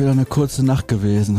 wieder 0.00 0.12
eine 0.12 0.24
kurze 0.24 0.64
Nacht 0.64 0.88
gewesen. 0.88 1.38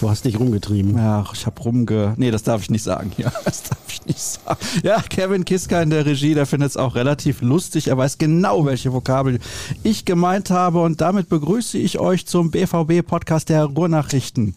Du 0.00 0.10
hast 0.10 0.24
dich 0.24 0.38
rumgetrieben. 0.38 0.96
Ja, 0.96 1.24
ich 1.32 1.46
habe 1.46 1.62
rumge... 1.62 2.14
Nee, 2.16 2.32
das 2.32 2.42
darf 2.42 2.62
ich 2.62 2.70
nicht 2.70 2.82
sagen. 2.82 3.12
Ja, 3.16 3.32
das 3.44 3.62
darf 3.62 3.78
ich 3.86 4.04
nicht 4.04 4.18
sagen. 4.18 4.58
Ja, 4.82 5.00
Kevin 5.00 5.44
Kiska 5.44 5.80
in 5.80 5.90
der 5.90 6.04
Regie, 6.04 6.34
der 6.34 6.46
findet 6.46 6.70
es 6.70 6.76
auch 6.76 6.96
relativ 6.96 7.42
lustig. 7.42 7.88
Er 7.88 7.96
weiß 7.96 8.18
genau, 8.18 8.64
welche 8.66 8.92
Vokabel 8.92 9.38
ich 9.84 10.04
gemeint 10.04 10.50
habe. 10.50 10.82
Und 10.82 11.00
damit 11.00 11.28
begrüße 11.28 11.78
ich 11.78 12.00
euch 12.00 12.26
zum 12.26 12.50
BVB-Podcast 12.50 13.48
der 13.48 13.64
Ruhrnachrichten. 13.66 14.56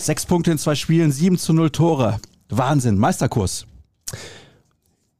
Sechs 0.00 0.24
Punkte 0.24 0.52
in 0.52 0.58
zwei 0.58 0.74
Spielen, 0.74 1.12
sieben 1.12 1.36
zu 1.36 1.52
null 1.52 1.70
Tore. 1.70 2.18
Wahnsinn, 2.48 2.96
Meisterkurs. 2.96 3.66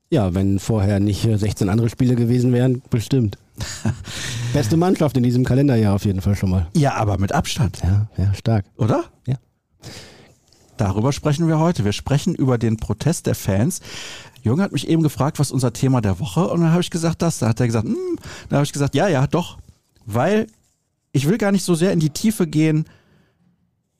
Ja, 0.08 0.34
wenn 0.34 0.58
vorher 0.58 0.98
nicht 0.98 1.22
16 1.22 1.68
andere 1.68 1.90
Spiele 1.90 2.14
gewesen 2.14 2.52
wären, 2.52 2.82
bestimmt. 2.88 3.36
Beste 4.52 4.76
Mannschaft 4.76 5.16
in 5.16 5.22
diesem 5.22 5.44
Kalenderjahr 5.44 5.94
auf 5.94 6.04
jeden 6.04 6.20
Fall 6.20 6.34
schon 6.34 6.50
mal. 6.50 6.68
Ja, 6.74 6.94
aber 6.94 7.18
mit 7.18 7.32
Abstand. 7.32 7.80
Ja, 7.82 8.08
ja, 8.16 8.34
stark. 8.34 8.64
Oder? 8.76 9.04
Ja. 9.26 9.36
Darüber 10.76 11.12
sprechen 11.12 11.46
wir 11.48 11.58
heute. 11.58 11.84
Wir 11.84 11.92
sprechen 11.92 12.34
über 12.34 12.58
den 12.58 12.76
Protest 12.76 13.26
der 13.26 13.34
Fans. 13.34 13.80
Jürgen 14.42 14.60
hat 14.60 14.72
mich 14.72 14.88
eben 14.88 15.02
gefragt, 15.02 15.38
was 15.38 15.50
unser 15.50 15.72
Thema 15.72 16.00
der 16.00 16.20
Woche 16.20 16.48
und 16.48 16.60
dann 16.60 16.70
habe 16.70 16.82
ich 16.82 16.90
gesagt, 16.90 17.22
das. 17.22 17.38
Da 17.38 17.48
hat 17.48 17.60
er 17.60 17.66
gesagt, 17.66 17.86
hm. 17.86 18.18
dann 18.48 18.56
habe 18.56 18.64
ich 18.64 18.72
gesagt, 18.72 18.94
ja, 18.94 19.08
ja, 19.08 19.26
doch. 19.26 19.58
Weil 20.04 20.48
ich 21.12 21.28
will 21.28 21.38
gar 21.38 21.52
nicht 21.52 21.64
so 21.64 21.74
sehr 21.74 21.92
in 21.92 22.00
die 22.00 22.10
Tiefe 22.10 22.46
gehen, 22.46 22.86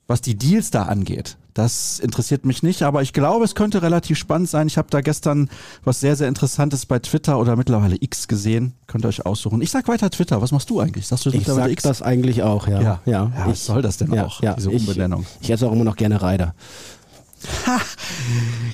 was 0.07 0.21
die 0.21 0.37
Deals 0.37 0.71
da 0.71 0.83
angeht. 0.83 1.39
Das 1.55 2.01
interessiert 2.01 2.45
mich 2.45 2.65
nicht, 2.65 2.83
aber 2.83 3.03
ich 3.03 3.13
glaube, 3.13 3.45
es 3.45 3.55
könnte 3.55 3.81
relativ 3.81 4.19
spannend 4.19 4.49
sein. 4.49 4.67
Ich 4.67 4.77
habe 4.77 4.89
da 4.91 5.01
gestern 5.01 5.49
was 5.85 6.01
sehr, 6.01 6.17
sehr 6.17 6.27
Interessantes 6.27 6.85
bei 6.85 6.99
Twitter 6.99 7.39
oder 7.39 7.55
mittlerweile 7.55 7.97
X 8.01 8.27
gesehen. 8.27 8.75
Könnt 8.89 9.05
ihr 9.05 9.09
euch 9.09 9.25
aussuchen. 9.25 9.63
Ich 9.63 9.71
sag 9.71 9.87
weiter 9.87 10.11
Twitter. 10.11 10.43
Was 10.43 10.51
machst 10.51 10.69
du 10.69 10.81
eigentlich? 10.81 11.07
Sagst 11.07 11.27
du 11.27 11.31
ich 11.31 11.37
mittlerweile 11.37 11.67
sag 11.67 11.73
X? 11.73 11.83
das 11.85 12.03
eigentlich 12.03 12.43
auch, 12.43 12.67
ja. 12.67 12.81
Ja. 12.81 13.01
ja. 13.07 13.33
Ja, 13.37 13.47
was 13.47 13.59
ich, 13.59 13.61
soll 13.61 13.83
das 13.83 13.99
denn 13.99 14.13
ja, 14.13 14.27
auch, 14.27 14.43
ja. 14.43 14.55
diese 14.55 14.73
ich, 14.73 14.81
Umbenennung? 14.81 15.27
Ich 15.41 15.49
esse 15.49 15.69
auch 15.69 15.73
immer 15.73 15.85
noch 15.85 15.95
gerne 15.95 16.21
Reider. 16.21 16.57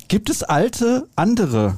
Gibt 0.09 0.31
es 0.31 0.43
alte, 0.43 1.07
andere 1.17 1.77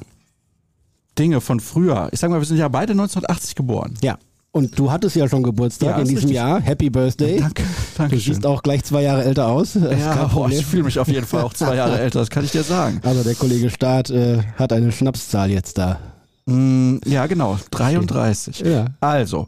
Dinge 1.19 1.41
von 1.41 1.59
früher? 1.59 2.07
Ich 2.13 2.21
sag 2.21 2.29
mal, 2.29 2.39
wir 2.39 2.45
sind 2.45 2.57
ja 2.57 2.69
beide 2.69 2.93
1980 2.93 3.55
geboren. 3.55 3.95
Ja. 4.01 4.17
Und 4.55 4.77
du 4.77 4.91
hattest 4.91 5.15
ja 5.15 5.27
schon 5.27 5.41
Geburtstag 5.41 5.89
Ja, 5.89 5.95
in 5.97 6.03
diesem 6.03 6.15
richtig. 6.17 6.35
Jahr. 6.35 6.61
Happy 6.61 6.89
Birthday. 6.91 7.39
Danke, 7.39 7.63
danke 7.97 8.15
Du 8.15 8.21
siehst 8.21 8.45
auch 8.45 8.61
gleich 8.61 8.83
zwei 8.83 9.01
Jahre 9.01 9.23
älter 9.23 9.47
aus. 9.47 9.73
Das 9.73 9.99
Ja, 9.99 10.25
boah, 10.25 10.47
ich 10.47 10.63
fühle 10.63 10.83
mich 10.83 10.99
auf 10.99 11.07
jeden 11.07 11.25
Fall 11.25 11.41
auch 11.41 11.53
zwei 11.53 11.75
Jahre 11.75 11.99
älter, 11.99 12.19
das 12.19 12.29
kann 12.29 12.45
ich 12.45 12.51
dir 12.51 12.61
sagen. 12.61 13.01
Also 13.03 13.23
der 13.23 13.33
Kollege 13.33 13.71
Staat 13.71 14.11
äh, 14.11 14.43
hat 14.55 14.71
eine 14.71 14.91
Schnapszahl 14.91 15.49
jetzt 15.49 15.79
da. 15.79 15.97
Mm, 16.45 16.97
ja, 17.03 17.25
genau, 17.25 17.57
33. 17.71 18.59
Ja. 18.59 18.85
Also, 18.99 19.47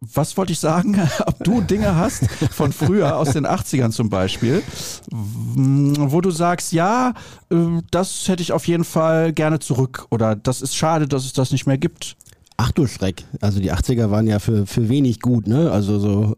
was 0.00 0.36
wollte 0.36 0.52
ich 0.52 0.60
sagen? 0.60 1.00
Ob 1.26 1.42
du 1.42 1.62
Dinge 1.62 1.96
hast 1.96 2.28
von 2.50 2.72
früher, 2.74 3.16
aus 3.16 3.32
den 3.32 3.46
80ern 3.46 3.90
zum 3.90 4.10
Beispiel, 4.10 4.62
w- 5.10 5.94
wo 6.10 6.20
du 6.20 6.30
sagst, 6.30 6.72
ja, 6.72 7.14
äh, 7.50 7.56
das 7.90 8.28
hätte 8.28 8.42
ich 8.42 8.52
auf 8.52 8.68
jeden 8.68 8.84
Fall 8.84 9.32
gerne 9.32 9.60
zurück 9.60 10.06
oder 10.10 10.36
das 10.36 10.60
ist 10.60 10.76
schade, 10.76 11.08
dass 11.08 11.24
es 11.24 11.32
das 11.32 11.52
nicht 11.52 11.66
mehr 11.66 11.78
gibt. 11.78 12.16
Ach 12.56 12.70
du 12.72 12.86
Schreck. 12.86 13.24
Also 13.40 13.60
die 13.60 13.72
80er 13.72 14.10
waren 14.10 14.26
ja 14.26 14.38
für, 14.38 14.66
für 14.66 14.88
wenig 14.88 15.20
gut, 15.20 15.46
ne? 15.46 15.70
Also 15.70 15.98
so 15.98 16.36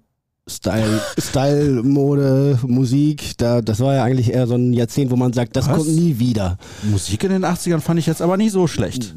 Style, 0.49 1.01
Style, 1.19 1.83
Mode, 1.83 2.59
Musik, 2.67 3.37
da, 3.37 3.61
das 3.61 3.81
war 3.81 3.95
ja 3.95 4.05
eigentlich 4.05 4.33
eher 4.33 4.47
so 4.47 4.55
ein 4.55 4.73
Jahrzehnt, 4.73 5.11
wo 5.11 5.17
man 5.17 5.33
sagt, 5.33 5.57
das 5.57 5.69
Was? 5.69 5.77
kommt 5.77 5.89
nie 5.91 6.19
wieder. 6.19 6.57
Musik 6.85 7.23
in 7.25 7.31
den 7.31 7.45
80ern 7.45 7.81
fand 7.81 7.99
ich 7.99 8.07
jetzt 8.07 8.23
aber 8.23 8.37
nicht 8.37 8.53
so 8.53 8.67
schlecht. 8.67 9.15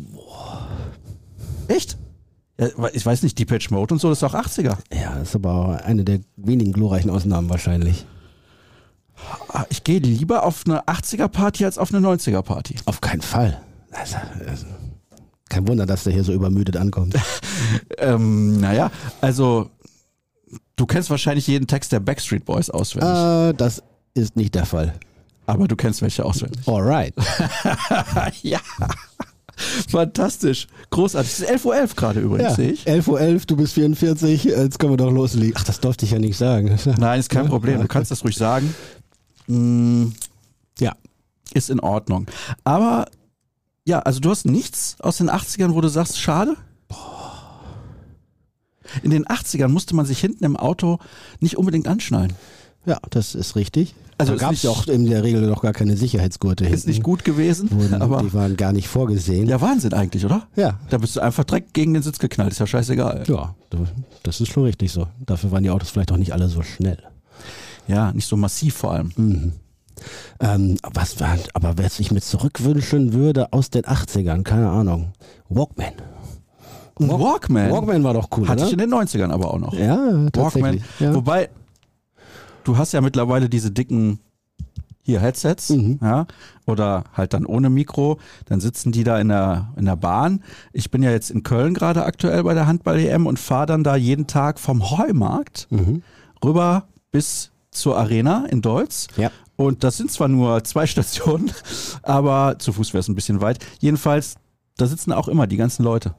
Echt? 1.67 1.97
Ja, 2.59 2.67
ich 2.91 3.05
weiß 3.05 3.23
nicht, 3.23 3.37
Depeche 3.39 3.73
Mode 3.73 3.93
und 3.93 3.99
so, 4.01 4.09
das 4.09 4.21
ist 4.21 4.23
doch 4.23 4.33
80er. 4.33 4.75
Ja, 4.93 5.15
das 5.19 5.29
ist 5.29 5.35
aber 5.35 5.53
auch 5.53 5.69
eine 5.85 6.03
der 6.03 6.19
wenigen 6.35 6.73
glorreichen 6.73 7.09
Ausnahmen 7.09 7.49
wahrscheinlich. 7.49 8.05
Ah, 9.49 9.65
Ich 9.69 9.83
gehe 9.83 9.99
lieber 9.99 10.43
auf 10.43 10.63
eine 10.65 10.81
80er-Party 10.83 11.63
als 11.65 11.77
auf 11.77 11.93
eine 11.93 12.05
90er-Party. 12.05 12.75
Auf 12.85 13.01
keinen 13.01 13.21
Fall. 13.21 13.61
Also, 13.91 14.17
also, 14.47 14.65
kein 15.49 15.67
Wunder, 15.67 15.85
dass 15.85 16.03
der 16.05 16.13
hier 16.13 16.23
so 16.23 16.31
übermüdet 16.33 16.77
ankommt. 16.77 17.15
Ähm, 17.97 18.59
naja, 18.59 18.89
also 19.21 19.69
du 20.75 20.85
kennst 20.85 21.09
wahrscheinlich 21.09 21.45
jeden 21.47 21.67
Text 21.67 21.91
der 21.91 21.99
Backstreet 21.99 22.45
Boys 22.45 22.69
auswendig, 22.69 23.09
äh, 23.09 23.53
das 23.53 23.83
ist 24.15 24.35
nicht 24.37 24.55
der 24.55 24.65
Fall. 24.65 24.93
aber 25.45 25.67
du 25.67 25.75
kennst 25.75 26.01
welche 26.01 26.23
auswendig. 26.25 26.67
Alright. 26.67 27.13
ja. 28.41 28.59
Fantastisch. 29.89 30.67
Großartig. 30.89 31.31
Es 31.31 31.39
ist 31.41 31.49
11.11 31.49 31.65
Uhr 31.65 31.87
gerade 31.95 32.19
übrigens, 32.21 32.49
Ja, 32.49 32.55
sehe 32.55 32.71
ich. 32.71 32.87
11.11 32.87 33.07
Uhr, 33.09 33.39
du 33.47 33.55
bist 33.57 33.73
44, 33.73 34.43
jetzt 34.45 34.79
können 34.79 34.93
wir 34.93 34.97
doch 34.97 35.11
loslegen. 35.11 35.53
Ach, 35.57 35.63
das 35.63 35.79
durfte 35.79 36.05
ich 36.05 36.11
ja 36.11 36.19
nicht 36.19 36.37
sagen. 36.37 36.77
Nein, 36.97 37.19
ist 37.19 37.29
kein 37.29 37.47
Problem. 37.47 37.81
Du 37.81 37.87
kannst 37.87 38.09
das 38.11 38.23
ruhig 38.23 38.37
sagen. 38.37 38.73
Mm, 39.47 40.07
Ja. 40.79 40.93
Ist 41.53 41.69
in 41.69 41.79
Ordnung. 41.81 42.27
Aber 42.63 43.05
ja, 43.85 43.99
also 43.99 44.19
du 44.19 44.29
hast 44.29 44.45
nichts 44.45 44.97
aus 44.99 45.17
den 45.17 45.29
80ern, 45.29 45.73
wo 45.73 45.81
du 45.81 45.87
sagst, 45.87 46.19
schade? 46.19 46.55
In 49.03 49.11
den 49.11 49.25
80ern 49.25 49.67
musste 49.67 49.95
man 49.95 50.05
sich 50.05 50.19
hinten 50.19 50.43
im 50.43 50.57
Auto 50.57 50.97
nicht 51.39 51.57
unbedingt 51.57 51.87
anschnallen. 51.87 52.33
Ja, 52.85 52.97
das 53.09 53.35
ist 53.35 53.55
richtig. 53.55 53.93
Also 54.17 54.35
gab 54.35 54.53
es 54.53 54.63
ja 54.63 54.69
auch 54.69 54.87
in 54.87 55.05
der 55.05 55.23
Regel 55.23 55.41
noch 55.47 55.61
gar 55.61 55.73
keine 55.73 55.95
Sicherheitsgurte 55.95 56.65
hinten. 56.65 56.77
Ist 56.77 56.87
nicht 56.87 57.03
gut 57.03 57.23
gewesen, 57.23 57.69
Wurden, 57.71 58.01
aber 58.01 58.21
die 58.21 58.33
waren 58.33 58.57
gar 58.57 58.73
nicht 58.73 58.87
vorgesehen. 58.87 59.47
ja, 59.47 59.61
Wahnsinn 59.61 59.93
eigentlich, 59.93 60.25
oder? 60.25 60.47
Ja. 60.55 60.79
Da 60.89 60.97
bist 60.97 61.15
du 61.15 61.21
einfach 61.21 61.43
direkt 61.45 61.73
gegen 61.73 61.93
den 61.93 62.03
Sitz 62.03 62.19
geknallt, 62.19 62.51
ist 62.51 62.59
ja 62.59 62.67
scheißegal. 62.67 63.23
Ja, 63.27 63.55
das 64.23 64.41
ist 64.41 64.51
schon 64.51 64.63
richtig 64.63 64.91
so. 64.91 65.07
Dafür 65.25 65.51
waren 65.51 65.63
die 65.63 65.69
Autos 65.69 65.89
vielleicht 65.91 66.11
auch 66.11 66.17
nicht 66.17 66.33
alle 66.33 66.49
so 66.49 66.63
schnell. 66.63 67.01
Ja, 67.87 68.11
nicht 68.11 68.27
so 68.27 68.35
massiv 68.35 68.75
vor 68.75 68.93
allem. 68.93 69.11
Mhm. 69.15 69.53
Ähm, 70.39 70.77
was 70.93 71.19
war, 71.19 71.37
aber 71.53 71.77
was 71.77 71.99
ich 71.99 72.11
mir 72.11 72.21
zurückwünschen 72.21 73.13
würde 73.13 73.51
aus 73.53 73.69
den 73.69 73.83
80ern, 73.83 74.43
keine 74.43 74.69
Ahnung. 74.69 75.13
Walkman. 75.49 75.93
Ein 76.99 77.09
Walkman. 77.09 77.71
Walkman 77.71 78.03
war 78.03 78.13
doch 78.13 78.27
cool, 78.37 78.47
Hatte 78.47 78.59
oder? 78.61 78.67
ich 78.67 78.73
in 78.73 78.79
den 78.79 78.93
90ern 78.93 79.31
aber 79.31 79.53
auch 79.53 79.59
noch. 79.59 79.73
ja, 79.73 79.97
Walkman. 79.97 80.31
tatsächlich. 80.31 80.83
Ja. 80.99 81.13
Wobei, 81.15 81.49
du 82.63 82.77
hast 82.77 82.91
ja 82.91 83.01
mittlerweile 83.01 83.49
diese 83.49 83.71
dicken 83.71 84.19
hier 85.01 85.21
Headsets, 85.21 85.69
Mhm. 85.71 85.97
ja, 86.03 86.27
oder 86.67 87.05
halt 87.13 87.33
dann 87.33 87.45
ohne 87.45 87.69
Mikro, 87.69 88.19
dann 88.45 88.59
sitzen 88.59 88.91
die 88.91 89.03
da 89.03 89.17
in 89.17 89.29
der, 89.29 89.69
in 89.77 89.85
der 89.85 89.95
Bahn. 89.95 90.43
Ich 90.71 90.91
bin 90.91 91.01
ja 91.01 91.09
jetzt 91.09 91.31
in 91.31 91.41
Köln 91.41 91.73
gerade 91.73 92.03
aktuell 92.05 92.43
bei 92.43 92.53
der 92.53 92.67
Handball-EM 92.67 93.25
und 93.25 93.39
fahre 93.39 93.65
dann 93.65 93.83
da 93.83 93.95
jeden 93.95 94.27
Tag 94.27 94.59
vom 94.59 94.91
Heumarkt 94.91 95.67
Mhm. 95.71 96.03
rüber 96.43 96.83
bis 97.11 97.49
zur 97.71 97.97
Arena 97.97 98.45
in 98.49 98.61
Deutz. 98.61 99.07
Ja. 99.17 99.31
Und 99.59 99.83
das 99.83 99.97
sind 99.97 100.09
zwar 100.09 100.29
nur 100.29 100.63
zwei 100.63 100.87
Stationen, 100.87 101.51
aber 102.01 102.55
zu 102.59 102.71
Fuß 102.71 102.93
wäre 102.93 103.01
es 103.01 103.09
ein 103.09 103.15
bisschen 103.15 103.41
weit. 103.41 103.59
Jedenfalls, 103.79 104.35
da 104.77 104.87
sitzen 104.87 105.11
auch 105.11 105.27
immer 105.27 105.47
die 105.47 105.57
ganzen 105.57 105.83
Leute. 105.83 106.15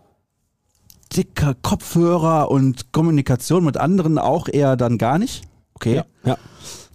Dicke 1.16 1.56
Kopfhörer 1.62 2.50
und 2.50 2.92
Kommunikation 2.92 3.64
mit 3.64 3.78
anderen 3.78 4.18
auch 4.18 4.46
eher 4.46 4.76
dann 4.76 4.98
gar 4.98 5.18
nicht. 5.18 5.44
Okay. 5.72 5.94
Ja. 5.94 6.04
ja. 6.22 6.36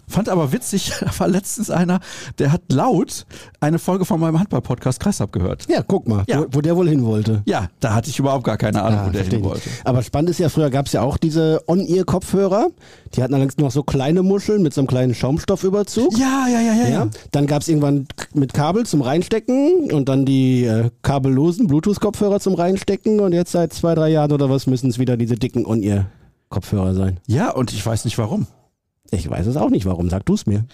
Fand 0.08 0.30
aber 0.30 0.52
witzig, 0.52 0.92
da 1.00 1.08
war 1.20 1.28
letztens 1.28 1.70
einer, 1.70 2.00
der 2.40 2.52
hat 2.52 2.62
laut 2.72 3.26
eine 3.60 3.80
Folge 3.80 4.06
von 4.06 4.20
meinem 4.20 4.40
Handball-Podcast 4.40 5.00
Kreisab 5.00 5.32
gehört. 5.32 5.66
Ja, 5.70 5.82
guck 5.82 6.08
mal, 6.08 6.24
Ja. 6.28 6.42
Wo, 6.42 6.46
wo 6.52 6.62
der 6.62 6.76
wohl 6.76 6.88
hin 6.90 7.04
wollte. 7.06 7.42
Ja, 7.46 7.70
da 7.80 7.94
hatte 7.96 8.10
ich 8.10 8.20
überhaupt 8.20 8.44
gar 8.44 8.58
keine 8.58 8.82
Ahnung, 8.84 9.00
Ah, 9.00 9.08
wo 9.08 9.12
der 9.12 9.24
hin 9.24 9.44
wollte. 9.44 9.70
Aber 9.84 10.04
spannend 10.04 10.30
ist 10.30 10.40
ja, 10.40 10.50
früher 10.50 10.70
gab 10.70 10.86
es 10.88 10.94
ja 10.94 11.02
auch 11.02 11.18
diese 11.18 11.62
On-Ear-Kopfhörer. 11.68 12.68
Die 13.16 13.24
hatten 13.24 13.34
allerdings 13.34 13.58
noch 13.58 13.72
so 13.72 13.84
kleine 13.84 14.22
Muscheln 14.24 14.62
mit 14.62 14.74
so 14.74 14.82
einem 14.82 14.88
kleinen 14.88 15.14
Schaumstoffüberzug. 15.16 16.18
Ja, 16.18 16.48
ja, 16.52 16.62
ja, 16.62 16.74
ja, 16.74 16.84
ja. 16.84 16.90
Ja, 16.90 17.08
dann 17.32 17.48
gab 17.48 17.62
es 17.62 17.68
irgendwann 17.68 18.08
mit 18.34 18.54
Kabel 18.54 18.86
zum 18.86 19.02
Reinstecken 19.02 19.92
und 19.92 20.08
dann 20.10 20.26
die 20.26 20.66
äh, 20.66 20.90
kabellosen 21.02 21.68
Bluetooth-Kopfhörer 21.68 22.40
zum 22.40 22.54
Reinstecken 22.54 23.20
und 23.20 23.34
jetzt 23.34 23.52
seit 23.52 23.74
zwei, 23.74 23.96
drei 23.96 24.10
Jahren 24.10 24.32
oder 24.32 24.50
was 24.50 24.68
müssen 24.68 24.90
es 24.90 25.00
wieder 25.00 25.18
diese 25.18 25.36
dicken 25.36 25.66
On-Ear-Kopfhörer 25.66 26.94
sein. 26.94 27.20
Ja, 27.28 27.52
und 27.52 27.74
ich 27.74 27.86
weiß 27.86 28.06
nicht 28.06 28.18
warum. 28.18 28.48
Ich 29.12 29.30
weiß 29.30 29.46
es 29.48 29.58
auch 29.58 29.70
nicht, 29.70 29.86
warum. 29.86 30.10
Sag 30.10 30.26
du 30.26 30.34
es 30.34 30.46
mir. 30.46 30.66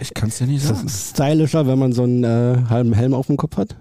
Ich 0.00 0.14
kann 0.14 0.28
es 0.28 0.38
dir 0.38 0.46
nicht 0.46 0.62
Ist 0.62 0.68
sagen. 0.68 0.80
das 0.84 1.10
stylischer, 1.10 1.66
wenn 1.66 1.78
man 1.78 1.92
so 1.92 2.02
einen 2.02 2.22
äh, 2.24 2.64
halben 2.68 2.92
Helm 2.92 3.14
auf 3.14 3.26
dem 3.28 3.36
Kopf 3.36 3.56
hat? 3.56 3.76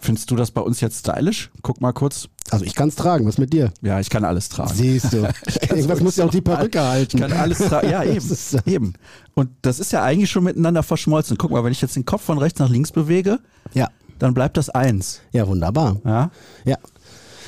Findest 0.00 0.30
du 0.30 0.36
das 0.36 0.52
bei 0.52 0.60
uns 0.60 0.80
jetzt 0.80 1.00
stylisch? 1.00 1.50
Guck 1.62 1.80
mal 1.80 1.92
kurz. 1.92 2.28
Also 2.50 2.64
ich 2.64 2.74
kann 2.76 2.88
es 2.88 2.94
tragen, 2.94 3.26
was 3.26 3.36
mit 3.38 3.52
dir? 3.52 3.72
Ja, 3.82 3.98
ich 3.98 4.10
kann 4.10 4.24
alles 4.24 4.48
tragen. 4.48 4.72
Siehst 4.72 5.12
du. 5.12 5.28
Irgendwas 5.68 6.00
muss 6.00 6.16
ja 6.16 6.24
auch 6.24 6.30
die 6.30 6.40
Perücke 6.40 6.80
halten. 6.80 7.16
Ich 7.16 7.22
kann 7.22 7.32
alles 7.32 7.58
tragen. 7.58 7.90
Ja, 7.90 8.04
eben. 8.04 8.16
Ist, 8.30 8.56
eben. 8.66 8.92
Und 9.34 9.50
das 9.62 9.80
ist 9.80 9.90
ja 9.92 10.02
eigentlich 10.04 10.30
schon 10.30 10.44
miteinander 10.44 10.82
verschmolzen. 10.84 11.36
Guck 11.36 11.50
mal, 11.50 11.64
wenn 11.64 11.72
ich 11.72 11.80
jetzt 11.82 11.96
den 11.96 12.04
Kopf 12.04 12.22
von 12.22 12.38
rechts 12.38 12.60
nach 12.60 12.68
links 12.68 12.92
bewege, 12.92 13.40
ja. 13.74 13.88
dann 14.20 14.34
bleibt 14.34 14.56
das 14.56 14.70
eins. 14.70 15.20
ja, 15.32 15.48
wunderbar. 15.48 15.96
Ja, 16.04 16.30
Ja. 16.64 16.76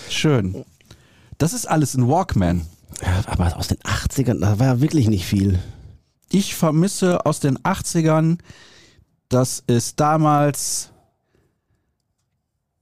schön. 0.09 0.65
Das 1.39 1.53
ist 1.53 1.67
alles 1.67 1.95
ein 1.95 2.09
Walkman. 2.09 2.63
Ja, 3.03 3.23
Aber 3.27 3.57
aus 3.57 3.69
den 3.69 3.79
80ern, 3.79 4.41
da 4.41 4.59
war 4.59 4.67
ja 4.67 4.81
wirklich 4.81 5.09
nicht 5.09 5.27
viel. 5.27 5.59
Ich 6.31 6.55
vermisse 6.55 7.25
aus 7.27 7.41
den 7.41 7.59
80ern, 7.59 8.39
dass 9.29 9.63
es 9.67 9.97
damals 9.97 10.91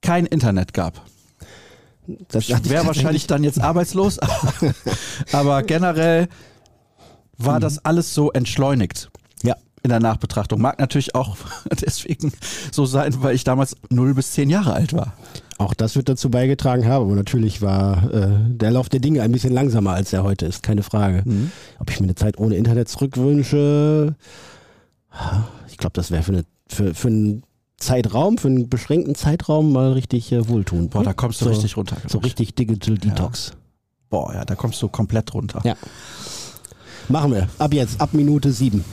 kein 0.02 0.26
Internet 0.26 0.72
gab. 0.74 1.02
Das 2.28 2.48
Ich 2.48 2.70
wäre 2.70 2.86
wahrscheinlich 2.86 3.26
dann 3.26 3.44
jetzt 3.44 3.60
arbeitslos, 3.60 4.18
aber 5.32 5.62
generell 5.62 6.28
war 7.36 7.60
das 7.60 7.84
alles 7.84 8.14
so 8.14 8.32
entschleunigt 8.32 9.10
Ja. 9.42 9.56
in 9.82 9.90
der 9.90 10.00
Nachbetrachtung. 10.00 10.60
Mag 10.60 10.78
natürlich 10.78 11.14
auch 11.14 11.36
deswegen 11.80 12.32
so 12.72 12.86
sein, 12.86 13.22
weil 13.22 13.34
ich 13.34 13.44
damals 13.44 13.76
0 13.90 14.14
bis 14.14 14.32
10 14.32 14.48
Jahre 14.50 14.72
alt 14.72 14.94
war. 14.94 15.12
Auch 15.58 15.74
das 15.74 15.96
wird 15.96 16.08
dazu 16.08 16.30
beigetragen 16.30 16.86
haben. 16.86 17.06
Aber 17.06 17.14
natürlich 17.16 17.60
war 17.60 18.12
äh, 18.12 18.28
der 18.48 18.70
Lauf 18.70 18.88
der 18.88 19.00
Dinge 19.00 19.22
ein 19.22 19.32
bisschen 19.32 19.52
langsamer, 19.52 19.92
als 19.92 20.12
er 20.12 20.22
heute 20.22 20.46
ist. 20.46 20.62
Keine 20.62 20.82
Frage. 20.82 21.24
Ob 21.80 21.90
ich 21.90 22.00
mir 22.00 22.06
eine 22.06 22.14
Zeit 22.14 22.38
ohne 22.38 22.56
Internet 22.56 22.88
zurückwünsche, 22.88 24.14
ich 25.68 25.76
glaube, 25.76 25.94
das 25.94 26.10
wäre 26.10 26.22
für, 26.22 26.32
eine, 26.32 26.44
für, 26.68 26.94
für 26.94 27.08
einen 27.08 27.42
Zeitraum, 27.78 28.38
für 28.38 28.48
einen 28.48 28.68
beschränkten 28.68 29.14
Zeitraum 29.14 29.72
mal 29.72 29.92
richtig 29.92 30.32
äh, 30.32 30.48
wohltuend. 30.48 30.90
Boah, 30.90 31.04
da 31.04 31.12
kommst 31.12 31.40
du 31.40 31.46
so, 31.46 31.50
richtig 31.50 31.76
runter. 31.76 31.96
So 32.06 32.18
richtig 32.18 32.54
Digital 32.54 32.98
Detox. 32.98 33.52
Boah, 34.10 34.34
ja, 34.34 34.44
da 34.44 34.54
kommst 34.54 34.82
du 34.82 34.88
komplett 34.88 35.32
runter. 35.34 35.60
Ja. 35.64 35.76
Machen 37.08 37.32
wir. 37.32 37.48
Ab 37.58 37.72
jetzt, 37.72 38.00
ab 38.00 38.10
Minute 38.12 38.52
sieben. 38.52 38.84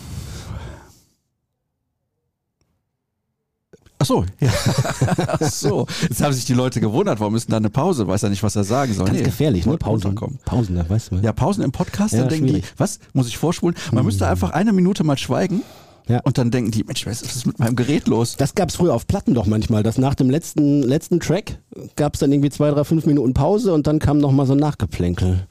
Ach 4.05 4.07
so, 4.07 4.25
ja. 4.39 4.49
Ach 5.27 5.41
so. 5.41 5.87
Jetzt 6.03 6.21
haben 6.23 6.33
sich 6.33 6.45
die 6.45 6.53
Leute 6.53 6.79
gewundert, 6.79 7.19
warum 7.19 7.35
ist 7.35 7.47
denn 7.47 7.51
da 7.51 7.57
eine 7.57 7.69
Pause? 7.71 8.07
Weiß 8.07 8.21
ja 8.21 8.29
nicht, 8.29 8.43
was 8.43 8.55
er 8.55 8.63
sagen 8.63 8.93
soll. 8.93 9.05
Ganz 9.05 9.17
Nee, 9.17 9.23
gefährlich, 9.23 9.65
ne? 9.65 9.77
Pausen. 9.77 10.03
runterkommen. 10.07 10.39
Pausen, 10.45 10.75
da 10.75 10.87
weißt 10.87 11.11
du. 11.11 11.15
Ja, 11.17 11.33
Pausen 11.33 11.63
im 11.63 11.71
Podcast, 11.71 12.13
Ja, 12.13 12.19
dann 12.21 12.29
denken 12.29 12.47
schwierig. 12.49 12.63
die, 12.65 12.79
was? 12.79 12.99
Muss 13.13 13.27
ich 13.27 13.37
vorspulen? 13.37 13.75
Man 13.91 14.05
müsste 14.05 14.27
einfach 14.27 14.51
eine 14.51 14.73
Minute 14.73 15.03
mal 15.03 15.17
schweigen 15.17 15.61
Ja. 16.07 16.19
und 16.23 16.37
dann 16.37 16.51
denken 16.51 16.71
die, 16.71 16.83
Mensch, 16.83 17.05
was 17.07 17.21
ist 17.23 17.47
mit 17.47 17.57
meinem 17.59 17.75
Gerät 17.75 18.07
los? 18.07 18.35
Das 18.37 18.53
gab 18.53 18.69
es 18.69 18.75
früher 18.75 18.93
auf 18.93 19.07
Platten 19.07 19.33
doch 19.33 19.47
manchmal, 19.47 19.81
dass 19.83 19.97
nach 19.97 20.13
dem 20.15 20.29
letzten, 20.29 20.83
letzten 20.83 21.19
Track 21.19 21.57
gab 21.95 22.13
es 22.13 22.19
dann 22.19 22.31
irgendwie 22.31 22.49
zwei, 22.51 22.69
drei, 22.71 22.83
fünf 22.83 23.05
Minuten 23.05 23.33
Pause 23.33 23.73
und 23.73 23.87
dann 23.87 23.97
kam 23.99 24.19
nochmal 24.19 24.45
so 24.45 24.53
ein 24.53 24.59
Nachgeplänkel. 24.59 25.47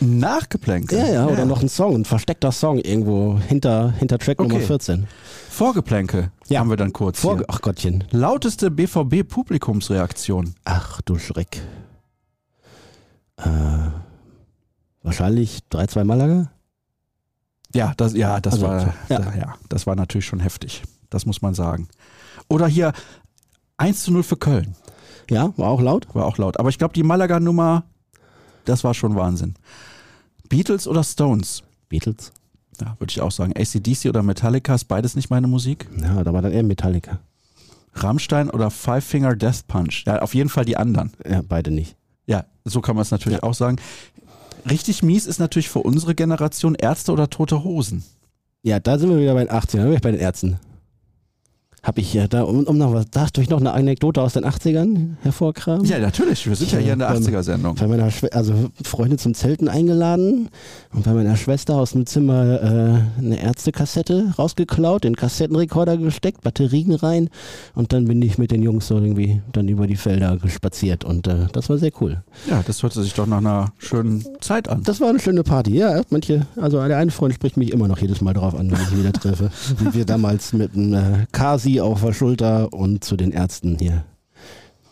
Nachgeplänkel. 0.00 0.98
Ja, 0.98 1.06
ja, 1.06 1.26
oder 1.26 1.44
noch 1.44 1.60
ein 1.62 1.68
Song, 1.68 1.94
ein 1.94 2.04
versteckter 2.04 2.52
Song 2.52 2.78
irgendwo 2.78 3.38
hinter, 3.48 3.92
hinter 3.98 4.18
Track 4.18 4.38
Nummer 4.40 4.54
Okay. 4.54 4.64
14. 4.64 5.06
Vorgeplänkel 5.50 6.30
Ja. 6.48 6.60
haben 6.60 6.70
wir 6.70 6.76
dann 6.76 6.92
kurz. 6.92 7.20
Vor, 7.20 7.36
hier. 7.36 7.44
ach 7.48 7.60
Gottchen. 7.60 8.04
Lauteste 8.10 8.70
BVB-Publikumsreaktion. 8.70 10.54
Ach 10.64 11.00
du 11.02 11.18
Schreck. 11.18 11.60
Äh, 13.36 13.48
wahrscheinlich 15.02 15.60
3-2 15.70 16.04
Malaga? 16.04 16.50
Ja, 17.74 17.92
das, 17.96 18.14
ja, 18.14 18.40
das 18.40 18.54
Also, 18.54 18.66
war, 18.66 18.94
ja. 19.08 19.20
ja. 19.20 19.34
ja, 19.36 19.54
das 19.68 19.86
war 19.86 19.96
natürlich 19.96 20.26
schon 20.26 20.40
heftig. 20.40 20.82
Das 21.08 21.26
muss 21.26 21.42
man 21.42 21.54
sagen. 21.54 21.88
Oder 22.48 22.66
hier 22.66 22.92
1 23.76 24.04
zu 24.04 24.12
0 24.12 24.22
für 24.22 24.36
Köln. 24.36 24.74
Ja, 25.30 25.52
war 25.56 25.68
auch 25.68 25.80
laut. 25.80 26.06
War 26.14 26.26
auch 26.26 26.38
laut. 26.38 26.58
Aber 26.58 26.68
ich 26.68 26.78
glaube, 26.78 26.94
die 26.94 27.02
Malaga-Nummer, 27.04 27.84
das 28.64 28.82
war 28.84 28.94
schon 28.94 29.14
Wahnsinn. 29.16 29.54
Beatles 30.48 30.88
oder 30.88 31.04
Stones? 31.04 31.62
Beatles. 31.88 32.32
Ja, 32.80 32.96
würde 32.98 33.10
ich 33.10 33.20
auch 33.20 33.30
sagen. 33.30 33.52
ACDC 33.56 34.06
oder 34.06 34.22
Metallica 34.22 34.74
ist 34.74 34.84
beides 34.84 35.16
nicht 35.16 35.30
meine 35.30 35.46
Musik. 35.46 35.88
Ja, 36.00 36.22
da 36.24 36.32
war 36.32 36.42
dann 36.42 36.52
eher 36.52 36.62
Metallica. 36.62 37.20
Rammstein 37.94 38.50
oder 38.50 38.70
Five 38.70 39.04
Finger 39.04 39.34
Death 39.36 39.66
Punch? 39.66 40.04
Ja, 40.06 40.22
auf 40.22 40.34
jeden 40.34 40.48
Fall 40.48 40.64
die 40.64 40.76
anderen. 40.76 41.12
Ja, 41.28 41.42
beide 41.46 41.70
nicht. 41.70 41.96
Ja, 42.26 42.44
so 42.64 42.80
kann 42.80 42.96
man 42.96 43.02
es 43.02 43.10
natürlich 43.10 43.42
auch 43.42 43.54
sagen. 43.54 43.76
Richtig 44.68 45.02
mies 45.02 45.26
ist 45.26 45.38
natürlich 45.38 45.68
für 45.68 45.80
unsere 45.80 46.14
Generation 46.14 46.74
Ärzte 46.74 47.12
oder 47.12 47.30
Tote 47.30 47.64
Hosen. 47.64 48.04
Ja, 48.62 48.78
da 48.78 48.98
sind 48.98 49.10
wir 49.10 49.18
wieder 49.18 49.34
bei 49.34 49.44
den 49.44 49.52
80ern, 49.52 49.78
da 49.78 49.84
bin 49.84 49.94
ich 49.94 50.00
bei 50.00 50.10
den 50.10 50.20
Ärzten. 50.20 50.58
Hab 51.82 51.96
ich 51.96 52.12
ja 52.12 52.28
da, 52.28 52.42
um, 52.42 52.64
um 52.64 52.76
noch 52.76 52.92
was, 52.92 53.08
darf 53.10 53.30
ich 53.38 53.48
noch 53.48 53.58
eine 53.58 53.72
Anekdote 53.72 54.20
aus 54.20 54.34
den 54.34 54.44
80ern 54.44 55.14
hervorkramen? 55.22 55.86
Ja, 55.86 55.98
natürlich. 55.98 56.46
Wir 56.46 56.54
sind 56.54 56.72
ja 56.72 56.78
hier 56.78 56.92
in 56.92 56.98
der 56.98 57.06
Beim- 57.08 57.22
80er-Sendung. 57.22 57.74
Bei 57.76 57.86
meiner 57.86 58.10
also 58.32 58.52
Freunde 58.84 59.16
zum 59.16 59.32
Zelten 59.32 59.66
eingeladen 59.66 60.50
und 60.92 61.04
bei 61.04 61.14
meiner 61.14 61.36
Schwester 61.36 61.76
aus 61.76 61.92
dem 61.92 62.04
Zimmer 62.04 62.62
äh, 62.62 63.22
eine 63.24 63.42
Ärztekassette 63.42 64.34
rausgeklaut, 64.38 65.04
den 65.04 65.16
Kassettenrekorder 65.16 65.96
gesteckt, 65.96 66.42
Batterien 66.42 66.92
rein 66.92 67.30
und 67.74 67.94
dann 67.94 68.04
bin 68.04 68.20
ich 68.20 68.36
mit 68.36 68.50
den 68.50 68.62
Jungs 68.62 68.86
so 68.88 68.98
irgendwie 68.98 69.40
dann 69.52 69.66
über 69.68 69.86
die 69.86 69.96
Felder 69.96 70.36
gespaziert 70.36 71.04
und 71.04 71.26
äh, 71.28 71.46
das 71.52 71.70
war 71.70 71.78
sehr 71.78 71.92
cool. 72.02 72.22
Ja, 72.48 72.62
das 72.66 72.82
hört 72.82 72.92
sich 72.92 73.14
doch 73.14 73.26
nach 73.26 73.38
einer 73.38 73.72
schönen 73.78 74.22
Zeit 74.40 74.68
an. 74.68 74.82
Das 74.82 75.00
war 75.00 75.08
eine 75.08 75.18
schöne 75.20 75.44
Party, 75.44 75.78
ja. 75.78 76.02
Manche, 76.10 76.46
also 76.56 76.86
der 76.86 76.98
eine 76.98 77.10
Freund 77.10 77.32
spricht 77.34 77.56
mich 77.56 77.72
immer 77.72 77.88
noch 77.88 77.98
jedes 77.98 78.20
Mal 78.20 78.34
drauf 78.34 78.54
an, 78.54 78.70
wenn 78.70 78.80
ich 78.82 78.92
ihn 78.92 78.98
wieder 78.98 79.12
treffe. 79.12 79.50
Wie 79.78 79.94
wir 79.94 80.04
damals 80.04 80.52
mit 80.52 80.74
einem 80.74 80.92
äh, 80.92 81.26
Kasi 81.32 81.69
auf 81.78 82.00
der 82.00 82.12
Schulter 82.14 82.72
und 82.72 83.04
zu 83.04 83.16
den 83.16 83.32
Ärzten 83.32 83.76
hier 83.78 84.04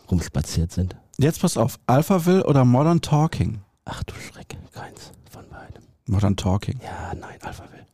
rumspaziert 0.09 0.71
sind. 0.71 0.95
Jetzt 1.17 1.41
pass 1.41 1.57
auf, 1.57 1.79
Alphaville 1.87 2.45
oder 2.45 2.63
Modern 2.63 3.01
Talking? 3.01 3.59
Ach 3.85 4.03
du 4.03 4.13
Schreck, 4.15 4.55
keins 4.71 5.11
von 5.29 5.43
beidem. 5.49 5.83
Modern 6.05 6.37
Talking. 6.37 6.79
Ja, 6.83 7.13
nein, 7.15 7.37
Alphaville. 7.41 7.85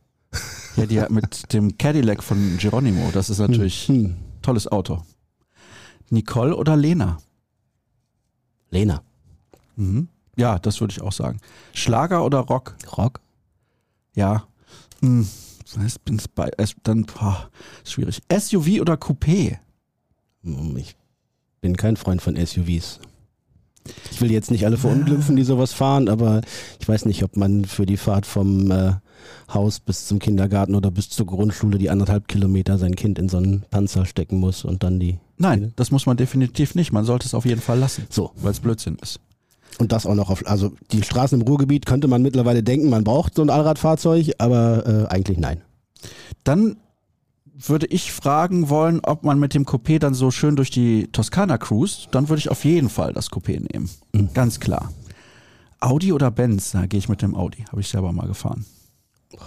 Ja, 0.76 0.84
die 0.86 1.12
mit 1.12 1.52
dem 1.54 1.78
Cadillac 1.78 2.22
von 2.22 2.58
Geronimo. 2.58 3.10
Das 3.12 3.30
ist 3.30 3.38
natürlich 3.38 3.88
ein 3.88 3.94
Hm. 4.04 4.16
tolles 4.42 4.68
Auto. 4.68 5.02
Nicole 6.10 6.54
oder 6.54 6.76
Lena? 6.76 7.16
Lena. 8.70 9.02
Mhm. 9.76 10.08
Ja, 10.36 10.58
das 10.58 10.80
würde 10.80 10.92
ich 10.92 11.00
auch 11.00 11.12
sagen. 11.12 11.40
Schlager 11.72 12.24
oder 12.24 12.40
Rock? 12.40 12.76
Rock? 12.96 13.20
Ja. 14.14 14.46
Hm. 15.74 15.86
Ich 15.86 16.00
bin's 16.00 16.28
bei, 16.28 16.50
es, 16.58 16.74
dann, 16.82 17.04
boah, 17.06 17.50
ist 17.84 17.92
schwierig. 17.92 18.20
SUV 18.32 18.80
oder 18.80 18.94
Coupé? 18.94 19.58
Hm, 20.42 20.76
Ich 20.76 20.96
bin 21.60 21.76
kein 21.76 21.96
Freund 21.96 22.22
von 22.22 22.36
SUVs. 22.36 23.00
Ich 24.10 24.20
will 24.20 24.32
jetzt 24.32 24.50
nicht 24.50 24.64
alle 24.64 24.76
verunglimpfen, 24.78 25.36
die 25.36 25.44
sowas 25.44 25.72
fahren, 25.72 26.08
aber 26.08 26.40
ich 26.80 26.88
weiß 26.88 27.04
nicht, 27.04 27.22
ob 27.22 27.36
man 27.36 27.64
für 27.64 27.86
die 27.86 27.96
Fahrt 27.96 28.26
vom 28.26 28.70
äh, 28.72 28.94
Haus 29.52 29.78
bis 29.78 30.06
zum 30.06 30.18
Kindergarten 30.18 30.74
oder 30.74 30.90
bis 30.90 31.08
zur 31.08 31.26
Grundschule 31.26 31.78
die 31.78 31.88
anderthalb 31.90 32.26
Kilometer 32.26 32.78
sein 32.78 32.96
Kind 32.96 33.16
in 33.18 33.28
so 33.28 33.36
einen 33.36 33.62
Panzer 33.70 34.04
stecken 34.04 34.38
muss 34.38 34.64
und 34.64 34.82
dann 34.82 34.98
die. 34.98 35.18
Nein, 35.38 35.72
das 35.76 35.92
muss 35.92 36.06
man 36.06 36.16
definitiv 36.16 36.74
nicht. 36.74 36.92
Man 36.92 37.04
sollte 37.04 37.26
es 37.26 37.34
auf 37.34 37.44
jeden 37.44 37.60
Fall 37.60 37.78
lassen, 37.78 38.06
So. 38.10 38.32
weil 38.36 38.50
es 38.52 38.60
Blödsinn 38.60 38.96
ist. 39.00 39.20
Und 39.78 39.92
das 39.92 40.06
auch 40.06 40.14
noch 40.14 40.30
auf, 40.30 40.46
also 40.46 40.72
die 40.92 41.02
Straßen 41.02 41.40
im 41.40 41.46
Ruhrgebiet 41.46 41.86
könnte 41.86 42.08
man 42.08 42.22
mittlerweile 42.22 42.62
denken, 42.62 42.88
man 42.88 43.04
braucht 43.04 43.34
so 43.34 43.42
ein 43.42 43.50
Allradfahrzeug, 43.50 44.32
aber 44.38 44.86
äh, 44.86 45.14
eigentlich 45.14 45.38
nein. 45.38 45.60
Dann 46.44 46.76
würde 47.58 47.86
ich 47.86 48.12
fragen 48.12 48.68
wollen, 48.68 49.00
ob 49.00 49.24
man 49.24 49.38
mit 49.38 49.54
dem 49.54 49.64
Coupé 49.64 49.98
dann 49.98 50.14
so 50.14 50.30
schön 50.30 50.56
durch 50.56 50.70
die 50.70 51.08
Toskana 51.12 51.58
cruist. 51.58 52.08
Dann 52.10 52.28
würde 52.28 52.38
ich 52.38 52.50
auf 52.50 52.64
jeden 52.64 52.88
Fall 52.88 53.12
das 53.12 53.30
Coupé 53.30 53.60
nehmen. 53.72 53.90
Mhm. 54.12 54.30
Ganz 54.34 54.60
klar. 54.60 54.92
Audi 55.80 56.12
oder 56.12 56.30
Benz? 56.30 56.72
Da 56.72 56.86
gehe 56.86 56.98
ich 56.98 57.08
mit 57.08 57.22
dem 57.22 57.34
Audi. 57.34 57.64
Habe 57.70 57.80
ich 57.80 57.88
selber 57.88 58.12
mal 58.12 58.26
gefahren. 58.26 58.64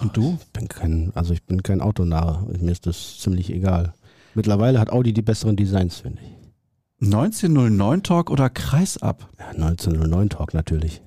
Und 0.02 0.16
du? 0.16 0.38
Ich 0.42 0.48
bin 0.50 0.68
kein, 0.68 1.12
also 1.16 1.34
ich 1.34 1.44
bin 1.44 1.64
kein 1.64 1.82
Autonah. 1.82 2.46
Mir 2.60 2.72
ist 2.72 2.86
das 2.86 3.18
ziemlich 3.20 3.52
egal. 3.52 3.94
Mittlerweile 4.36 4.80
hat 4.80 4.92
Audi 4.92 5.14
die 5.14 5.22
besseren 5.22 5.56
Designs, 5.56 5.98
finde 5.98 6.20
ich. 6.22 6.39
1909 7.02 8.04
Talk 8.04 8.30
oder 8.30 8.50
Kreisab? 8.50 9.30
Ja, 9.40 9.50
1909 9.50 10.30
Talk 10.30 10.54
natürlich. 10.54 11.02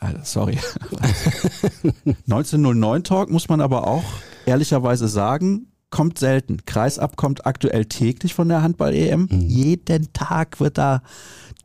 Alter, 0.00 0.24
sorry. 0.24 0.58
1909 2.04 3.04
Talk 3.04 3.30
muss 3.30 3.48
man 3.48 3.60
aber 3.60 3.86
auch 3.86 4.04
ehrlicherweise 4.46 5.08
sagen, 5.08 5.72
kommt 5.90 6.18
selten. 6.18 6.58
Kreisab 6.66 7.16
kommt 7.16 7.46
aktuell 7.46 7.84
täglich 7.86 8.34
von 8.34 8.48
der 8.48 8.62
Handball-EM. 8.62 9.28
Mhm. 9.30 9.40
Jeden 9.40 10.12
Tag 10.12 10.60
wird 10.60 10.78
da 10.78 11.02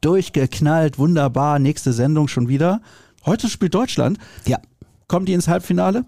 durchgeknallt. 0.01 0.97
Wunderbar. 0.97 1.59
Nächste 1.59 1.93
Sendung 1.93 2.27
schon 2.27 2.47
wieder. 2.47 2.81
Heute 3.25 3.49
spielt 3.49 3.73
Deutschland. 3.73 4.17
Ja. 4.45 4.59
Kommen 5.07 5.25
die 5.25 5.33
ins 5.33 5.47
Halbfinale? 5.47 6.05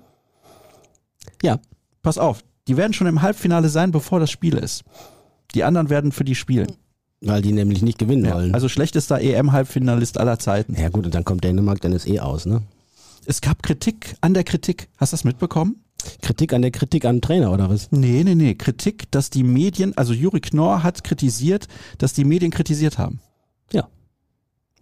Ja. 1.41 1.59
Pass 2.01 2.17
auf, 2.17 2.43
die 2.67 2.77
werden 2.77 2.93
schon 2.93 3.07
im 3.07 3.21
Halbfinale 3.21 3.69
sein, 3.69 3.91
bevor 3.91 4.19
das 4.19 4.29
Spiel 4.31 4.55
ist. 4.57 4.83
Die 5.53 5.63
anderen 5.63 5.89
werden 5.89 6.11
für 6.11 6.23
die 6.23 6.35
spielen. 6.35 6.75
Weil 7.25 7.41
die 7.41 7.51
nämlich 7.51 7.81
nicht 7.81 7.97
gewinnen 7.97 8.25
Ja, 8.25 8.35
wollen. 8.35 8.53
also 8.53 8.69
schlechtester 8.69 9.19
EM-Halbfinalist 9.19 10.19
aller 10.19 10.37
Zeiten. 10.39 10.75
ja 10.79 10.89
gut, 10.89 11.05
und 11.05 11.15
dann 11.15 11.23
kommt 11.25 11.43
Dänemark, 11.43 11.81
dann 11.81 11.91
ist 11.91 12.07
eh 12.07 12.19
aus, 12.19 12.45
ne? 12.45 12.61
Es 13.25 13.41
gab 13.41 13.63
Kritik 13.63 14.15
an 14.21 14.33
der 14.35 14.43
Kritik. 14.43 14.87
Hast 14.97 15.11
du 15.11 15.15
das 15.15 15.23
mitbekommen? 15.23 15.77
Kritik 16.21 16.53
an 16.53 16.61
der 16.61 16.69
Kritik 16.69 17.05
an 17.05 17.15
den 17.15 17.21
Trainer, 17.21 17.51
oder 17.51 17.67
was? 17.69 17.91
Nee, 17.91 18.23
nee, 18.23 18.35
nee. 18.35 18.53
Kritik, 18.53 19.09
dass 19.11 19.31
die 19.31 19.41
Medien, 19.43 19.97
also 19.97 20.13
Juri 20.13 20.39
Knorr 20.41 20.83
hat 20.83 21.03
kritisiert, 21.03 21.67
dass 21.97 22.13
die 22.13 22.25
Medien 22.25 22.51
kritisiert 22.51 22.99
haben. 22.99 23.19
Ja. 23.73 23.87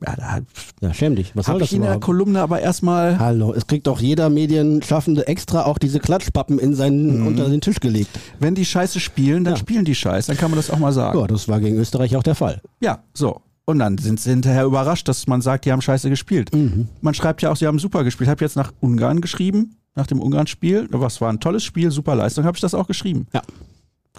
Ja, 0.05 0.15
da 0.15 0.39
Ja, 0.81 0.93
schäm 0.93 1.15
dich. 1.15 1.35
Was 1.35 1.45
soll 1.45 1.53
habe 1.53 1.59
das 1.62 1.69
ich 1.69 1.75
in 1.75 1.81
der 1.81 1.91
überhaupt? 1.91 2.05
Kolumne 2.05 2.41
aber 2.41 2.59
erstmal. 2.59 3.19
Hallo, 3.19 3.53
es 3.53 3.67
kriegt 3.67 3.88
doch 3.88 4.01
jeder 4.01 4.29
Medienschaffende 4.29 5.27
extra 5.27 5.63
auch 5.65 5.77
diese 5.77 6.00
Klatschpappen 6.00 6.59
in 6.59 6.75
seinen, 6.75 7.21
Mhm. 7.21 7.27
unter 7.27 7.47
den 7.50 7.62
Tisch 7.62 7.79
gelegt. 7.79 8.09
Wenn 8.39 8.53
die 8.55 8.65
Scheiße 8.65 9.00
spielen, 9.00 9.43
dann 9.45 9.53
Ja. 9.53 9.59
spielen 9.59 9.85
die 9.85 9.95
Scheiße. 9.95 10.27
Dann 10.27 10.38
kann 10.38 10.51
man 10.51 10.57
das 10.57 10.69
auch 10.69 10.79
mal 10.79 10.91
sagen. 10.91 11.17
Ja, 11.19 11.27
das 11.27 11.47
war 11.47 11.59
gegen 11.59 11.77
Österreich 11.77 12.15
auch 12.17 12.23
der 12.23 12.35
Fall. 12.35 12.62
Ja, 12.81 13.03
so. 13.13 13.41
Und 13.65 13.79
dann 13.79 13.97
sind 13.97 14.19
sie 14.19 14.31
hinterher 14.31 14.65
überrascht, 14.65 15.07
dass 15.07 15.25
man 15.27 15.41
sagt, 15.41 15.63
die 15.63 15.71
haben 15.71 15.81
Scheiße 15.81 16.09
gespielt. 16.09 16.53
Mhm. 16.53 16.89
Man 17.00 17.13
schreibt 17.13 17.41
ja 17.41 17.50
auch, 17.51 17.55
sie 17.55 17.65
haben 17.65 17.79
super 17.79 18.03
gespielt. 18.03 18.27
Ich 18.27 18.31
habe 18.31 18.43
jetzt 18.43 18.57
nach 18.57 18.73
Ungarn 18.81 19.21
geschrieben, 19.21 19.77
nach 19.95 20.05
dem 20.07 20.19
Ungarn-Spiel. 20.19 20.89
Was 20.91 21.21
war 21.21 21.29
ein 21.31 21.39
tolles 21.39 21.63
Spiel, 21.63 21.89
super 21.91 22.13
Leistung, 22.15 22.43
habe 22.43 22.57
ich 22.57 22.62
das 22.62 22.73
auch 22.73 22.88
geschrieben. 22.88 23.27
Ja. 23.33 23.41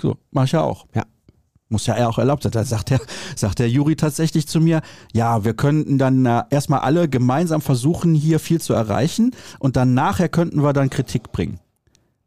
So, 0.01 0.17
mache 0.31 0.47
ich 0.47 0.53
ja 0.53 0.63
auch. 0.63 0.87
Ja. 0.95 1.03
Muss 1.71 1.87
ja 1.87 2.07
auch 2.09 2.19
erlaubt 2.19 2.43
sein. 2.43 2.53
Da 2.53 2.65
sagt 2.65 2.91
der, 2.91 3.01
sagt 3.37 3.59
der 3.59 3.69
Juri 3.69 3.97
tatsächlich 3.97 4.47
zu 4.47 4.61
mir, 4.61 4.83
ja, 5.13 5.45
wir 5.45 5.55
könnten 5.55 5.99
dann 5.99 6.25
äh, 6.27 6.43
erstmal 6.51 6.81
alle 6.81 7.09
gemeinsam 7.09 7.61
versuchen, 7.61 8.15
hier 8.15 8.39
viel 8.39 8.61
zu 8.61 8.75
erreichen 8.75 9.33
und 9.59 9.77
dann 9.77 9.95
nachher 9.95 10.29
könnten 10.29 10.63
wir 10.63 10.73
dann 10.73 10.91
Kritik 10.91 11.33
bringen. 11.33 11.59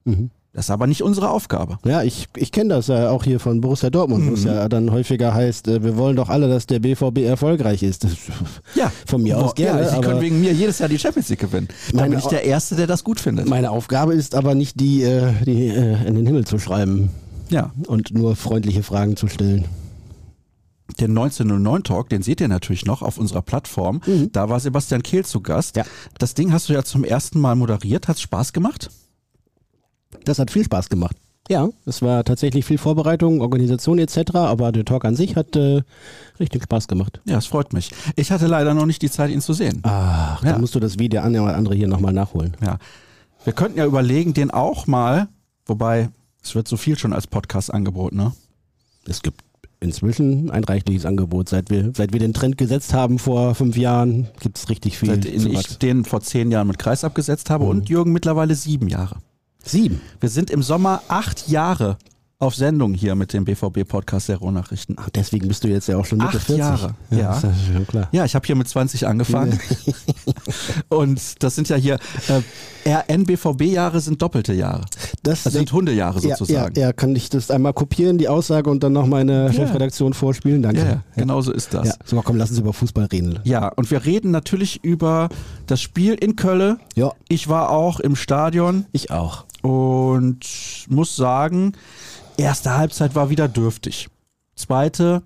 Mhm. 0.06 0.32
Das 0.54 0.66
ist 0.66 0.72
aber 0.72 0.88
nicht 0.88 1.04
unsere 1.04 1.30
Aufgabe. 1.30 1.78
Ja, 1.86 2.02
ich, 2.02 2.30
ich 2.36 2.52
kenne 2.52 2.74
das 2.74 2.88
ja 2.88 3.12
auch 3.12 3.24
hier 3.24 3.40
von 3.40 3.62
Borussia 3.62 3.92
Dortmund, 3.92 4.28
wo 4.28 4.34
es 4.34 4.42
Mhm. 4.44 4.48
ja 4.48 4.68
dann 4.68 4.92
häufiger 4.92 5.32
heißt, 5.32 5.68
äh, 5.68 5.84
wir 5.84 5.98
wollen 5.98 6.16
doch 6.16 6.30
alle, 6.30 6.50
dass 6.50 6.66
der 6.66 6.80
BVB 6.80 7.20
erfolgreich 7.20 7.84
ist. 7.84 8.08
Ja, 8.74 8.92
Von 9.06 9.22
mir 9.22 9.38
aus 9.38 9.54
gerne, 9.54 9.84
Ja, 9.84 9.90
sie 9.96 10.02
können 10.02 10.20
wegen 10.20 10.42
mir 10.42 10.54
jedes 10.54 10.80
Jahr 10.80 10.90
die 10.90 10.98
Champions 10.98 11.30
League 11.30 11.42
gewinnen. 11.42 11.68
Da 11.92 11.98
Meine 11.98 12.10
bin 12.12 12.20
ich 12.20 12.26
der 12.26 12.44
Erste, 12.44 12.76
der 12.76 12.88
das 12.88 13.04
gut 13.04 13.20
findet. 13.20 13.48
meine 13.48 13.70
Aufgabe 13.70 14.16
ist 14.16 14.34
aber 14.34 14.56
nicht 14.56 14.80
die, 14.80 15.04
äh, 15.04 15.32
die 15.46 15.68
äh, 15.68 16.08
in 16.08 16.16
den 16.16 16.26
Himmel 16.26 16.46
zu 16.46 16.58
schreiben 16.58 17.12
Ja, 17.50 17.72
und 17.88 18.14
nur 18.14 18.36
freundliche 18.36 18.84
Fragen 18.84 19.16
zu 19.16 19.28
stellen. 19.28 19.66
den 21.00 21.12
1909 21.12 21.84
Talk, 21.84 22.10
den 22.10 22.22
seht 22.22 22.42
ihr 22.42 22.48
natürlich 22.48 22.86
noch 22.86 23.02
auf 23.02 23.18
unserer 23.18 23.42
Plattform. 23.42 24.02
Da 24.32 24.50
war 24.50 24.60
Sebastian 24.60 25.04
Kehl 25.04 25.26
zu 25.26 25.42
Gast. 25.42 25.76
Ja. 25.76 25.84
Das 26.18 26.34
Ding 26.34 26.52
hast 26.54 26.70
du 26.70 26.74
ja 26.74 26.84
zum 26.84 27.04
ersten 27.04 27.40
Mal 27.40 27.56
moderiert. 27.56 28.08
Hat's 28.08 28.22
Spaß 28.22 28.54
gemacht? 28.54 28.90
Das 30.26 30.40
hat 30.40 30.50
viel 30.52 30.64
Spaß 30.64 30.90
gemacht. 30.90 31.16
Ja, 31.50 31.70
es 31.86 32.02
war 32.02 32.24
tatsächlich 32.26 32.66
viel 32.66 32.78
Vorbereitung, 32.78 33.40
Organisation 33.42 34.00
etc., 34.00 34.36
aber 34.36 34.72
der 34.74 34.84
Talk 34.86 35.06
an 35.06 35.16
sich 35.16 35.36
hat 35.38 35.56
äh, 35.56 35.82
richtig 36.42 36.64
Spaß 36.64 36.88
gemacht. 36.90 37.22
Ja, 37.26 37.38
es 37.38 37.46
freut 37.46 37.72
mich. 37.74 37.92
Ich 38.18 38.32
hatte 38.32 38.48
leider 38.48 38.74
noch 38.74 38.86
nicht 38.86 39.02
die 39.02 39.10
Zeit, 39.10 39.30
ihn 39.32 39.40
zu 39.40 39.54
sehen. 39.54 39.80
Ach, 39.84 40.44
Ja. 40.44 40.54
dann 40.54 40.62
musst 40.62 40.76
du 40.76 40.80
das 40.82 41.00
Video 41.00 41.22
an 41.22 41.38
oder 41.38 41.56
andere 41.56 41.76
hier 41.76 41.88
nochmal 41.88 42.12
nachholen. 42.12 42.58
Ja. 42.62 42.80
Wir 43.46 43.54
könnten 43.54 43.78
ja 43.78 43.86
überlegen, 43.86 44.34
den 44.34 44.52
auch 44.52 44.88
mal, 44.88 45.30
wobei 45.66 46.10
es 46.48 46.56
wird 46.56 46.68
so 46.68 46.78
viel 46.78 46.98
schon 46.98 47.14
als 47.14 47.28
Podcast 47.28 47.74
angeboten, 47.74 48.18
ne? 48.18 48.34
Es 49.06 49.22
gibt 49.22 49.42
inzwischen 49.80 50.50
ein 50.50 50.64
reichliches 50.64 51.06
Angebot. 51.06 51.50
Seit 51.50 51.70
wir, 51.70 51.92
seit 51.96 52.14
wir 52.14 52.20
den 52.20 52.34
Trend 52.34 52.58
gesetzt 52.58 52.94
haben 52.94 53.20
vor 53.20 53.54
fünf 53.54 53.78
Jahren, 53.78 54.28
gibt 54.40 54.58
es 54.58 54.70
richtig 54.70 54.98
viel. 54.98 55.20
Zu 55.20 55.50
ich 55.50 55.78
den 55.78 56.06
vor 56.06 56.22
zehn 56.22 56.52
Jahren 56.52 56.68
mit 56.68 56.80
Kreis 56.80 57.04
abgesetzt 57.04 57.50
habe 57.50 57.66
und 57.66 57.90
Jürgen 57.90 58.12
mittlerweile 58.12 58.56
sieben 58.56 58.88
Jahre. 58.88 59.18
Sieben. 59.64 60.02
Wir 60.20 60.30
sind 60.30 60.50
im 60.50 60.64
Sommer 60.64 61.02
acht 61.10 61.50
Jahre 61.50 61.98
auf 62.40 62.54
Sendung 62.54 62.94
hier 62.94 63.16
mit 63.16 63.34
dem 63.34 63.46
BVB-Podcast 63.46 64.30
der 64.30 64.38
Rohnachrichten. 64.38 64.96
Ach, 65.00 65.10
deswegen 65.10 65.48
bist 65.48 65.64
du 65.64 65.70
jetzt 65.70 65.88
ja 65.88 65.98
auch 65.98 66.06
schon 66.06 66.20
Mitte 66.20 66.38
Acht 66.38 66.46
40. 66.46 66.58
Jahre, 66.58 66.96
Ja, 67.10 67.18
ja. 67.18 67.34
Ist 67.36 67.46
schon 67.74 67.88
klar. 67.88 68.10
Ja, 68.12 68.26
ich 68.26 68.36
habe 68.36 68.46
hier 68.46 68.56
mit 68.56 68.68
20 68.68 69.08
angefangen. 69.08 69.60
und 70.90 71.42
das 71.44 71.56
sind 71.56 71.68
ja 71.68 71.78
hier, 71.78 71.98
äh, 72.28 72.92
RN-BVB-Jahre 72.94 74.00
sind 74.02 74.22
doppelte 74.22 74.54
Jahre. 74.54 74.86
Das, 75.24 75.44
Das 75.44 75.54
sind 75.54 75.72
Hundejahre 75.74 76.20
ja, 76.20 76.36
sozusagen. 76.36 76.76
Ja, 76.76 76.88
ja, 76.88 76.94
kann 76.94 77.16
ich 77.16 77.30
das 77.32 77.50
einmal 77.50 77.74
kopieren, 77.74 78.20
die 78.20 78.28
Aussage, 78.30 78.70
und 78.70 78.84
dann 78.84 78.94
noch 78.94 79.08
meine 79.08 79.52
Chefredaktion 79.52 80.14
vorspielen? 80.14 80.62
Danke. 80.62 80.82
Ja, 80.82 80.86
ja, 80.86 81.04
genau 81.16 81.42
so 81.42 81.52
ist 81.52 81.74
das. 81.74 81.88
Ja, 81.88 81.94
so, 82.06 82.22
komm, 82.22 82.38
lass 82.38 82.52
uns 82.52 82.60
über 82.60 82.72
Fußball 82.72 83.06
reden. 83.06 83.40
Ja, 83.46 83.68
und 83.70 83.90
wir 83.90 84.06
reden 84.06 84.30
natürlich 84.30 84.84
über 84.84 85.30
das 85.66 85.82
Spiel 85.82 86.14
in 86.14 86.36
Köln. 86.36 86.78
Ja, 86.96 87.14
Ich 87.30 87.48
war 87.48 87.72
auch 87.72 88.00
im 88.00 88.16
Stadion 88.16 88.86
ich 88.92 89.10
auch. 89.10 89.46
und 89.64 90.46
muss 90.88 91.16
sagen, 91.16 91.74
erste 92.38 92.78
Halbzeit 92.78 93.16
war 93.16 93.30
wieder 93.30 93.48
dürftig. 93.48 94.10
Zweite 94.56 95.24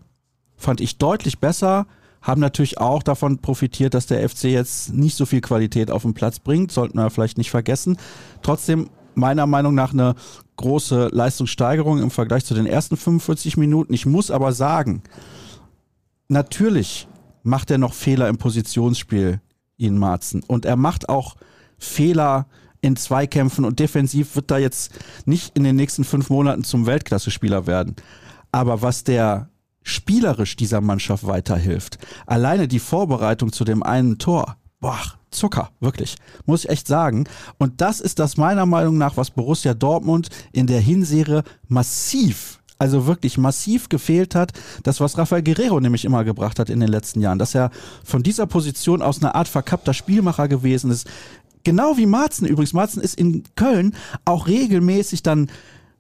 fand 0.56 0.82
ich 0.82 0.98
deutlich 0.98 1.40
besser, 1.40 1.88
haben 2.22 2.42
natürlich 2.42 2.80
auch 2.80 3.04
davon 3.04 3.40
profitiert, 3.40 3.94
dass 3.94 4.06
der 4.06 4.28
FC 4.28 4.46
jetzt 4.46 4.94
nicht 4.94 5.16
so 5.16 5.26
viel 5.26 5.42
Qualität 5.42 5.90
auf 5.90 6.04
den 6.04 6.14
Platz 6.14 6.40
bringt, 6.40 6.72
sollten 6.72 6.98
wir 6.98 7.10
vielleicht 7.10 7.38
nicht 7.38 7.50
vergessen. 7.50 7.98
Trotzdem 8.42 8.90
meiner 9.16 9.48
Meinung 9.48 9.76
nach 9.76 9.94
eine 9.94 10.16
große 10.58 11.10
Leistungssteigerung 11.12 12.00
im 12.02 12.12
Vergleich 12.12 12.46
zu 12.46 12.54
den 12.54 12.66
ersten 12.66 12.96
45 12.96 13.58
Minuten. 13.58 13.94
Ich 13.94 14.06
muss 14.06 14.32
aber 14.32 14.54
sagen, 14.54 15.02
natürlich 16.28 17.08
macht 17.44 17.72
er 17.72 17.78
noch 17.78 17.94
Fehler 17.94 18.30
im 18.30 18.38
Positionsspiel, 18.38 19.42
ihn 19.78 19.98
Marzen. 19.98 20.44
Und 20.48 20.66
er 20.66 20.76
macht 20.76 21.10
auch 21.10 21.36
Fehler 21.78 22.46
in 22.82 22.96
Zweikämpfen 22.96 23.66
und 23.66 23.80
defensiv 23.80 24.36
wird 24.36 24.52
da 24.52 24.58
jetzt 24.58 24.92
nicht 25.26 25.56
in 25.56 25.64
den 25.64 25.76
nächsten 25.76 26.04
fünf 26.04 26.30
Monaten 26.30 26.64
zum 26.64 26.86
Weltklasse-Spieler 26.86 27.68
werden. 27.68 27.96
Aber 28.52 28.82
was 28.82 29.04
der 29.04 29.50
spielerisch 29.84 30.56
dieser 30.56 30.82
Mannschaft 30.82 31.26
weiterhilft, 31.26 31.98
alleine 32.26 32.68
die 32.68 32.80
Vorbereitung 32.80 33.52
zu 33.52 33.64
dem 33.64 33.84
einen 33.84 34.18
Tor, 34.18 34.58
boah, 34.80 35.00
Zucker, 35.32 35.70
wirklich, 35.80 36.18
muss 36.46 36.66
ich 36.66 36.70
echt 36.70 36.88
sagen. 36.88 37.24
Und 37.58 37.80
das 37.80 38.02
ist 38.02 38.20
das 38.20 38.36
meiner 38.36 38.66
Meinung 38.66 38.98
nach, 38.98 39.16
was 39.16 39.32
Borussia 39.32 39.74
Dortmund 39.74 40.28
in 40.52 40.68
der 40.68 40.82
Hinserie 40.82 41.44
massiv 41.68 42.62
also 42.82 43.06
wirklich 43.06 43.38
massiv 43.38 43.90
gefehlt 43.90 44.34
hat, 44.34 44.54
das 44.82 45.00
was 45.00 45.16
Rafael 45.16 45.44
Guerrero 45.44 45.80
nämlich 45.80 46.04
immer 46.04 46.24
gebracht 46.24 46.58
hat 46.58 46.72
in 46.72 46.80
den 46.80 46.90
letzten 46.90 47.22
Jahren, 47.22 47.38
dass 47.38 47.54
er 47.54 47.70
von 48.04 48.24
dieser 48.24 48.48
Position 48.48 49.04
aus 49.04 49.22
eine 49.22 49.36
Art 49.36 49.48
verkappter 49.48 49.94
Spielmacher 49.94 50.48
gewesen 50.48 50.90
ist. 50.90 51.08
Genau 51.64 51.98
wie 51.98 52.06
Marzen 52.06 52.46
übrigens. 52.46 52.74
Marzen 52.74 53.02
ist 53.02 53.16
in 53.16 53.44
Köln 53.56 53.96
auch 54.26 54.48
regelmäßig 54.48 55.24
dann 55.24 55.50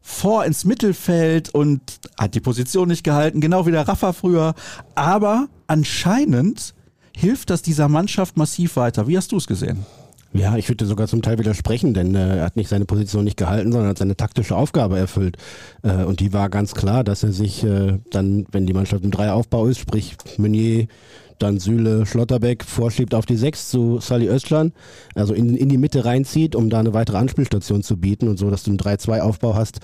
vor 0.01 0.45
ins 0.45 0.65
Mittelfeld 0.65 1.49
und 1.49 1.81
hat 2.17 2.33
die 2.33 2.39
Position 2.39 2.87
nicht 2.87 3.03
gehalten, 3.03 3.39
genau 3.39 3.65
wie 3.67 3.71
der 3.71 3.87
Rafa 3.87 4.13
früher. 4.13 4.55
Aber 4.95 5.47
anscheinend 5.67 6.73
hilft 7.15 7.49
das 7.49 7.61
dieser 7.61 7.87
Mannschaft 7.87 8.37
massiv 8.37 8.75
weiter. 8.75 9.07
Wie 9.07 9.17
hast 9.17 9.31
du 9.31 9.37
es 9.37 9.47
gesehen? 9.47 9.85
Ja, 10.33 10.55
ich 10.55 10.69
würde 10.69 10.85
sogar 10.85 11.07
zum 11.07 11.21
Teil 11.21 11.39
widersprechen, 11.39 11.93
denn 11.93 12.15
äh, 12.15 12.37
er 12.37 12.45
hat 12.45 12.55
nicht 12.55 12.69
seine 12.69 12.85
Position 12.85 13.25
nicht 13.25 13.35
gehalten, 13.35 13.71
sondern 13.71 13.89
hat 13.89 13.97
seine 13.97 14.15
taktische 14.15 14.55
Aufgabe 14.55 14.97
erfüllt. 14.97 15.37
Äh, 15.83 16.05
und 16.05 16.21
die 16.21 16.31
war 16.31 16.49
ganz 16.49 16.73
klar, 16.73 17.03
dass 17.03 17.23
er 17.23 17.33
sich 17.33 17.65
äh, 17.65 17.99
dann, 18.11 18.45
wenn 18.51 18.65
die 18.65 18.73
Mannschaft 18.73 19.03
im 19.03 19.11
Dreieraufbau 19.11 19.67
ist, 19.67 19.79
sprich 19.79 20.15
Meunier, 20.37 20.87
dann 21.41 21.59
Süle, 21.59 22.05
Schlotterbeck 22.05 22.63
vorschiebt 22.63 23.13
auf 23.13 23.25
die 23.25 23.35
Sechs 23.35 23.69
zu 23.69 23.99
Sally 23.99 24.27
Özcan, 24.27 24.73
also 25.15 25.33
in, 25.33 25.55
in 25.55 25.69
die 25.69 25.77
Mitte 25.77 26.05
reinzieht, 26.05 26.55
um 26.55 26.69
da 26.69 26.79
eine 26.79 26.93
weitere 26.93 27.17
Anspielstation 27.17 27.83
zu 27.83 27.97
bieten 27.97 28.27
und 28.27 28.37
so, 28.37 28.49
dass 28.49 28.63
du 28.63 28.71
einen 28.71 28.79
3-2-Aufbau 28.79 29.55
hast 29.55 29.79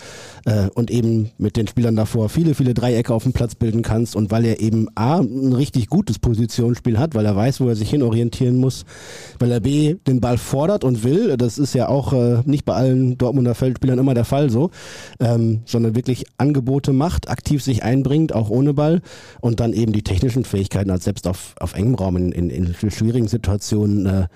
äh, 0.45 0.69
und 0.73 0.91
eben 0.91 1.31
mit 1.37 1.57
den 1.57 1.67
Spielern 1.67 1.95
davor 1.95 2.29
viele, 2.29 2.55
viele 2.55 2.73
Dreiecke 2.73 3.13
auf 3.13 3.23
dem 3.23 3.33
Platz 3.33 3.55
bilden 3.55 3.81
kannst 3.81 4.15
und 4.15 4.31
weil 4.31 4.45
er 4.45 4.59
eben 4.59 4.87
A, 4.95 5.19
ein 5.19 5.53
richtig 5.53 5.87
gutes 5.87 6.19
Positionsspiel 6.19 6.97
hat, 6.97 7.15
weil 7.15 7.25
er 7.25 7.35
weiß, 7.35 7.61
wo 7.61 7.67
er 7.67 7.75
sich 7.75 7.89
hinorientieren 7.89 8.57
muss, 8.57 8.85
weil 9.39 9.51
er 9.51 9.59
B, 9.59 9.95
den 10.07 10.21
Ball 10.21 10.37
fordert 10.37 10.83
und 10.83 11.03
will, 11.03 11.37
das 11.37 11.57
ist 11.57 11.73
ja 11.73 11.87
auch 11.87 12.13
äh, 12.13 12.41
nicht 12.45 12.65
bei 12.65 12.73
allen 12.73 13.17
Dortmunder 13.17 13.55
Feldspielern 13.55 13.99
immer 13.99 14.13
der 14.13 14.25
Fall 14.25 14.49
so, 14.49 14.71
ähm, 15.19 15.61
sondern 15.65 15.95
wirklich 15.95 16.25
Angebote 16.37 16.93
macht, 16.93 17.29
aktiv 17.29 17.63
sich 17.63 17.83
einbringt, 17.83 18.33
auch 18.33 18.49
ohne 18.49 18.73
Ball 18.73 19.01
und 19.41 19.59
dann 19.59 19.73
eben 19.73 19.93
die 19.93 20.03
technischen 20.03 20.45
Fähigkeiten 20.45 20.91
hat, 20.91 21.03
selbst 21.03 21.27
auf, 21.27 21.46
auf 21.59 21.73
engem 21.73 21.95
Raum 21.95 22.17
in, 22.17 22.31
in, 22.31 22.49
in 22.49 22.91
schwierigen 22.91 23.27
Situationen 23.27 24.05
äh, 24.05 24.27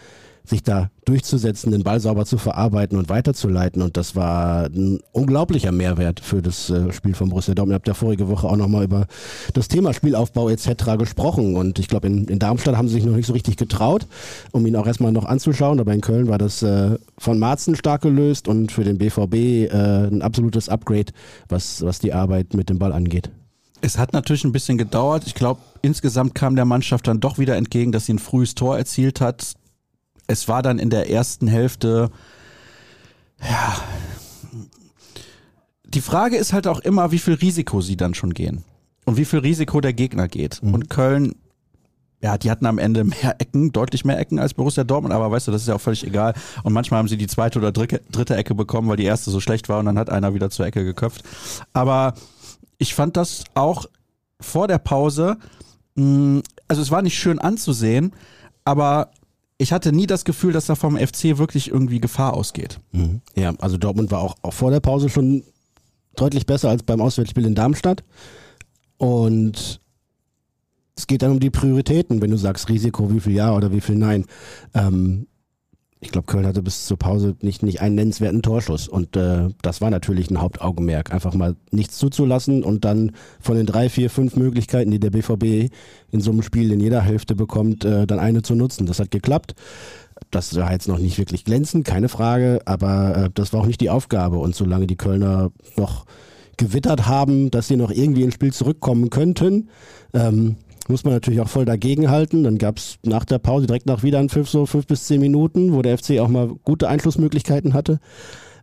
sich 0.43 0.63
da 0.63 0.89
durchzusetzen, 1.05 1.71
den 1.71 1.83
Ball 1.83 1.99
sauber 1.99 2.25
zu 2.25 2.37
verarbeiten 2.37 2.97
und 2.97 3.09
weiterzuleiten. 3.09 3.81
Und 3.81 3.97
das 3.97 4.15
war 4.15 4.65
ein 4.65 4.99
unglaublicher 5.11 5.71
Mehrwert 5.71 6.19
für 6.19 6.41
das 6.41 6.69
äh, 6.69 6.91
Spiel 6.91 7.13
von 7.13 7.29
Borussia 7.29 7.53
Dortmund. 7.53 7.73
Ihr 7.73 7.75
habt 7.75 7.87
ja 7.87 7.93
vorige 7.93 8.27
Woche 8.27 8.47
auch 8.47 8.55
nochmal 8.55 8.83
über 8.83 9.07
das 9.53 9.67
Thema 9.67 9.93
Spielaufbau 9.93 10.49
etc. 10.49 10.97
gesprochen. 10.97 11.55
Und 11.55 11.79
ich 11.79 11.87
glaube, 11.87 12.07
in, 12.07 12.25
in 12.25 12.39
Darmstadt 12.39 12.77
haben 12.77 12.87
sie 12.87 12.95
sich 12.95 13.05
noch 13.05 13.15
nicht 13.15 13.27
so 13.27 13.33
richtig 13.33 13.57
getraut, 13.57 14.07
um 14.51 14.65
ihn 14.65 14.75
auch 14.75 14.87
erstmal 14.87 15.11
noch 15.11 15.25
anzuschauen. 15.25 15.79
Aber 15.79 15.93
in 15.93 16.01
Köln 16.01 16.27
war 16.27 16.37
das 16.37 16.61
äh, 16.63 16.97
von 17.17 17.39
Marzen 17.39 17.75
stark 17.75 18.01
gelöst 18.01 18.47
und 18.47 18.71
für 18.71 18.83
den 18.83 18.97
BVB 18.97 19.33
äh, 19.33 20.07
ein 20.07 20.21
absolutes 20.21 20.69
Upgrade, 20.69 21.13
was, 21.49 21.81
was 21.81 21.99
die 21.99 22.13
Arbeit 22.13 22.53
mit 22.53 22.69
dem 22.69 22.79
Ball 22.79 22.93
angeht. 22.93 23.31
Es 23.81 23.97
hat 23.97 24.13
natürlich 24.13 24.43
ein 24.43 24.51
bisschen 24.51 24.77
gedauert. 24.77 25.23
Ich 25.25 25.33
glaube, 25.33 25.61
insgesamt 25.81 26.35
kam 26.35 26.55
der 26.55 26.65
Mannschaft 26.65 27.07
dann 27.07 27.19
doch 27.19 27.39
wieder 27.39 27.57
entgegen, 27.57 27.91
dass 27.91 28.05
sie 28.05 28.13
ein 28.13 28.19
frühes 28.19 28.55
Tor 28.55 28.77
erzielt 28.77 29.21
hat. 29.21 29.53
Es 30.27 30.47
war 30.47 30.61
dann 30.61 30.79
in 30.79 30.89
der 30.89 31.09
ersten 31.09 31.47
Hälfte, 31.47 32.11
ja. 33.41 33.75
Die 35.83 36.01
Frage 36.01 36.37
ist 36.37 36.53
halt 36.53 36.67
auch 36.67 36.79
immer, 36.79 37.11
wie 37.11 37.19
viel 37.19 37.33
Risiko 37.33 37.81
sie 37.81 37.97
dann 37.97 38.13
schon 38.13 38.33
gehen. 38.33 38.63
Und 39.05 39.17
wie 39.17 39.25
viel 39.25 39.39
Risiko 39.39 39.81
der 39.81 39.93
Gegner 39.93 40.27
geht. 40.27 40.61
Und 40.61 40.89
Köln, 40.89 41.35
ja, 42.21 42.37
die 42.37 42.51
hatten 42.51 42.67
am 42.67 42.77
Ende 42.77 43.03
mehr 43.03 43.35
Ecken, 43.39 43.71
deutlich 43.71 44.05
mehr 44.05 44.19
Ecken 44.19 44.39
als 44.39 44.53
Borussia 44.53 44.83
Dortmund, 44.83 45.13
aber 45.13 45.31
weißt 45.31 45.47
du, 45.47 45.51
das 45.51 45.63
ist 45.63 45.67
ja 45.67 45.75
auch 45.75 45.81
völlig 45.81 46.05
egal. 46.05 46.33
Und 46.63 46.71
manchmal 46.71 46.99
haben 46.99 47.07
sie 47.07 47.17
die 47.17 47.27
zweite 47.27 47.57
oder 47.57 47.71
dritte, 47.71 48.01
dritte 48.11 48.35
Ecke 48.37 48.53
bekommen, 48.53 48.87
weil 48.87 48.97
die 48.97 49.05
erste 49.05 49.31
so 49.31 49.39
schlecht 49.39 49.69
war 49.69 49.79
und 49.79 49.85
dann 49.87 49.97
hat 49.97 50.09
einer 50.09 50.33
wieder 50.35 50.51
zur 50.51 50.67
Ecke 50.67 50.85
geköpft. 50.85 51.23
Aber 51.73 52.13
ich 52.81 52.95
fand 52.95 53.15
das 53.15 53.43
auch 53.53 53.85
vor 54.39 54.67
der 54.67 54.79
Pause, 54.79 55.37
mh, 55.93 56.41
also 56.67 56.81
es 56.81 56.89
war 56.89 57.03
nicht 57.03 57.17
schön 57.17 57.37
anzusehen, 57.37 58.11
aber 58.65 59.11
ich 59.59 59.71
hatte 59.71 59.91
nie 59.91 60.07
das 60.07 60.25
Gefühl, 60.25 60.51
dass 60.51 60.65
da 60.65 60.73
vom 60.73 60.97
FC 60.97 61.37
wirklich 61.37 61.69
irgendwie 61.69 61.99
Gefahr 61.99 62.33
ausgeht. 62.33 62.79
Mhm. 62.91 63.21
Ja, 63.35 63.53
also 63.59 63.77
Dortmund 63.77 64.09
war 64.09 64.21
auch, 64.21 64.35
auch 64.41 64.53
vor 64.53 64.71
der 64.71 64.79
Pause 64.79 65.09
schon 65.09 65.43
deutlich 66.15 66.47
besser 66.47 66.69
als 66.69 66.81
beim 66.81 67.01
Auswärtsspiel 67.01 67.45
in 67.45 67.53
Darmstadt. 67.53 68.03
Und 68.97 69.79
es 70.95 71.05
geht 71.05 71.21
dann 71.21 71.31
um 71.31 71.39
die 71.39 71.51
Prioritäten, 71.51 72.19
wenn 72.19 72.31
du 72.31 72.37
sagst 72.37 72.67
Risiko, 72.67 73.13
wie 73.13 73.19
viel 73.19 73.33
ja 73.33 73.55
oder 73.55 73.71
wie 73.71 73.81
viel 73.81 73.95
nein. 73.95 74.25
Ähm, 74.73 75.27
ich 76.03 76.11
glaube, 76.11 76.25
Köln 76.25 76.47
hatte 76.47 76.63
bis 76.63 76.87
zur 76.87 76.97
Pause 76.97 77.35
nicht, 77.41 77.61
nicht 77.61 77.79
einen 77.79 77.93
nennenswerten 77.93 78.41
Torschuss. 78.41 78.87
Und 78.87 79.15
äh, 79.15 79.49
das 79.61 79.81
war 79.81 79.91
natürlich 79.91 80.31
ein 80.31 80.41
Hauptaugenmerk. 80.41 81.13
Einfach 81.13 81.35
mal 81.35 81.55
nichts 81.69 81.99
zuzulassen 81.99 82.63
und 82.63 82.83
dann 82.85 83.11
von 83.39 83.55
den 83.55 83.67
drei, 83.67 83.87
vier, 83.87 84.09
fünf 84.09 84.35
Möglichkeiten, 84.35 84.89
die 84.89 84.99
der 84.99 85.11
BVB 85.11 85.71
in 86.11 86.19
so 86.19 86.31
einem 86.31 86.41
Spiel 86.41 86.71
in 86.71 86.79
jeder 86.79 87.01
Hälfte 87.01 87.35
bekommt, 87.35 87.85
äh, 87.85 88.07
dann 88.07 88.17
eine 88.17 88.41
zu 88.41 88.55
nutzen. 88.55 88.87
Das 88.87 88.99
hat 88.99 89.11
geklappt. 89.11 89.53
Das 90.31 90.55
war 90.55 90.71
jetzt 90.71 90.87
noch 90.87 90.97
nicht 90.97 91.19
wirklich 91.19 91.45
glänzend, 91.45 91.85
keine 91.85 92.09
Frage, 92.09 92.61
aber 92.65 93.15
äh, 93.15 93.29
das 93.33 93.53
war 93.53 93.61
auch 93.61 93.67
nicht 93.67 93.81
die 93.81 93.91
Aufgabe. 93.91 94.39
Und 94.39 94.55
solange 94.55 94.87
die 94.87 94.97
Kölner 94.97 95.51
noch 95.77 96.05
gewittert 96.57 97.05
haben, 97.05 97.51
dass 97.51 97.67
sie 97.67 97.77
noch 97.77 97.91
irgendwie 97.91 98.23
ins 98.23 98.33
Spiel 98.33 98.53
zurückkommen 98.53 99.11
könnten, 99.11 99.69
ähm, 100.13 100.55
muss 100.91 101.03
man 101.03 101.13
natürlich 101.13 101.41
auch 101.41 101.49
voll 101.49 101.65
dagegenhalten. 101.65 102.43
Dann 102.43 102.57
gab 102.57 102.77
es 102.77 102.97
nach 103.03 103.25
der 103.25 103.39
Pause 103.39 103.67
direkt 103.67 103.85
nach 103.85 104.03
wieder 104.03 104.19
ein 104.19 104.29
Pfiff, 104.29 104.49
so 104.49 104.65
fünf 104.65 104.87
bis 104.87 105.05
zehn 105.05 105.21
Minuten, 105.21 105.73
wo 105.73 105.81
der 105.81 105.97
FC 105.97 106.19
auch 106.19 106.27
mal 106.27 106.47
gute 106.63 106.89
Einschlussmöglichkeiten 106.89 107.73
hatte. 107.73 107.99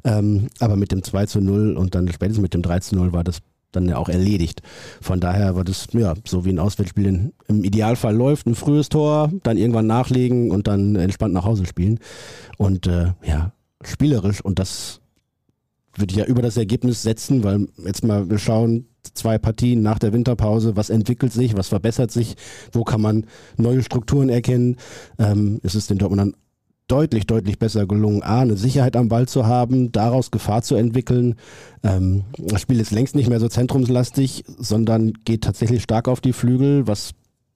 Ähm, 0.04 0.48
aber 0.60 0.76
mit 0.76 0.92
dem 0.92 1.02
2 1.02 1.26
zu 1.26 1.40
0 1.40 1.76
und 1.76 1.94
dann 1.94 2.08
spätestens 2.08 2.42
mit 2.42 2.54
dem 2.54 2.62
3 2.62 2.80
zu 2.80 2.96
0 2.96 3.12
war 3.12 3.24
das 3.24 3.38
dann 3.72 3.88
ja 3.88 3.96
auch 3.96 4.08
erledigt. 4.08 4.62
Von 5.00 5.20
daher 5.20 5.56
war 5.56 5.64
das, 5.64 5.88
ja, 5.92 6.14
so 6.26 6.44
wie 6.44 6.50
ein 6.50 6.58
Auswärtsspiel 6.58 7.32
im 7.48 7.64
Idealfall 7.64 8.14
läuft, 8.14 8.46
ein 8.46 8.54
frühes 8.54 8.88
Tor, 8.88 9.30
dann 9.42 9.56
irgendwann 9.56 9.86
nachlegen 9.86 10.50
und 10.50 10.66
dann 10.66 10.96
entspannt 10.96 11.34
nach 11.34 11.44
Hause 11.44 11.66
spielen. 11.66 11.98
Und 12.56 12.86
äh, 12.86 13.12
ja, 13.24 13.52
spielerisch 13.82 14.40
und 14.40 14.58
das 14.58 15.00
würde 15.94 16.12
ich 16.12 16.18
ja 16.18 16.24
über 16.24 16.42
das 16.42 16.56
Ergebnis 16.56 17.02
setzen, 17.02 17.44
weil 17.44 17.68
jetzt 17.84 18.04
mal 18.04 18.30
wir 18.30 18.38
schauen, 18.38 18.87
zwei 19.14 19.38
Partien 19.38 19.82
nach 19.82 19.98
der 19.98 20.12
Winterpause, 20.12 20.76
was 20.76 20.90
entwickelt 20.90 21.32
sich, 21.32 21.56
was 21.56 21.68
verbessert 21.68 22.10
sich, 22.10 22.36
wo 22.72 22.84
kann 22.84 23.00
man 23.00 23.26
neue 23.56 23.82
Strukturen 23.82 24.28
erkennen. 24.28 24.76
Ähm, 25.18 25.60
es 25.62 25.74
ist 25.74 25.90
den 25.90 25.98
Dortmundern 25.98 26.34
deutlich, 26.88 27.26
deutlich 27.26 27.58
besser 27.58 27.86
gelungen, 27.86 28.22
A, 28.22 28.40
eine 28.40 28.56
Sicherheit 28.56 28.96
am 28.96 29.08
Ball 29.08 29.28
zu 29.28 29.46
haben, 29.46 29.92
daraus 29.92 30.30
Gefahr 30.30 30.62
zu 30.62 30.74
entwickeln. 30.74 31.36
Ähm, 31.82 32.24
das 32.38 32.62
Spiel 32.62 32.80
ist 32.80 32.90
längst 32.90 33.14
nicht 33.14 33.28
mehr 33.28 33.40
so 33.40 33.48
zentrumslastig, 33.48 34.44
sondern 34.58 35.12
geht 35.24 35.44
tatsächlich 35.44 35.82
stark 35.82 36.08
auf 36.08 36.20
die 36.20 36.32
Flügel, 36.32 36.86
was 36.86 37.12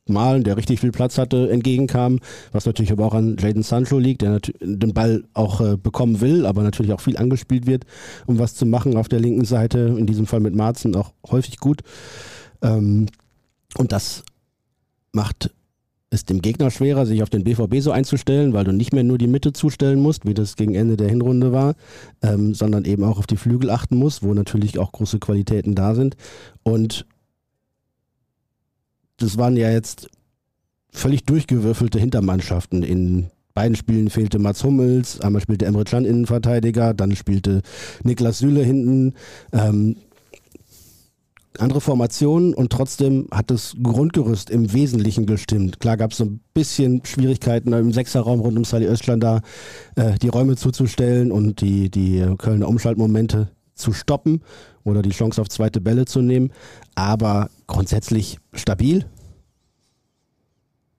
Malen, 0.07 0.43
der 0.43 0.57
richtig 0.57 0.81
viel 0.81 0.91
Platz 0.91 1.17
hatte, 1.19 1.51
entgegenkam, 1.51 2.19
was 2.51 2.67
natürlich 2.67 2.93
aber 2.93 3.07
auch 3.07 3.15
an 3.15 3.37
Jaden 3.39 3.63
Sancho 3.63 3.99
liegt, 3.99 4.23
der 4.23 4.41
den 4.61 4.95
Ball 4.95 5.25
auch 5.33 5.61
äh, 5.61 5.77
bekommen 5.77 6.21
will, 6.21 6.45
aber 6.47 6.63
natürlich 6.63 6.93
auch 6.93 7.01
viel 7.01 7.17
angespielt 7.17 7.67
wird, 7.67 7.85
um 8.27 8.39
was 8.39 8.55
zu 8.55 8.67
machen 8.67 8.97
auf 8.97 9.09
der 9.09 9.21
linken 9.21 9.45
Seite, 9.45 9.95
in 9.97 10.07
diesem 10.07 10.27
Fall 10.27 10.41
mit 10.41 10.55
Marzen 10.55 10.97
auch 10.97 11.13
häufig 11.31 11.59
gut. 11.59 11.83
Ähm, 12.63 13.07
und 13.79 13.93
das 13.93 14.25
macht 15.13 15.51
es 16.11 16.25
dem 16.25 16.43
Gegner 16.43 16.71
schwerer, 16.71 17.07
sich 17.07 17.23
auf 17.23 17.31
den 17.31 17.45
BVB 17.45 17.81
so 17.81 17.91
einzustellen, 17.91 18.53
weil 18.53 18.65
du 18.65 18.73
nicht 18.73 18.93
mehr 18.93 19.05
nur 19.05 19.19
die 19.19 19.27
Mitte 19.27 19.53
zustellen 19.53 20.01
musst, 20.01 20.27
wie 20.27 20.35
das 20.35 20.57
gegen 20.57 20.75
Ende 20.75 20.97
der 20.97 21.09
Hinrunde 21.09 21.53
war, 21.53 21.75
ähm, 22.23 22.55
sondern 22.55 22.85
eben 22.85 23.05
auch 23.05 23.19
auf 23.19 23.27
die 23.27 23.37
Flügel 23.37 23.71
achten 23.71 23.97
musst, 23.97 24.23
wo 24.23 24.35
natürlich 24.35 24.79
auch 24.79 24.93
große 24.93 25.21
Qualitäten 25.21 25.75
da 25.75 25.95
sind. 25.95 26.17
Und 26.63 27.07
das 29.23 29.39
waren 29.39 29.57
ja 29.57 29.71
jetzt 29.71 30.09
völlig 30.91 31.25
durchgewürfelte 31.25 31.99
Hintermannschaften. 31.99 32.83
In 32.83 33.31
beiden 33.55 33.77
Spielen 33.77 34.11
fehlte 34.11 34.39
Mats 34.39 34.65
Hummels, 34.65 35.21
einmal 35.21 35.43
spielte 35.43 35.67
Emre 35.67 35.85
Can 35.85 36.05
Innenverteidiger, 36.05 36.95
dann 36.95 37.15
spielte 37.17 37.63
Niklas 38.03 38.39
Süle 38.39 38.63
hinten. 38.63 39.15
Ähm, 39.53 39.97
andere 41.59 41.83
Formationen 41.83 42.55
und 42.55 42.73
trotzdem 42.73 43.29
hat 43.31 43.51
das 43.51 43.77
Grundgerüst 43.83 44.49
im 44.49 44.73
Wesentlichen 44.73 45.27
gestimmt. 45.27 45.81
Klar 45.81 45.99
gab 45.99 46.13
es 46.13 46.17
so 46.17 46.25
ein 46.25 46.41
bisschen 46.55 47.05
Schwierigkeiten 47.05 47.75
im 47.75 47.93
Sechserraum 47.93 48.41
rund 48.41 48.57
um 48.57 48.65
Sali 48.65 48.87
Özcan 48.87 49.21
da 49.21 49.43
äh, 49.97 50.15
die 50.19 50.29
Räume 50.29 50.57
zuzustellen 50.57 51.31
und 51.31 51.61
die, 51.61 51.91
die 51.91 52.25
Kölner 52.39 52.69
Umschaltmomente 52.69 53.51
zu 53.75 53.93
stoppen 53.93 54.41
oder 54.85 55.03
die 55.03 55.11
Chance 55.11 55.41
auf 55.41 55.49
zweite 55.49 55.81
Bälle 55.81 56.05
zu 56.05 56.21
nehmen. 56.23 56.53
Aber 56.95 57.51
grundsätzlich 57.67 58.39
stabil. 58.53 59.07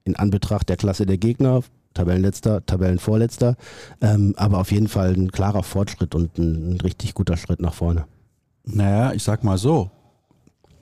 In 0.06 0.16
Anbetracht 0.16 0.70
der 0.70 0.78
Klasse 0.78 1.06
der 1.06 1.18
Gegner, 1.18 1.62
Tabellenletzter, 1.94 2.66
Tabellenvorletzter. 2.66 3.56
Ähm, 4.02 4.34
aber 4.38 4.60
auf 4.60 4.72
jeden 4.72 4.88
Fall 4.88 5.14
ein 5.14 5.32
klarer 5.32 5.64
Fortschritt 5.64 6.16
und 6.16 6.38
ein, 6.38 6.74
ein 6.74 6.82
richtig 6.82 7.14
guter 7.14 7.38
Schritt 7.38 7.62
nach 7.62 7.74
vorne. 7.74 8.06
Naja, 8.66 9.14
ich 9.14 9.24
sag 9.24 9.44
mal 9.44 9.58
so. 9.58 9.92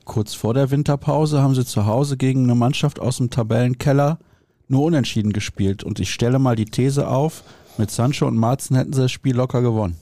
Kurz 0.05 0.33
vor 0.33 0.53
der 0.53 0.71
Winterpause 0.71 1.41
haben 1.41 1.55
sie 1.55 1.65
zu 1.65 1.85
Hause 1.85 2.17
gegen 2.17 2.43
eine 2.43 2.55
Mannschaft 2.55 2.99
aus 2.99 3.17
dem 3.17 3.29
Tabellenkeller 3.29 4.19
nur 4.67 4.83
unentschieden 4.83 5.33
gespielt. 5.33 5.83
Und 5.83 5.99
ich 5.99 6.11
stelle 6.11 6.39
mal 6.39 6.55
die 6.55 6.65
These 6.65 7.07
auf, 7.07 7.43
mit 7.77 7.91
Sancho 7.91 8.27
und 8.27 8.37
Marzen 8.37 8.75
hätten 8.75 8.93
sie 8.93 9.01
das 9.01 9.11
Spiel 9.11 9.35
locker 9.35 9.61
gewonnen. 9.61 9.97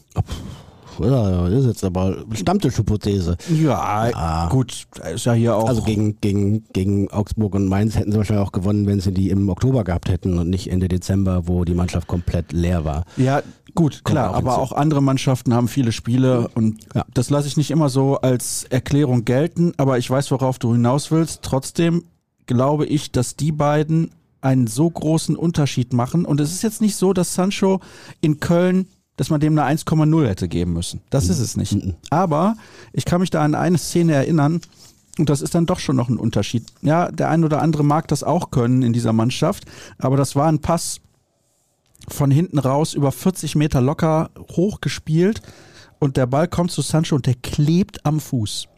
Ja, 0.99 1.49
das 1.49 1.59
ist 1.61 1.65
jetzt 1.65 1.83
aber 1.83 2.17
Stammtischhypothese. 2.33 3.37
Ja, 3.53 4.09
ja, 4.09 4.49
gut, 4.49 4.87
ist 5.13 5.25
ja 5.25 5.33
hier 5.33 5.55
auch. 5.55 5.67
Also 5.67 5.81
gegen, 5.81 6.19
gegen, 6.21 6.65
gegen 6.73 7.09
Augsburg 7.11 7.55
und 7.55 7.67
Mainz 7.67 7.95
hätten 7.95 8.11
sie 8.11 8.17
wahrscheinlich 8.17 8.45
auch 8.45 8.51
gewonnen, 8.51 8.85
wenn 8.87 8.99
sie 8.99 9.11
die 9.11 9.29
im 9.29 9.49
Oktober 9.49 9.83
gehabt 9.83 10.09
hätten 10.09 10.37
und 10.37 10.49
nicht 10.49 10.71
Ende 10.71 10.87
Dezember, 10.87 11.47
wo 11.47 11.65
die 11.65 11.73
Mannschaft 11.73 12.07
komplett 12.07 12.51
leer 12.51 12.85
war. 12.85 13.05
Ja, 13.17 13.41
gut, 13.75 14.03
klar, 14.03 14.31
auch 14.31 14.35
aber 14.35 14.57
auch 14.57 14.71
andere 14.71 15.01
Mannschaften 15.01 15.53
haben 15.53 15.67
viele 15.67 15.91
Spiele 15.91 16.49
und 16.55 16.85
ja. 16.93 17.05
das 17.13 17.29
lasse 17.29 17.47
ich 17.47 17.57
nicht 17.57 17.71
immer 17.71 17.89
so 17.89 18.17
als 18.17 18.65
Erklärung 18.69 19.25
gelten, 19.25 19.73
aber 19.77 19.97
ich 19.97 20.09
weiß, 20.09 20.31
worauf 20.31 20.59
du 20.59 20.73
hinaus 20.73 21.11
willst. 21.11 21.41
Trotzdem 21.41 22.03
glaube 22.45 22.85
ich, 22.85 23.11
dass 23.11 23.35
die 23.35 23.51
beiden 23.51 24.11
einen 24.41 24.67
so 24.67 24.89
großen 24.89 25.35
Unterschied 25.35 25.93
machen. 25.93 26.25
Und 26.25 26.39
es 26.39 26.51
ist 26.51 26.63
jetzt 26.63 26.81
nicht 26.81 26.95
so, 26.95 27.13
dass 27.13 27.33
Sancho 27.33 27.79
in 28.21 28.39
Köln 28.39 28.87
dass 29.19 29.29
man 29.29 29.41
dem 29.41 29.59
eine 29.59 29.77
1,0 29.77 30.27
hätte 30.27 30.47
geben 30.47 30.71
müssen. 30.71 31.01
Das 31.09 31.25
mhm. 31.25 31.31
ist 31.31 31.39
es 31.39 31.57
nicht. 31.57 31.73
Mhm. 31.73 31.95
Aber 32.09 32.55
ich 32.93 33.03
kann 33.03 33.19
mich 33.19 33.29
da 33.29 33.43
an 33.43 33.53
eine 33.53 33.77
Szene 33.77 34.13
erinnern, 34.13 34.61
und 35.17 35.29
das 35.29 35.41
ist 35.41 35.53
dann 35.53 35.65
doch 35.65 35.79
schon 35.79 35.97
noch 35.97 36.07
ein 36.07 36.15
Unterschied. 36.15 36.65
Ja, 36.81 37.11
der 37.11 37.27
ein 37.27 37.43
oder 37.43 37.61
andere 37.61 37.83
mag 37.83 38.07
das 38.07 38.23
auch 38.23 38.49
können 38.49 38.81
in 38.81 38.93
dieser 38.93 39.11
Mannschaft, 39.11 39.65
aber 39.97 40.15
das 40.15 40.37
war 40.37 40.47
ein 40.47 40.59
Pass 40.59 41.01
von 42.07 42.31
hinten 42.31 42.59
raus 42.59 42.93
über 42.93 43.11
40 43.11 43.57
Meter 43.57 43.81
locker 43.81 44.29
hochgespielt 44.51 45.41
und 45.99 46.15
der 46.15 46.25
Ball 46.25 46.47
kommt 46.47 46.71
zu 46.71 46.81
Sancho 46.81 47.17
und 47.17 47.25
der 47.25 47.35
klebt 47.35 48.05
am 48.05 48.21
Fuß. 48.21 48.69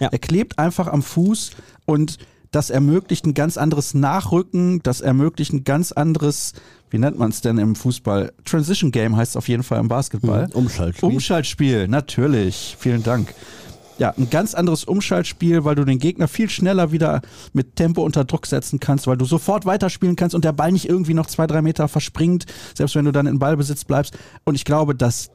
Ja. 0.00 0.08
Er 0.08 0.18
klebt 0.18 0.58
einfach 0.58 0.88
am 0.88 1.04
Fuß 1.04 1.52
und 1.86 2.18
das 2.50 2.70
ermöglicht 2.70 3.26
ein 3.26 3.34
ganz 3.34 3.56
anderes 3.56 3.94
Nachrücken, 3.94 4.82
das 4.82 5.00
ermöglicht 5.00 5.52
ein 5.52 5.62
ganz 5.62 5.92
anderes, 5.92 6.54
wie 6.90 6.98
nennt 6.98 7.18
man 7.18 7.30
es 7.30 7.40
denn 7.40 7.58
im 7.58 7.74
Fußball? 7.74 8.32
Transition 8.44 8.90
Game 8.90 9.16
heißt 9.16 9.32
es 9.32 9.36
auf 9.36 9.48
jeden 9.48 9.62
Fall 9.62 9.80
im 9.80 9.88
Basketball. 9.88 10.46
Mhm, 10.48 10.52
Umschaltspiel. 10.54 11.08
Umschaltspiel, 11.08 11.88
natürlich. 11.88 12.76
Vielen 12.78 13.02
Dank. 13.02 13.34
Ja, 13.98 14.14
ein 14.16 14.30
ganz 14.30 14.54
anderes 14.54 14.84
Umschaltspiel, 14.84 15.64
weil 15.64 15.74
du 15.74 15.84
den 15.84 15.98
Gegner 15.98 16.28
viel 16.28 16.48
schneller 16.48 16.92
wieder 16.92 17.20
mit 17.52 17.74
Tempo 17.74 18.02
unter 18.02 18.24
Druck 18.24 18.46
setzen 18.46 18.78
kannst, 18.78 19.08
weil 19.08 19.16
du 19.16 19.24
sofort 19.24 19.66
weiterspielen 19.66 20.14
kannst 20.14 20.36
und 20.36 20.44
der 20.44 20.52
Ball 20.52 20.70
nicht 20.70 20.88
irgendwie 20.88 21.14
noch 21.14 21.26
zwei, 21.26 21.48
drei 21.48 21.62
Meter 21.62 21.88
verspringt, 21.88 22.46
selbst 22.74 22.94
wenn 22.94 23.04
du 23.04 23.12
dann 23.12 23.26
in 23.26 23.40
Ballbesitz 23.40 23.84
bleibst. 23.84 24.16
Und 24.44 24.54
ich 24.54 24.64
glaube, 24.64 24.94
dass 24.94 25.30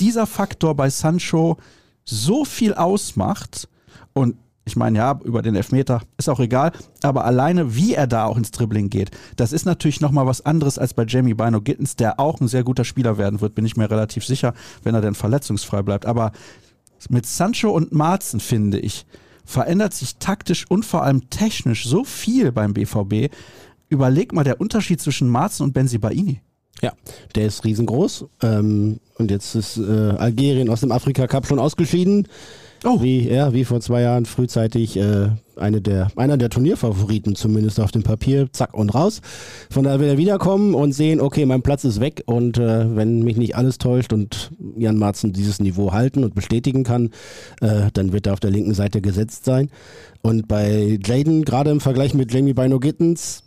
dieser 0.00 0.26
Faktor 0.26 0.74
bei 0.74 0.90
Sancho 0.90 1.58
so 2.04 2.44
viel 2.44 2.74
ausmacht 2.74 3.68
und 4.14 4.36
ich 4.68 4.76
meine, 4.76 4.98
ja, 4.98 5.18
über 5.24 5.42
den 5.42 5.56
Elfmeter 5.56 6.02
ist 6.16 6.28
auch 6.28 6.40
egal, 6.40 6.72
aber 7.02 7.24
alleine, 7.24 7.74
wie 7.74 7.94
er 7.94 8.06
da 8.06 8.26
auch 8.26 8.36
ins 8.36 8.50
Dribbling 8.50 8.90
geht, 8.90 9.10
das 9.36 9.52
ist 9.52 9.66
natürlich 9.66 10.00
nochmal 10.00 10.26
was 10.26 10.44
anderes 10.46 10.78
als 10.78 10.94
bei 10.94 11.04
Jamie 11.06 11.34
Bino 11.34 11.60
Gittens, 11.60 11.96
der 11.96 12.20
auch 12.20 12.40
ein 12.40 12.48
sehr 12.48 12.62
guter 12.62 12.84
Spieler 12.84 13.18
werden 13.18 13.40
wird, 13.40 13.54
bin 13.54 13.66
ich 13.66 13.76
mir 13.76 13.90
relativ 13.90 14.24
sicher, 14.24 14.54
wenn 14.84 14.94
er 14.94 15.00
denn 15.00 15.14
verletzungsfrei 15.14 15.82
bleibt. 15.82 16.06
Aber 16.06 16.32
mit 17.08 17.26
Sancho 17.26 17.70
und 17.70 17.92
Marzen, 17.92 18.40
finde 18.40 18.78
ich, 18.78 19.06
verändert 19.44 19.94
sich 19.94 20.16
taktisch 20.16 20.66
und 20.68 20.84
vor 20.84 21.02
allem 21.02 21.30
technisch 21.30 21.86
so 21.86 22.04
viel 22.04 22.52
beim 22.52 22.74
BVB. 22.74 23.32
Überleg 23.88 24.32
mal 24.34 24.44
der 24.44 24.60
Unterschied 24.60 25.00
zwischen 25.00 25.28
Marzen 25.28 25.62
und 25.62 25.72
Benzibaini. 25.72 26.42
Ja, 26.82 26.92
der 27.34 27.46
ist 27.46 27.64
riesengroß. 27.64 28.26
Ähm, 28.42 29.00
und 29.16 29.30
jetzt 29.30 29.54
ist 29.54 29.78
äh, 29.78 30.10
Algerien 30.10 30.68
aus 30.68 30.80
dem 30.80 30.92
Afrika 30.92 31.26
Cup 31.26 31.46
schon 31.46 31.58
ausgeschieden. 31.58 32.28
Oh. 32.84 33.02
Wie, 33.02 33.28
ja, 33.28 33.52
wie 33.52 33.64
vor 33.64 33.80
zwei 33.80 34.02
Jahren 34.02 34.24
frühzeitig 34.24 34.96
äh, 34.96 35.30
eine 35.56 35.80
der, 35.80 36.08
einer 36.16 36.36
der 36.36 36.50
Turnierfavoriten 36.50 37.34
zumindest 37.34 37.80
auf 37.80 37.90
dem 37.90 38.02
Papier, 38.02 38.48
zack 38.52 38.74
und 38.74 38.94
raus. 38.94 39.20
Von 39.70 39.84
daher 39.84 40.00
wird 40.00 40.10
er 40.10 40.18
wiederkommen 40.18 40.74
und 40.74 40.92
sehen, 40.92 41.20
okay, 41.20 41.44
mein 41.44 41.62
Platz 41.62 41.84
ist 41.84 42.00
weg 42.00 42.22
und 42.26 42.58
äh, 42.58 42.96
wenn 42.96 43.22
mich 43.22 43.36
nicht 43.36 43.56
alles 43.56 43.78
täuscht 43.78 44.12
und 44.12 44.52
Jan 44.76 44.96
Marzen 44.96 45.32
dieses 45.32 45.60
Niveau 45.60 45.92
halten 45.92 46.22
und 46.22 46.34
bestätigen 46.34 46.84
kann, 46.84 47.10
äh, 47.60 47.90
dann 47.92 48.12
wird 48.12 48.26
er 48.26 48.34
auf 48.34 48.40
der 48.40 48.50
linken 48.50 48.74
Seite 48.74 49.00
gesetzt 49.00 49.44
sein. 49.44 49.70
Und 50.22 50.46
bei 50.48 50.98
Jaden, 51.04 51.44
gerade 51.44 51.70
im 51.70 51.80
Vergleich 51.80 52.14
mit 52.14 52.32
Jamie 52.32 52.54
Bino 52.54 52.78
Gittens, 52.78 53.42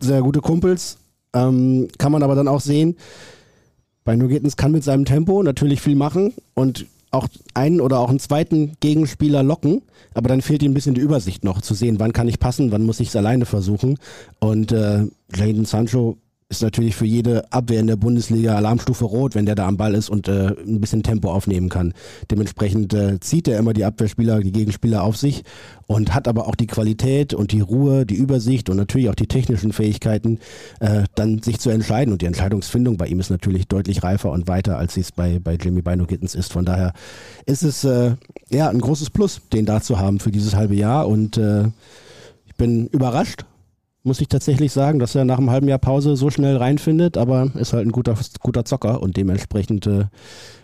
sehr 0.00 0.22
gute 0.22 0.40
Kumpels, 0.40 0.98
ähm, 1.34 1.88
kann 1.98 2.12
man 2.12 2.22
aber 2.22 2.34
dann 2.34 2.48
auch 2.48 2.60
sehen, 2.60 2.96
Bino 4.04 4.28
Gittens 4.28 4.56
kann 4.56 4.72
mit 4.72 4.84
seinem 4.84 5.04
Tempo 5.04 5.42
natürlich 5.42 5.80
viel 5.80 5.96
machen 5.96 6.32
und 6.54 6.86
auch 7.10 7.28
einen 7.54 7.80
oder 7.80 7.98
auch 8.00 8.10
einen 8.10 8.18
zweiten 8.18 8.72
Gegenspieler 8.80 9.42
locken, 9.42 9.82
aber 10.14 10.28
dann 10.28 10.42
fehlt 10.42 10.62
ihm 10.62 10.72
ein 10.72 10.74
bisschen 10.74 10.94
die 10.94 11.00
Übersicht 11.00 11.44
noch, 11.44 11.60
zu 11.60 11.74
sehen, 11.74 11.98
wann 11.98 12.12
kann 12.12 12.28
ich 12.28 12.38
passen, 12.38 12.72
wann 12.72 12.84
muss 12.84 13.00
ich 13.00 13.08
es 13.08 13.16
alleine 13.16 13.46
versuchen. 13.46 13.98
Und 14.40 14.72
äh, 14.72 15.06
Jaden 15.34 15.64
Sancho 15.64 16.18
ist 16.50 16.62
natürlich 16.62 16.96
für 16.96 17.04
jede 17.04 17.52
Abwehr 17.52 17.80
in 17.80 17.88
der 17.88 17.96
Bundesliga 17.96 18.56
Alarmstufe 18.56 19.04
rot, 19.04 19.34
wenn 19.34 19.44
der 19.44 19.54
da 19.54 19.66
am 19.66 19.76
Ball 19.76 19.94
ist 19.94 20.08
und 20.08 20.28
äh, 20.28 20.54
ein 20.66 20.80
bisschen 20.80 21.02
Tempo 21.02 21.30
aufnehmen 21.30 21.68
kann. 21.68 21.92
Dementsprechend 22.30 22.94
äh, 22.94 23.20
zieht 23.20 23.48
er 23.48 23.58
immer 23.58 23.74
die 23.74 23.84
Abwehrspieler, 23.84 24.40
die 24.40 24.52
Gegenspieler 24.52 25.02
auf 25.02 25.18
sich 25.18 25.44
und 25.86 26.14
hat 26.14 26.26
aber 26.26 26.48
auch 26.48 26.54
die 26.54 26.66
Qualität 26.66 27.34
und 27.34 27.52
die 27.52 27.60
Ruhe, 27.60 28.06
die 28.06 28.14
Übersicht 28.14 28.70
und 28.70 28.78
natürlich 28.78 29.10
auch 29.10 29.14
die 29.14 29.26
technischen 29.26 29.74
Fähigkeiten, 29.74 30.38
äh, 30.80 31.04
dann 31.14 31.42
sich 31.42 31.60
zu 31.60 31.68
entscheiden. 31.68 32.12
Und 32.12 32.22
die 32.22 32.26
Entscheidungsfindung 32.26 32.96
bei 32.96 33.08
ihm 33.08 33.20
ist 33.20 33.28
natürlich 33.28 33.68
deutlich 33.68 34.02
reifer 34.02 34.30
und 34.30 34.48
weiter, 34.48 34.78
als 34.78 34.94
sie 34.94 35.00
es 35.00 35.12
bei, 35.12 35.38
bei 35.38 35.56
Jimmy 35.56 35.82
Bino 35.82 36.06
Gittens 36.06 36.34
ist. 36.34 36.54
Von 36.54 36.64
daher 36.64 36.94
ist 37.44 37.62
es 37.62 37.84
äh, 37.84 38.14
ja 38.48 38.70
ein 38.70 38.80
großes 38.80 39.10
Plus, 39.10 39.42
den 39.52 39.66
da 39.66 39.82
zu 39.82 39.98
haben 39.98 40.18
für 40.18 40.30
dieses 40.30 40.56
halbe 40.56 40.76
Jahr 40.76 41.08
und 41.08 41.36
äh, 41.36 41.64
ich 42.46 42.54
bin 42.56 42.86
überrascht 42.86 43.44
muss 44.02 44.20
ich 44.20 44.28
tatsächlich 44.28 44.72
sagen, 44.72 44.98
dass 44.98 45.14
er 45.14 45.24
nach 45.24 45.38
einem 45.38 45.50
halben 45.50 45.68
Jahr 45.68 45.78
Pause 45.78 46.16
so 46.16 46.30
schnell 46.30 46.56
reinfindet, 46.56 47.16
aber 47.16 47.50
ist 47.54 47.72
halt 47.72 47.86
ein 47.86 47.92
guter, 47.92 48.16
guter 48.40 48.64
Zocker 48.64 49.02
und 49.02 49.16
dementsprechend 49.16 49.86
äh, 49.86 50.04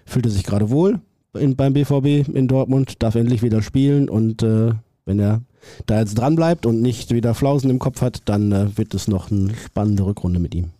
fühlt 0.06 0.26
er 0.26 0.32
sich 0.32 0.44
gerade 0.44 0.70
wohl 0.70 1.00
in, 1.38 1.56
beim 1.56 1.72
BVB 1.72 2.28
in 2.28 2.48
Dortmund, 2.48 3.02
darf 3.02 3.14
endlich 3.14 3.42
wieder 3.42 3.62
spielen 3.62 4.08
und 4.08 4.42
äh, 4.42 4.72
wenn 5.04 5.18
er 5.18 5.42
da 5.86 6.00
jetzt 6.00 6.14
dran 6.14 6.36
bleibt 6.36 6.66
und 6.66 6.80
nicht 6.80 7.10
wieder 7.10 7.34
Flausen 7.34 7.70
im 7.70 7.78
Kopf 7.78 8.00
hat, 8.00 8.22
dann 8.26 8.52
äh, 8.52 8.76
wird 8.76 8.94
es 8.94 9.08
noch 9.08 9.30
eine 9.30 9.54
spannende 9.54 10.04
Rückrunde 10.04 10.40
mit 10.40 10.54
ihm. 10.54 10.70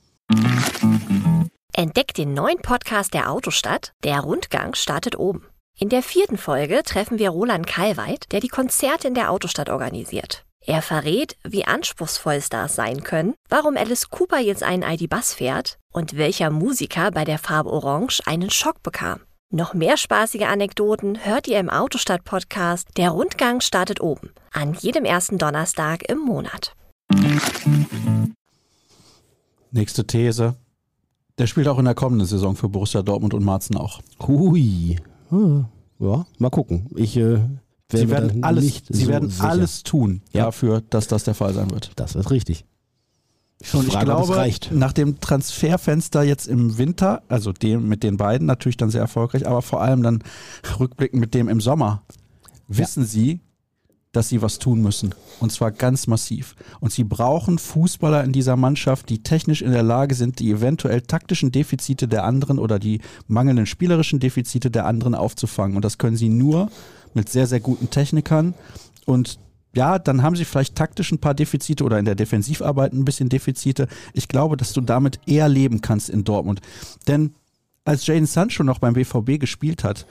Entdeckt 1.73 2.19
den 2.19 2.35
neuen 2.35 2.59
Podcast 2.59 3.15
der 3.15 3.31
Autostadt. 3.31 3.93
Der 4.05 4.21
Rundgang 4.21 4.75
startet 4.75 5.19
oben. 5.19 5.43
In 5.77 5.89
der 5.89 6.03
vierten 6.03 6.37
Folge 6.37 6.83
treffen 6.85 7.19
wir 7.19 7.31
Roland 7.31 7.67
Kalweit, 7.67 8.27
der 8.31 8.41
die 8.41 8.49
Konzerte 8.49 9.09
in 9.09 9.15
der 9.15 9.31
Autostadt 9.31 9.69
organisiert. 9.69 10.45
Er 10.67 10.81
verrät, 10.81 11.37
wie 11.45 11.67
anspruchsvoll 11.67 12.41
Stars 12.41 12.75
sein 12.75 13.03
können, 13.03 13.35
warum 13.51 13.77
Alice 13.77 14.09
Cooper 14.09 14.41
jetzt 14.41 14.63
einen 14.63 14.83
ID-Bus 14.83 15.35
fährt 15.35 15.79
und 15.93 16.17
welcher 16.17 16.49
Musiker 16.49 17.11
bei 17.11 17.27
der 17.27 17.39
Farbe 17.39 17.71
Orange 17.71 18.23
einen 18.25 18.49
Schock 18.49 18.83
bekam. 18.83 19.21
Noch 19.51 19.75
mehr 19.75 19.99
spaßige 19.99 20.45
Anekdoten 20.45 21.23
hört 21.23 21.49
ihr 21.49 21.61
im 21.61 21.69
Autostadt-Podcast 21.69 22.89
Der 22.97 23.11
Rundgang 23.11 23.61
startet 23.61 24.01
oben, 24.01 24.31
an 24.53 24.73
jedem 24.73 25.05
ersten 25.05 25.37
Donnerstag 25.37 26.09
im 26.09 26.19
Monat. 26.19 26.75
Nächste 29.71 30.07
These. 30.07 30.55
Der 31.37 31.47
spielt 31.47 31.69
auch 31.69 31.79
in 31.79 31.85
der 31.85 31.95
kommenden 31.95 32.27
Saison 32.27 32.57
für 32.57 32.71
Borussia 32.71 33.03
Dortmund 33.03 33.35
und 33.35 33.45
Marzen 33.45 33.77
auch. 33.77 34.01
Hui. 34.27 34.99
Ja, 35.99 36.27
mal 36.39 36.51
gucken. 36.51 36.89
Ich 36.97 37.17
äh, 37.19 37.41
Sie 37.91 38.09
werden 38.09 38.43
alles, 38.43 38.83
sie 38.89 39.05
so 39.05 39.09
werden 39.09 39.33
alles 39.41 39.83
tun 39.83 40.23
ja. 40.33 40.45
dafür, 40.47 40.83
dass 40.89 41.07
das 41.07 41.25
der 41.25 41.35
Fall 41.35 41.53
sein 41.53 41.71
wird. 41.71 41.93
Das 41.97 42.15
ist 42.15 42.31
richtig. 42.31 42.65
Ich 43.61 43.73
und 43.75 43.87
ich 43.87 43.99
glaube, 43.99 44.51
nach 44.73 44.93
dem 44.93 45.21
Transferfenster 45.21 46.23
jetzt 46.23 46.49
im 46.49 46.77
Winter, 46.77 47.23
also 47.29 47.53
dem 47.53 47.89
mit 47.89 48.03
den 48.03 48.17
beiden 48.17 48.47
natürlich 48.47 48.77
dann 48.77 48.91
sehr 48.91 49.01
erfolgreich, 49.01 49.47
aber 49.47 49.63
vor 49.63 49.81
allem 49.81 50.03
dann 50.03 50.23
rückblickend 50.79 51.21
mit 51.21 51.35
dem 51.35 51.49
im 51.49 51.61
Sommer, 51.61 52.03
wissen 52.69 53.05
ja. 53.05 53.09
sie, 53.09 53.41
dass 54.13 54.29
sie 54.29 54.43
was 54.43 54.59
tun 54.59 54.81
müssen. 54.81 55.15
Und 55.41 55.51
zwar 55.51 55.71
ganz 55.71 56.07
massiv. 56.07 56.55
Und 56.81 56.93
sie 56.93 57.05
brauchen 57.05 57.59
Fußballer 57.59 58.23
in 58.23 58.33
dieser 58.33 58.57
Mannschaft, 58.57 59.09
die 59.09 59.23
technisch 59.23 59.63
in 59.63 59.73
der 59.73 59.83
Lage 59.83 60.15
sind, 60.15 60.39
die 60.39 60.51
eventuell 60.51 61.03
taktischen 61.03 61.53
Defizite 61.53 62.07
der 62.07 62.25
anderen 62.25 62.59
oder 62.59 62.79
die 62.79 63.01
mangelnden 63.27 63.67
spielerischen 63.67 64.21
Defizite 64.21 64.71
der 64.71 64.87
anderen 64.87 65.15
aufzufangen. 65.15 65.77
Und 65.77 65.85
das 65.85 65.99
können 65.99 66.17
sie 66.17 66.29
nur 66.29 66.71
mit 67.15 67.29
sehr, 67.29 67.47
sehr 67.47 67.61
guten 67.61 67.91
Technikern. 67.91 68.55
Und 69.07 69.39
ja, 69.75 69.99
dann 69.99 70.23
haben 70.23 70.37
sie 70.37 70.45
vielleicht 70.45 70.77
taktisch 70.77 71.13
ein 71.13 71.19
paar 71.19 71.35
Defizite 71.35 71.85
oder 71.85 71.99
in 71.99 72.05
der 72.05 72.15
Defensivarbeit 72.15 72.93
ein 72.93 73.05
bisschen 73.05 73.29
Defizite. 73.29 73.89
Ich 74.13 74.29
glaube, 74.29 74.57
dass 74.57 74.73
du 74.73 74.81
damit 74.81 75.21
eher 75.27 75.49
leben 75.49 75.81
kannst 75.81 76.11
in 76.11 76.25
Dortmund. 76.25 76.61
Denn 77.09 77.35
als 77.85 78.07
Jaden 78.07 78.27
Sancho 78.27 78.63
noch 78.63 78.79
beim 78.79 78.95
BVB 78.95 79.39
gespielt 79.41 79.85
hat, 79.85 80.07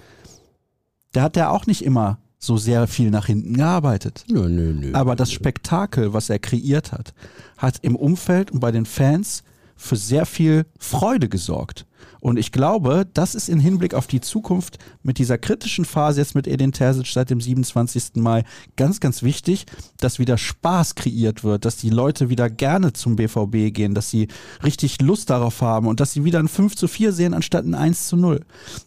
da 1.14 1.24
hat 1.24 1.38
er 1.38 1.52
auch 1.52 1.66
nicht 1.66 1.84
immer 1.84 2.20
so 2.38 2.58
sehr 2.58 2.88
viel 2.88 3.10
nach 3.10 3.28
hinten 3.28 3.54
gearbeitet. 3.54 4.26
Nö, 4.30 4.50
nö, 4.50 4.74
nö, 4.74 4.94
Aber 4.94 5.16
das 5.16 5.32
Spektakel, 5.32 6.14
was 6.14 6.30
er 6.30 6.40
kreiert 6.40 6.92
hat, 6.92 7.14
hat 7.58 7.80
im 7.82 7.96
Umfeld 7.96 8.52
und 8.52 8.60
bei 8.60 8.72
den 8.72 8.86
Fans 8.86 9.44
für 9.78 9.96
sehr 9.96 10.26
viel 10.26 10.66
Freude 10.78 11.30
gesorgt. 11.30 11.86
Und 12.20 12.38
ich 12.38 12.52
glaube, 12.52 13.06
das 13.14 13.36
ist 13.36 13.50
in 13.50 13.60
Hinblick 13.60 13.94
auf 13.94 14.08
die 14.08 14.22
Zukunft 14.22 14.78
mit 15.04 15.18
dieser 15.18 15.38
kritischen 15.38 15.86
Phase 15.86 16.22
jetzt 16.22 16.36
mit 16.36 16.48
Edin 16.48 16.72
Terzic 16.72 17.08
seit 17.08 17.30
dem 17.30 17.42
27. 17.42 18.16
Mai 18.16 18.44
ganz, 18.76 19.00
ganz 19.00 19.24
wichtig, 19.24 19.66
dass 20.00 20.20
wieder 20.20 20.38
Spaß 20.38 20.96
kreiert 20.96 21.44
wird, 21.44 21.66
dass 21.66 21.78
die 21.78 21.90
Leute 21.90 22.30
wieder 22.30 22.50
gerne 22.50 22.94
zum 22.94 23.16
BVB 23.16 23.74
gehen, 23.74 23.94
dass 23.94 24.10
sie 24.10 24.28
richtig 24.64 25.02
Lust 25.02 25.30
darauf 25.30 25.62
haben 25.62 25.88
und 25.88 26.00
dass 26.00 26.14
sie 26.14 26.24
wieder 26.24 26.40
ein 26.40 26.48
5 26.48 26.76
zu 26.76 26.88
4 26.88 27.12
sehen 27.12 27.34
anstatt 27.34 27.66
ein 27.66 27.76
1 27.76 28.08
zu 28.08 28.18
0. 28.18 28.42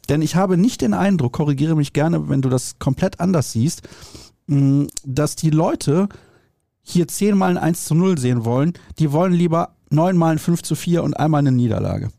Denn 0.08 0.22
ich 0.22 0.36
habe 0.36 0.56
nicht 0.56 0.80
den 0.80 0.94
Eindruck, 0.94 1.32
korrigiere 1.34 1.76
mich 1.76 1.92
gerne, 1.92 2.28
wenn 2.28 2.42
du 2.42 2.48
das 2.48 2.78
komplett 2.78 3.20
anders 3.20 3.52
siehst, 3.52 3.82
mm, 4.46 4.84
dass 5.04 5.36
die 5.36 5.50
Leute 5.50 6.08
hier 6.82 7.08
zehnmal 7.08 7.50
ein 7.50 7.58
1 7.58 7.84
zu 7.84 7.94
0 7.94 8.18
sehen 8.18 8.44
wollen, 8.44 8.74
die 8.98 9.12
wollen 9.12 9.32
lieber 9.32 9.74
neunmal 9.90 10.32
ein 10.32 10.38
5 10.38 10.62
zu 10.62 10.74
4 10.74 11.02
und 11.02 11.14
einmal 11.14 11.40
eine 11.40 11.52
Niederlage. 11.52 12.10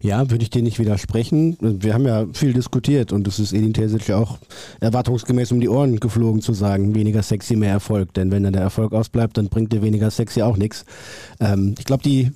Ja, 0.00 0.30
würde 0.30 0.42
ich 0.42 0.50
dir 0.50 0.62
nicht 0.62 0.78
widersprechen. 0.78 1.56
Wir 1.60 1.94
haben 1.94 2.06
ja 2.06 2.26
viel 2.32 2.52
diskutiert 2.52 3.12
und 3.12 3.26
es 3.28 3.38
ist 3.38 3.52
Edin 3.52 3.74
Terzic 3.74 4.10
auch 4.10 4.38
erwartungsgemäß 4.80 5.52
um 5.52 5.60
die 5.60 5.68
Ohren 5.68 6.00
geflogen 6.00 6.40
zu 6.40 6.52
sagen, 6.52 6.94
weniger 6.94 7.22
sexy, 7.22 7.56
mehr 7.56 7.72
Erfolg. 7.72 8.14
Denn 8.14 8.30
wenn 8.30 8.42
dann 8.42 8.52
der 8.52 8.62
Erfolg 8.62 8.92
ausbleibt, 8.92 9.36
dann 9.36 9.48
bringt 9.48 9.72
dir 9.72 9.82
weniger 9.82 10.10
sexy 10.10 10.42
auch 10.42 10.56
nichts. 10.56 10.84
Ähm, 11.40 11.74
ich 11.78 11.84
glaube, 11.84 12.02
die, 12.02 12.32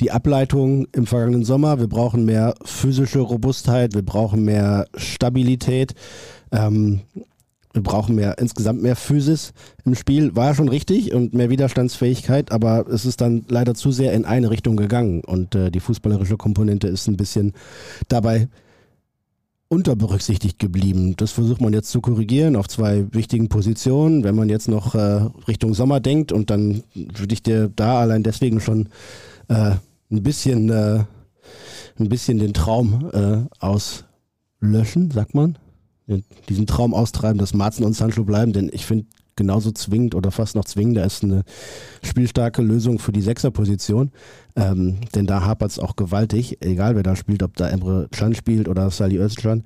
die 0.00 0.10
Ableitung 0.10 0.86
im 0.92 1.06
vergangenen 1.06 1.44
Sommer, 1.44 1.78
wir 1.78 1.88
brauchen 1.88 2.24
mehr 2.24 2.54
physische 2.64 3.20
Robustheit, 3.20 3.94
wir 3.94 4.02
brauchen 4.02 4.44
mehr 4.44 4.86
Stabilität. 4.96 5.94
Ähm, 6.52 7.00
wir 7.74 7.82
brauchen 7.82 8.14
mehr, 8.14 8.38
insgesamt 8.38 8.82
mehr 8.82 8.94
Physis 8.94 9.52
im 9.84 9.96
Spiel. 9.96 10.34
War 10.36 10.54
schon 10.54 10.68
richtig 10.68 11.12
und 11.12 11.34
mehr 11.34 11.50
Widerstandsfähigkeit, 11.50 12.52
aber 12.52 12.86
es 12.88 13.04
ist 13.04 13.20
dann 13.20 13.44
leider 13.48 13.74
zu 13.74 13.90
sehr 13.90 14.12
in 14.12 14.24
eine 14.24 14.50
Richtung 14.50 14.76
gegangen 14.76 15.22
und 15.22 15.56
äh, 15.56 15.70
die 15.72 15.80
fußballerische 15.80 16.36
Komponente 16.36 16.86
ist 16.86 17.08
ein 17.08 17.16
bisschen 17.16 17.52
dabei 18.08 18.48
unterberücksichtigt 19.66 20.60
geblieben. 20.60 21.16
Das 21.16 21.32
versucht 21.32 21.60
man 21.60 21.72
jetzt 21.72 21.90
zu 21.90 22.00
korrigieren 22.00 22.54
auf 22.54 22.68
zwei 22.68 23.06
wichtigen 23.12 23.48
Positionen. 23.48 24.22
Wenn 24.22 24.36
man 24.36 24.48
jetzt 24.48 24.68
noch 24.68 24.94
äh, 24.94 25.26
Richtung 25.48 25.74
Sommer 25.74 25.98
denkt 25.98 26.30
und 26.30 26.50
dann 26.50 26.84
würde 26.94 27.34
ich 27.34 27.42
dir 27.42 27.72
da 27.74 27.98
allein 27.98 28.22
deswegen 28.22 28.60
schon 28.60 28.88
äh, 29.48 29.72
ein 30.12 30.22
bisschen, 30.22 30.70
äh, 30.70 31.02
ein 31.98 32.08
bisschen 32.08 32.38
den 32.38 32.54
Traum 32.54 33.10
äh, 33.12 33.48
auslöschen, 33.58 35.10
sagt 35.10 35.34
man 35.34 35.58
diesen 36.48 36.66
Traum 36.66 36.94
austreiben, 36.94 37.38
dass 37.38 37.54
Marzen 37.54 37.84
und 37.84 37.94
Sancho 37.94 38.24
bleiben, 38.24 38.52
denn 38.52 38.70
ich 38.72 38.84
finde 38.84 39.06
genauso 39.36 39.72
zwingend 39.72 40.14
oder 40.14 40.30
fast 40.30 40.54
noch 40.54 40.64
zwingender 40.64 41.04
ist 41.04 41.24
eine 41.24 41.42
spielstarke 42.02 42.62
Lösung 42.62 42.98
für 42.98 43.12
die 43.12 43.22
Sechserposition. 43.22 44.12
Ähm, 44.56 44.98
denn 45.14 45.26
da 45.26 45.42
hapert 45.42 45.72
es 45.72 45.78
auch 45.80 45.96
gewaltig, 45.96 46.58
egal 46.60 46.94
wer 46.94 47.02
da 47.02 47.16
spielt, 47.16 47.42
ob 47.42 47.56
da 47.56 47.68
Emre 47.68 48.08
Can 48.12 48.34
spielt 48.34 48.68
oder 48.68 48.88
Sali 48.90 49.18
Özcan. 49.18 49.64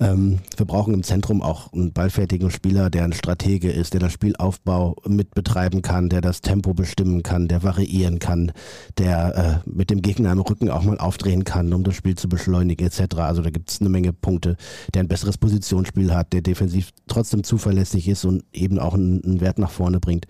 Ähm, 0.00 0.38
wir 0.56 0.64
brauchen 0.64 0.94
im 0.94 1.02
Zentrum 1.02 1.42
auch 1.42 1.70
einen 1.74 1.92
ballfertigen 1.92 2.50
Spieler, 2.50 2.88
der 2.88 3.04
ein 3.04 3.12
Stratege 3.12 3.70
ist, 3.70 3.92
der 3.92 4.00
das 4.00 4.12
Spielaufbau 4.12 4.96
mitbetreiben 5.06 5.82
kann, 5.82 6.08
der 6.08 6.22
das 6.22 6.40
Tempo 6.40 6.72
bestimmen 6.72 7.22
kann, 7.22 7.46
der 7.46 7.62
variieren 7.62 8.20
kann, 8.20 8.52
der 8.96 9.62
äh, 9.66 9.70
mit 9.70 9.90
dem 9.90 10.00
Gegner 10.00 10.32
im 10.32 10.40
Rücken 10.40 10.70
auch 10.70 10.82
mal 10.82 10.98
aufdrehen 10.98 11.44
kann, 11.44 11.74
um 11.74 11.84
das 11.84 11.94
Spiel 11.94 12.14
zu 12.14 12.28
beschleunigen 12.30 12.86
etc. 12.86 13.16
Also 13.16 13.42
da 13.42 13.50
gibt 13.50 13.70
es 13.70 13.82
eine 13.82 13.90
Menge 13.90 14.14
Punkte, 14.14 14.56
der 14.94 15.02
ein 15.02 15.08
besseres 15.08 15.36
Positionsspiel 15.36 16.14
hat, 16.14 16.32
der 16.32 16.40
defensiv 16.40 16.90
trotzdem 17.06 17.44
zuverlässig 17.44 18.08
ist 18.08 18.24
und 18.24 18.44
eben 18.54 18.78
auch 18.78 18.94
einen, 18.94 19.22
einen 19.22 19.40
Wert 19.42 19.58
nach 19.58 19.70
vorne 19.70 20.00
bringt. 20.00 20.26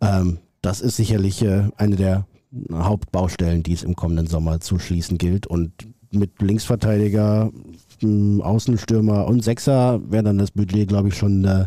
Ähm, 0.00 0.38
das 0.62 0.80
ist 0.80 0.96
sicherlich 0.96 1.42
äh, 1.42 1.68
eine 1.76 1.96
der 1.96 2.26
Hauptbaustellen, 2.72 3.62
die 3.62 3.72
es 3.72 3.82
im 3.82 3.96
kommenden 3.96 4.26
Sommer 4.26 4.60
zu 4.60 4.78
schließen 4.78 5.18
gilt. 5.18 5.46
Und 5.46 5.72
mit 6.10 6.40
Linksverteidiger, 6.40 7.50
hm, 8.00 8.40
Außenstürmer 8.42 9.26
und 9.26 9.42
Sechser 9.42 10.00
wäre 10.10 10.24
dann 10.24 10.38
das 10.38 10.50
Budget, 10.50 10.88
glaube 10.88 11.08
ich, 11.08 11.16
schon 11.16 11.44
äh, 11.44 11.66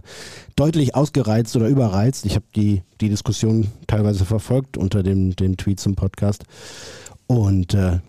deutlich 0.56 0.96
ausgereizt 0.96 1.56
oder 1.56 1.68
überreizt. 1.68 2.26
Ich 2.26 2.36
habe 2.36 2.46
die, 2.56 2.84
die 3.02 3.10
Diskussion 3.10 3.68
teilweise 3.88 4.26
verfolgt 4.26 4.78
unter 4.78 5.04
dem, 5.04 5.36
dem 5.36 5.58
Tweet 5.58 5.80
zum 5.80 5.96
Podcast. 5.96 6.46
Und 7.28 7.74
äh, 7.74 8.00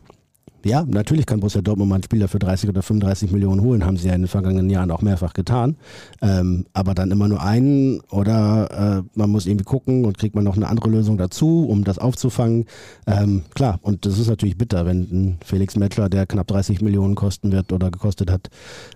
ja, 0.65 0.85
natürlich 0.87 1.27
kann 1.27 1.41
Borussia 1.41 1.63
Dortmund 1.63 1.89
mal 1.89 1.97
einen 1.97 2.05
Spieler 2.05 2.29
für 2.29 2.39
30 2.39 2.69
oder 2.71 2.83
35 2.83 3.31
Millionen 3.31 3.63
holen, 3.63 3.85
haben 3.85 3.97
sie 3.97 4.09
ja 4.09 4.15
in 4.15 4.23
den 4.23 4.29
vergangenen 4.29 4.71
Jahren 4.71 4.91
auch 4.91 5.03
mehrfach 5.03 5.33
getan. 5.33 5.77
Ähm, 6.21 6.67
aber 6.73 6.95
dann 6.95 7.11
immer 7.11 7.29
nur 7.29 7.43
einen 7.43 8.01
oder 8.11 9.03
äh, 9.05 9.19
man 9.19 9.31
muss 9.31 9.47
irgendwie 9.47 9.65
gucken 9.65 10.05
und 10.05 10.19
kriegt 10.19 10.35
man 10.35 10.45
noch 10.45 10.57
eine 10.57 10.69
andere 10.69 10.91
Lösung 10.91 11.19
dazu, 11.19 11.67
um 11.69 11.85
das 11.85 11.99
aufzufangen. 11.99 12.67
Ähm, 13.07 13.43
klar, 13.55 13.79
und 13.83 14.05
das 14.07 14.19
ist 14.19 14.29
natürlich 14.29 14.59
bitter, 14.59 14.87
wenn 14.87 15.01
ein 15.03 15.39
Felix 15.45 15.77
Metzler, 15.77 16.09
der 16.09 16.27
knapp 16.27 16.47
30 16.49 16.81
Millionen 16.81 17.15
kosten 17.15 17.53
wird 17.53 17.73
oder 17.73 17.91
gekostet 17.91 18.31
hat, 18.31 18.51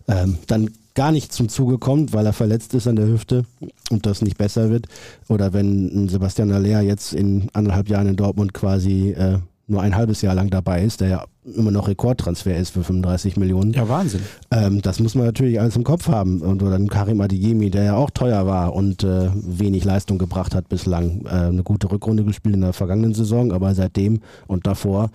ähm, 0.08 0.38
dann 0.46 0.70
gar 0.94 1.12
nicht 1.12 1.32
zum 1.32 1.48
Zuge 1.48 1.78
kommt, 1.78 2.12
weil 2.12 2.26
er 2.26 2.32
verletzt 2.32 2.74
ist 2.74 2.86
an 2.86 2.96
der 2.96 3.06
Hüfte 3.06 3.44
und 3.90 4.06
das 4.06 4.22
nicht 4.22 4.36
besser 4.36 4.70
wird. 4.70 4.86
Oder 5.28 5.52
wenn 5.52 6.08
Sebastian 6.08 6.52
Aller 6.52 6.82
jetzt 6.82 7.14
in 7.14 7.48
anderthalb 7.52 7.88
Jahren 7.88 8.08
in 8.08 8.16
Dortmund 8.16 8.52
quasi 8.52 9.10
äh, 9.10 9.38
nur 9.72 9.82
ein 9.82 9.96
halbes 9.96 10.22
Jahr 10.22 10.34
lang 10.34 10.50
dabei 10.50 10.82
ist, 10.82 11.00
der 11.00 11.08
ja 11.08 11.24
immer 11.44 11.70
noch 11.72 11.88
Rekordtransfer 11.88 12.56
ist 12.56 12.70
für 12.70 12.84
35 12.84 13.36
Millionen. 13.36 13.72
Ja, 13.72 13.88
Wahnsinn. 13.88 14.22
Ähm, 14.52 14.80
das 14.82 15.00
muss 15.00 15.14
man 15.16 15.26
natürlich 15.26 15.58
alles 15.58 15.74
im 15.74 15.82
Kopf 15.82 16.08
haben. 16.08 16.40
Und 16.40 16.62
oder 16.62 16.78
Karim 16.86 17.20
Adeyemi, 17.20 17.70
der 17.70 17.84
ja 17.84 17.96
auch 17.96 18.10
teuer 18.10 18.46
war 18.46 18.74
und 18.74 19.02
äh, 19.02 19.30
wenig 19.34 19.84
Leistung 19.84 20.18
gebracht 20.18 20.54
hat 20.54 20.68
bislang. 20.68 21.26
Äh, 21.26 21.30
eine 21.30 21.64
gute 21.64 21.90
Rückrunde 21.90 22.24
gespielt 22.24 22.54
in 22.54 22.60
der 22.60 22.72
vergangenen 22.72 23.14
Saison, 23.14 23.52
aber 23.52 23.74
seitdem 23.74 24.20
und 24.46 24.66
davor 24.66 25.10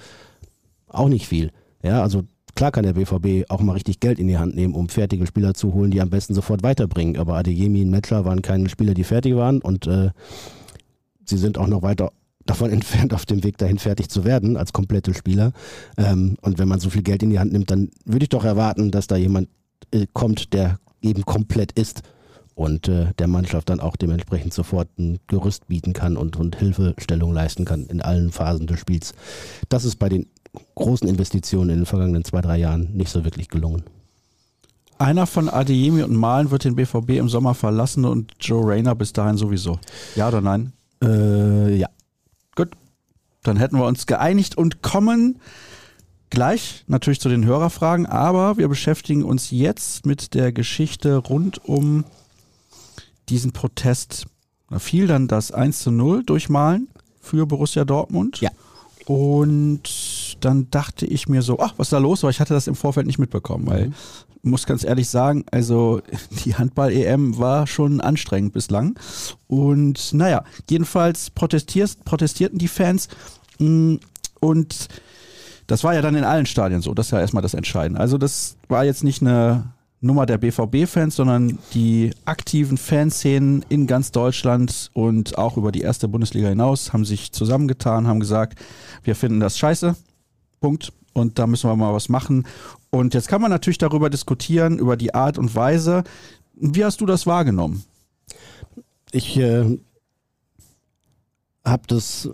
auch 0.88 1.08
nicht 1.08 1.28
viel. 1.28 1.52
Ja, 1.84 2.02
also 2.02 2.24
klar 2.56 2.72
kann 2.72 2.84
der 2.84 2.93
BVB 2.93 3.50
auch 3.50 3.62
mal 3.62 3.74
richtig 3.74 4.00
Geld 4.00 4.20
in 4.20 4.28
die 4.28 4.38
Hand 4.38 4.56
nehmen, 4.56 4.74
um 4.74 4.89
fertige 4.89 5.28
Spieler 5.28 5.54
zu 5.54 5.74
holen, 5.74 5.91
die 5.91 6.02
am 6.02 6.10
besten 6.10 6.34
sofort 6.34 6.63
weiterbringen. 6.63 7.17
Aber 7.17 7.36
Adeyemi 7.36 7.84
und 7.84 7.91
Metzler 7.91 8.26
waren 8.26 8.41
keine 8.41 8.67
Spieler, 8.67 8.93
die 8.93 9.04
fertig 9.04 9.36
waren 9.36 9.62
und 9.62 9.88
äh, 9.88 10.10
sie 11.26 11.38
sind 11.38 11.58
auch 11.58 11.67
noch 11.67 11.84
weiter 11.84 12.12
davon 12.50 12.72
entfernt, 12.72 13.14
auf 13.14 13.26
dem 13.26 13.44
Weg 13.44 13.58
dahin 13.58 13.78
fertig 13.78 14.10
zu 14.10 14.24
werden 14.24 14.58
als 14.58 14.74
komplette 14.74 15.14
Spieler. 15.14 15.52
Ähm, 15.98 16.38
und 16.42 16.60
wenn 16.60 16.68
man 16.68 16.80
so 16.80 16.90
viel 16.90 17.04
Geld 17.04 17.24
in 17.24 17.30
die 17.30 17.40
Hand 17.40 17.54
nimmt, 17.54 17.72
dann 17.72 17.90
würde 18.06 18.24
ich 18.24 18.30
doch 18.30 18.44
erwarten, 18.44 18.92
dass 18.92 19.08
da 19.08 19.16
jemand 19.16 19.50
äh, 19.92 20.08
kommt, 20.14 20.54
der 20.54 20.80
eben 21.02 21.24
komplett 21.24 21.72
ist 21.74 22.02
und 22.56 22.88
äh, 22.88 23.14
der 23.20 23.28
Mannschaft 23.28 23.70
dann 23.70 23.80
auch 23.80 23.96
dementsprechend 23.96 24.54
sofort 24.54 24.90
ein 24.98 25.20
Gerüst 25.28 25.68
bieten 25.68 25.94
kann 25.94 26.18
und, 26.18 26.38
und 26.38 26.56
Hilfestellung 26.56 27.32
leisten 27.32 27.66
kann 27.66 27.86
in 27.86 28.02
allen 28.02 28.32
Phasen 28.32 28.66
des 28.66 28.80
Spiels. 28.80 29.14
Das 29.70 29.86
ist 29.86 29.98
bei 29.98 30.10
den 30.10 30.28
großen 30.74 31.08
Investitionen 31.08 31.70
in 31.70 31.76
den 31.78 31.86
vergangenen 31.86 32.24
zwei, 32.24 32.42
drei 32.42 32.58
Jahren 32.58 32.94
nicht 32.94 33.10
so 33.12 33.24
wirklich 33.24 33.50
gelungen. 33.50 33.84
Einer 34.98 35.28
von 35.28 35.50
Adeyemi 35.50 36.02
und 36.02 36.16
Malen 36.16 36.50
wird 36.50 36.64
den 36.64 36.76
BVB 36.76 37.12
im 37.12 37.30
Sommer 37.30 37.54
verlassen 37.54 38.06
und 38.06 38.34
Joe 38.42 38.66
Rayner 38.66 38.96
bis 38.96 39.14
dahin 39.14 39.38
sowieso. 39.38 39.78
Ja 40.16 40.28
oder 40.30 40.42
nein? 40.42 40.74
Äh, 41.04 41.76
ja. 41.76 41.88
Dann 43.48 43.58
hätten 43.58 43.78
wir 43.78 43.86
uns 43.86 44.06
geeinigt 44.06 44.58
und 44.58 44.82
kommen 44.82 45.40
gleich 46.30 46.84
natürlich 46.88 47.22
zu 47.22 47.30
den 47.30 47.46
Hörerfragen, 47.46 48.06
aber 48.06 48.58
wir 48.58 48.68
beschäftigen 48.68 49.24
uns 49.24 49.52
jetzt 49.52 50.06
mit 50.06 50.34
der 50.34 50.52
Geschichte 50.52 51.16
rund 51.16 51.64
um 51.66 52.04
diesen 53.30 53.54
Protest. 53.54 54.26
Da 54.70 54.80
fiel 54.80 55.08
dann 55.08 55.28
das 55.28 55.52
1 55.52 55.80
zu 55.80 55.92
0 55.92 56.24
durch 56.24 56.50
Malen 56.50 56.90
für 57.22 57.46
Borussia 57.46 57.86
Dortmund. 57.86 58.42
Ja. 58.42 58.50
Und 59.06 60.38
dann 60.42 60.70
dachte 60.70 61.06
ich 61.06 61.30
mir 61.30 61.42
so, 61.42 61.60
ach, 61.60 61.74
was 61.78 61.88
ist 61.88 61.94
da 61.94 61.98
los? 62.00 62.24
Aber 62.24 62.32
ich 62.32 62.42
hatte 62.42 62.54
das 62.54 62.68
im 62.68 62.76
Vorfeld 62.76 63.08
nicht 63.08 63.20
mitbekommen, 63.20 63.66
weil 63.66 63.88
ich 63.88 64.27
muss 64.41 64.65
ganz 64.65 64.84
ehrlich 64.84 65.10
sagen, 65.10 65.45
also 65.52 66.02
die 66.45 66.56
Handball-EM 66.56 67.38
war 67.38 67.67
schon 67.67 68.02
anstrengend 68.02 68.54
bislang. 68.54 68.97
Und 69.47 70.13
naja, 70.13 70.43
jedenfalls 70.69 71.30
protestierten 71.30 72.58
die 72.58 72.67
Fans 72.67 73.08
mm, 73.60 73.95
und 74.39 74.88
das 75.67 75.84
war 75.84 75.93
ja 75.93 76.02
dann 76.02 76.15
in 76.15 76.23
allen 76.23 76.45
Stadien 76.45 76.82
so, 76.82 76.93
das 76.93 77.08
ist 77.08 77.12
ja 77.12 77.19
erstmal 77.19 77.43
das 77.43 77.54
Entscheidende. 77.54 78.00
Also 78.00 78.17
das 78.17 78.56
war 78.69 78.86
jetzt 78.86 79.04
nicht 79.04 79.21
eine 79.21 79.73
Nummer 80.00 80.26
der 80.26 80.38
BVB-Fans, 80.38 81.15
sondern 81.15 81.58
die 81.73 82.12
aktiven 82.26 82.78
Fanszenen 82.78 83.65
in 83.67 83.88
ganz 83.88 84.12
Deutschland 84.12 84.91
und 84.93 85.38
auch 85.38 85.58
über 85.58 85.71
die 85.71 85.82
erste 85.82 86.08
Bundesliga 86.08 86.50
hinaus 86.50 86.93
haben 86.93 87.04
sich 87.04 87.32
zusammengetan, 87.32 88.08
haben 88.08 88.19
gesagt, 88.19 88.60
wir 89.04 89.15
finden 89.15 89.39
das 89.39 89.58
scheiße. 89.58 89.95
Punkt. 90.60 90.93
Und 91.13 91.39
da 91.39 91.47
müssen 91.47 91.67
wir 91.67 91.76
mal 91.76 91.93
was 91.93 92.10
machen. 92.10 92.45
Und 92.89 93.13
jetzt 93.13 93.28
kann 93.28 93.41
man 93.41 93.52
natürlich 93.52 93.78
darüber 93.78 94.10
diskutieren, 94.10 94.80
über 94.80 94.97
die 94.97 95.13
Art 95.13 95.38
und 95.38 95.54
Weise. 95.56 96.04
Wie 96.54 96.86
hast 96.86 97.02
du 97.02 97.06
das 97.06 97.28
wahrgenommen? 97.28 97.84
Ich 99.12 99.38
äh, 99.38 99.78
habe 101.65 101.84
das 101.88 102.30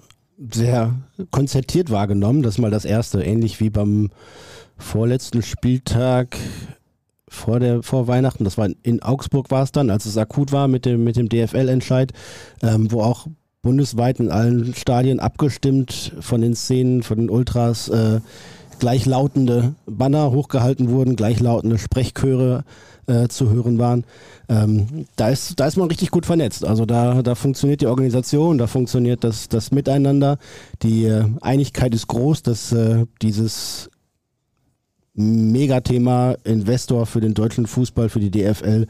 sehr 0.52 0.94
konzertiert 1.32 1.90
wahrgenommen. 1.90 2.42
Das 2.42 2.56
ist 2.56 2.60
mal 2.60 2.72
das 2.72 2.86
Erste. 2.86 3.24
Ähnlich 3.24 3.60
wie 3.60 3.70
beim 3.70 4.10
vorletzten 4.78 5.42
Spieltag 5.42 6.38
vor, 7.28 7.60
der, 7.60 7.84
vor 7.84 8.08
Weihnachten, 8.08 8.44
das 8.44 8.58
war 8.58 8.70
in 8.84 9.02
Augsburg 9.02 9.50
war 9.50 9.64
es 9.64 9.72
dann, 9.72 9.90
als 9.90 10.06
es 10.06 10.18
akut 10.18 10.52
war 10.52 10.68
mit 10.68 10.86
dem, 10.86 11.04
mit 11.04 11.16
dem 11.16 11.30
DFL-Entscheid, 11.30 12.14
ähm, 12.62 12.92
wo 12.92 13.02
auch 13.02 13.28
bundesweit 13.64 14.20
in 14.20 14.30
allen 14.30 14.76
Stadien 14.76 15.20
abgestimmt 15.20 16.14
von 16.20 16.42
den 16.42 16.54
Szenen, 16.54 17.02
von 17.02 17.18
den 17.18 17.30
Ultras 17.30 17.90
äh, 17.90 18.20
gleichlautende 18.80 19.76
Banner 19.86 20.32
hochgehalten 20.32 20.90
wurden, 20.90 21.16
gleichlautende 21.16 21.78
Sprechchöre 21.78 22.64
äh, 23.08 23.28
zu 23.28 23.50
hören 23.50 23.80
waren. 23.80 24.06
Ähm, 24.50 25.06
da, 25.16 25.30
ist, 25.30 25.60
da 25.60 25.68
ist 25.68 25.78
man 25.78 25.88
richtig 25.88 26.12
gut 26.12 26.26
vernetzt. 26.26 26.66
Also 26.66 26.86
da, 26.86 27.22
da 27.22 27.36
funktioniert 27.36 27.82
die 27.82 27.88
Organisation, 27.88 28.58
da 28.58 28.68
funktioniert 28.68 29.24
das, 29.24 29.50
das 29.50 29.72
Miteinander. 29.72 30.38
Die 30.82 31.06
äh, 31.06 31.26
Einigkeit 31.42 31.94
ist 31.94 32.08
groß, 32.08 32.44
dass 32.44 32.72
äh, 32.72 33.06
dieses 33.22 33.90
Megathema 35.16 36.36
Investor 36.44 37.06
für 37.06 37.22
den 37.22 37.34
deutschen 37.34 37.68
Fußball, 37.68 38.10
für 38.10 38.20
die 38.20 38.32
DFL 38.32 38.88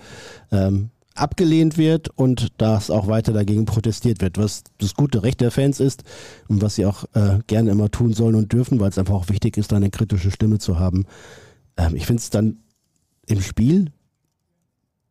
ähm, 0.51 0.89
abgelehnt 1.15 1.77
wird 1.77 2.09
und 2.09 2.47
dass 2.57 2.89
auch 2.89 3.07
weiter 3.07 3.33
dagegen 3.33 3.65
protestiert 3.65 4.21
wird, 4.21 4.37
was 4.37 4.63
das 4.79 4.95
gute 4.95 5.23
Recht 5.23 5.41
der 5.41 5.51
Fans 5.51 5.79
ist 5.79 6.03
und 6.47 6.61
was 6.61 6.75
sie 6.75 6.85
auch 6.85 7.05
äh, 7.13 7.39
gerne 7.47 7.71
immer 7.71 7.91
tun 7.91 8.13
sollen 8.13 8.35
und 8.35 8.51
dürfen, 8.51 8.79
weil 8.79 8.89
es 8.89 8.97
einfach 8.97 9.13
auch 9.13 9.29
wichtig 9.29 9.57
ist, 9.57 9.73
eine 9.73 9.89
kritische 9.89 10.31
Stimme 10.31 10.59
zu 10.59 10.79
haben. 10.79 11.05
Ähm, 11.77 11.95
ich 11.95 12.05
finde 12.05 12.21
es 12.21 12.29
dann 12.29 12.57
im 13.27 13.41
Spiel 13.41 13.91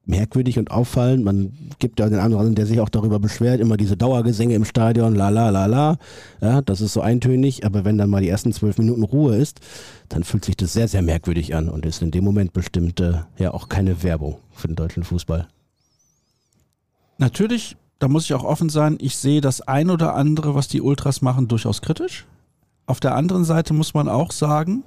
merkwürdig 0.05 0.59
und 0.59 0.71
auffallend. 0.71 1.25
Man 1.25 1.53
gibt 1.79 2.01
ja 2.01 2.09
den 2.09 2.19
anderen, 2.19 2.55
der 2.55 2.67
sich 2.67 2.81
auch 2.81 2.89
darüber 2.89 3.21
beschwert, 3.21 3.61
immer 3.61 3.77
diese 3.77 3.97
Dauergesänge 3.97 4.55
im 4.55 4.65
Stadion, 4.65 5.15
la 5.15 5.29
la 5.29 5.51
la 5.51 5.67
la. 5.67 5.97
Ja, 6.41 6.61
das 6.61 6.81
ist 6.81 6.93
so 6.93 7.01
eintönig, 7.01 7.65
aber 7.65 7.85
wenn 7.85 7.99
dann 7.99 8.11
mal 8.11 8.21
die 8.21 8.29
ersten 8.29 8.53
zwölf 8.53 8.79
Minuten 8.79 9.05
Ruhe 9.05 9.37
ist, 9.37 9.61
dann 10.09 10.25
fühlt 10.25 10.45
sich 10.45 10.57
das 10.57 10.73
sehr, 10.73 10.89
sehr 10.89 11.03
merkwürdig 11.03 11.55
an 11.55 11.69
und 11.69 11.87
ist 11.87 12.03
in 12.03 12.11
dem 12.11 12.25
Moment 12.25 12.53
bestimmt 12.53 13.01
äh, 13.01 13.21
ja 13.39 13.55
auch 13.55 13.69
keine 13.69 14.03
Werbung 14.03 14.39
für 14.53 14.67
den 14.67 14.77
deutschen 14.77 15.05
Fußball. 15.05 15.47
Natürlich, 17.23 17.77
da 18.01 18.09
muss 18.09 18.25
ich 18.25 18.35
auch 18.35 18.43
offen 18.43 18.69
sein, 18.69 18.99
ich 19.01 19.17
sehe 19.17 19.41
das 19.41 19.61
ein 19.61 19.91
oder 19.91 20.17
andere, 20.17 20.57
was 20.57 20.67
die 20.67 20.81
Ultras 20.81 21.23
machen, 21.23 21.47
durchaus 21.47 21.81
kritisch. 21.81 22.27
Auf 22.85 22.99
der 22.99 23.15
anderen 23.15 23.45
Seite 23.45 23.75
muss 23.75 23.95
man 23.95 24.09
auch 24.09 24.33
sagen, 24.33 24.83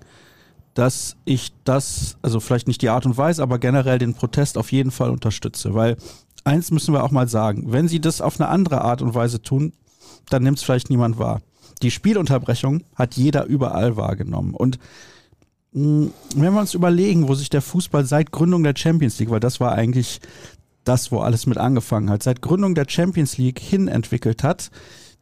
dass 0.73 1.15
ich 1.23 1.53
das, 1.63 2.17
also 2.21 2.41
vielleicht 2.41 2.67
nicht 2.67 2.81
die 2.81 2.89
Art 2.89 3.05
und 3.05 3.15
Weise, 3.15 3.41
aber 3.41 3.57
generell 3.57 3.99
den 3.99 4.15
Protest 4.15 4.57
auf 4.57 4.73
jeden 4.73 4.91
Fall 4.91 5.11
unterstütze. 5.11 5.73
Weil 5.75 5.95
eins 6.43 6.71
müssen 6.71 6.93
wir 6.93 7.05
auch 7.05 7.11
mal 7.11 7.29
sagen, 7.29 7.71
wenn 7.71 7.87
sie 7.87 8.01
das 8.01 8.19
auf 8.19 8.37
eine 8.37 8.49
andere 8.49 8.81
Art 8.81 9.01
und 9.01 9.15
Weise 9.15 9.41
tun, 9.41 9.71
dann 10.29 10.43
nimmt 10.43 10.57
es 10.57 10.65
vielleicht 10.65 10.89
niemand 10.89 11.17
wahr. 11.17 11.41
Die 11.83 11.91
Spielunterbrechung 11.91 12.83
hat 12.95 13.15
jeder 13.15 13.45
überall 13.45 13.95
wahrgenommen. 13.95 14.53
Und 14.53 14.77
mh, 15.71 16.09
wenn 16.35 16.53
wir 16.53 16.59
uns 16.59 16.73
überlegen, 16.73 17.29
wo 17.29 17.33
sich 17.33 17.49
der 17.49 17.61
Fußball 17.61 18.03
seit 18.03 18.33
Gründung 18.33 18.63
der 18.63 18.75
Champions 18.75 19.19
League, 19.19 19.29
weil 19.29 19.39
das 19.39 19.61
war 19.61 19.71
eigentlich 19.71 20.19
das, 20.85 21.11
wo 21.11 21.19
alles 21.19 21.45
mit 21.45 21.57
angefangen 21.57 22.09
hat, 22.09 22.23
seit 22.23 22.41
Gründung 22.41 22.75
der 22.75 22.85
Champions 22.87 23.37
League 23.37 23.59
hin 23.59 23.87
entwickelt 23.87 24.43
hat, 24.43 24.71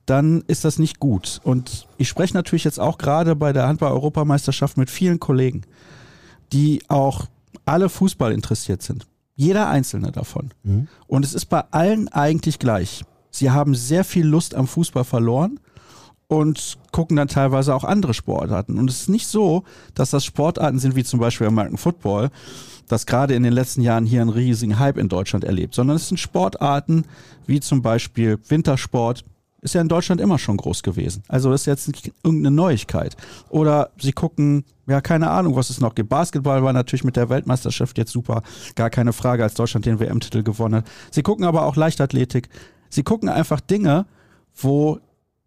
dann 0.06 0.43
ist 0.47 0.65
das 0.65 0.80
nicht 0.80 0.99
gut. 0.99 1.39
Und 1.43 1.88
ich 1.97 2.10
spreche 2.10 2.34
natürlich 2.34 2.65
jetzt 2.65 2.80
auch 2.80 2.97
gerade 2.97 3.36
bei 3.36 3.54
der 3.54 3.67
Handball-Europameisterschaft 3.67 4.78
mit 4.78 4.89
vielen 4.89 5.19
Kollegen, 5.19 5.62
die 6.52 6.82
auch 6.89 7.26
alle 7.65 7.89
Fußball 7.89 8.32
interessiert 8.32 8.82
sind. 8.82 9.08
Jeder 9.36 9.69
einzelne 9.69 10.12
davon. 10.12 10.52
Mhm. 10.63 10.88
Und 11.08 11.26
es 11.26 11.34
ist 11.34 11.45
bei 11.45 11.63
allen 11.71 12.08
eigentlich 12.10 12.60
gleich. 12.60 13.04
Sie 13.32 13.49
haben 13.49 13.73
sehr 13.73 14.04
viel 14.04 14.26
Lust 14.26 14.54
am 14.54 14.67
Fußball 14.67 15.06
verloren 15.06 15.60
und 16.28 16.78
gucken 16.91 17.17
dann 17.17 17.28
teilweise 17.28 17.73
auch 17.73 17.84
andere 17.84 18.13
Sportarten. 18.13 18.78
Und 18.78 18.89
es 18.89 19.02
ist 19.02 19.10
nicht 19.10 19.28
so, 19.28 19.63
dass 19.95 20.12
das 20.12 20.26
Sportarten 20.26 20.80
sind 20.80 20.95
wie 20.95 21.04
zum 21.04 21.19
Beispiel 21.19 21.47
American 21.47 21.78
Football, 21.78 22.30
das 22.88 23.06
gerade 23.06 23.34
in 23.34 23.43
den 23.43 23.54
letzten 23.54 23.82
Jahren 23.82 24.06
hier 24.06 24.22
einen 24.22 24.30
riesigen 24.30 24.80
Hype 24.80 24.98
in 24.98 25.10
Deutschland 25.10 25.43
erlebt, 25.43 25.76
sondern 25.76 25.98
es 25.98 26.08
sind 26.08 26.17
Sportarten 26.17 27.06
wie 27.46 27.60
zum 27.60 27.82
Beispiel 27.82 28.39
Wintersport, 28.48 29.24
ist 29.63 29.76
ja 29.76 29.82
in 29.82 29.88
Deutschland 29.88 30.19
immer 30.19 30.38
schon 30.38 30.58
groß 30.58 30.84
gewesen. 30.84 31.24
Also 31.30 31.54
ist 31.54 31.65
jetzt 31.65 31.89
irgendeine 32.24 32.54
Neuigkeit. 32.54 33.15
Oder 33.50 33.91
sie 33.98 34.12
gucken, 34.12 34.65
ja, 34.88 35.00
keine 35.00 35.30
Ahnung, 35.30 35.56
was 35.56 35.69
es 35.69 35.80
noch 35.80 35.96
gibt. 35.96 36.10
Basketball 36.10 36.63
war 36.63 36.74
natürlich 36.74 37.06
mit 37.06 37.15
der 37.15 37.30
Weltmeisterschaft 37.30 37.98
jetzt 37.98 38.12
super, 38.12 38.43
gar 38.76 38.89
keine 38.89 39.13
Frage, 39.13 39.41
als 39.41 39.54
Deutschland 39.54 39.86
den 39.86 40.02
WM-Titel 40.02 40.43
gewonnen 40.43 40.76
hat. 40.76 40.88
Sie 41.12 41.24
gucken 41.24 41.46
aber 41.46 41.65
auch 41.65 41.78
Leichtathletik. 41.78 42.50
Sie 42.89 43.04
gucken 43.04 43.30
einfach 43.30 43.62
Dinge, 43.62 44.06
wo 44.54 45.00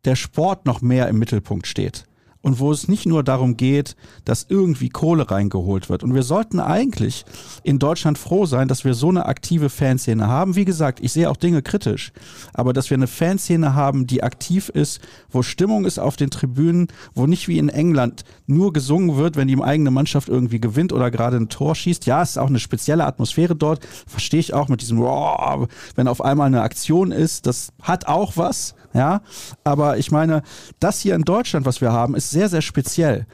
der 0.06 0.16
Sport 0.16 0.64
noch 0.64 0.80
mehr 0.80 1.08
im 1.08 1.18
Mittelpunkt 1.18 1.66
steht. 1.66 2.06
Und 2.46 2.60
wo 2.60 2.70
es 2.70 2.86
nicht 2.86 3.06
nur 3.06 3.24
darum 3.24 3.56
geht, 3.56 3.96
dass 4.24 4.46
irgendwie 4.48 4.88
Kohle 4.88 5.28
reingeholt 5.32 5.90
wird. 5.90 6.04
Und 6.04 6.14
wir 6.14 6.22
sollten 6.22 6.60
eigentlich 6.60 7.24
in 7.64 7.80
Deutschland 7.80 8.18
froh 8.18 8.46
sein, 8.46 8.68
dass 8.68 8.84
wir 8.84 8.94
so 8.94 9.08
eine 9.08 9.26
aktive 9.26 9.68
Fanszene 9.68 10.28
haben. 10.28 10.54
Wie 10.54 10.64
gesagt, 10.64 11.00
ich 11.00 11.10
sehe 11.10 11.28
auch 11.28 11.36
Dinge 11.36 11.60
kritisch, 11.60 12.12
aber 12.54 12.72
dass 12.72 12.88
wir 12.88 12.94
eine 12.94 13.08
Fanszene 13.08 13.74
haben, 13.74 14.06
die 14.06 14.22
aktiv 14.22 14.68
ist, 14.68 15.00
wo 15.28 15.42
Stimmung 15.42 15.86
ist 15.86 15.98
auf 15.98 16.14
den 16.14 16.30
Tribünen, 16.30 16.86
wo 17.16 17.26
nicht 17.26 17.48
wie 17.48 17.58
in 17.58 17.68
England 17.68 18.22
nur 18.46 18.72
gesungen 18.72 19.16
wird, 19.16 19.34
wenn 19.34 19.48
die 19.48 19.60
eigene 19.60 19.90
Mannschaft 19.90 20.28
irgendwie 20.28 20.60
gewinnt 20.60 20.92
oder 20.92 21.10
gerade 21.10 21.38
ein 21.38 21.48
Tor 21.48 21.74
schießt. 21.74 22.06
Ja, 22.06 22.22
es 22.22 22.30
ist 22.30 22.38
auch 22.38 22.46
eine 22.46 22.60
spezielle 22.60 23.06
Atmosphäre 23.06 23.56
dort, 23.56 23.84
verstehe 24.06 24.38
ich 24.38 24.54
auch 24.54 24.68
mit 24.68 24.82
diesem, 24.82 25.00
wenn 25.00 26.06
auf 26.06 26.20
einmal 26.20 26.46
eine 26.46 26.62
Aktion 26.62 27.10
ist, 27.10 27.46
das 27.46 27.72
hat 27.82 28.06
auch 28.06 28.36
was, 28.36 28.76
ja. 28.96 29.20
Aber 29.64 29.98
ich 29.98 30.10
meine, 30.10 30.42
das 30.80 31.00
hier 31.00 31.14
in 31.14 31.22
Deutschland, 31.22 31.66
was 31.66 31.80
wir 31.80 31.92
haben, 31.92 32.14
ist 32.14 32.30
sehr, 32.30 32.48
sehr 32.48 32.62
speziell. 32.62 33.26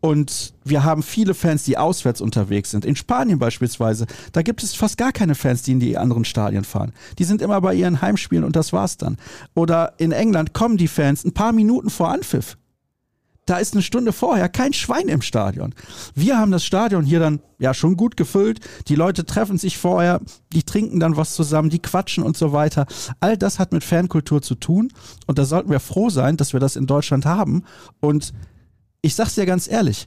Und 0.00 0.54
wir 0.64 0.82
haben 0.82 1.02
viele 1.02 1.34
Fans, 1.34 1.64
die 1.64 1.76
auswärts 1.76 2.22
unterwegs 2.22 2.70
sind. 2.70 2.86
In 2.86 2.96
Spanien 2.96 3.38
beispielsweise, 3.38 4.06
da 4.32 4.40
gibt 4.40 4.62
es 4.62 4.74
fast 4.74 4.96
gar 4.96 5.12
keine 5.12 5.34
Fans, 5.34 5.60
die 5.62 5.72
in 5.72 5.80
die 5.80 5.98
anderen 5.98 6.24
Stadien 6.24 6.64
fahren. 6.64 6.92
Die 7.18 7.24
sind 7.24 7.42
immer 7.42 7.60
bei 7.60 7.74
ihren 7.74 8.00
Heimspielen 8.00 8.44
und 8.44 8.56
das 8.56 8.72
war's 8.72 8.96
dann. 8.96 9.18
Oder 9.54 9.92
in 9.98 10.12
England 10.12 10.54
kommen 10.54 10.78
die 10.78 10.88
Fans 10.88 11.24
ein 11.24 11.32
paar 11.32 11.52
Minuten 11.52 11.90
vor 11.90 12.08
Anpfiff. 12.08 12.56
Da 13.50 13.58
ist 13.58 13.74
eine 13.74 13.82
Stunde 13.82 14.12
vorher 14.12 14.48
kein 14.48 14.72
Schwein 14.72 15.08
im 15.08 15.22
Stadion. 15.22 15.74
Wir 16.14 16.38
haben 16.38 16.52
das 16.52 16.64
Stadion 16.64 17.04
hier 17.04 17.18
dann 17.18 17.40
ja 17.58 17.74
schon 17.74 17.96
gut 17.96 18.16
gefüllt. 18.16 18.60
Die 18.86 18.94
Leute 18.94 19.26
treffen 19.26 19.58
sich 19.58 19.76
vorher, 19.76 20.20
die 20.52 20.62
trinken 20.62 21.00
dann 21.00 21.16
was 21.16 21.34
zusammen, 21.34 21.68
die 21.68 21.82
quatschen 21.82 22.22
und 22.22 22.36
so 22.36 22.52
weiter. 22.52 22.86
All 23.18 23.36
das 23.36 23.58
hat 23.58 23.72
mit 23.72 23.82
Fankultur 23.82 24.40
zu 24.40 24.54
tun 24.54 24.92
und 25.26 25.36
da 25.36 25.44
sollten 25.44 25.68
wir 25.68 25.80
froh 25.80 26.10
sein, 26.10 26.36
dass 26.36 26.52
wir 26.52 26.60
das 26.60 26.76
in 26.76 26.86
Deutschland 26.86 27.26
haben. 27.26 27.64
Und 27.98 28.34
ich 29.02 29.16
sag's 29.16 29.34
dir 29.34 29.46
ganz 29.46 29.68
ehrlich, 29.68 30.06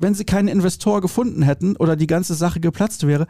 wenn 0.00 0.14
sie 0.14 0.24
keinen 0.24 0.48
Investor 0.48 1.00
gefunden 1.00 1.42
hätten 1.42 1.76
oder 1.76 1.94
die 1.94 2.08
ganze 2.08 2.34
Sache 2.34 2.58
geplatzt 2.58 3.06
wäre, 3.06 3.28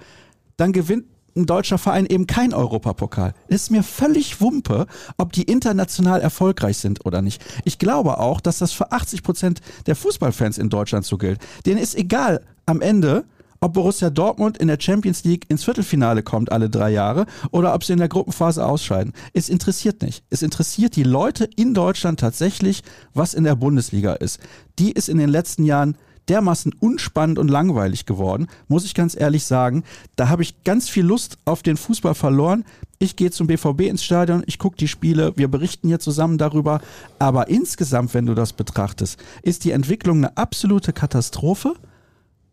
dann 0.57 0.73
gewinnt 0.73 1.05
ein 1.41 1.47
deutscher 1.47 1.79
Verein 1.79 2.07
eben 2.07 2.27
kein 2.27 2.55
Europapokal. 2.55 3.35
Ist 3.49 3.71
mir 3.71 3.83
völlig 3.83 4.41
Wumpe, 4.41 4.87
ob 5.17 5.33
die 5.33 5.43
international 5.43 6.21
erfolgreich 6.21 6.79
sind 6.79 7.05
oder 7.07 7.23
nicht. 7.23 7.43
Ich 7.65 7.79
glaube 7.79 8.19
auch, 8.19 8.41
dass 8.41 8.59
das 8.59 8.73
für 8.73 8.93
80 8.93 9.23
Prozent 9.23 9.61
der 9.87 9.97
Fußballfans 9.97 10.59
in 10.59 10.71
Deutschland 10.71 11.05
so 11.05 11.19
gilt. 11.19 11.41
Denen 11.67 11.79
ist 11.79 11.97
egal 11.97 12.43
am 12.67 12.81
Ende, 12.81 13.25
ob 13.63 13.75
Borussia 13.75 14.09
Dortmund 14.09 14.57
in 14.57 14.69
der 14.69 14.79
Champions 14.81 15.25
League 15.25 15.45
ins 15.49 15.65
Viertelfinale 15.65 16.23
kommt 16.23 16.51
alle 16.51 16.71
drei 16.71 16.91
Jahre 16.91 17.27
oder 17.51 17.75
ob 17.75 17.85
sie 17.85 17.93
in 17.93 17.99
der 17.99 18.09
Gruppenphase 18.09 18.65
ausscheiden. 18.65 19.13
Es 19.35 19.51
interessiert 19.51 20.01
nicht. 20.01 20.25
Es 20.31 20.41
interessiert 20.41 20.97
die 20.97 21.03
Leute 21.03 21.49
in 21.57 21.75
Deutschland 21.75 22.21
tatsächlich, 22.21 22.83
was 23.13 23.35
in 23.35 23.45
der 23.45 23.57
Bundesliga 23.57 24.15
ist. 24.15 24.41
Die 24.79 24.93
ist 24.93 25.11
in 25.11 25.19
den 25.19 25.29
letzten 25.29 25.65
Jahren 25.65 25.97
dermaßen 26.29 26.73
unspannend 26.79 27.39
und 27.39 27.49
langweilig 27.49 28.07
geworden, 28.07 28.47
muss 28.69 28.85
ich 28.85 28.95
ganz 28.95 29.19
ehrlich 29.19 29.45
sagen. 29.45 29.85
Da 30.17 30.29
habe 30.29 30.43
ich 30.43 30.65
ganz 30.65 30.89
viel 30.89 31.05
Lust 31.05 31.39
auf 31.45 31.63
den 31.63 31.77
Fußball 31.77 32.15
verloren. 32.15 32.65
Ich 32.99 33.17
gehe 33.17 33.31
zum 33.31 33.47
BVB 33.47 33.83
ins 33.83 34.05
Stadion, 34.05 34.43
ich 34.47 34.59
gucke 34.59 34.77
die 34.77 34.89
Spiele, 34.89 35.33
wir 35.37 35.49
berichten 35.49 35.89
hier 35.89 36.01
zusammen 36.01 36.39
darüber. 36.39 36.81
Aber 37.19 37.49
insgesamt, 37.49 38.15
wenn 38.15 38.27
du 38.27 38.35
das 38.35 38.53
betrachtest, 38.53 39.19
ist 39.43 39.65
die 39.65 39.73
Entwicklung 39.73 40.19
eine 40.19 40.37
absolute 40.37 40.93
Katastrophe. 40.93 41.75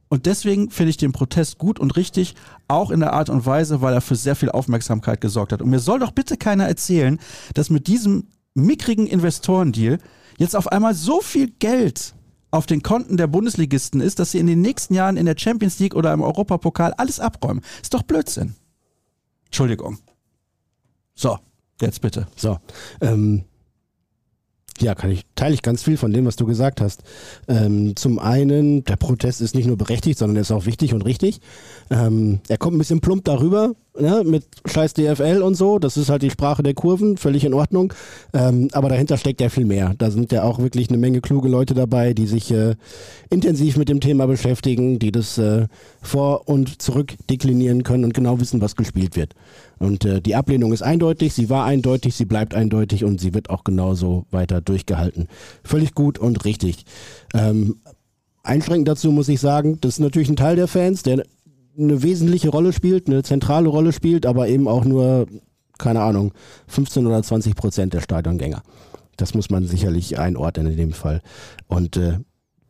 Und 0.10 0.26
deswegen 0.26 0.72
finde 0.72 0.92
ich 0.92 0.98
den 0.98 1.12
Protest 1.12 1.58
gut 1.58 1.80
und 1.80 1.98
richtig, 1.98 2.36
auch 2.68 2.92
in 2.92 3.02
der 3.02 3.14
Art 3.14 3.30
und 3.30 3.46
Weise, 3.46 3.82
weil 3.82 3.94
er 3.94 4.02
für 4.02 4.16
sehr 4.16 4.36
viel 4.36 4.50
Aufmerksamkeit 4.50 5.20
gesorgt 5.20 5.52
hat. 5.52 5.62
Und 5.62 5.70
mir 5.70 5.80
soll 5.80 6.00
doch 6.00 6.12
bitte 6.12 6.38
keiner 6.38 6.66
erzählen, 6.66 7.20
dass 7.54 7.70
mit 7.70 7.88
diesem 7.88 8.28
mickrigen 8.54 9.06
Investorendeal 9.06 10.00
jetzt 10.38 10.56
auf 10.56 10.72
einmal 10.72 10.94
so 10.94 11.22
viel 11.22 11.50
Geld 11.60 12.14
auf 12.52 12.66
den 12.66 12.82
Konten 12.82 13.18
der 13.18 13.28
Bundesligisten 13.28 14.02
ist, 14.02 14.20
dass 14.20 14.32
sie 14.32 14.40
in 14.40 14.48
den 14.48 14.62
nächsten 14.62 14.94
Jahren 14.94 15.18
in 15.18 15.26
der 15.26 15.36
Champions 15.38 15.80
League 15.80 15.96
oder 15.96 16.14
im 16.14 16.22
Europapokal 16.22 16.94
alles 16.94 17.20
abräumen. 17.20 17.64
Ist 17.82 17.94
doch 17.94 18.04
Blödsinn. 18.04 18.56
Entschuldigung. 19.46 19.98
So, 21.16 21.38
jetzt 21.82 22.02
bitte. 22.02 22.28
So, 22.36 22.60
ähm, 23.02 23.44
ja, 24.80 24.94
kann 24.94 25.10
ich, 25.10 25.26
teile 25.36 25.56
ich 25.56 25.64
ganz 25.64 25.82
viel 25.84 25.98
von 25.98 26.14
dem, 26.14 26.26
was 26.26 26.36
du 26.36 26.46
gesagt 26.46 26.82
hast. 26.82 27.04
Ähm, 27.48 27.96
zum 27.96 28.20
einen, 28.20 28.84
der 28.84 28.96
Protest 28.96 29.42
ist 29.42 29.56
nicht 29.56 29.66
nur 29.66 29.78
berechtigt, 29.78 30.20
sondern 30.20 30.36
er 30.36 30.42
ist 30.42 30.52
auch 30.52 30.66
wichtig 30.66 30.94
und 30.94 31.02
richtig. 31.04 31.42
Ähm, 31.90 32.42
er 32.48 32.58
kommt 32.58 32.76
ein 32.76 32.80
bisschen 32.80 33.02
plump 33.02 33.26
darüber, 33.26 33.74
ne, 34.00 34.24
mit 34.26 34.46
scheiß 34.66 34.94
DFL 34.94 35.42
und 35.42 35.56
so. 35.56 35.80
Das 35.80 35.98
ist 35.98 36.10
halt 36.10 36.22
die 36.22 36.30
Sprache 36.30 36.64
der 36.64 36.74
Kurven, 36.74 37.18
völlig 37.18 37.44
in 37.44 37.54
Ordnung. 37.54 37.94
Ähm, 38.34 38.70
aber 38.72 38.90
dahinter 38.90 39.18
steckt 39.18 39.42
ja 39.42 39.50
viel 39.50 39.66
mehr. 39.66 39.94
Da 39.98 40.12
sind 40.12 40.32
ja 40.32 40.44
auch 40.44 40.60
wirklich 40.60 40.90
eine 40.90 40.98
Menge 40.98 41.22
kluge 41.22 41.50
Leute 41.50 41.74
dabei, 41.74 42.14
die 42.14 42.28
sich 42.28 42.52
äh, 42.52 42.76
intensiv 43.30 43.78
mit 43.78 43.90
dem 43.90 44.00
Thema 44.00 44.28
beschäftigen, 44.28 45.00
die 45.00 45.12
das 45.12 45.38
äh, 45.38 45.68
vor 46.02 46.48
und 46.48 46.82
zurück 46.82 47.14
deklinieren 47.30 47.84
können 47.84 48.04
und 48.04 48.14
genau 48.14 48.40
wissen, 48.40 48.62
was 48.62 48.76
gespielt 48.76 49.16
wird. 49.16 49.34
Und 49.80 50.06
äh, 50.06 50.22
die 50.22 50.36
Ablehnung 50.36 50.74
ist 50.74 50.82
eindeutig, 50.82 51.34
sie 51.34 51.50
war 51.50 51.66
eindeutig, 51.66 52.16
sie 52.16 52.26
bleibt 52.26 52.56
eindeutig 52.56 53.04
und 53.04 53.22
sie 53.22 53.34
wird 53.34 53.50
auch 53.50 53.64
genauso 53.64 54.26
weiter 54.32 54.62
durchgehalten. 54.62 55.28
Völlig 55.64 55.94
gut 55.94 56.18
und 56.18 56.46
richtig. 56.46 56.86
Ähm, 57.34 57.76
einschränkend 58.44 58.88
dazu 58.88 59.12
muss 59.12 59.30
ich 59.30 59.40
sagen, 59.40 59.80
das 59.82 59.94
ist 59.94 60.00
natürlich 60.00 60.30
ein 60.30 60.36
Teil 60.36 60.56
der 60.56 60.68
Fans, 60.68 61.04
der 61.04 61.24
eine 61.78 62.02
wesentliche 62.04 62.50
Rolle 62.50 62.74
spielt, 62.74 63.08
eine 63.08 63.24
zentrale 63.24 63.70
Rolle 63.70 63.94
spielt, 63.94 64.26
aber 64.26 64.48
eben 64.48 64.68
auch 64.68 64.86
nur, 64.86 65.28
keine 65.78 66.02
Ahnung, 66.02 66.34
15 66.68 67.06
oder 67.06 67.22
20 67.22 67.56
Prozent 67.56 67.94
der 67.94 68.02
Stadiongänger. 68.02 68.64
Das 69.16 69.34
muss 69.34 69.50
man 69.50 69.66
sicherlich 69.66 70.20
einordnen 70.20 70.68
in 70.68 70.78
dem 70.78 70.92
Fall. 70.92 71.22
Und 71.68 71.98
äh, 71.98 72.20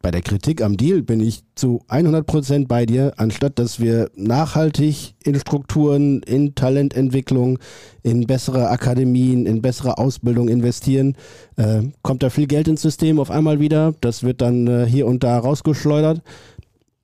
bei 0.02 0.12
der 0.12 0.22
Kritik 0.22 0.62
am 0.62 0.78
Deal 0.78 1.02
bin 1.02 1.20
ich 1.20 1.44
zu 1.56 1.82
100 1.88 2.26
Prozent 2.26 2.68
bei 2.68 2.86
dir, 2.86 3.14
anstatt 3.18 3.60
dass 3.60 3.80
wir 3.80 4.10
nachhaltig 4.16 5.16
in 5.24 5.38
Strukturen, 5.40 6.22
in 6.22 6.56
Talententwicklung, 6.56 7.60
in 8.04 8.28
bessere 8.28 8.70
Akademien, 8.70 9.46
in 9.46 9.62
bessere 9.62 9.98
Ausbildung 9.98 10.48
investieren, 10.48 11.18
äh, 11.58 11.84
kommt 12.04 12.24
da 12.24 12.30
viel 12.30 12.48
Geld 12.48 12.68
ins 12.68 12.82
System 12.82 13.20
auf 13.20 13.32
einmal 13.32 13.60
wieder. 13.60 13.96
Das 14.00 14.24
wird 14.24 14.42
dann 14.42 14.68
äh, 14.68 14.86
hier 14.86 15.08
und 15.08 15.24
da 15.24 15.40
rausgeschleudert, 15.40 16.22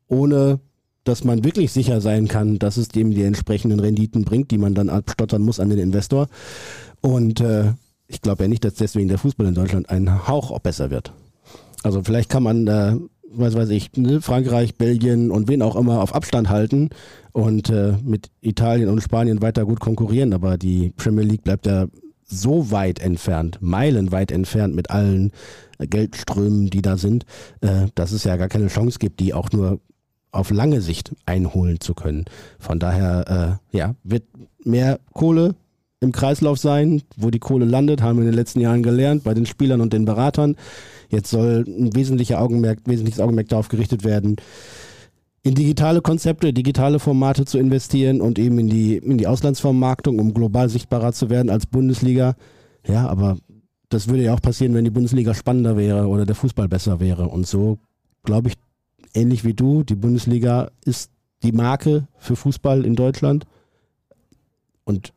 ohne 0.07 0.59
dass 1.03 1.23
man 1.23 1.43
wirklich 1.43 1.71
sicher 1.71 2.01
sein 2.01 2.27
kann, 2.27 2.59
dass 2.59 2.77
es 2.77 2.87
dem 2.87 3.11
die 3.11 3.23
entsprechenden 3.23 3.79
Renditen 3.79 4.23
bringt, 4.23 4.51
die 4.51 4.57
man 4.57 4.73
dann 4.73 4.89
abstottern 4.89 5.41
muss 5.41 5.59
an 5.59 5.69
den 5.69 5.79
Investor. 5.79 6.27
Und 7.01 7.41
äh, 7.41 7.73
ich 8.07 8.21
glaube 8.21 8.43
ja 8.43 8.47
nicht, 8.47 8.63
dass 8.63 8.75
deswegen 8.75 9.09
der 9.09 9.17
Fußball 9.17 9.47
in 9.47 9.55
Deutschland 9.55 9.89
ein 9.89 10.27
Hauch 10.27 10.57
besser 10.59 10.89
wird. 10.89 11.13
Also 11.83 12.01
vielleicht 12.03 12.29
kann 12.29 12.43
man, 12.43 12.67
äh, 12.67 12.95
was 13.29 13.55
weiß 13.55 13.69
ich, 13.69 13.91
ne, 13.97 14.21
Frankreich, 14.21 14.75
Belgien 14.75 15.31
und 15.31 15.49
wen 15.49 15.61
auch 15.61 15.75
immer 15.75 16.01
auf 16.01 16.15
Abstand 16.15 16.49
halten 16.49 16.89
und 17.33 17.69
äh, 17.69 17.95
mit 18.03 18.29
Italien 18.41 18.89
und 18.89 19.01
Spanien 19.01 19.41
weiter 19.41 19.65
gut 19.65 19.79
konkurrieren, 19.79 20.33
aber 20.33 20.57
die 20.57 20.91
Premier 20.95 21.25
League 21.25 21.43
bleibt 21.43 21.65
ja 21.65 21.87
so 22.25 22.71
weit 22.71 22.99
entfernt, 22.99 23.57
meilenweit 23.61 24.31
entfernt 24.31 24.75
mit 24.75 24.89
allen 24.89 25.31
Geldströmen, 25.79 26.69
die 26.69 26.81
da 26.81 26.97
sind, 26.97 27.25
äh, 27.61 27.87
dass 27.95 28.11
es 28.11 28.23
ja 28.23 28.37
gar 28.37 28.47
keine 28.47 28.67
Chance 28.67 28.99
gibt, 28.99 29.19
die 29.19 29.33
auch 29.33 29.51
nur 29.51 29.81
auf 30.33 30.51
lange 30.51 30.81
Sicht 30.81 31.15
einholen 31.25 31.79
zu 31.79 31.93
können. 31.93 32.25
Von 32.59 32.79
daher, 32.79 33.59
äh, 33.71 33.77
ja, 33.77 33.95
wird 34.03 34.23
mehr 34.63 34.99
Kohle 35.13 35.55
im 35.99 36.11
Kreislauf 36.11 36.59
sein. 36.59 37.01
Wo 37.15 37.29
die 37.29 37.39
Kohle 37.39 37.65
landet, 37.65 38.01
haben 38.01 38.17
wir 38.17 38.23
in 38.23 38.31
den 38.31 38.37
letzten 38.37 38.59
Jahren 38.59 38.83
gelernt, 38.83 39.23
bei 39.23 39.33
den 39.33 39.45
Spielern 39.45 39.81
und 39.81 39.93
den 39.93 40.05
Beratern. 40.05 40.55
Jetzt 41.09 41.29
soll 41.29 41.63
ein 41.67 41.95
wesentlicher 41.95 42.41
Augenmerk, 42.41 42.79
wesentliches 42.85 43.19
Augenmerk 43.19 43.47
darauf 43.49 43.69
gerichtet 43.69 44.03
werden, 44.03 44.35
in 45.43 45.55
digitale 45.55 46.01
Konzepte, 46.01 46.53
digitale 46.53 46.99
Formate 46.99 47.45
zu 47.45 47.57
investieren 47.57 48.21
und 48.21 48.39
eben 48.39 48.57
in 48.59 48.69
die, 48.69 48.97
in 48.97 49.17
die 49.17 49.27
Auslandsvermarktung, 49.27 50.17
um 50.19 50.33
global 50.33 50.69
sichtbarer 50.69 51.11
zu 51.11 51.29
werden 51.29 51.49
als 51.49 51.65
Bundesliga. 51.65 52.35
Ja, 52.87 53.07
aber 53.07 53.37
das 53.89 54.07
würde 54.07 54.23
ja 54.23 54.33
auch 54.33 54.41
passieren, 54.41 54.73
wenn 54.73 54.85
die 54.85 54.89
Bundesliga 54.89 55.33
spannender 55.33 55.77
wäre 55.77 56.07
oder 56.07 56.25
der 56.25 56.35
Fußball 56.35 56.69
besser 56.69 56.99
wäre. 56.99 57.27
Und 57.27 57.45
so, 57.45 57.77
glaube 58.23 58.47
ich, 58.47 58.55
ähnlich 59.13 59.43
wie 59.43 59.53
du, 59.53 59.83
die 59.83 59.95
Bundesliga 59.95 60.71
ist 60.85 61.11
die 61.43 61.51
Marke 61.51 62.07
für 62.17 62.35
Fußball 62.35 62.85
in 62.85 62.95
Deutschland 62.95 63.45
und 64.83 65.13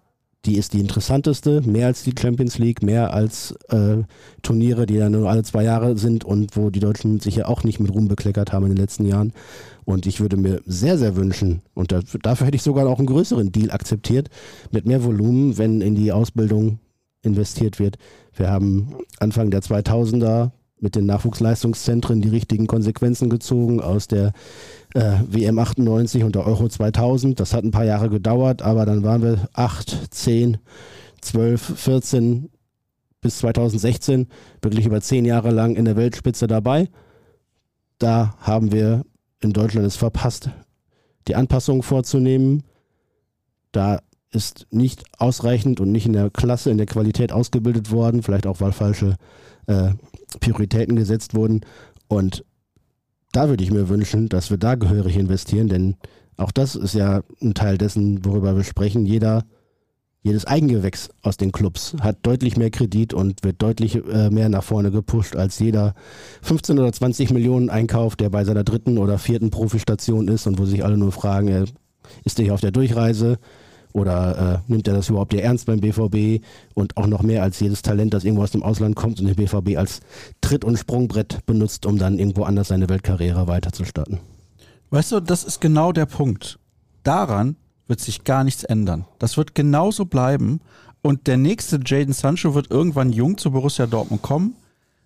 die 0.46 0.56
ist 0.56 0.74
die 0.74 0.80
interessanteste, 0.80 1.60
mehr 1.62 1.88
als 1.88 2.04
die 2.04 2.14
Champions 2.18 2.58
League, 2.58 2.82
mehr 2.82 3.12
als 3.12 3.52
äh, 3.68 4.04
Turniere, 4.42 4.86
die 4.86 4.94
ja 4.94 5.10
nur 5.10 5.28
alle 5.28 5.42
zwei 5.42 5.64
Jahre 5.64 5.98
sind 5.98 6.24
und 6.24 6.56
wo 6.56 6.70
die 6.70 6.78
Deutschen 6.78 7.18
sich 7.18 7.36
ja 7.36 7.46
auch 7.46 7.64
nicht 7.64 7.80
mit 7.80 7.92
Ruhm 7.92 8.06
bekleckert 8.06 8.52
haben 8.52 8.64
in 8.66 8.70
den 8.70 8.78
letzten 8.78 9.06
Jahren. 9.06 9.32
Und 9.84 10.06
ich 10.06 10.20
würde 10.20 10.36
mir 10.36 10.62
sehr, 10.64 10.98
sehr 10.98 11.16
wünschen, 11.16 11.62
und 11.74 11.90
dafür, 11.90 12.20
dafür 12.20 12.46
hätte 12.46 12.56
ich 12.56 12.62
sogar 12.62 12.86
auch 12.86 12.98
einen 12.98 13.08
größeren 13.08 13.50
Deal 13.50 13.72
akzeptiert, 13.72 14.28
mit 14.70 14.86
mehr 14.86 15.02
Volumen, 15.02 15.58
wenn 15.58 15.80
in 15.80 15.96
die 15.96 16.12
Ausbildung 16.12 16.78
investiert 17.22 17.80
wird. 17.80 17.98
Wir 18.34 18.48
haben 18.48 18.94
Anfang 19.18 19.50
der 19.50 19.62
2000er 19.62 20.52
mit 20.78 20.94
den 20.94 21.06
Nachwuchsleistungszentren 21.06 22.20
die 22.20 22.28
richtigen 22.28 22.66
Konsequenzen 22.66 23.30
gezogen 23.30 23.80
aus 23.80 24.08
der 24.08 24.32
äh, 24.94 25.12
WM 25.28 25.58
98 25.58 26.22
und 26.24 26.34
der 26.34 26.46
Euro 26.46 26.68
2000. 26.68 27.40
Das 27.40 27.54
hat 27.54 27.64
ein 27.64 27.70
paar 27.70 27.84
Jahre 27.84 28.10
gedauert, 28.10 28.62
aber 28.62 28.84
dann 28.84 29.02
waren 29.02 29.22
wir 29.22 29.48
8, 29.54 30.14
10, 30.14 30.58
12, 31.22 31.78
14 31.78 32.50
bis 33.20 33.38
2016 33.38 34.28
wirklich 34.62 34.86
über 34.86 35.00
zehn 35.00 35.24
Jahre 35.24 35.50
lang 35.50 35.76
in 35.76 35.84
der 35.84 35.96
Weltspitze 35.96 36.46
dabei. 36.46 36.88
Da 37.98 38.36
haben 38.40 38.72
wir 38.72 39.04
in 39.40 39.52
Deutschland 39.52 39.86
es 39.86 39.96
verpasst, 39.96 40.50
die 41.26 41.34
Anpassungen 41.34 41.82
vorzunehmen. 41.82 42.62
Da 43.72 44.00
ist 44.30 44.66
nicht 44.70 45.04
ausreichend 45.18 45.80
und 45.80 45.92
nicht 45.92 46.06
in 46.06 46.12
der 46.12 46.30
Klasse, 46.30 46.70
in 46.70 46.76
der 46.76 46.86
Qualität 46.86 47.32
ausgebildet 47.32 47.90
worden, 47.90 48.22
vielleicht 48.22 48.46
auch 48.46 48.60
weil 48.60 48.72
falsche 48.72 49.16
äh, 49.66 49.90
Prioritäten 50.40 50.96
gesetzt 50.96 51.34
wurden. 51.34 51.60
Und 52.08 52.44
da 53.32 53.48
würde 53.48 53.64
ich 53.64 53.70
mir 53.70 53.88
wünschen, 53.88 54.28
dass 54.28 54.50
wir 54.50 54.58
da 54.58 54.74
gehörig 54.74 55.16
investieren, 55.16 55.68
denn 55.68 55.96
auch 56.36 56.52
das 56.52 56.74
ist 56.74 56.94
ja 56.94 57.22
ein 57.42 57.54
Teil 57.54 57.78
dessen, 57.78 58.24
worüber 58.24 58.56
wir 58.56 58.64
sprechen. 58.64 59.06
Jeder, 59.06 59.44
jedes 60.22 60.46
Eigengewächs 60.46 61.08
aus 61.22 61.36
den 61.36 61.52
Clubs 61.52 61.96
hat 62.00 62.18
deutlich 62.22 62.56
mehr 62.56 62.70
Kredit 62.70 63.14
und 63.14 63.42
wird 63.42 63.62
deutlich 63.62 63.96
äh, 63.96 64.30
mehr 64.30 64.48
nach 64.48 64.64
vorne 64.64 64.90
gepusht 64.90 65.36
als 65.36 65.58
jeder 65.58 65.94
15 66.42 66.78
oder 66.78 66.92
20 66.92 67.30
Millionen 67.30 67.70
Einkauf, 67.70 68.16
der 68.16 68.28
bei 68.28 68.44
seiner 68.44 68.64
dritten 68.64 68.98
oder 68.98 69.18
vierten 69.18 69.50
Profistation 69.50 70.28
ist 70.28 70.46
und 70.46 70.58
wo 70.58 70.66
sich 70.66 70.84
alle 70.84 70.98
nur 70.98 71.12
fragen, 71.12 71.48
äh, 71.48 71.64
ist 72.24 72.38
der 72.38 72.44
hier 72.44 72.54
auf 72.54 72.60
der 72.60 72.72
Durchreise? 72.72 73.38
Oder 73.96 74.62
äh, 74.66 74.70
nimmt 74.70 74.86
er 74.86 74.92
das 74.92 75.08
überhaupt 75.08 75.32
ernst 75.32 75.64
beim 75.64 75.80
BVB 75.80 76.44
und 76.74 76.98
auch 76.98 77.06
noch 77.06 77.22
mehr 77.22 77.42
als 77.42 77.58
jedes 77.60 77.80
Talent, 77.80 78.12
das 78.12 78.24
irgendwo 78.24 78.42
aus 78.42 78.50
dem 78.50 78.62
Ausland 78.62 78.94
kommt 78.94 79.20
und 79.20 79.26
den 79.26 79.36
BVB 79.36 79.78
als 79.78 80.00
Tritt- 80.42 80.66
und 80.66 80.76
Sprungbrett 80.76 81.46
benutzt, 81.46 81.86
um 81.86 81.96
dann 81.96 82.18
irgendwo 82.18 82.42
anders 82.42 82.68
seine 82.68 82.90
Weltkarriere 82.90 83.48
weiterzustarten? 83.48 84.18
Weißt 84.90 85.12
du, 85.12 85.20
das 85.20 85.44
ist 85.44 85.62
genau 85.62 85.92
der 85.92 86.04
Punkt. 86.04 86.58
Daran 87.04 87.56
wird 87.86 88.00
sich 88.00 88.24
gar 88.24 88.44
nichts 88.44 88.64
ändern. 88.64 89.06
Das 89.18 89.38
wird 89.38 89.54
genauso 89.54 90.04
bleiben. 90.04 90.60
Und 91.00 91.26
der 91.26 91.38
nächste 91.38 91.80
Jaden 91.82 92.12
Sancho 92.12 92.54
wird 92.54 92.70
irgendwann 92.70 93.14
jung 93.14 93.38
zu 93.38 93.50
Borussia 93.50 93.86
Dortmund 93.86 94.20
kommen, 94.20 94.56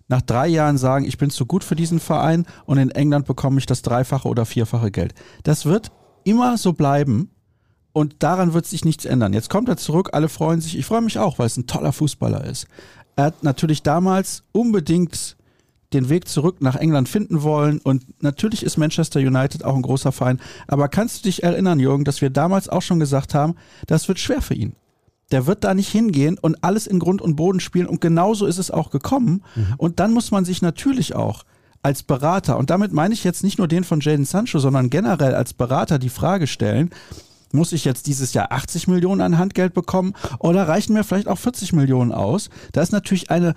nach 0.09 0.21
drei 0.21 0.49
Jahren 0.49 0.77
sagen, 0.77 1.05
ich 1.05 1.17
bin 1.17 1.29
zu 1.29 1.45
gut 1.45 1.63
für 1.63 1.77
diesen 1.77 2.01
Verein 2.01 2.45
und 2.65 2.77
in 2.77 2.91
England 2.91 3.25
bekomme 3.25 3.57
ich 3.57 3.65
das 3.67 3.83
dreifache 3.83 4.27
oder 4.27 4.45
vierfache 4.45 4.91
Geld. 4.91 5.13
Das 5.43 5.65
wird 5.65 5.93
immer 6.25 6.57
so 6.57 6.73
bleiben 6.73 7.29
und 7.93 8.15
daran 8.19 8.53
wird 8.53 8.65
sich 8.65 8.85
nichts 8.85 9.05
ändern. 9.05 9.33
Jetzt 9.33 9.49
kommt 9.49 9.69
er 9.69 9.77
zurück, 9.77 10.09
alle 10.13 10.29
freuen 10.29 10.61
sich. 10.61 10.77
Ich 10.77 10.85
freue 10.85 11.01
mich 11.01 11.19
auch, 11.19 11.39
weil 11.39 11.47
es 11.47 11.57
ein 11.57 11.67
toller 11.67 11.91
Fußballer 11.91 12.45
ist. 12.45 12.67
Er 13.15 13.25
hat 13.25 13.43
natürlich 13.43 13.83
damals 13.83 14.43
unbedingt 14.51 15.35
den 15.93 16.07
Weg 16.07 16.27
zurück 16.27 16.61
nach 16.61 16.75
England 16.77 17.09
finden 17.09 17.43
wollen. 17.43 17.79
Und 17.79 18.21
natürlich 18.23 18.63
ist 18.63 18.77
Manchester 18.77 19.19
United 19.19 19.65
auch 19.65 19.75
ein 19.75 19.81
großer 19.81 20.11
Verein. 20.11 20.39
Aber 20.67 20.87
kannst 20.87 21.19
du 21.19 21.23
dich 21.23 21.43
erinnern, 21.43 21.79
Jürgen, 21.79 22.05
dass 22.05 22.21
wir 22.21 22.29
damals 22.29 22.69
auch 22.69 22.81
schon 22.81 22.99
gesagt 22.99 23.33
haben, 23.33 23.55
das 23.87 24.07
wird 24.07 24.19
schwer 24.19 24.41
für 24.41 24.53
ihn. 24.53 24.73
Der 25.31 25.47
wird 25.47 25.63
da 25.63 25.73
nicht 25.73 25.89
hingehen 25.89 26.37
und 26.37 26.63
alles 26.63 26.87
in 26.87 26.99
Grund 26.99 27.21
und 27.21 27.35
Boden 27.35 27.59
spielen. 27.59 27.87
Und 27.87 27.99
genauso 27.99 28.45
ist 28.45 28.57
es 28.57 28.71
auch 28.71 28.89
gekommen. 28.89 29.43
Mhm. 29.55 29.73
Und 29.77 29.99
dann 29.99 30.13
muss 30.13 30.31
man 30.31 30.45
sich 30.45 30.61
natürlich 30.61 31.15
auch 31.15 31.43
als 31.83 32.03
Berater, 32.03 32.57
und 32.57 32.69
damit 32.69 32.93
meine 32.93 33.13
ich 33.13 33.23
jetzt 33.23 33.43
nicht 33.43 33.57
nur 33.57 33.67
den 33.67 33.83
von 33.83 34.01
Jaden 34.01 34.25
Sancho, 34.25 34.59
sondern 34.59 34.91
generell 34.91 35.33
als 35.33 35.53
Berater 35.53 35.97
die 35.97 36.09
Frage 36.09 36.45
stellen, 36.45 36.91
muss 37.53 37.71
ich 37.71 37.85
jetzt 37.85 38.07
dieses 38.07 38.33
Jahr 38.33 38.51
80 38.51 38.87
Millionen 38.87 39.21
an 39.21 39.37
Handgeld 39.37 39.73
bekommen 39.73 40.13
oder 40.39 40.67
reichen 40.67 40.93
mir 40.93 41.03
vielleicht 41.03 41.27
auch 41.27 41.37
40 41.37 41.73
Millionen 41.73 42.11
aus? 42.11 42.49
Da 42.71 42.81
ist 42.81 42.91
natürlich 42.91 43.31
eine 43.31 43.53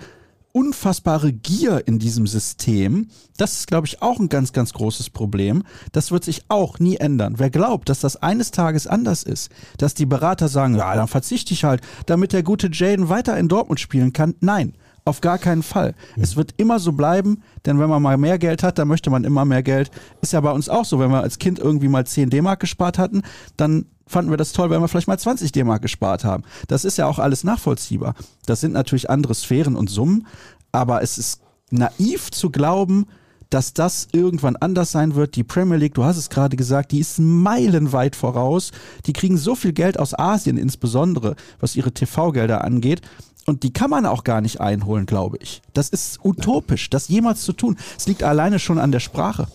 unfassbare 0.55 1.33
Gier 1.33 1.85
in 1.85 1.99
diesem 1.99 2.27
System. 2.27 3.09
Das 3.35 3.53
ist, 3.53 3.67
glaube 3.67 3.87
ich, 3.87 4.01
auch 4.01 4.19
ein 4.19 4.29
ganz, 4.29 4.53
ganz 4.53 4.71
großes 4.71 5.09
Problem. 5.09 5.63
Das 5.91 6.11
wird 6.11 6.23
sich 6.23 6.45
auch 6.47 6.79
nie 6.79 6.95
ändern. 6.95 7.35
Wer 7.39 7.49
glaubt, 7.49 7.89
dass 7.89 7.99
das 7.99 8.15
eines 8.15 8.51
Tages 8.51 8.87
anders 8.87 9.23
ist, 9.23 9.51
dass 9.77 9.95
die 9.95 10.05
Berater 10.05 10.47
sagen, 10.47 10.75
ja, 10.75 10.95
dann 10.95 11.09
verzichte 11.09 11.53
ich 11.53 11.65
halt, 11.65 11.81
damit 12.05 12.31
der 12.31 12.41
gute 12.41 12.69
Jaden 12.71 13.09
weiter 13.09 13.37
in 13.37 13.49
Dortmund 13.49 13.81
spielen 13.81 14.13
kann. 14.13 14.35
Nein, 14.39 14.71
auf 15.05 15.21
gar 15.21 15.37
keinen 15.37 15.63
Fall. 15.63 15.93
Mhm. 16.15 16.23
Es 16.23 16.35
wird 16.35 16.55
immer 16.57 16.79
so 16.79 16.91
bleiben, 16.91 17.43
denn 17.65 17.79
wenn 17.79 17.89
man 17.89 18.01
mal 18.01 18.17
mehr 18.17 18.39
Geld 18.39 18.63
hat, 18.63 18.77
dann 18.79 18.87
möchte 18.87 19.09
man 19.09 19.23
immer 19.23 19.45
mehr 19.45 19.63
Geld. 19.63 19.91
Ist 20.21 20.33
ja 20.33 20.41
bei 20.41 20.51
uns 20.51 20.67
auch 20.67 20.83
so, 20.83 20.99
wenn 20.99 21.11
wir 21.11 21.21
als 21.21 21.37
Kind 21.39 21.59
irgendwie 21.59 21.87
mal 21.87 22.05
10 22.05 22.31
D-Mark 22.31 22.59
gespart 22.59 22.97
hatten, 22.97 23.21
dann 23.55 23.85
fanden 24.07 24.31
wir 24.31 24.37
das 24.37 24.51
toll, 24.51 24.69
wenn 24.69 24.81
wir 24.81 24.87
vielleicht 24.87 25.07
mal 25.07 25.17
20 25.17 25.51
D-Mark 25.51 25.81
gespart 25.81 26.23
haben. 26.23 26.43
Das 26.67 26.85
ist 26.85 26.97
ja 26.97 27.07
auch 27.07 27.19
alles 27.19 27.43
nachvollziehbar. 27.43 28.15
Das 28.45 28.61
sind 28.61 28.73
natürlich 28.73 29.09
andere 29.09 29.35
Sphären 29.35 29.75
und 29.75 29.89
Summen, 29.89 30.27
aber 30.71 31.01
es 31.01 31.17
ist 31.17 31.41
naiv 31.69 32.31
zu 32.31 32.49
glauben, 32.49 33.05
dass 33.49 33.73
das 33.73 34.07
irgendwann 34.11 34.55
anders 34.55 34.91
sein 34.91 35.15
wird. 35.15 35.35
Die 35.35 35.43
Premier 35.43 35.77
League, 35.77 35.93
du 35.93 36.03
hast 36.03 36.17
es 36.17 36.29
gerade 36.29 36.57
gesagt, 36.57 36.91
die 36.91 36.99
ist 36.99 37.19
meilenweit 37.19 38.15
voraus. 38.15 38.71
Die 39.05 39.13
kriegen 39.13 39.37
so 39.37 39.55
viel 39.55 39.71
Geld 39.71 39.99
aus 39.99 40.17
Asien 40.17 40.57
insbesondere, 40.57 41.35
was 41.59 41.75
ihre 41.75 41.93
TV-Gelder 41.93 42.63
angeht. 42.63 43.01
Und 43.45 43.63
die 43.63 43.71
kann 43.71 43.89
man 43.89 44.05
auch 44.05 44.23
gar 44.23 44.41
nicht 44.41 44.59
einholen, 44.59 45.05
glaube 45.05 45.37
ich. 45.39 45.61
Das 45.73 45.89
ist 45.89 46.19
utopisch, 46.23 46.89
das 46.89 47.07
jemals 47.07 47.41
zu 47.43 47.53
tun. 47.53 47.77
Es 47.97 48.07
liegt 48.07 48.23
alleine 48.23 48.59
schon 48.59 48.79
an 48.79 48.91
der 48.91 48.99
Sprache. 48.99 49.47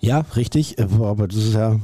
Ja, 0.00 0.24
richtig. 0.36 0.78
Aber 0.78 1.28
das 1.28 1.36
ist 1.36 1.54
ja 1.54 1.78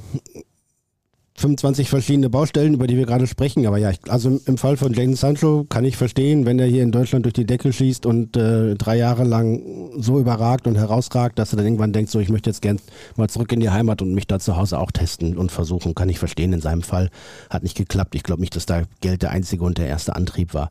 25 1.41 1.89
verschiedene 1.89 2.29
Baustellen, 2.29 2.75
über 2.75 2.87
die 2.87 2.97
wir 2.97 3.07
gerade 3.07 3.27
sprechen. 3.27 3.67
Aber 3.67 3.79
ja, 3.79 3.93
also 4.09 4.41
im 4.45 4.59
Fall 4.59 4.77
von 4.77 4.93
Jaden 4.93 5.17
Sancho 5.17 5.65
kann 5.69 5.85
ich 5.85 5.97
verstehen, 5.97 6.45
wenn 6.45 6.59
er 6.59 6.67
hier 6.67 6.83
in 6.83 6.93
Deutschland 6.93 7.25
durch 7.25 7.33
die 7.33 7.47
Decke 7.47 7.73
schießt 7.73 8.05
und 8.05 8.37
äh, 8.37 8.75
drei 8.75 8.97
Jahre 8.97 9.25
lang 9.25 9.91
so 9.97 10.21
überragt 10.21 10.67
und 10.67 10.77
herausragt, 10.77 11.39
dass 11.39 11.53
er 11.53 11.57
dann 11.57 11.67
irgendwann 11.67 11.93
denkt, 11.93 12.11
so 12.11 12.21
ich 12.21 12.29
möchte 12.29 12.51
jetzt 12.51 12.61
gern 12.61 12.79
mal 13.17 13.29
zurück 13.29 13.53
in 13.53 13.61
die 13.61 13.71
Heimat 13.71 14.03
und 14.03 14.13
mich 14.13 14.27
da 14.27 14.39
zu 14.39 14.57
Hause 14.57 14.79
auch 14.79 14.91
testen 14.91 15.39
und 15.39 15.51
versuchen. 15.51 15.95
Kann 15.95 16.11
ich 16.11 16.19
verstehen. 16.19 16.53
In 16.53 16.61
seinem 16.61 16.83
Fall 16.83 17.11
hat 17.49 17.63
nicht 17.63 17.77
geklappt. 17.77 18.15
Ich 18.15 18.23
glaube 18.23 18.43
nicht, 18.43 18.55
dass 18.55 18.67
da 18.67 18.83
Geld 19.01 19.23
der 19.23 19.31
einzige 19.31 19.65
und 19.65 19.79
der 19.79 19.89
erste 19.89 20.17
Antrieb 20.17 20.53
war. 20.53 20.71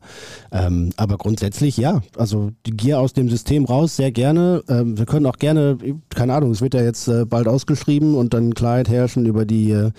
Ähm, 0.52 0.90
aber 0.96 1.18
grundsätzlich 1.18 1.76
ja, 1.78 2.00
also 2.16 2.50
die 2.66 2.76
Gier 2.76 3.00
aus 3.00 3.12
dem 3.12 3.28
System 3.28 3.64
raus, 3.64 3.96
sehr 3.96 4.12
gerne. 4.12 4.62
Ähm, 4.68 4.96
wir 4.96 5.06
können 5.06 5.26
auch 5.26 5.38
gerne, 5.38 5.78
keine 6.10 6.34
Ahnung, 6.34 6.52
es 6.52 6.60
wird 6.60 6.74
ja 6.74 6.82
jetzt 6.82 7.08
äh, 7.08 7.24
bald 7.24 7.48
ausgeschrieben 7.48 8.14
und 8.14 8.34
dann 8.34 8.54
Klarheit 8.54 8.88
herrschen 8.88 9.26
über 9.26 9.44
die 9.44 9.72
äh, 9.72 9.90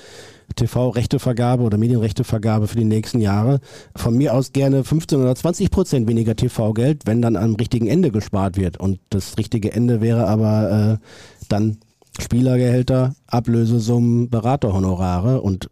TV-Rechtevergabe 0.56 1.64
oder 1.64 1.78
Medienrechtevergabe 1.78 2.68
für 2.68 2.78
die 2.78 2.86
nächsten 2.86 3.20
Jahre. 3.20 3.60
Von 3.96 4.18
mir 4.18 4.34
aus 4.34 4.54
gerne 4.54 4.84
15 4.84 5.20
oder 5.20 5.36
20 5.36 5.72
Prozent 5.72 6.08
weniger 6.08 6.36
TV-Geld, 6.36 7.04
wenn 7.06 7.22
dann 7.22 7.36
am 7.36 7.56
richtigen 7.56 7.88
Ende 7.88 8.12
gespart 8.12 8.58
wird. 8.58 8.78
Und 8.78 9.00
das 9.10 9.38
richtige 9.38 9.72
Ende 9.72 10.02
wäre 10.02 10.28
aber 10.28 11.00
äh, 11.00 11.06
dann 11.50 11.78
Spielergehälter, 12.20 13.16
Ablösesummen, 13.28 14.30
Beraterhonorare. 14.30 15.42
Und 15.42 15.70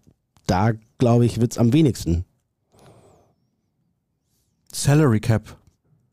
da, 0.47 0.71
glaube 0.97 1.25
ich, 1.25 1.39
wird 1.39 1.51
es 1.51 1.57
am 1.57 1.73
wenigsten. 1.73 2.25
Salary 4.71 5.19
Cap 5.19 5.57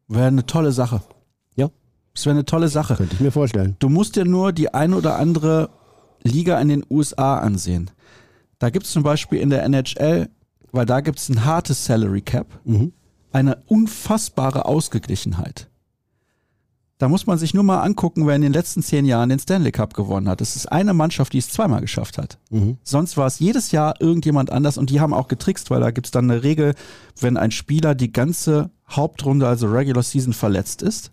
wäre 0.09 0.27
eine 0.27 0.47
tolle 0.47 0.73
Sache. 0.73 1.03
Ja. 1.55 1.71
Das 2.15 2.27
wäre 2.27 2.35
eine 2.35 2.45
tolle 2.45 2.69
Sache. 2.69 2.97
Könnte 2.97 3.15
ich 3.15 3.21
mir 3.21 3.33
vorstellen. 3.33 3.77
Du 3.79 3.89
musst 3.89 4.17
dir 4.17 4.25
nur 4.25 4.53
die 4.53 4.73
ein 4.73 4.95
oder 4.95 5.17
andere 5.17 5.71
Liga 6.23 6.61
in 6.61 6.69
den 6.69 6.85
USA 6.91 7.39
ansehen. 7.39 7.91
Da 8.59 8.71
gibt 8.71 8.87
es 8.87 8.93
zum 8.93 9.03
Beispiel 9.03 9.41
in 9.41 9.51
der 9.51 9.63
NHL, 9.65 10.29
weil 10.73 10.87
da 10.87 11.01
gibt 11.01 11.19
es 11.19 11.29
ein 11.29 11.45
hartes 11.45 11.85
Salary 11.85 12.23
Cap, 12.23 12.61
mhm. 12.65 12.93
eine 13.33 13.63
unfassbare 13.67 14.65
Ausgeglichenheit. 14.65 15.69
Da 16.99 17.09
muss 17.11 17.27
man 17.27 17.37
sich 17.37 17.53
nur 17.53 17.63
mal 17.63 17.83
angucken, 17.83 18.27
wer 18.27 18.37
in 18.37 18.43
den 18.43 18.55
letzten 18.55 18.83
zehn 18.83 19.05
Jahren 19.05 19.29
den 19.29 19.39
Stanley 19.39 19.71
Cup 19.71 19.93
gewonnen 19.93 20.29
hat. 20.29 20.41
Das 20.41 20.57
ist 20.57 20.73
eine 20.73 20.95
Mannschaft, 20.95 21.35
die 21.35 21.39
es 21.39 21.51
zweimal 21.51 21.83
geschafft 21.83 22.17
hat. 22.17 22.39
Mhm. 22.49 22.79
Sonst 22.83 23.19
war 23.19 23.27
es 23.27 23.39
jedes 23.39 23.71
Jahr 23.71 24.01
irgendjemand 24.01 24.51
anders 24.51 24.79
und 24.79 24.89
die 24.89 25.01
haben 25.01 25.13
auch 25.13 25.29
getrickst, 25.29 25.71
weil 25.71 25.81
da 25.81 25.91
gibt 25.91 26.07
es 26.07 26.11
dann 26.11 26.31
eine 26.31 26.43
Regel, 26.43 26.75
wenn 27.21 27.37
ein 27.37 27.51
Spieler 27.51 27.95
die 27.95 28.13
ganze 28.13 28.71
Hauptrunde, 28.89 29.47
also 29.47 29.67
Regular 29.67 30.03
Season, 30.03 30.33
verletzt 30.33 30.81
ist 30.81 31.13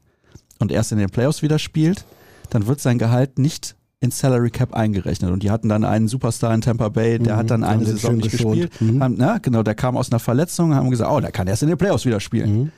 und 0.60 0.72
erst 0.72 0.94
in 0.94 1.00
den 1.00 1.10
Playoffs 1.10 1.42
wieder 1.42 1.60
spielt, 1.60 2.06
dann 2.50 2.66
wird 2.68 2.80
sein 2.80 2.98
Gehalt 2.98 3.38
nicht 3.38 3.76
ins 4.04 4.20
Salary 4.20 4.52
Cap 4.52 4.74
eingerechnet. 4.74 5.32
Und 5.32 5.44
die 5.44 5.50
hatten 5.50 5.70
dann 5.70 5.86
einen 5.86 6.10
Superstar 6.10 6.54
in 6.54 6.60
Tampa 6.60 6.90
Bay, 6.90 7.20
der 7.20 7.36
mhm, 7.36 7.40
hat 7.40 7.52
dann 7.52 7.64
eine 7.64 7.86
Saison 7.86 8.18
nicht 8.18 8.32
gespielt. 8.32 8.82
Mhm. 8.82 9.02
Haben, 9.02 9.16
na, 9.18 9.38
genau, 9.38 9.64
der 9.64 9.76
kam 9.76 9.96
aus 9.96 10.12
einer 10.12 10.20
Verletzung, 10.20 10.76
haben 10.76 10.90
gesagt, 10.90 11.10
oh, 11.10 11.22
der 11.22 11.32
kann 11.32 11.48
erst 11.48 11.64
in 11.64 11.70
den 11.70 11.78
Playoffs 11.78 12.06
wieder 12.06 12.20
spielen. 12.20 12.64
Mhm. 12.64 12.72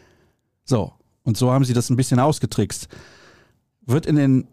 So. 0.66 0.94
Und 1.24 1.36
so 1.36 1.52
haben 1.52 1.66
sie 1.66 1.74
das 1.74 1.90
ein 1.90 1.96
bisschen 1.96 2.20
ausgetrickst. 2.20 2.90
Wird 3.88 4.06
in 4.06 4.18
den 4.18 4.48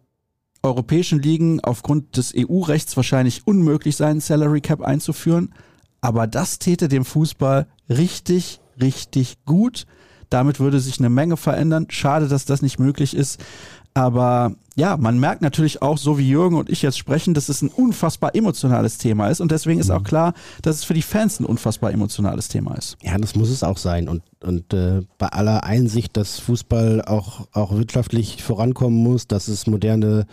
europäischen 0.63 1.21
Ligen 1.21 1.61
aufgrund 1.61 2.17
des 2.17 2.33
EU-Rechts 2.35 2.97
wahrscheinlich 2.97 3.47
unmöglich 3.47 3.97
sein, 3.97 4.21
Salary 4.21 4.63
Cap 4.63 4.81
einzuführen. 4.81 5.53
Aber 6.01 6.27
das 6.27 6.59
täte 6.59 6.89
dem 6.89 7.05
Fußball 7.05 7.67
richtig, 7.91 8.61
richtig 8.81 9.45
gut. 9.45 9.85
Damit 10.31 10.59
würde 10.59 10.81
sich 10.81 10.99
eine 10.99 11.11
Menge 11.11 11.37
verändern. 11.37 11.89
Schade, 11.91 12.29
dass 12.29 12.47
das 12.47 12.63
nicht 12.63 12.79
möglich 12.79 13.15
ist. 13.15 13.45
Aber 13.95 14.55
ja, 14.75 14.97
man 14.97 15.21
merkt 15.21 15.43
natürlich 15.43 15.83
auch, 15.83 15.99
so 15.99 16.19
wie 16.19 16.29
Jürgen 16.29 16.57
und 16.57 16.71
ich 16.71 16.81
jetzt 16.81 16.97
sprechen, 16.97 17.35
dass 17.35 17.49
es 17.49 17.61
ein 17.61 17.69
unfassbar 17.69 18.35
emotionales 18.35 18.97
Thema 18.97 19.29
ist. 19.29 19.41
Und 19.41 19.53
deswegen 19.53 19.81
ist 19.81 19.91
auch 19.91 20.01
mhm. 20.01 20.05
klar, 20.05 20.35
dass 20.63 20.77
es 20.77 20.85
für 20.85 20.95
die 20.95 21.03
Fans 21.03 21.41
ein 21.41 21.45
unfassbar 21.45 21.93
emotionales 21.93 22.49
Thema 22.49 22.75
ist. 22.75 22.97
Ja, 23.03 23.19
das 23.19 23.35
muss 23.35 23.51
es 23.51 23.63
auch 23.63 23.77
sein. 23.77 24.09
Und, 24.09 24.23
und 24.43 24.73
äh, 24.73 25.03
bei 25.19 25.29
aller 25.29 25.65
Einsicht, 25.65 26.17
dass 26.17 26.39
Fußball 26.41 27.03
auch, 27.03 27.47
auch 27.53 27.73
wirtschaftlich 27.73 28.43
vorankommen 28.43 29.03
muss, 29.03 29.27
dass 29.29 29.49
es 29.49 29.67
moderne 29.67 30.27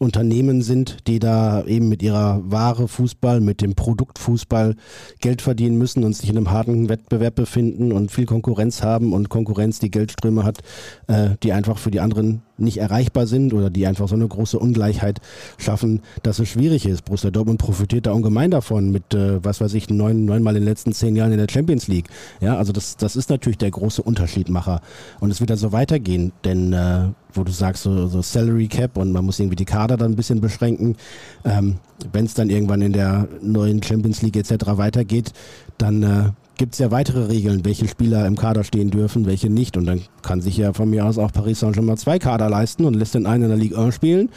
Unternehmen 0.00 0.62
sind, 0.62 1.06
die 1.06 1.18
da 1.18 1.62
eben 1.66 1.90
mit 1.90 2.02
ihrer 2.02 2.40
Ware 2.50 2.88
Fußball, 2.88 3.40
mit 3.40 3.60
dem 3.60 3.74
Produkt 3.74 4.18
Fußball 4.18 4.74
Geld 5.20 5.42
verdienen 5.42 5.76
müssen 5.76 6.04
und 6.04 6.16
sich 6.16 6.30
in 6.30 6.38
einem 6.38 6.50
harten 6.50 6.88
Wettbewerb 6.88 7.34
befinden 7.34 7.92
und 7.92 8.10
viel 8.10 8.24
Konkurrenz 8.24 8.82
haben 8.82 9.12
und 9.12 9.28
Konkurrenz, 9.28 9.78
die 9.78 9.90
Geldströme 9.90 10.42
hat, 10.42 10.60
äh, 11.06 11.36
die 11.42 11.52
einfach 11.52 11.76
für 11.76 11.90
die 11.90 12.00
anderen 12.00 12.40
nicht 12.56 12.78
erreichbar 12.78 13.26
sind 13.26 13.52
oder 13.52 13.68
die 13.68 13.86
einfach 13.86 14.08
so 14.08 14.14
eine 14.14 14.26
große 14.26 14.58
Ungleichheit 14.58 15.20
schaffen, 15.58 16.00
dass 16.22 16.38
es 16.38 16.48
schwierig 16.48 16.86
ist. 16.86 17.04
Borussia 17.04 17.30
Dortmund 17.30 17.58
profitiert 17.58 18.06
da 18.06 18.12
ungemein 18.12 18.50
davon 18.50 18.90
mit, 18.90 19.12
äh, 19.12 19.44
was 19.44 19.60
weiß 19.60 19.74
ich, 19.74 19.90
neun, 19.90 20.24
neunmal 20.24 20.56
in 20.56 20.62
den 20.62 20.68
letzten 20.68 20.92
zehn 20.92 21.14
Jahren 21.14 21.32
in 21.32 21.38
der 21.38 21.48
Champions 21.50 21.88
League. 21.88 22.08
Ja, 22.40 22.56
also 22.56 22.72
das, 22.72 22.96
das 22.96 23.16
ist 23.16 23.28
natürlich 23.28 23.58
der 23.58 23.70
große 23.70 24.02
Unterschiedmacher. 24.02 24.80
Und 25.20 25.30
es 25.30 25.40
wird 25.40 25.50
da 25.50 25.58
so 25.58 25.72
weitergehen, 25.72 26.32
denn 26.44 26.72
äh, 26.72 27.08
wo 27.34 27.44
du 27.44 27.52
sagst, 27.52 27.82
so, 27.82 28.06
so 28.06 28.22
Salary 28.22 28.68
Cap 28.68 28.96
und 28.96 29.12
man 29.12 29.24
muss 29.24 29.38
irgendwie 29.38 29.56
die 29.56 29.64
Kader 29.64 29.96
dann 29.96 30.12
ein 30.12 30.16
bisschen 30.16 30.40
beschränken. 30.40 30.96
Ähm, 31.44 31.76
Wenn 32.12 32.24
es 32.24 32.34
dann 32.34 32.50
irgendwann 32.50 32.82
in 32.82 32.92
der 32.92 33.28
neuen 33.42 33.82
Champions 33.82 34.22
League 34.22 34.36
etc. 34.36 34.66
weitergeht, 34.76 35.32
dann 35.78 36.02
äh, 36.02 36.30
gibt 36.56 36.74
es 36.74 36.78
ja 36.78 36.90
weitere 36.90 37.26
Regeln, 37.26 37.64
welche 37.64 37.88
Spieler 37.88 38.26
im 38.26 38.36
Kader 38.36 38.64
stehen 38.64 38.90
dürfen, 38.90 39.24
welche 39.24 39.48
nicht. 39.48 39.78
Und 39.78 39.86
dann 39.86 40.02
kann 40.22 40.42
sich 40.42 40.58
ja 40.58 40.74
von 40.74 40.90
mir 40.90 41.06
aus 41.06 41.16
auch 41.16 41.32
Paris 41.32 41.60
Saint-Germain 41.60 41.96
zwei 41.96 42.18
Kader 42.18 42.50
leisten 42.50 42.84
und 42.84 42.94
lässt 42.94 43.14
den 43.14 43.26
einen 43.26 43.44
in 43.44 43.48
der 43.48 43.58
Ligue 43.58 43.78
1 43.78 43.94
spielen 43.94 44.28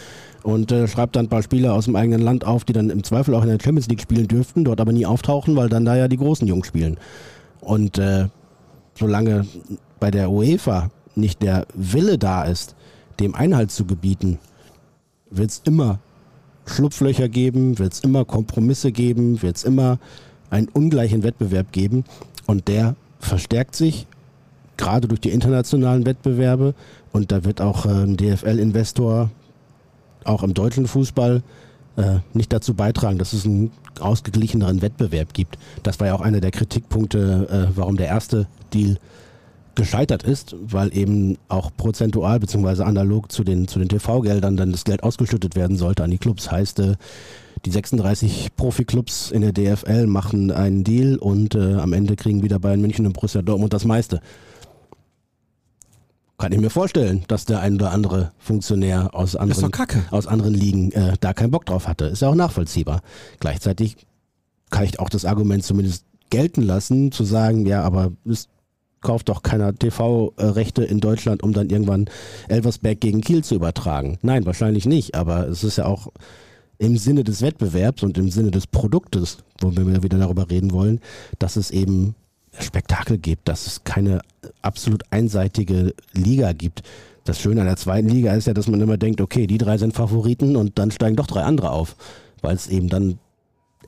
und 0.42 0.72
äh, 0.72 0.88
schreibt 0.88 1.16
dann 1.16 1.26
ein 1.26 1.30
paar 1.30 1.44
Spieler 1.44 1.74
aus 1.74 1.86
dem 1.86 1.96
eigenen 1.96 2.22
Land 2.22 2.46
auf, 2.46 2.64
die 2.64 2.74
dann 2.74 2.90
im 2.90 3.04
Zweifel 3.04 3.36
auch 3.36 3.44
in 3.44 3.50
der 3.50 3.60
Champions 3.62 3.88
League 3.88 4.02
spielen 4.02 4.28
dürften, 4.28 4.64
dort 4.64 4.80
aber 4.80 4.94
nie 4.94 5.06
auftauchen, 5.06 5.56
weil 5.56 5.70
dann 5.70 5.86
da 5.86 5.96
ja 5.96 6.08
die 6.08 6.18
großen 6.18 6.48
Jungs 6.48 6.68
spielen. 6.68 6.98
Und 7.60 7.98
äh, 7.98 8.28
solange 8.98 9.46
bei 10.00 10.12
der 10.12 10.32
UEFA 10.32 10.92
nicht 11.16 11.42
der 11.42 11.66
Wille 11.74 12.18
da 12.18 12.44
ist, 12.44 12.76
dem 13.20 13.36
Einhalt 13.36 13.72
zu 13.72 13.86
gebieten, 13.86 14.40
wird 15.30 15.52
es 15.52 15.62
immer 15.66 16.00
Schlupflöcher 16.66 17.30
geben, 17.30 17.80
wird 17.80 17.94
es 17.94 18.00
immer 18.00 18.26
Kompromisse 18.26 18.92
geben, 18.92 19.42
wird 19.42 19.58
es 19.58 19.64
immer 19.64 20.00
einen 20.50 20.70
ungleichen 20.70 21.24
Wettbewerb 21.24 21.72
geben 21.72 22.06
und 22.46 22.68
der 22.68 22.96
verstärkt 23.20 23.76
sich 23.76 24.08
gerade 24.78 25.08
durch 25.08 25.22
die 25.22 25.32
internationalen 25.32 26.06
Wettbewerbe 26.06 26.74
und 27.12 27.32
da 27.32 27.44
wird 27.44 27.62
auch 27.62 27.86
ein 27.86 28.10
ähm, 28.10 28.18
DFL-Investor 28.18 29.30
auch 30.24 30.44
im 30.44 30.54
deutschen 30.54 30.88
Fußball 30.88 31.44
äh, 31.96 32.20
nicht 32.34 32.52
dazu 32.52 32.74
beitragen, 32.74 33.18
dass 33.18 33.34
es 33.34 33.46
einen 33.46 33.72
ausgeglicheneren 34.00 34.82
Wettbewerb 34.82 35.34
gibt. 35.34 35.58
Das 35.84 36.00
war 36.00 36.08
ja 36.08 36.16
auch 36.16 36.22
einer 36.22 36.42
der 36.42 36.52
Kritikpunkte, 36.52 37.70
äh, 37.72 37.78
warum 37.78 37.98
der 37.98 38.08
erste 38.08 38.48
Deal 38.74 38.98
gescheitert 39.76 40.24
ist, 40.24 40.56
weil 40.62 40.96
eben 40.96 41.38
auch 41.48 41.72
prozentual 41.76 42.40
bzw. 42.40 42.84
analog 42.84 43.32
zu 43.32 43.44
den, 43.44 43.68
zu 43.68 43.80
den 43.80 43.90
TV-Geldern 43.90 44.58
dann 44.58 44.72
das 44.72 44.84
Geld 44.84 45.04
ausgeschüttet 45.04 45.56
werden 45.56 45.78
sollte 45.78 46.04
an 46.04 46.12
die 46.12 46.18
Clubs. 46.18 46.52
Heißt, 46.52 46.80
äh, 46.80 46.96
die 47.66 47.72
36 47.72 48.56
Profiklubs 48.56 49.32
in 49.32 49.42
der 49.42 49.54
DFL 49.54 50.06
machen 50.08 50.52
einen 50.52 50.84
Deal 50.84 51.18
und 51.18 51.56
äh, 51.56 51.76
am 51.76 51.94
Ende 51.94 52.16
kriegen 52.16 52.44
wieder 52.44 52.60
Bayern 52.60 52.82
München 52.82 53.06
und 53.06 53.14
Borussia 53.14 53.42
Dortmund 53.42 53.74
das 53.74 53.86
meiste. 53.86 54.22
Kann 56.38 56.52
ich 56.52 56.60
mir 56.60 56.70
vorstellen, 56.70 57.24
dass 57.28 57.46
der 57.46 57.62
ein 57.62 57.76
oder 57.76 57.92
andere 57.92 58.32
Funktionär 58.38 59.12
aus 59.14 59.36
anderen, 59.36 59.72
aus 60.12 60.28
anderen 60.28 60.54
Ligen 60.54 60.92
äh, 60.92 61.14
da 61.22 61.34
keinen 61.34 61.52
Bock 61.52 61.66
drauf 61.66 61.88
hatte. 61.88 62.06
Ist 62.06 62.22
ja 62.22 62.28
auch 62.28 62.36
nachvollziehbar. 62.36 63.02
Gleichzeitig 63.40 63.96
kann 64.70 64.84
ich 64.84 65.00
auch 65.00 65.10
das 65.10 65.24
Argument 65.24 65.64
zumindest 65.64 66.06
gelten 66.30 66.64
lassen, 66.64 67.12
zu 67.12 67.24
sagen, 67.24 67.66
ja, 67.66 67.84
aber 67.84 68.12
es 68.26 68.50
kauft 69.04 69.30
doch 69.30 69.44
keiner 69.44 69.76
TV-Rechte 69.76 70.84
in 70.84 71.00
Deutschland, 71.00 71.44
um 71.44 71.54
dann 71.54 71.70
irgendwann 71.70 72.10
Elversberg 72.48 73.00
gegen 73.00 73.22
Kiel 73.22 73.44
zu 73.44 73.56
übertragen. 73.56 74.18
Nein, 74.22 74.46
wahrscheinlich 74.46 74.86
nicht, 74.86 75.16
aber 75.16 75.48
es 75.48 75.64
ist 75.64 75.78
ja 75.78 75.86
auch 75.86 76.08
im 76.80 76.98
Sinne 76.98 77.24
des 77.24 77.42
Wettbewerbs 77.42 78.04
und 78.04 78.18
im 78.18 78.30
Sinne 78.30 78.52
des 78.52 78.68
Produktes, 78.68 79.38
wo 79.62 79.76
wir 79.76 80.04
wieder 80.04 80.18
darüber 80.18 80.50
reden 80.50 80.72
wollen, 80.72 81.00
dass 81.40 81.56
es 81.56 81.72
eben 81.72 82.16
Spektakel 82.60 83.18
gibt, 83.18 83.48
dass 83.48 83.68
es 83.68 83.84
keine 83.84 84.22
absolut 84.62 85.04
einseitige 85.12 85.94
Liga 86.14 86.54
gibt. 86.54 86.84
Das 87.24 87.40
Schöne 87.40 87.62
an 87.62 87.68
der 87.68 87.78
zweiten 87.78 88.10
Liga 88.10 88.34
ist 88.34 88.48
ja, 88.48 88.54
dass 88.54 88.68
man 88.68 88.82
immer 88.82 88.98
denkt, 88.98 89.22
okay, 89.22 89.48
die 89.48 89.58
drei 89.58 89.78
sind 89.78 89.94
Favoriten 89.94 90.56
und 90.56 90.78
dann 90.78 90.92
steigen 90.92 91.16
doch 91.16 91.28
drei 91.28 91.44
andere 91.44 91.72
auf, 91.72 91.96
weil 92.42 92.56
es 92.56 92.68
eben 92.68 92.90
dann 92.90 93.20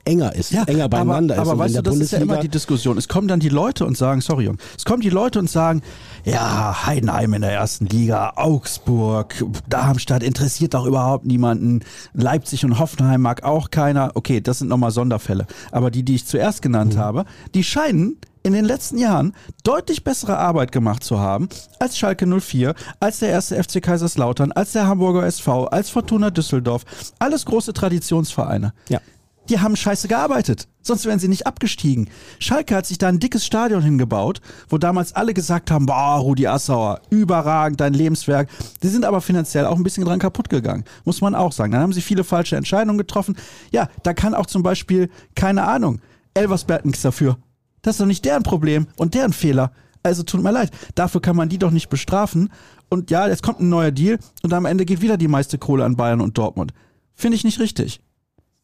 enger 0.06 0.34
ist, 0.34 0.52
ja, 0.52 0.62
enger 0.64 0.88
beieinander 0.88 1.34
aber, 1.34 1.42
ist. 1.42 1.48
Aber 1.48 1.58
weißt 1.58 1.76
du, 1.76 1.82
das 1.82 1.92
Bundesliga 1.92 2.22
ist 2.22 2.28
ja 2.28 2.34
immer 2.34 2.42
die 2.42 2.48
Diskussion. 2.48 2.96
Es 2.96 3.08
kommen 3.08 3.28
dann 3.28 3.40
die 3.40 3.48
Leute 3.48 3.84
und 3.84 3.96
sagen, 3.96 4.20
sorry 4.20 4.44
Jung, 4.44 4.58
es 4.76 4.84
kommen 4.84 5.00
die 5.00 5.10
Leute 5.10 5.38
und 5.38 5.50
sagen, 5.50 5.82
ja, 6.24 6.86
Heidenheim 6.86 7.34
in 7.34 7.42
der 7.42 7.52
ersten 7.52 7.86
Liga, 7.86 8.32
Augsburg, 8.36 9.34
Darmstadt 9.68 10.22
interessiert 10.22 10.74
doch 10.74 10.86
überhaupt 10.86 11.26
niemanden, 11.26 11.80
Leipzig 12.14 12.64
und 12.64 12.78
Hoffenheim 12.78 13.20
mag 13.20 13.42
auch 13.42 13.70
keiner. 13.70 14.12
Okay, 14.14 14.40
das 14.40 14.58
sind 14.58 14.68
nochmal 14.68 14.90
Sonderfälle. 14.90 15.46
Aber 15.72 15.90
die, 15.90 16.04
die 16.04 16.14
ich 16.14 16.26
zuerst 16.26 16.62
genannt 16.62 16.94
mhm. 16.94 16.98
habe, 16.98 17.24
die 17.54 17.64
scheinen 17.64 18.16
in 18.42 18.52
den 18.52 18.64
letzten 18.64 18.96
Jahren 18.96 19.32
deutlich 19.64 20.04
bessere 20.04 20.38
Arbeit 20.38 20.70
gemacht 20.70 21.02
zu 21.02 21.18
haben 21.18 21.48
als 21.80 21.98
Schalke 21.98 22.26
04, 22.26 22.76
als 23.00 23.18
der 23.18 23.30
erste 23.30 23.60
FC 23.60 23.82
Kaiserslautern, 23.82 24.52
als 24.52 24.70
der 24.70 24.86
Hamburger 24.86 25.26
SV, 25.26 25.64
als 25.64 25.90
Fortuna 25.90 26.30
Düsseldorf. 26.30 26.84
Alles 27.18 27.44
große 27.44 27.72
Traditionsvereine. 27.72 28.72
Ja 28.88 29.00
die 29.46 29.60
haben 29.60 29.76
scheiße 29.76 30.08
gearbeitet. 30.08 30.68
Sonst 30.82 31.04
wären 31.04 31.18
sie 31.18 31.28
nicht 31.28 31.46
abgestiegen. 31.46 32.08
Schalke 32.38 32.76
hat 32.76 32.86
sich 32.86 32.98
da 32.98 33.08
ein 33.08 33.18
dickes 33.18 33.44
Stadion 33.44 33.82
hingebaut, 33.82 34.40
wo 34.68 34.78
damals 34.78 35.14
alle 35.14 35.34
gesagt 35.34 35.70
haben, 35.70 35.86
boah, 35.86 36.18
Rudi 36.18 36.46
Assauer, 36.46 37.00
überragend, 37.10 37.80
dein 37.80 37.94
Lebenswerk. 37.94 38.48
Die 38.82 38.88
sind 38.88 39.04
aber 39.04 39.20
finanziell 39.20 39.66
auch 39.66 39.76
ein 39.76 39.82
bisschen 39.82 40.04
dran 40.04 40.18
kaputt 40.18 40.48
gegangen. 40.48 40.84
Muss 41.04 41.20
man 41.20 41.34
auch 41.34 41.52
sagen. 41.52 41.72
Dann 41.72 41.82
haben 41.82 41.92
sie 41.92 42.02
viele 42.02 42.24
falsche 42.24 42.56
Entscheidungen 42.56 42.98
getroffen. 42.98 43.36
Ja, 43.72 43.88
da 44.02 44.14
kann 44.14 44.34
auch 44.34 44.46
zum 44.46 44.62
Beispiel, 44.62 45.10
keine 45.34 45.64
Ahnung, 45.64 46.00
Elversberg 46.34 46.84
nichts 46.84 47.02
dafür. 47.02 47.38
Das 47.82 47.94
ist 47.94 48.00
doch 48.00 48.06
nicht 48.06 48.24
deren 48.24 48.42
Problem 48.42 48.86
und 48.96 49.14
deren 49.14 49.32
Fehler. 49.32 49.72
Also 50.02 50.22
tut 50.22 50.42
mir 50.42 50.52
leid. 50.52 50.70
Dafür 50.94 51.20
kann 51.20 51.34
man 51.34 51.48
die 51.48 51.58
doch 51.58 51.72
nicht 51.72 51.88
bestrafen. 51.88 52.50
Und 52.88 53.10
ja, 53.10 53.26
jetzt 53.26 53.42
kommt 53.42 53.60
ein 53.60 53.68
neuer 53.68 53.90
Deal 53.90 54.18
und 54.42 54.52
am 54.52 54.64
Ende 54.64 54.84
geht 54.84 55.00
wieder 55.00 55.16
die 55.16 55.28
meiste 55.28 55.58
Kohle 55.58 55.84
an 55.84 55.96
Bayern 55.96 56.20
und 56.20 56.38
Dortmund. 56.38 56.72
Finde 57.14 57.36
ich 57.36 57.44
nicht 57.44 57.58
richtig. 57.58 58.00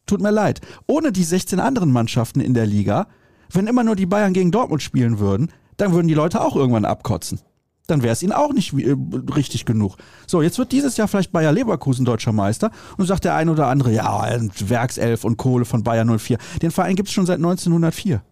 Tut 0.05 0.21
mir 0.21 0.31
leid. 0.31 0.61
Ohne 0.87 1.11
die 1.11 1.23
16 1.23 1.59
anderen 1.59 1.91
Mannschaften 1.91 2.39
in 2.39 2.53
der 2.53 2.65
Liga, 2.65 3.07
wenn 3.51 3.67
immer 3.67 3.83
nur 3.83 3.95
die 3.95 4.05
Bayern 4.05 4.33
gegen 4.33 4.51
Dortmund 4.51 4.81
spielen 4.81 5.19
würden, 5.19 5.49
dann 5.77 5.93
würden 5.93 6.07
die 6.07 6.13
Leute 6.13 6.41
auch 6.41 6.55
irgendwann 6.55 6.85
abkotzen. 6.85 7.39
Dann 7.87 8.01
wäre 8.01 8.13
es 8.13 8.23
ihnen 8.23 8.31
auch 8.31 8.53
nicht 8.53 8.73
äh, 8.73 8.95
richtig 9.35 9.65
genug. 9.65 9.97
So, 10.25 10.41
jetzt 10.41 10.57
wird 10.57 10.71
dieses 10.71 10.95
Jahr 10.95 11.07
vielleicht 11.07 11.31
Bayer 11.31 11.51
Leverkusen 11.51 12.05
deutscher 12.05 12.31
Meister 12.31 12.71
und 12.97 13.05
sagt 13.05 13.25
der 13.25 13.35
ein 13.35 13.49
oder 13.49 13.67
andere, 13.67 13.91
ja, 13.91 14.25
Werkself 14.59 15.25
und 15.25 15.37
Kohle 15.37 15.65
von 15.65 15.83
Bayer 15.83 16.05
04. 16.05 16.37
Den 16.61 16.71
Verein 16.71 16.95
gibt 16.95 17.09
es 17.09 17.13
schon 17.13 17.25
seit 17.25 17.37
1904. 17.37 18.23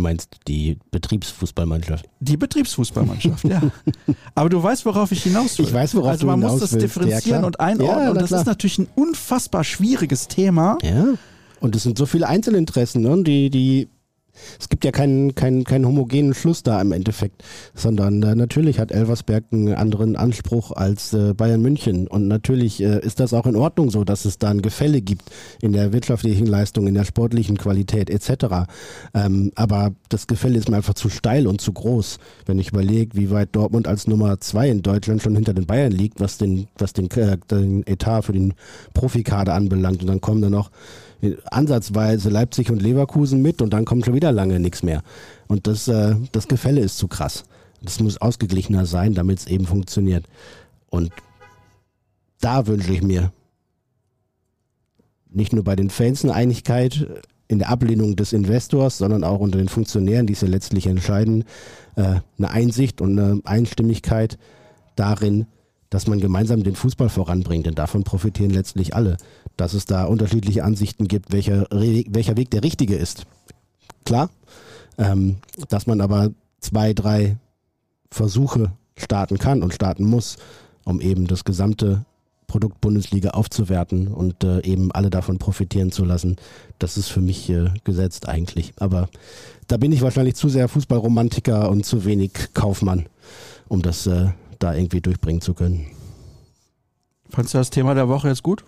Du 0.00 0.04
meinst 0.04 0.38
die 0.48 0.78
Betriebsfußballmannschaft? 0.92 2.08
Die 2.20 2.38
Betriebsfußballmannschaft, 2.38 3.44
ja. 3.44 3.60
Aber 4.34 4.48
du 4.48 4.62
weißt, 4.62 4.86
worauf 4.86 5.12
ich 5.12 5.24
hinaus 5.24 5.58
will. 5.58 5.66
Ich 5.66 5.74
weiß, 5.74 5.94
worauf 5.94 6.12
also 6.12 6.26
du 6.26 6.32
hinaus 6.32 6.52
Also 6.52 6.54
man 6.54 6.60
muss 6.60 6.70
das 6.70 6.78
differenzieren 6.80 7.42
ja, 7.42 7.46
und 7.46 7.60
einordnen. 7.60 8.04
Ja, 8.04 8.10
und 8.10 8.18
das 8.18 8.28
klar. 8.28 8.40
ist 8.40 8.46
natürlich 8.46 8.78
ein 8.78 8.88
unfassbar 8.94 9.62
schwieriges 9.62 10.26
Thema. 10.26 10.78
Ja. 10.82 11.04
Und 11.60 11.76
es 11.76 11.82
sind 11.82 11.98
so 11.98 12.06
viele 12.06 12.28
Einzelinteressen, 12.28 13.02
ne, 13.02 13.22
die, 13.22 13.50
die 13.50 13.88
es 14.58 14.68
gibt 14.68 14.84
ja 14.84 14.90
keinen, 14.90 15.34
keinen, 15.34 15.64
keinen 15.64 15.86
homogenen 15.86 16.34
Schluss 16.34 16.62
da 16.62 16.80
im 16.80 16.92
Endeffekt, 16.92 17.42
sondern 17.74 18.22
äh, 18.22 18.34
natürlich 18.34 18.78
hat 18.78 18.92
Elversberg 18.92 19.44
einen 19.52 19.74
anderen 19.74 20.16
Anspruch 20.16 20.72
als 20.72 21.12
äh, 21.12 21.34
Bayern 21.34 21.62
München. 21.62 22.06
Und 22.06 22.28
natürlich 22.28 22.82
äh, 22.82 23.00
ist 23.00 23.20
das 23.20 23.34
auch 23.34 23.46
in 23.46 23.56
Ordnung 23.56 23.90
so, 23.90 24.04
dass 24.04 24.24
es 24.24 24.38
da 24.38 24.50
ein 24.50 24.62
Gefälle 24.62 25.00
gibt 25.00 25.30
in 25.60 25.72
der 25.72 25.92
wirtschaftlichen 25.92 26.46
Leistung, 26.46 26.86
in 26.86 26.94
der 26.94 27.04
sportlichen 27.04 27.58
Qualität 27.58 28.10
etc. 28.10 28.68
Ähm, 29.14 29.52
aber 29.54 29.92
das 30.08 30.26
Gefälle 30.26 30.58
ist 30.58 30.68
mir 30.68 30.76
einfach 30.76 30.94
zu 30.94 31.08
steil 31.08 31.46
und 31.46 31.60
zu 31.60 31.72
groß, 31.72 32.18
wenn 32.46 32.58
ich 32.58 32.70
überlege, 32.70 33.16
wie 33.16 33.30
weit 33.30 33.50
Dortmund 33.52 33.88
als 33.88 34.06
Nummer 34.06 34.40
zwei 34.40 34.68
in 34.68 34.82
Deutschland 34.82 35.22
schon 35.22 35.34
hinter 35.34 35.54
den 35.54 35.66
Bayern 35.66 35.92
liegt, 35.92 36.20
was 36.20 36.38
den, 36.38 36.68
was 36.78 36.92
den, 36.92 37.10
äh, 37.10 37.38
den 37.50 37.86
Etat 37.86 38.22
für 38.22 38.32
den 38.32 38.54
Profikader 38.94 39.54
anbelangt. 39.54 40.02
Und 40.02 40.06
dann 40.06 40.20
kommen 40.20 40.42
da 40.42 40.50
noch 40.50 40.70
ansatzweise 41.50 42.30
Leipzig 42.30 42.70
und 42.70 42.80
Leverkusen 42.80 43.42
mit 43.42 43.62
und 43.62 43.72
dann 43.72 43.84
kommt 43.84 44.04
schon 44.04 44.14
wieder 44.14 44.32
lange 44.32 44.60
nichts 44.60 44.82
mehr. 44.82 45.02
Und 45.48 45.66
das, 45.66 45.88
äh, 45.88 46.14
das 46.32 46.48
Gefälle 46.48 46.80
ist 46.80 46.98
zu 46.98 47.08
krass. 47.08 47.44
Das 47.82 48.00
muss 48.00 48.20
ausgeglichener 48.20 48.86
sein, 48.86 49.14
damit 49.14 49.40
es 49.40 49.46
eben 49.46 49.66
funktioniert. 49.66 50.26
Und 50.90 51.12
da 52.40 52.66
wünsche 52.66 52.92
ich 52.92 53.02
mir 53.02 53.32
nicht 55.30 55.52
nur 55.52 55.64
bei 55.64 55.76
den 55.76 55.90
Fans 55.90 56.24
eine 56.24 56.34
Einigkeit 56.34 57.06
in 57.48 57.58
der 57.58 57.68
Ablehnung 57.68 58.16
des 58.16 58.32
Investors, 58.32 58.98
sondern 58.98 59.24
auch 59.24 59.40
unter 59.40 59.58
den 59.58 59.68
Funktionären, 59.68 60.26
die 60.26 60.34
es 60.34 60.40
ja 60.40 60.48
letztlich 60.48 60.86
entscheiden, 60.86 61.44
äh, 61.96 62.20
eine 62.38 62.50
Einsicht 62.50 63.00
und 63.00 63.18
eine 63.18 63.40
Einstimmigkeit 63.44 64.38
darin, 64.96 65.46
dass 65.90 66.06
man 66.06 66.20
gemeinsam 66.20 66.62
den 66.62 66.76
Fußball 66.76 67.08
voranbringt, 67.08 67.66
denn 67.66 67.74
davon 67.74 68.04
profitieren 68.04 68.50
letztlich 68.50 68.94
alle. 68.94 69.16
Dass 69.56 69.74
es 69.74 69.84
da 69.84 70.04
unterschiedliche 70.04 70.64
Ansichten 70.64 71.08
gibt, 71.08 71.32
welcher, 71.32 71.66
welcher 71.70 72.36
Weg 72.36 72.50
der 72.50 72.62
richtige 72.62 72.96
ist. 72.96 73.26
Klar, 74.04 74.30
ähm, 74.96 75.36
dass 75.68 75.86
man 75.86 76.00
aber 76.00 76.30
zwei, 76.60 76.94
drei 76.94 77.36
Versuche 78.10 78.72
starten 78.96 79.38
kann 79.38 79.62
und 79.62 79.74
starten 79.74 80.04
muss, 80.04 80.36
um 80.84 81.00
eben 81.00 81.26
das 81.26 81.44
gesamte 81.44 82.04
Produkt 82.46 82.80
Bundesliga 82.80 83.30
aufzuwerten 83.30 84.08
und 84.08 84.42
äh, 84.42 84.60
eben 84.62 84.90
alle 84.90 85.10
davon 85.10 85.38
profitieren 85.38 85.92
zu 85.92 86.04
lassen. 86.04 86.36
Das 86.80 86.96
ist 86.96 87.08
für 87.08 87.20
mich 87.20 87.48
äh, 87.48 87.70
gesetzt 87.84 88.28
eigentlich. 88.28 88.72
Aber 88.78 89.08
da 89.68 89.76
bin 89.76 89.92
ich 89.92 90.02
wahrscheinlich 90.02 90.34
zu 90.34 90.48
sehr 90.48 90.66
Fußballromantiker 90.66 91.70
und 91.70 91.86
zu 91.86 92.04
wenig 92.04 92.32
Kaufmann, 92.52 93.06
um 93.68 93.82
das 93.82 94.08
äh, 94.08 94.30
da 94.60 94.74
irgendwie 94.74 95.00
durchbringen 95.00 95.40
zu 95.40 95.54
können. 95.54 95.86
Fandest 97.30 97.54
du 97.54 97.58
das 97.58 97.70
Thema 97.70 97.94
der 97.94 98.08
Woche 98.08 98.28
jetzt 98.28 98.42
gut? 98.44 98.64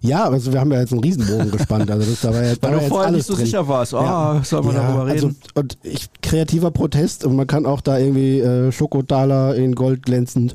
Ja, 0.00 0.24
also 0.28 0.52
wir 0.52 0.58
haben 0.58 0.72
ja 0.72 0.80
jetzt 0.80 0.92
einen 0.92 1.02
Riesenbogen 1.02 1.52
gespannt. 1.52 1.88
Also 1.90 2.10
das, 2.10 2.20
da 2.20 2.34
war 2.34 2.42
da 2.42 2.48
Weil 2.48 2.60
war 2.62 2.70
du 2.70 2.76
jetzt 2.80 2.88
vorher 2.88 3.10
nicht 3.12 3.26
so 3.26 3.34
drin. 3.36 3.44
sicher 3.46 3.68
warst. 3.68 3.94
Ah, 3.94 4.34
Ja. 4.36 4.44
soll 4.44 4.62
man 4.62 4.74
Ja, 4.74 4.82
darüber 4.82 5.06
reden? 5.06 5.14
Also, 5.26 5.30
und 5.54 5.78
ich, 5.84 6.08
kreativer 6.20 6.72
Protest 6.72 7.24
und 7.24 7.36
man 7.36 7.46
kann 7.46 7.64
auch 7.64 7.80
da 7.80 7.96
irgendwie 7.98 8.40
äh, 8.40 8.72
Schokotaler 8.72 9.54
in 9.54 9.74
Gold 9.76 10.02
glänzend 10.04 10.54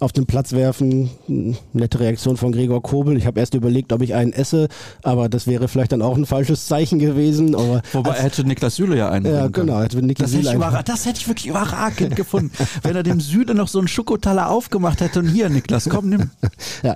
auf 0.00 0.12
den 0.12 0.26
Platz 0.26 0.52
werfen. 0.52 1.10
Nette 1.72 2.00
Reaktion 2.00 2.36
von 2.36 2.52
Gregor 2.52 2.82
Kobel. 2.82 3.16
Ich 3.16 3.26
habe 3.26 3.38
erst 3.38 3.54
überlegt, 3.54 3.92
ob 3.92 4.00
ich 4.02 4.14
einen 4.14 4.32
esse, 4.32 4.68
aber 5.02 5.28
das 5.28 5.46
wäre 5.46 5.68
vielleicht 5.68 5.92
dann 5.92 6.02
auch 6.02 6.16
ein 6.16 6.26
falsches 6.26 6.66
Zeichen 6.66 6.98
gewesen. 6.98 7.54
Aber 7.54 7.82
Wobei 7.92 8.10
er 8.16 8.22
hätte 8.24 8.44
Niklas 8.44 8.76
Süle 8.76 8.96
ja 8.96 9.10
einen. 9.10 9.26
ja, 9.32 9.48
genau, 9.48 9.80
hätte 9.80 10.00
Niki 10.02 10.22
Das 10.22 10.32
hätte, 10.34 10.50
überra- 10.56 10.82
das 10.82 11.06
hätte 11.06 11.20
ich 11.20 11.28
wirklich 11.28 11.46
überragend 11.48 12.16
gefunden. 12.16 12.50
Wenn 12.82 12.96
er 12.96 13.02
dem 13.02 13.20
Süle 13.20 13.54
noch 13.54 13.68
so 13.68 13.78
einen 13.78 13.88
Schokotaler 13.88 14.50
aufgemacht 14.50 15.00
hätte 15.00 15.20
und 15.20 15.28
hier, 15.28 15.48
Niklas, 15.50 15.88
komm, 15.88 16.08
nimm. 16.08 16.30
Ja, 16.82 16.94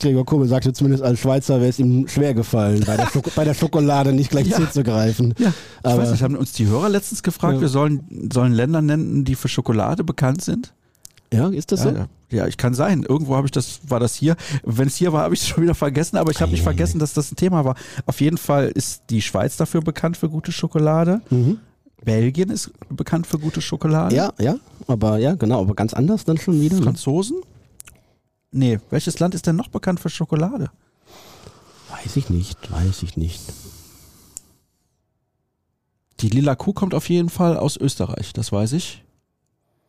Gregor 0.00 0.24
Kobel 0.24 0.46
sagte 0.48 0.72
zumindest 0.72 1.02
als 1.02 1.18
Schweizer 1.20 1.58
wäre 1.58 1.68
es 1.70 1.78
ihm 1.78 2.06
schwer 2.06 2.32
gefallen, 2.34 2.84
bei 2.86 2.96
der, 2.96 3.08
bei 3.34 3.44
der 3.44 3.54
Schokolade 3.54 4.12
nicht 4.12 4.30
gleich 4.30 4.46
Ja. 4.46 4.56
zuzugreifen. 4.56 5.34
Ja, 5.38 5.48
ich 5.48 5.54
Aber- 5.82 6.02
weiß 6.02 6.12
nicht, 6.12 6.22
haben 6.22 6.36
uns 6.36 6.52
die 6.52 6.66
Hörer 6.66 6.88
letztens 6.88 7.22
gefragt, 7.22 7.56
Ja. 7.56 7.60
wir 7.60 7.68
sollen, 7.68 8.28
sollen 8.32 8.52
Länder 8.52 8.82
nennen, 8.82 9.24
die 9.24 9.34
für 9.34 9.48
Schokolade 9.48 10.04
bekannt 10.04 10.42
sind? 10.42 10.72
Ja, 11.32 11.48
ist 11.48 11.72
das 11.72 11.82
so? 11.82 11.90
Ja, 11.90 12.08
ja, 12.30 12.46
ich 12.46 12.56
kann 12.56 12.74
sein. 12.74 13.02
Irgendwo 13.02 13.36
habe 13.36 13.46
ich 13.46 13.50
das, 13.50 13.80
war 13.88 14.00
das 14.00 14.14
hier. 14.14 14.36
Wenn 14.64 14.88
es 14.88 14.96
hier 14.96 15.12
war, 15.12 15.22
habe 15.22 15.34
ich 15.34 15.40
es 15.42 15.48
schon 15.48 15.62
wieder 15.62 15.74
vergessen, 15.74 16.16
aber 16.16 16.30
ich 16.30 16.40
habe 16.40 16.50
nicht 16.50 16.62
vergessen, 16.62 16.98
dass 16.98 17.12
das 17.12 17.30
ein 17.32 17.36
Thema 17.36 17.64
war. 17.64 17.74
Auf 18.06 18.20
jeden 18.20 18.38
Fall 18.38 18.68
ist 18.68 19.04
die 19.10 19.22
Schweiz 19.22 19.56
dafür 19.56 19.80
bekannt 19.80 20.16
für 20.16 20.28
gute 20.28 20.52
Schokolade. 20.52 21.20
Mhm. 21.30 21.58
Belgien 22.04 22.50
ist 22.50 22.70
bekannt 22.90 23.26
für 23.26 23.38
gute 23.38 23.60
Schokolade. 23.60 24.14
Ja, 24.14 24.32
ja, 24.38 24.56
aber 24.86 25.18
ja, 25.18 25.34
genau, 25.34 25.60
aber 25.60 25.74
ganz 25.74 25.94
anders 25.94 26.24
dann 26.24 26.38
schon 26.38 26.60
wieder. 26.60 26.76
Ne? 26.76 26.82
Franzosen? 26.82 27.42
Nee, 28.50 28.78
welches 28.90 29.18
Land 29.18 29.34
ist 29.34 29.46
denn 29.46 29.56
noch 29.56 29.68
bekannt 29.68 30.00
für 30.00 30.08
Schokolade? 30.08 30.70
Weiß 31.90 32.16
ich 32.16 32.30
nicht, 32.30 32.70
weiß 32.70 33.02
ich 33.02 33.16
nicht. 33.16 33.42
Die 36.20 36.28
lila 36.28 36.54
Kuh 36.54 36.72
kommt 36.72 36.94
auf 36.94 37.08
jeden 37.08 37.28
Fall 37.28 37.56
aus 37.56 37.76
Österreich, 37.76 38.32
das 38.32 38.52
weiß 38.52 38.72
ich. 38.72 39.04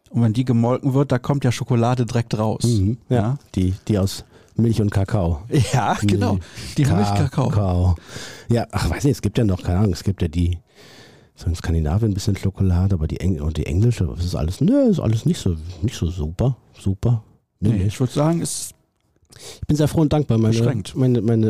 Und 0.10 0.24
wenn 0.24 0.34
die 0.34 0.46
gemolken 0.46 0.94
wird, 0.94 1.12
da 1.12 1.20
kommt 1.20 1.44
ja 1.44 1.52
Schokolade 1.52 2.06
direkt 2.06 2.38
raus. 2.38 2.64
Mhm, 2.64 2.98
ja. 3.10 3.16
Ja. 3.16 3.38
Die, 3.56 3.74
die 3.88 3.98
aus 4.00 4.24
Milch 4.56 4.82
und 4.82 4.92
Kakao. 4.92 5.42
Ja, 5.74 5.98
genau. 6.02 6.40
Die 6.78 6.86
Milchkakao. 6.86 7.50
Kakao. 7.50 7.96
Ja, 8.50 8.68
ach, 8.72 8.90
weiß 8.90 9.04
nicht, 9.04 9.14
es 9.14 9.22
gibt 9.22 9.38
ja 9.38 9.44
noch, 9.44 9.64
keine 9.64 9.80
Ahnung, 9.80 9.94
es 9.94 10.04
gibt 10.04 10.22
ja 10.22 10.28
die, 10.28 10.58
so 11.36 11.48
in 11.48 11.56
Skandinavien 11.56 12.12
ein 12.12 12.14
bisschen 12.14 12.36
Schokolade, 12.36 12.96
aber 12.96 13.08
die, 13.08 13.20
Eng 13.20 13.40
und 13.42 13.58
die 13.58 13.66
englische, 13.66 14.06
das 14.06 14.26
ist 14.26 14.36
alles, 14.36 14.62
ne, 14.62 14.88
ist 14.90 15.00
alles 15.00 15.26
nicht 15.26 15.40
so, 15.40 15.56
nicht 15.82 15.96
so 15.96 16.08
super, 16.08 16.58
super. 16.78 17.24
Nee, 17.60 17.70
nee. 17.70 17.84
ich 17.84 18.00
würde 18.00 18.14
sagen, 18.14 18.42
ist 18.42 18.74
Ich 19.62 19.68
bin 19.68 19.78
sehr 19.78 19.88
froh 19.88 20.02
und 20.02 20.12
dankbar. 20.12 20.38
Meine, 20.38 20.58
Beschränkt. 20.58 20.96
meine, 20.96 21.22
meine 21.22 21.48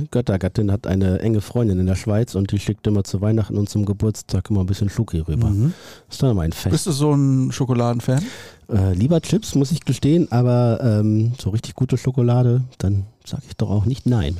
äh, 0.00 0.06
Göttergattin 0.10 0.70
hat 0.72 0.86
eine 0.86 1.20
enge 1.20 1.40
Freundin 1.40 1.78
in 1.78 1.86
der 1.86 1.94
Schweiz 1.94 2.34
und 2.34 2.52
die 2.52 2.58
schickt 2.58 2.86
immer 2.86 3.04
zu 3.04 3.20
Weihnachten 3.20 3.56
und 3.56 3.68
zum 3.68 3.84
Geburtstag 3.84 4.50
immer 4.50 4.60
ein 4.60 4.66
bisschen 4.66 4.88
Schoki 4.88 5.20
rüber. 5.20 5.48
Mhm. 5.48 5.72
ist 6.08 6.22
dann 6.22 6.30
immer 6.30 6.42
ein 6.42 6.52
Fest. 6.52 6.72
Bist 6.72 6.86
du 6.86 6.92
so 6.92 7.12
ein 7.12 7.52
Schokoladenfan? 7.52 8.24
Äh, 8.68 8.94
lieber 8.94 9.20
Chips, 9.20 9.54
muss 9.54 9.72
ich 9.72 9.84
gestehen, 9.84 10.30
aber 10.30 10.80
ähm, 10.82 11.32
so 11.40 11.50
richtig 11.50 11.74
gute 11.74 11.96
Schokolade, 11.96 12.62
dann 12.78 13.06
sage 13.24 13.42
ich 13.48 13.56
doch 13.56 13.70
auch 13.70 13.84
nicht 13.84 14.06
nein. 14.06 14.38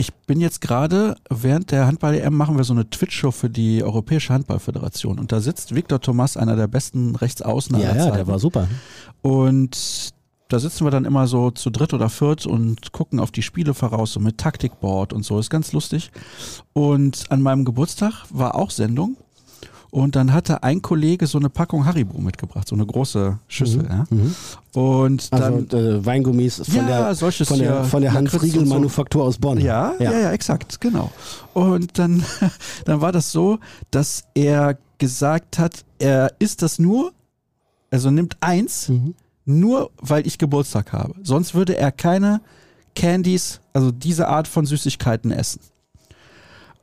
Ich 0.00 0.14
bin 0.14 0.40
jetzt 0.40 0.60
gerade, 0.60 1.16
während 1.28 1.72
der 1.72 1.86
Handball-EM 1.88 2.32
machen 2.32 2.56
wir 2.56 2.62
so 2.62 2.72
eine 2.72 2.88
Twitch-Show 2.88 3.32
für 3.32 3.50
die 3.50 3.82
Europäische 3.82 4.32
Handballföderation. 4.32 5.18
Und 5.18 5.32
da 5.32 5.40
sitzt 5.40 5.74
Viktor 5.74 6.00
Thomas, 6.00 6.36
einer 6.36 6.54
der 6.54 6.68
besten 6.68 7.16
Rechtsaußen 7.16 7.76
ja, 7.76 7.88
aller 7.88 7.98
ja, 7.98 8.04
Zeiten. 8.04 8.16
der 8.16 8.26
war 8.28 8.38
super. 8.38 8.68
Und 9.22 10.14
da 10.48 10.58
sitzen 10.58 10.84
wir 10.84 10.90
dann 10.90 11.04
immer 11.04 11.26
so 11.26 11.50
zu 11.50 11.70
dritt 11.70 11.92
oder 11.94 12.08
viert 12.08 12.46
und 12.46 12.92
gucken 12.92 13.20
auf 13.20 13.30
die 13.30 13.42
Spiele 13.42 13.74
voraus, 13.74 14.12
so 14.12 14.20
mit 14.20 14.38
Taktikboard 14.38 15.12
und 15.12 15.24
so. 15.24 15.38
Ist 15.38 15.50
ganz 15.50 15.72
lustig. 15.72 16.10
Und 16.72 17.24
an 17.30 17.42
meinem 17.42 17.64
Geburtstag 17.64 18.24
war 18.30 18.54
auch 18.54 18.70
Sendung. 18.70 19.16
Und 19.90 20.16
dann 20.16 20.34
hatte 20.34 20.62
ein 20.64 20.82
Kollege 20.82 21.26
so 21.26 21.38
eine 21.38 21.48
Packung 21.48 21.86
Haribo 21.86 22.18
mitgebracht, 22.20 22.68
so 22.68 22.74
eine 22.74 22.84
große 22.84 23.38
Schüssel. 23.48 23.86
Ja. 23.88 24.04
Mhm. 24.10 24.34
Und 24.74 25.28
Also 25.30 25.60
dann. 25.62 25.80
äh, 25.80 26.04
Weingummis 26.04 26.56
von 26.56 26.74
Ja, 26.74 27.12
der, 27.14 27.14
von 27.14 27.58
der, 27.58 27.84
von 27.84 28.02
der 28.02 28.12
Lakritz 28.12 28.32
und 28.34 28.40
so. 28.40 28.46
Hans-Riegel-Manufaktur 28.46 29.24
aus 29.24 29.38
Bonn. 29.38 29.58
Ja, 29.60 29.94
ja, 29.98 30.12
ja, 30.12 30.30
exakt, 30.32 30.78
genau. 30.82 31.10
Und 31.54 31.98
dann, 31.98 32.22
dann 32.84 33.00
war 33.00 33.12
das 33.12 33.32
so, 33.32 33.60
dass 33.90 34.24
er 34.34 34.76
gesagt 34.98 35.58
hat, 35.58 35.86
er 35.98 36.32
isst 36.38 36.60
das 36.60 36.78
nur, 36.78 37.12
also 37.90 38.10
nimmt 38.10 38.36
eins, 38.40 38.90
Mhm. 38.90 39.14
Nur 39.48 39.90
weil 39.96 40.26
ich 40.26 40.38
Geburtstag 40.38 40.92
habe. 40.92 41.14
Sonst 41.22 41.54
würde 41.54 41.76
er 41.76 41.90
keine 41.90 42.40
Candies, 42.94 43.60
also 43.72 43.90
diese 43.90 44.28
Art 44.28 44.46
von 44.46 44.66
Süßigkeiten 44.66 45.30
essen. 45.30 45.60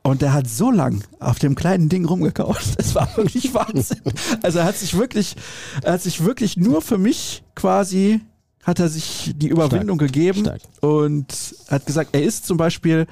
Und 0.02 0.22
der 0.22 0.32
hat 0.32 0.48
so 0.48 0.70
lang 0.70 1.02
auf 1.18 1.38
dem 1.38 1.54
kleinen 1.54 1.88
Ding 1.88 2.04
rumgekaut. 2.04 2.60
Es 2.78 2.94
war 2.94 3.08
wirklich 3.16 3.54
Wahnsinn. 3.54 4.02
Also 4.42 4.60
er 4.60 4.64
hat 4.64 4.76
sich 4.76 4.96
wirklich, 4.96 5.36
er 5.82 5.94
hat 5.94 6.02
sich 6.02 6.24
wirklich 6.24 6.56
nur 6.56 6.80
für 6.82 6.98
mich 6.98 7.42
quasi, 7.54 8.20
hat 8.62 8.78
er 8.78 8.88
sich 8.88 9.32
die 9.36 9.48
Überwindung 9.48 9.98
gegeben 9.98 10.40
Stark. 10.40 10.62
und 10.80 11.26
hat 11.68 11.86
gesagt, 11.86 12.10
er 12.14 12.22
isst 12.22 12.46
zum 12.46 12.56
Beispiel 12.56 13.06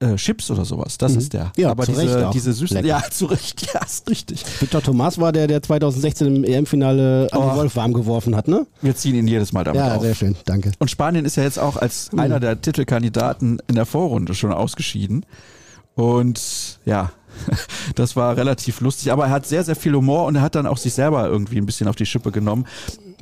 äh, 0.00 0.14
Chips 0.16 0.50
oder 0.50 0.64
sowas. 0.64 0.98
Das 0.98 1.12
Mhm. 1.12 1.18
ist 1.18 1.32
der. 1.32 1.52
Ja, 1.56 1.70
Aber 1.70 1.86
diese, 1.86 2.30
diese 2.34 2.52
süßen, 2.52 2.76
Lecker. 2.76 2.86
ja, 2.88 3.02
zu 3.10 3.26
Recht, 3.26 3.72
ja, 3.72 3.80
ist 3.84 4.08
richtig. 4.10 4.44
Viktor 4.60 4.82
Thomas 4.82 5.18
war 5.18 5.32
der, 5.32 5.46
der 5.46 5.62
2016 5.62 6.36
im 6.36 6.44
EM-Finale 6.44 7.28
an 7.32 7.38
Oh. 7.40 7.48
den 7.48 7.56
Wolf 7.56 7.76
warm 7.76 7.92
geworfen 7.94 8.36
hat, 8.36 8.46
ne? 8.48 8.66
Wir 8.82 8.94
ziehen 8.94 9.14
ihn 9.14 9.26
jedes 9.26 9.52
Mal 9.54 9.64
damit 9.64 9.80
Ja, 9.80 9.94
auf. 9.96 10.02
sehr 10.02 10.14
schön, 10.14 10.36
danke. 10.44 10.72
Und 10.78 10.90
Spanien 10.90 11.24
ist 11.24 11.36
ja 11.36 11.44
jetzt 11.44 11.58
auch 11.58 11.76
als 11.76 12.12
Mhm. 12.12 12.20
einer 12.20 12.40
der 12.40 12.60
Titelkandidaten 12.60 13.58
in 13.68 13.74
der 13.74 13.86
Vorrunde 13.86 14.34
schon 14.34 14.52
ausgeschieden. 14.52 15.24
Und 15.94 16.78
ja, 16.84 17.10
das 17.94 18.16
war 18.16 18.36
relativ 18.36 18.80
lustig. 18.80 19.12
Aber 19.12 19.24
er 19.26 19.30
hat 19.30 19.46
sehr, 19.46 19.64
sehr 19.64 19.76
viel 19.76 19.94
Humor 19.94 20.24
und 20.26 20.36
er 20.36 20.42
hat 20.42 20.54
dann 20.54 20.66
auch 20.66 20.76
sich 20.76 20.94
selber 20.94 21.26
irgendwie 21.28 21.58
ein 21.58 21.66
bisschen 21.66 21.88
auf 21.88 21.96
die 21.96 22.06
Schippe 22.06 22.32
genommen, 22.32 22.66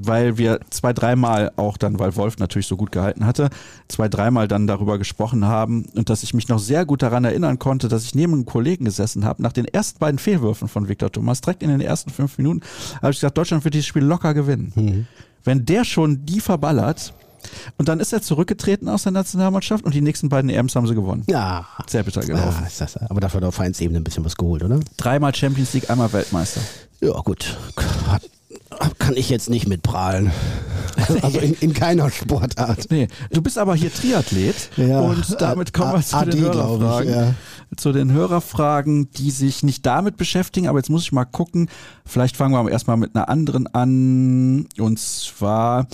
weil 0.01 0.39
wir 0.39 0.61
zwei, 0.71 0.93
dreimal 0.93 1.53
auch 1.57 1.77
dann, 1.77 1.99
weil 1.99 2.17
Wolf 2.17 2.39
natürlich 2.39 2.67
so 2.67 2.77
gut 2.77 2.93
gehalten 2.93 3.27
hatte, 3.27 3.51
zwei, 3.89 4.09
dreimal 4.09 4.49
dann 4.49 4.67
darüber 4.67 4.99
gesprochen 4.99 5.45
haben 5.47 5.87
und 5.95 6.11
dass 6.11 6.23
ich 6.23 6.35
mich 6.35 6.49
noch 6.49 6.59
sehr 6.59 6.85
gut 6.85 7.03
daran 7.03 7.25
erinnern 7.25 7.59
konnte, 7.59 7.89
dass 7.89 8.05
ich 8.05 8.15
neben 8.15 8.33
einem 8.33 8.47
Kollegen 8.47 8.85
gesessen 8.85 9.25
habe, 9.25 9.43
nach 9.43 9.53
den 9.53 9.67
ersten 9.67 9.99
beiden 9.99 10.19
Fehlwürfen 10.19 10.69
von 10.69 10.89
Viktor 10.89 11.12
Thomas, 11.12 11.41
direkt 11.41 11.62
in 11.62 11.71
den 11.71 11.81
ersten 11.81 12.11
fünf 12.11 12.39
Minuten, 12.39 12.61
habe 13.01 13.12
ich 13.12 13.19
gesagt, 13.19 13.39
Deutschland 13.39 13.65
wird 13.65 13.75
dieses 13.75 13.87
Spiel 13.87 14.05
locker 14.05 14.35
gewinnen. 14.35 14.73
Mhm. 14.75 15.07
Wenn 15.45 15.67
der 15.67 15.85
schon 15.85 16.25
die 16.25 16.41
verballert, 16.41 17.12
und 17.78 17.88
dann 17.88 18.01
ist 18.01 18.12
er 18.12 18.22
zurückgetreten 18.22 18.88
aus 18.88 19.03
der 19.05 19.12
Nationalmannschaft 19.12 19.84
und 19.84 19.95
die 19.95 20.01
nächsten 20.01 20.28
beiden 20.28 20.51
EMs 20.51 20.74
haben 20.76 20.86
sie 20.86 20.95
gewonnen. 20.95 21.24
Ja. 21.28 21.66
Sehr 21.86 22.03
bitter 22.03 22.20
gelaufen. 22.22 22.62
Ah, 22.62 22.66
ist 22.66 22.80
das, 22.80 22.97
aber 22.97 23.20
dafür 23.20 23.38
hat 23.38 23.45
er 23.45 23.49
auf 23.49 23.55
Vereinsebene 23.57 23.99
ein 24.01 24.05
bisschen 24.05 24.24
was 24.24 24.36
geholt, 24.36 24.62
oder? 24.62 24.80
Dreimal 24.97 25.34
Champions 25.34 25.72
League, 25.74 25.90
einmal 25.90 26.12
Weltmeister. 26.12 26.61
Ja, 27.01 27.12
gut. 27.20 27.57
Hat- 28.09 28.22
Kann 28.99 29.16
ich 29.16 29.28
jetzt 29.30 29.51
nicht 29.51 29.68
mit 29.68 29.82
prahlen. 29.82 30.30
Also 31.22 31.40
in, 31.40 31.55
in 31.55 31.74
keiner 31.74 32.09
Sportart. 32.09 32.86
Nee, 32.88 33.09
du 33.32 33.42
bist 33.42 33.59
aber 33.59 33.74
hier 33.74 33.92
Triathlet 33.92 34.70
Ja, 34.76 35.01
und 35.01 35.40
damit 35.40 35.72
kommen 35.72 35.92
wir 35.95 36.01
zu 36.03 36.16
AD, 36.16 36.30
den 36.30 36.40
glaub 36.53 36.55
ich, 36.55 36.82
Hörerfragen. 36.82 37.11
ja. 37.12 37.34
Zu 37.76 37.90
den 37.92 38.12
Hörerfragen, 38.12 39.11
die 39.11 39.32
sich 39.32 39.64
nicht 39.64 39.84
damit 39.86 40.16
beschäftigen, 40.16 40.68
aber 40.68 40.78
jetzt 40.78 40.90
muss 40.90 41.03
ich 41.03 41.11
mal 41.12 41.24
gucken. 41.24 41.68
Vielleicht 42.07 42.36
fangen 42.36 42.55
wir 42.55 42.59
aber 42.61 42.70
erstmal 42.70 42.97
mit 42.97 43.16
einer 43.16 43.28
anderen 43.28 43.66
an. 43.74 44.66
Und 44.78 44.99
zwar, 45.01 45.88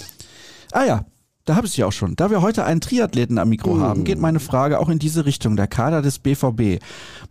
ah 0.73 0.85
ja, 0.85 1.05
da 1.51 1.57
habe 1.57 1.67
ich 1.67 1.73
sie 1.73 1.83
auch 1.83 1.91
schon. 1.91 2.15
Da 2.15 2.31
wir 2.31 2.43
heute 2.43 2.63
einen 2.65 2.81
Triathleten 2.81 3.37
am 3.37 3.49
Mikro 3.49 3.75
Mm. 3.75 3.81
haben, 3.81 4.05
geht 4.05 4.21
meine 4.21 4.39
Frage 4.39 4.79
auch 4.79 4.89
in 4.89 5.01
diese 5.01 5.27
Richtung. 5.27 5.57
Der 5.57 5.67
Kader 5.67 6.01
des 6.01 6.21
BVB 6.21 6.79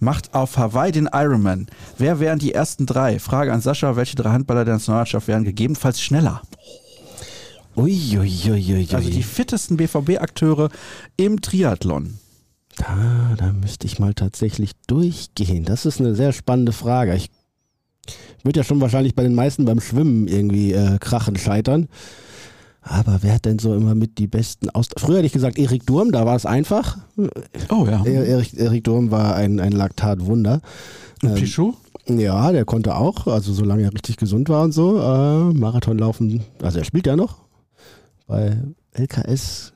macht 0.01 0.33
auf 0.33 0.57
Hawaii 0.57 0.91
den 0.91 1.07
Ironman. 1.13 1.67
Wer 1.97 2.19
wären 2.19 2.37
die 2.37 2.53
ersten 2.53 2.85
drei? 2.85 3.17
Frage 3.19 3.53
an 3.53 3.61
Sascha, 3.61 3.95
welche 3.95 4.17
drei 4.17 4.31
Handballer 4.31 4.65
der 4.65 4.73
Nationalmannschaft 4.73 5.29
wären 5.29 5.45
gegebenenfalls 5.45 6.01
schneller? 6.01 6.41
Uiuiuiui. 7.77 8.87
Also 8.93 9.09
die 9.09 9.23
fittesten 9.23 9.77
BVB-Akteure 9.77 10.69
im 11.15 11.39
Triathlon. 11.41 12.15
Da, 12.75 13.35
da 13.37 13.53
müsste 13.53 13.87
ich 13.87 13.99
mal 13.99 14.13
tatsächlich 14.13 14.71
durchgehen. 14.87 15.63
Das 15.63 15.85
ist 15.85 16.01
eine 16.01 16.13
sehr 16.13 16.33
spannende 16.33 16.73
Frage. 16.73 17.15
Ich 17.15 17.29
würde 18.43 18.59
ja 18.59 18.63
schon 18.65 18.81
wahrscheinlich 18.81 19.15
bei 19.15 19.23
den 19.23 19.35
meisten 19.35 19.63
beim 19.63 19.79
Schwimmen 19.79 20.27
irgendwie 20.27 20.73
äh, 20.73 20.97
krachen 20.99 21.37
scheitern. 21.37 21.87
Aber 22.91 23.19
wer 23.21 23.35
hat 23.35 23.45
denn 23.45 23.59
so 23.59 23.75
immer 23.75 23.93
mit 23.93 24.17
die 24.17 24.25
besten 24.25 24.69
aus... 24.71 24.87
Früher 24.97 25.17
hätte 25.17 25.27
ich 25.27 25.31
gesagt 25.33 25.59
Erik 25.59 25.85
Durm, 25.85 26.11
da 26.11 26.25
war 26.25 26.35
es 26.35 26.47
einfach. 26.47 26.97
Oh 27.69 27.85
ja. 27.85 28.03
Er- 28.03 28.25
Erik, 28.25 28.57
Erik 28.57 28.83
Durm 28.83 29.11
war 29.11 29.35
ein, 29.35 29.59
ein 29.59 29.73
Laktatwunder. 29.73 30.59
Und 31.21 31.29
Ähm, 31.29 31.35
Pichot? 31.35 31.75
Ja, 32.07 32.51
der 32.51 32.65
konnte 32.65 32.95
auch, 32.95 33.27
also 33.27 33.53
solange 33.53 33.83
er 33.83 33.93
richtig 33.93 34.17
gesund 34.17 34.49
war 34.49 34.63
und 34.63 34.71
so, 34.71 34.97
äh, 34.97 35.53
Marathon 35.53 35.99
laufen, 35.99 36.43
also 36.63 36.79
er 36.79 36.83
spielt 36.83 37.05
ja 37.05 37.15
noch. 37.15 37.37
bei 38.25 38.57
LKS 38.93 39.71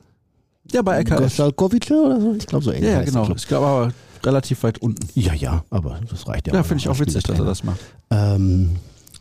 Ja, 0.71 0.81
bei 0.81 0.97
LKS. 0.97 1.19
Gostalkovic 1.19 1.91
oder 1.91 2.19
so? 2.19 2.33
Ich 2.33 2.47
glaube 2.47 2.63
so 2.65 2.71
ähnlich. 2.71 2.89
Ja, 2.89 2.99
ja, 2.99 3.03
genau. 3.03 3.29
Ich 3.35 3.47
glaube 3.47 3.67
aber 3.67 3.93
relativ 4.23 4.63
weit 4.63 4.79
unten. 4.79 5.07
Ja, 5.13 5.33
ja, 5.35 5.63
aber 5.69 5.99
das 6.09 6.27
reicht 6.27 6.47
ja. 6.47 6.53
Ja, 6.55 6.61
auch 6.61 6.65
finde 6.65 6.81
ich 6.81 6.89
auch 6.89 6.99
witzig, 6.99 7.21
dass 7.23 7.37
er 7.37 7.45
das 7.45 7.63
macht. 7.63 7.79
Ähm, 8.09 8.77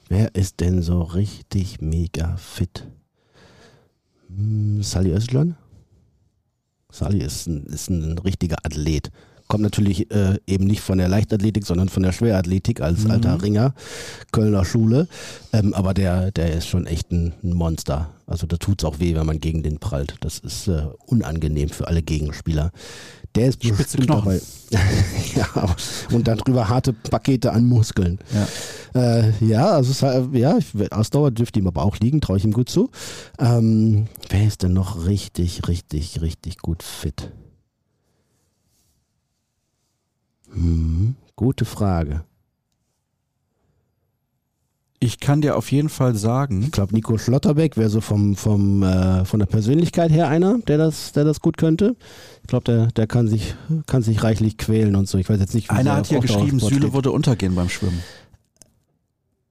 wer 0.08 0.34
ist 0.34 0.60
denn 0.60 0.80
so 0.80 1.02
richtig 1.02 1.82
mega 1.82 2.36
fit? 2.36 2.86
Hm, 4.36 4.82
Sally 4.82 5.12
Özcan? 5.12 5.56
Sally 6.90 7.22
ist 7.22 7.46
ein, 7.46 7.64
ist 7.66 7.90
ein 7.90 8.18
richtiger 8.18 8.56
Athlet. 8.64 9.10
Kommt 9.52 9.64
natürlich 9.64 10.10
äh, 10.10 10.38
eben 10.46 10.64
nicht 10.64 10.80
von 10.80 10.96
der 10.96 11.08
Leichtathletik, 11.08 11.66
sondern 11.66 11.90
von 11.90 12.02
der 12.02 12.12
Schwerathletik 12.12 12.80
als 12.80 13.04
Mhm. 13.04 13.10
alter 13.10 13.42
Ringer, 13.42 13.74
Kölner 14.32 14.64
Schule. 14.64 15.08
Ähm, 15.52 15.74
aber 15.74 15.92
der, 15.92 16.30
der 16.30 16.54
ist 16.54 16.68
schon 16.68 16.86
echt 16.86 17.12
ein, 17.12 17.34
ein 17.44 17.52
Monster. 17.52 18.08
Also 18.26 18.46
da 18.46 18.56
tut's 18.56 18.82
auch 18.82 18.98
weh, 18.98 19.14
wenn 19.14 19.26
man 19.26 19.40
gegen 19.40 19.62
den 19.62 19.78
prallt. 19.78 20.14
Das 20.22 20.38
ist 20.38 20.68
äh, 20.68 20.84
unangenehm 21.04 21.68
für 21.68 21.86
alle 21.86 22.00
Gegenspieler. 22.00 22.70
Der 23.34 23.48
ist 23.48 23.62
Spitze 23.62 23.98
dabei. 23.98 24.40
ja, 25.34 25.74
und 26.12 26.28
dann 26.28 26.38
drüber 26.38 26.70
harte 26.70 26.94
Pakete 26.94 27.52
an 27.52 27.68
Muskeln. 27.68 28.20
Ja. 28.94 29.20
Äh, 29.20 29.32
ja, 29.44 29.66
also 29.72 29.90
es, 29.90 30.00
ja, 30.32 30.58
Ausdauer 30.92 31.30
dürfte 31.30 31.60
ihm 31.60 31.66
aber 31.66 31.84
auch 31.84 31.98
liegen, 31.98 32.22
traue 32.22 32.38
ich 32.38 32.44
ihm 32.44 32.54
gut 32.54 32.70
zu. 32.70 32.88
Ähm, 33.38 34.06
wer 34.30 34.46
ist 34.46 34.62
denn 34.62 34.72
noch 34.72 35.04
richtig, 35.04 35.68
richtig, 35.68 36.22
richtig 36.22 36.56
gut 36.56 36.82
fit? 36.82 37.30
Hm, 40.52 41.16
gute 41.36 41.64
Frage. 41.64 42.24
Ich 45.00 45.18
kann 45.18 45.40
dir 45.40 45.56
auf 45.56 45.72
jeden 45.72 45.88
Fall 45.88 46.14
sagen, 46.14 46.62
Ich 46.62 46.70
glaube, 46.70 46.94
Nico 46.94 47.18
Schlotterbeck 47.18 47.76
wäre 47.76 47.90
so 47.90 48.00
vom, 48.00 48.36
vom, 48.36 48.84
äh, 48.84 49.24
von 49.24 49.40
der 49.40 49.46
Persönlichkeit 49.46 50.12
her 50.12 50.28
einer, 50.28 50.58
der 50.68 50.78
das, 50.78 51.10
der 51.10 51.24
das 51.24 51.40
gut 51.40 51.56
könnte. 51.56 51.96
Ich 52.42 52.46
glaube, 52.46 52.64
der, 52.64 52.86
der 52.92 53.08
kann 53.08 53.26
sich, 53.26 53.56
kann 53.86 54.02
sich 54.02 54.22
reichlich 54.22 54.58
quälen 54.58 54.94
und 54.94 55.08
so. 55.08 55.18
Ich 55.18 55.28
weiß 55.28 55.40
jetzt 55.40 55.54
nicht, 55.54 55.70
wie 55.70 55.74
einer 55.74 55.96
hat 55.96 56.06
hier 56.06 56.20
geschrieben, 56.20 56.60
Süle 56.60 56.92
würde 56.92 57.10
untergehen 57.10 57.56
beim 57.56 57.68
Schwimmen. 57.68 58.00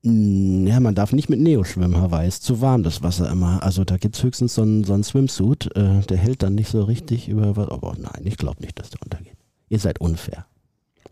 Mm, 0.03 0.67
Ja, 0.67 0.79
man 0.79 0.95
darf 0.95 1.11
nicht 1.11 1.29
mit 1.29 1.41
Neo 1.41 1.65
schwimmen, 1.65 1.97
Hawaii. 1.97 2.29
Ist 2.29 2.43
zu 2.43 2.61
warm, 2.61 2.83
das 2.83 3.03
Wasser 3.03 3.29
immer. 3.29 3.61
Also 3.61 3.83
da 3.83 3.97
gibt's 3.97 4.23
höchstens 4.23 4.55
so 4.55 4.61
einen, 4.61 4.85
so 4.85 4.93
einen 4.93 5.03
Swimsuit, 5.03 5.75
äh, 5.75 5.99
der 5.99 6.17
hält 6.17 6.43
dann 6.43 6.55
nicht 6.55 6.69
so 6.69 6.81
richtig 6.83 7.27
über 7.27 7.57
was. 7.57 7.67
Aber 7.67 7.93
nein, 7.99 8.21
ich 8.23 8.37
glaube 8.37 8.61
nicht, 8.61 8.79
dass 8.79 8.89
der 8.89 9.01
untergeht. 9.01 9.35
Ihr 9.67 9.79
seid 9.79 9.99
unfair. 9.99 10.45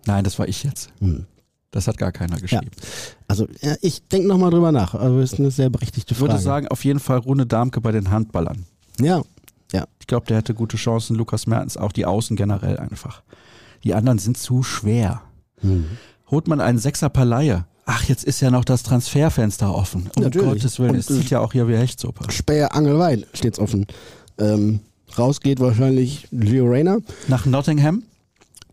Nein, 0.09 0.23
das 0.23 0.39
war 0.39 0.47
ich 0.47 0.63
jetzt. 0.63 0.89
Hm. 0.99 1.25
Das 1.71 1.87
hat 1.87 1.97
gar 1.97 2.11
keiner 2.11 2.39
geschrieben. 2.39 2.71
Also 3.27 3.47
ja, 3.61 3.75
ich 3.81 4.07
denke 4.07 4.27
nochmal 4.27 4.49
drüber 4.49 4.71
nach. 4.71 4.95
Also 4.95 5.19
ist 5.19 5.37
eine 5.39 5.51
sehr 5.51 5.69
berechtigte 5.69 6.13
Ich 6.13 6.17
Frage. 6.17 6.31
würde 6.33 6.41
sagen, 6.43 6.67
auf 6.67 6.83
jeden 6.83 6.99
Fall 6.99 7.19
Rune 7.19 7.45
Darmke 7.45 7.79
bei 7.79 7.91
den 7.91 8.09
Handballern. 8.09 8.65
ja, 8.99 9.21
Ich 9.99 10.07
glaube, 10.07 10.25
der 10.25 10.37
hätte 10.37 10.55
gute 10.55 10.77
Chancen. 10.77 11.15
Lukas 11.15 11.45
Mertens 11.45 11.77
auch 11.77 11.91
die 11.91 12.07
Außen 12.07 12.35
generell 12.35 12.79
einfach. 12.79 13.21
Die 13.83 13.93
anderen 13.93 14.17
sind 14.17 14.37
zu 14.37 14.63
schwer. 14.63 15.21
hm. 15.61 15.85
Holt 16.31 16.47
man 16.47 16.59
einen 16.61 16.79
Sechser 16.79 17.11
Laie. 17.23 17.65
Ach, 17.85 18.03
jetzt 18.03 18.23
ist 18.23 18.39
ja 18.41 18.49
noch 18.51 18.65
das 18.65 18.83
Transferfenster 18.83 19.73
offen. 19.73 20.09
Um 20.15 20.23
Natürlich. 20.23 20.47
Gottes 20.61 20.79
Willen, 20.79 20.91
Und 20.91 20.97
es 20.97 21.05
zieht 21.07 21.29
ja 21.31 21.39
auch 21.39 21.53
hier 21.53 21.67
wie 21.67 21.75
Hechtsuppe. 21.75 22.31
Speer 22.31 22.75
Angelwein 22.75 23.25
steht's 23.33 23.57
offen. 23.59 23.85
Ähm, 24.39 24.79
raus 25.17 25.39
geht 25.39 25.59
wahrscheinlich 25.59 26.27
Gio 26.31 26.65
Reyna. 26.65 26.97
Nach 27.27 27.45
Nottingham? 27.47 28.03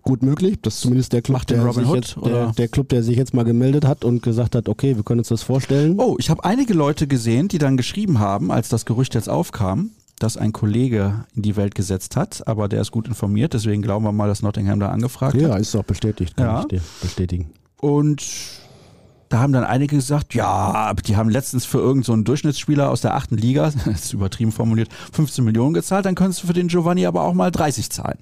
Gut 0.06 0.22
möglich. 0.22 0.58
Das 0.62 0.74
ist 0.76 0.80
zumindest 0.82 1.12
der 1.12 1.20
Club, 1.20 1.44
der, 1.48 1.72
sich 1.72 1.84
Hood, 1.84 1.96
jetzt, 1.96 2.16
der, 2.24 2.52
der 2.52 2.68
Club, 2.68 2.88
der 2.90 3.02
sich 3.02 3.16
jetzt 3.16 3.34
mal 3.34 3.44
gemeldet 3.44 3.84
hat 3.84 4.04
und 4.04 4.22
gesagt 4.22 4.54
hat, 4.54 4.68
okay, 4.68 4.94
wir 4.94 5.02
können 5.02 5.18
uns 5.18 5.28
das 5.28 5.42
vorstellen. 5.42 5.96
Oh, 5.98 6.14
ich 6.20 6.30
habe 6.30 6.44
einige 6.44 6.74
Leute 6.74 7.08
gesehen, 7.08 7.48
die 7.48 7.58
dann 7.58 7.76
geschrieben 7.76 8.20
haben, 8.20 8.52
als 8.52 8.68
das 8.68 8.84
Gerücht 8.84 9.16
jetzt 9.16 9.28
aufkam, 9.28 9.90
dass 10.20 10.36
ein 10.36 10.52
Kollege 10.52 11.24
in 11.34 11.42
die 11.42 11.56
Welt 11.56 11.74
gesetzt 11.74 12.14
hat, 12.14 12.46
aber 12.46 12.68
der 12.68 12.82
ist 12.82 12.92
gut 12.92 13.08
informiert, 13.08 13.52
deswegen 13.52 13.82
glauben 13.82 14.04
wir 14.04 14.12
mal, 14.12 14.28
dass 14.28 14.42
Nottingham 14.42 14.78
da 14.78 14.90
angefragt 14.90 15.34
hat. 15.34 15.42
Ja, 15.42 15.56
ist 15.56 15.74
auch 15.74 15.82
bestätigt, 15.82 16.36
kann 16.36 16.46
Ja. 16.46 16.60
ich 16.60 16.66
dir 16.66 16.80
bestätigen. 17.02 17.50
Und 17.80 18.22
da 19.28 19.40
haben 19.40 19.52
dann 19.52 19.64
einige 19.64 19.96
gesagt, 19.96 20.34
ja, 20.34 20.94
die 20.94 21.16
haben 21.16 21.30
letztens 21.30 21.64
für 21.64 21.78
irgendeinen 21.78 22.04
so 22.04 22.12
einen 22.12 22.24
Durchschnittsspieler 22.24 22.90
aus 22.90 23.00
der 23.00 23.16
achten 23.16 23.36
Liga, 23.36 23.72
das 23.84 24.04
ist 24.04 24.12
übertrieben 24.12 24.52
formuliert, 24.52 24.88
15 25.12 25.44
Millionen 25.44 25.74
gezahlt, 25.74 26.06
dann 26.06 26.14
könntest 26.14 26.44
du 26.44 26.46
für 26.46 26.52
den 26.52 26.68
Giovanni 26.68 27.06
aber 27.06 27.22
auch 27.22 27.34
mal 27.34 27.50
30 27.50 27.90
zahlen. 27.90 28.18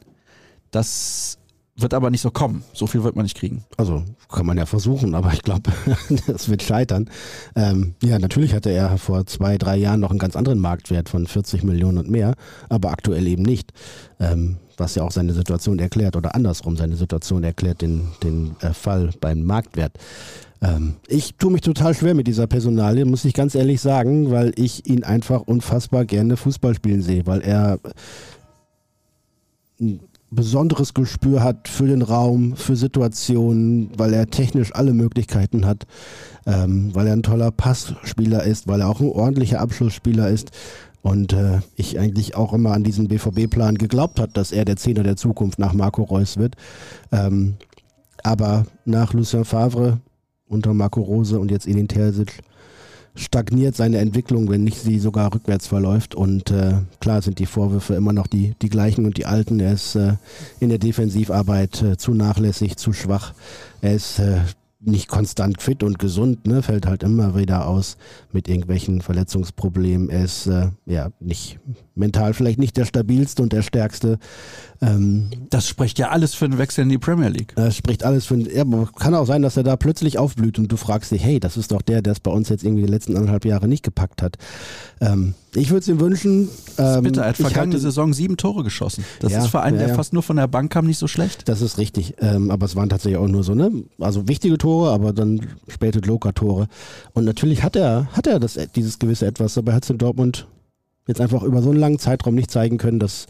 Das 0.70 1.36
wird 1.76 1.94
aber 1.94 2.10
nicht 2.10 2.20
so 2.20 2.30
kommen. 2.30 2.62
So 2.72 2.86
viel 2.86 3.02
wird 3.02 3.16
man 3.16 3.24
nicht 3.24 3.36
kriegen. 3.36 3.64
Also 3.76 4.04
kann 4.28 4.46
man 4.46 4.58
ja 4.58 4.66
versuchen, 4.66 5.14
aber 5.14 5.32
ich 5.32 5.42
glaube, 5.42 5.72
das 6.26 6.48
wird 6.48 6.62
scheitern. 6.62 7.10
Ähm, 7.56 7.94
ja, 8.02 8.18
natürlich 8.18 8.54
hatte 8.54 8.70
er 8.70 8.96
vor 8.98 9.26
zwei, 9.26 9.58
drei 9.58 9.76
Jahren 9.76 10.00
noch 10.00 10.10
einen 10.10 10.18
ganz 10.18 10.36
anderen 10.36 10.60
Marktwert 10.60 11.08
von 11.08 11.26
40 11.26 11.64
Millionen 11.64 11.98
und 11.98 12.10
mehr, 12.10 12.34
aber 12.68 12.90
aktuell 12.90 13.26
eben 13.26 13.42
nicht. 13.42 13.72
Ähm, 14.20 14.58
was 14.76 14.96
ja 14.96 15.04
auch 15.04 15.12
seine 15.12 15.32
Situation 15.32 15.78
erklärt 15.78 16.16
oder 16.16 16.34
andersrum 16.34 16.76
seine 16.76 16.96
Situation 16.96 17.44
erklärt, 17.44 17.80
den, 17.80 18.08
den 18.24 18.56
äh, 18.60 18.72
Fall 18.72 19.10
beim 19.20 19.44
Marktwert. 19.44 19.92
Ähm, 20.60 20.94
ich 21.06 21.36
tue 21.36 21.52
mich 21.52 21.60
total 21.60 21.94
schwer 21.94 22.14
mit 22.14 22.26
dieser 22.26 22.46
Personalie, 22.46 23.04
muss 23.04 23.24
ich 23.24 23.34
ganz 23.34 23.54
ehrlich 23.54 23.80
sagen, 23.80 24.30
weil 24.30 24.52
ich 24.56 24.88
ihn 24.88 25.04
einfach 25.04 25.42
unfassbar 25.42 26.04
gerne 26.04 26.36
Fußball 26.36 26.74
spielen 26.74 27.02
sehe, 27.02 27.26
weil 27.26 27.40
er 27.40 27.78
besonderes 30.34 30.94
Gespür 30.94 31.42
hat 31.42 31.68
für 31.68 31.86
den 31.86 32.02
Raum, 32.02 32.56
für 32.56 32.76
Situationen, 32.76 33.90
weil 33.96 34.12
er 34.12 34.28
technisch 34.28 34.74
alle 34.74 34.92
Möglichkeiten 34.92 35.66
hat, 35.66 35.86
ähm, 36.46 36.94
weil 36.94 37.06
er 37.06 37.14
ein 37.14 37.22
toller 37.22 37.50
Passspieler 37.50 38.44
ist, 38.44 38.68
weil 38.68 38.80
er 38.80 38.88
auch 38.88 39.00
ein 39.00 39.08
ordentlicher 39.08 39.60
Abschlussspieler 39.60 40.28
ist. 40.28 40.50
Und 41.02 41.34
äh, 41.34 41.60
ich 41.76 41.98
eigentlich 41.98 42.34
auch 42.34 42.54
immer 42.54 42.72
an 42.72 42.82
diesen 42.82 43.08
BVB-Plan 43.08 43.76
geglaubt 43.76 44.18
hat, 44.18 44.36
dass 44.36 44.52
er 44.52 44.64
der 44.64 44.76
Zehner 44.76 45.02
der 45.02 45.16
Zukunft 45.16 45.58
nach 45.58 45.74
Marco 45.74 46.02
Reus 46.02 46.38
wird. 46.38 46.56
Ähm, 47.12 47.56
aber 48.22 48.64
nach 48.86 49.12
Lucien 49.12 49.44
Favre 49.44 50.00
unter 50.46 50.72
Marco 50.72 51.02
Rose 51.02 51.38
und 51.38 51.50
jetzt 51.50 51.66
Edin 51.66 51.88
Terzic 51.88 52.40
stagniert 53.14 53.76
seine 53.76 53.98
Entwicklung, 53.98 54.50
wenn 54.50 54.64
nicht 54.64 54.80
sie 54.80 54.98
sogar 54.98 55.32
rückwärts 55.32 55.66
verläuft. 55.66 56.14
Und 56.14 56.50
äh, 56.50 56.74
klar 57.00 57.22
sind 57.22 57.38
die 57.38 57.46
Vorwürfe 57.46 57.94
immer 57.94 58.12
noch 58.12 58.26
die, 58.26 58.54
die 58.60 58.68
gleichen 58.68 59.04
und 59.06 59.16
die 59.16 59.26
alten. 59.26 59.60
Er 59.60 59.72
ist 59.72 59.94
äh, 59.94 60.14
in 60.60 60.68
der 60.68 60.78
Defensivarbeit 60.78 61.82
äh, 61.82 61.96
zu 61.96 62.12
nachlässig, 62.12 62.76
zu 62.76 62.92
schwach. 62.92 63.34
Er 63.80 63.94
ist 63.94 64.18
äh, 64.18 64.40
nicht 64.86 65.08
konstant 65.08 65.62
fit 65.62 65.82
und 65.82 65.98
gesund, 65.98 66.46
ne? 66.46 66.62
fällt 66.62 66.86
halt 66.86 67.02
immer 67.02 67.36
wieder 67.36 67.66
aus 67.66 67.96
mit 68.32 68.48
irgendwelchen 68.48 69.00
Verletzungsproblemen. 69.00 70.10
Er 70.10 70.24
ist 70.24 70.46
äh, 70.46 70.68
ja 70.86 71.10
nicht 71.20 71.58
mental 71.94 72.34
vielleicht 72.34 72.58
nicht 72.58 72.76
der 72.76 72.84
stabilste 72.84 73.42
und 73.42 73.52
der 73.52 73.62
stärkste. 73.62 74.18
Ähm, 74.84 75.30
Das 75.50 75.68
spricht 75.68 75.98
ja 75.98 76.08
alles 76.10 76.34
für 76.34 76.44
einen 76.44 76.58
Wechsel 76.58 76.82
in 76.82 76.88
die 76.88 76.98
Premier 76.98 77.28
League. 77.28 77.52
das 77.56 77.76
spricht 77.76 78.04
alles 78.04 78.26
für. 78.26 78.36
Ja, 78.36 78.62
aber 78.62 78.88
kann 78.98 79.14
auch 79.14 79.26
sein, 79.26 79.42
dass 79.42 79.56
er 79.56 79.62
da 79.62 79.76
plötzlich 79.76 80.18
aufblüht 80.18 80.58
und 80.58 80.70
du 80.70 80.76
fragst 80.76 81.10
dich, 81.10 81.22
hey, 81.24 81.40
das 81.40 81.56
ist 81.56 81.72
doch 81.72 81.82
der, 81.82 82.02
der 82.02 82.12
es 82.12 82.20
bei 82.20 82.30
uns 82.30 82.48
jetzt 82.48 82.64
irgendwie 82.64 82.82
die 82.84 82.90
letzten 82.90 83.16
anderthalb 83.16 83.44
Jahre 83.44 83.68
nicht 83.68 83.82
gepackt 83.82 84.22
hat. 84.22 84.36
Ähm, 85.00 85.34
ich 85.54 85.70
würde 85.70 85.80
es 85.80 85.88
ihm 85.88 86.00
wünschen. 86.00 86.48
Ähm, 86.78 87.02
bitter. 87.04 87.22
Er 87.22 87.28
hat 87.28 87.36
vergangene 87.36 87.78
Saison 87.78 88.12
sieben 88.12 88.36
Tore 88.36 88.64
geschossen. 88.64 89.04
Das 89.20 89.32
Ja, 89.32 89.38
ist 89.38 89.48
für 89.48 89.60
einen, 89.60 89.76
ja, 89.76 89.82
der 89.82 89.88
ja. 89.90 89.94
fast 89.94 90.12
nur 90.12 90.22
von 90.22 90.36
der 90.36 90.48
Bank 90.48 90.72
kam, 90.72 90.86
nicht 90.86 90.98
so 90.98 91.06
schlecht. 91.06 91.48
Das 91.48 91.62
ist 91.62 91.78
richtig, 91.78 92.14
ähm, 92.20 92.50
aber 92.50 92.66
es 92.66 92.74
waren 92.76 92.88
tatsächlich 92.88 93.18
auch 93.18 93.28
nur 93.28 93.44
so, 93.44 93.54
ne? 93.54 93.70
Also 94.00 94.26
wichtige 94.28 94.58
Tore, 94.58 94.90
aber 94.90 95.12
dann 95.12 95.40
späte 95.68 96.00
Joker-Tore. 96.00 96.66
Und 97.12 97.24
natürlich 97.24 97.62
hat 97.62 97.76
er, 97.76 98.08
hat 98.12 98.26
er 98.26 98.40
das, 98.40 98.58
dieses 98.74 98.98
gewisse 98.98 99.26
Etwas, 99.26 99.56
er 99.56 99.72
hat 99.72 99.84
es 99.84 99.90
in 99.90 99.98
Dortmund 99.98 100.46
jetzt 101.06 101.20
einfach 101.20 101.42
über 101.42 101.60
so 101.62 101.70
einen 101.70 101.80
langen 101.80 101.98
Zeitraum 101.98 102.34
nicht 102.34 102.50
zeigen 102.50 102.78
können, 102.78 102.98
dass 102.98 103.26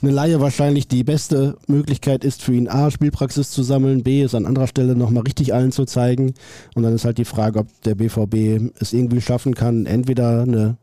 eine 0.00 0.12
Laie 0.12 0.40
wahrscheinlich 0.40 0.88
die 0.88 1.04
beste 1.04 1.56
Möglichkeit 1.66 2.24
ist 2.24 2.42
für 2.42 2.54
ihn, 2.54 2.68
A, 2.68 2.90
Spielpraxis 2.90 3.50
zu 3.50 3.62
sammeln, 3.62 4.02
B, 4.02 4.22
es 4.22 4.34
an 4.34 4.46
anderer 4.46 4.66
Stelle 4.66 4.96
nochmal 4.96 5.24
richtig 5.24 5.52
allen 5.52 5.72
zu 5.72 5.84
zeigen. 5.84 6.34
Und 6.74 6.82
dann 6.82 6.94
ist 6.94 7.04
halt 7.04 7.18
die 7.18 7.24
Frage, 7.24 7.60
ob 7.60 7.82
der 7.82 7.94
BVB 7.94 8.72
es 8.80 8.92
irgendwie 8.92 9.20
schaffen 9.20 9.54
kann, 9.54 9.86
entweder 9.86 10.42
eine 10.42 10.76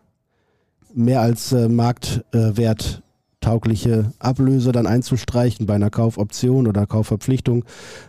mehr 0.93 1.21
als 1.21 1.51
äh, 1.51 1.67
Marktwert 1.67 3.01
taugliche 3.41 4.11
Ablöse 4.19 4.71
dann 4.71 4.85
einzustreichen 4.85 5.65
bei 5.65 5.75
einer 5.75 5.89
Kaufoption 5.89 6.67
oder 6.67 6.85
Kaufverpflichtung 6.85 7.63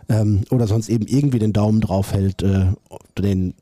ähm, 0.09 0.41
oder 0.51 0.67
sonst 0.67 0.89
eben 0.89 1.07
irgendwie 1.07 1.39
den 1.39 1.53
Daumen 1.53 1.81
drauf 1.81 2.13
hält, 2.13 2.43
äh, 2.43 2.65
den, 3.17 3.53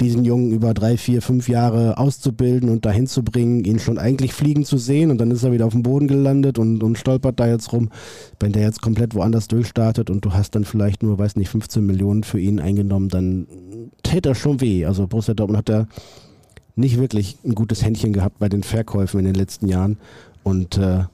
diesen 0.00 0.24
Jungen 0.24 0.52
über 0.52 0.74
drei, 0.74 0.96
vier, 0.96 1.22
fünf 1.22 1.48
Jahre 1.48 1.98
auszubilden 1.98 2.68
und 2.68 2.84
dahin 2.84 3.06
zu 3.06 3.24
bringen, 3.24 3.64
ihn 3.64 3.80
schon 3.80 3.98
eigentlich 3.98 4.32
fliegen 4.32 4.64
zu 4.64 4.78
sehen 4.78 5.10
und 5.10 5.18
dann 5.18 5.30
ist 5.30 5.42
er 5.42 5.52
wieder 5.52 5.66
auf 5.66 5.72
dem 5.72 5.82
Boden 5.82 6.06
gelandet 6.06 6.58
und, 6.58 6.82
und 6.82 6.98
stolpert 6.98 7.40
da 7.40 7.48
jetzt 7.48 7.72
rum. 7.72 7.90
Wenn 8.38 8.52
der 8.52 8.62
jetzt 8.62 8.80
komplett 8.80 9.14
woanders 9.14 9.48
durchstartet 9.48 10.08
und 10.08 10.24
du 10.24 10.32
hast 10.32 10.54
dann 10.54 10.64
vielleicht 10.64 11.02
nur, 11.02 11.18
weiß 11.18 11.36
nicht, 11.36 11.48
15 11.48 11.84
Millionen 11.84 12.22
für 12.22 12.38
ihn 12.38 12.60
eingenommen, 12.60 13.08
dann 13.08 13.46
täte 14.02 14.30
er 14.30 14.34
schon 14.34 14.60
weh. 14.60 14.84
Also 14.84 15.08
Borussia 15.08 15.34
Dortmund 15.34 15.58
hat 15.58 15.68
da 15.68 15.88
nicht 16.76 16.98
wirklich 16.98 17.36
ein 17.44 17.56
gutes 17.56 17.84
Händchen 17.84 18.12
gehabt 18.12 18.38
bei 18.38 18.48
den 18.48 18.62
Verkäufen 18.62 19.18
in 19.18 19.26
den 19.26 19.34
letzten 19.34 19.66
Jahren 19.66 19.98
und 20.44 20.78
äh, 20.78 21.04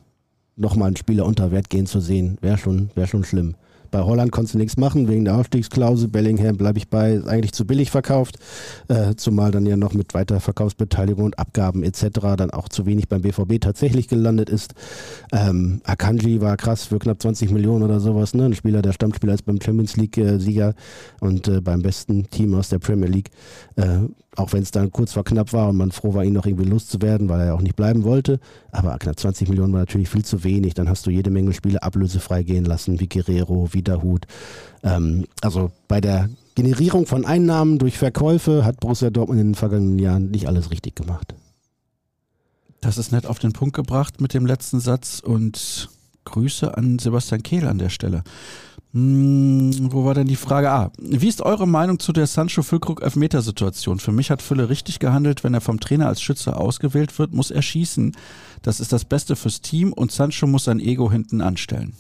nochmal 0.57 0.89
einen 0.89 0.97
Spieler 0.97 1.25
unter 1.25 1.51
Wert 1.51 1.71
gehen 1.71 1.87
zu 1.87 2.01
sehen, 2.01 2.37
wäre 2.43 2.59
schon, 2.59 2.91
wär 2.95 3.07
schon 3.07 3.25
schlimm. 3.25 3.55
Bei 3.95 4.03
Holland 4.03 4.33
konntest 4.33 4.55
du 4.55 4.59
nichts 4.59 4.77
machen 4.77 5.07
wegen 5.07 5.25
der 5.25 5.37
Aufstiegsklausel. 5.37 6.09
Bellingham 6.09 6.57
bleibe 6.57 6.79
ich 6.79 6.89
bei, 6.89 7.13
ist 7.13 7.29
eigentlich 7.29 7.53
zu 7.53 7.65
billig 7.65 7.93
verkauft, 7.93 8.41
äh, 8.89 9.15
zumal 9.15 9.53
dann 9.53 9.67
ja 9.67 9.77
noch 9.77 9.95
mit 9.95 10.15
weiter 10.15 10.41
Verkaufsbeteiligung 10.41 11.27
und 11.27 11.39
Abgaben 11.39 11.85
etc. 11.85 12.35
dann 12.37 12.51
auch 12.51 12.69
zu 12.69 12.87
wenig 12.87 13.09
beim 13.09 13.23
BVB 13.23 13.61
tatsächlich 13.61 14.09
gelandet 14.09 14.51
ist. 14.51 14.75
Ähm, 15.31 15.81
Akanji 15.85 16.41
war 16.41 16.57
krass 16.57 16.87
für 16.87 16.99
knapp 16.99 17.23
20 17.23 17.53
Millionen 17.53 17.85
oder 17.85 18.01
sowas, 18.01 18.35
ne? 18.35 18.47
ein 18.47 18.55
Spieler, 18.55 18.83
der 18.83 18.95
Stammspieler 18.95 19.35
ist 19.35 19.45
beim 19.45 19.61
Champions 19.61 19.97
League-Sieger 19.97 20.71
äh, 20.71 21.25
und 21.25 21.47
äh, 21.47 21.61
beim 21.61 21.83
besten 21.83 22.29
Team 22.31 22.53
aus 22.57 22.71
der 22.71 22.81
Premier 22.81 23.09
League. 23.09 23.31
Äh, 23.77 24.09
auch 24.37 24.53
wenn 24.53 24.63
es 24.63 24.71
dann 24.71 24.91
kurz 24.91 25.13
vor 25.13 25.25
knapp 25.25 25.53
war 25.53 25.69
und 25.69 25.77
man 25.77 25.93
froh 25.93 26.15
war, 26.15 26.25
ihn 26.25 26.33
noch 26.33 26.47
irgendwie 26.47 26.69
loszuwerden, 26.69 27.29
weil 27.29 27.41
er 27.41 27.47
ja 27.47 27.55
auch 27.55 27.61
nicht 27.61 27.77
bleiben 27.77 28.03
wollte. 28.03 28.41
Aber 28.73 28.99
knapp 28.99 29.19
20 29.19 29.49
Millionen 29.49 29.73
war 29.73 29.81
natürlich 29.81 30.09
viel 30.09 30.25
zu 30.25 30.43
wenig. 30.43 30.75
Dann 30.75 30.89
hast 30.89 31.07
du 31.07 31.11
jede 31.11 31.31
Menge 31.31 31.53
Spiele 31.53 31.83
ablösefrei 31.83 32.43
gehen 32.43 32.65
lassen, 32.65 32.99
wie 32.99 33.09
Guerrero, 33.09 33.69
wie 33.73 33.83
Dahut. 33.85 34.27
Ähm, 34.83 35.27
also 35.41 35.71
bei 35.89 36.01
der 36.01 36.29
Generierung 36.55 37.07
von 37.07 37.25
Einnahmen 37.25 37.79
durch 37.79 37.99
Verkäufe 37.99 38.65
hat 38.65 38.81
Borussia 38.81 39.11
Dortmund 39.11 39.41
in 39.41 39.49
den 39.49 39.55
vergangenen 39.55 39.99
Jahren 39.99 40.31
nicht 40.31 40.47
alles 40.47 40.71
richtig 40.71 40.95
gemacht. 40.95 41.35
Das 42.81 42.99
ist 42.99 43.13
nett 43.13 43.27
auf 43.27 43.39
den 43.39 43.53
Punkt 43.53 43.75
gebracht 43.75 44.21
mit 44.21 44.35
dem 44.35 44.47
letzten 44.47 44.79
Satz 44.79 45.21
und 45.21 45.89
Grüße 46.25 46.77
an 46.77 46.99
Sebastian 46.99 47.43
Kehl 47.43 47.67
an 47.67 47.79
der 47.79 47.89
Stelle. 47.89 48.23
Hm, 48.93 49.93
wo 49.93 50.05
war 50.05 50.15
denn 50.15 50.29
die 50.29 50.37
Frage? 50.37 50.71
Ah, 50.71 50.93
wie 50.99 51.29
ist 51.29 51.43
eure 51.43 51.67
Meinung 51.67 51.99
zu 51.99 52.13
der 52.13 52.29
Sancho 52.29 52.63
Füllkrug 52.63 53.03
Elfmetersituation? 53.03 53.99
Für 53.99 54.13
mich 54.13 54.31
hat 54.31 54.41
Fülle 54.41 54.69
richtig 54.69 55.01
gehandelt, 55.01 55.43
wenn 55.43 55.55
er 55.55 55.61
vom 55.61 55.81
Trainer 55.81 56.07
als 56.07 56.23
Schütze 56.23 56.57
ausgewählt 56.57 57.19
wird, 57.19 57.35
muss 57.35 57.51
er 57.51 57.63
schießen. 57.63 58.15
Das 58.63 58.79
ist 58.79 58.93
das 58.93 59.05
Beste 59.05 59.35
fürs 59.35 59.61
Team 59.61 59.93
und 59.93 60.13
Sancho 60.13 60.47
muss 60.47 60.65
sein 60.65 60.79
Ego 60.79 61.11
hinten 61.11 61.41
anstellen. 61.41 61.95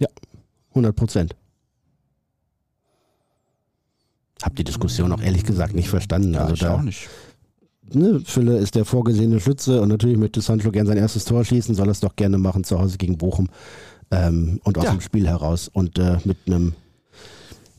Ja, 0.00 0.08
100 0.70 0.94
Prozent. 0.96 1.36
Hab 4.42 4.56
die 4.56 4.64
Diskussion 4.64 5.12
auch 5.12 5.20
ehrlich 5.22 5.44
gesagt 5.44 5.74
nicht 5.74 5.88
verstanden. 5.88 6.34
Ja, 6.34 6.40
also 6.42 6.54
ich 6.54 6.60
da, 6.60 6.74
auch 6.74 6.82
nicht. 6.82 7.08
ne, 7.92 8.20
Fülle 8.24 8.58
ist 8.58 8.74
der 8.74 8.84
vorgesehene 8.84 9.40
Schütze 9.40 9.80
und 9.80 9.88
natürlich 9.88 10.18
möchte 10.18 10.40
Sancho 10.40 10.70
gern 10.70 10.86
sein 10.86 10.96
erstes 10.98 11.24
Tor 11.24 11.44
schießen, 11.44 11.74
soll 11.74 11.88
er 11.88 11.92
es 11.92 12.00
doch 12.00 12.16
gerne 12.16 12.36
machen 12.38 12.64
zu 12.64 12.78
Hause 12.78 12.98
gegen 12.98 13.16
Bochum 13.16 13.48
ähm, 14.10 14.60
und 14.64 14.76
aus 14.76 14.84
Ja. 14.84 14.90
dem 14.90 15.00
Spiel 15.00 15.26
heraus. 15.26 15.68
Und 15.72 15.98
äh, 15.98 16.18
mit 16.24 16.36
einem 16.46 16.74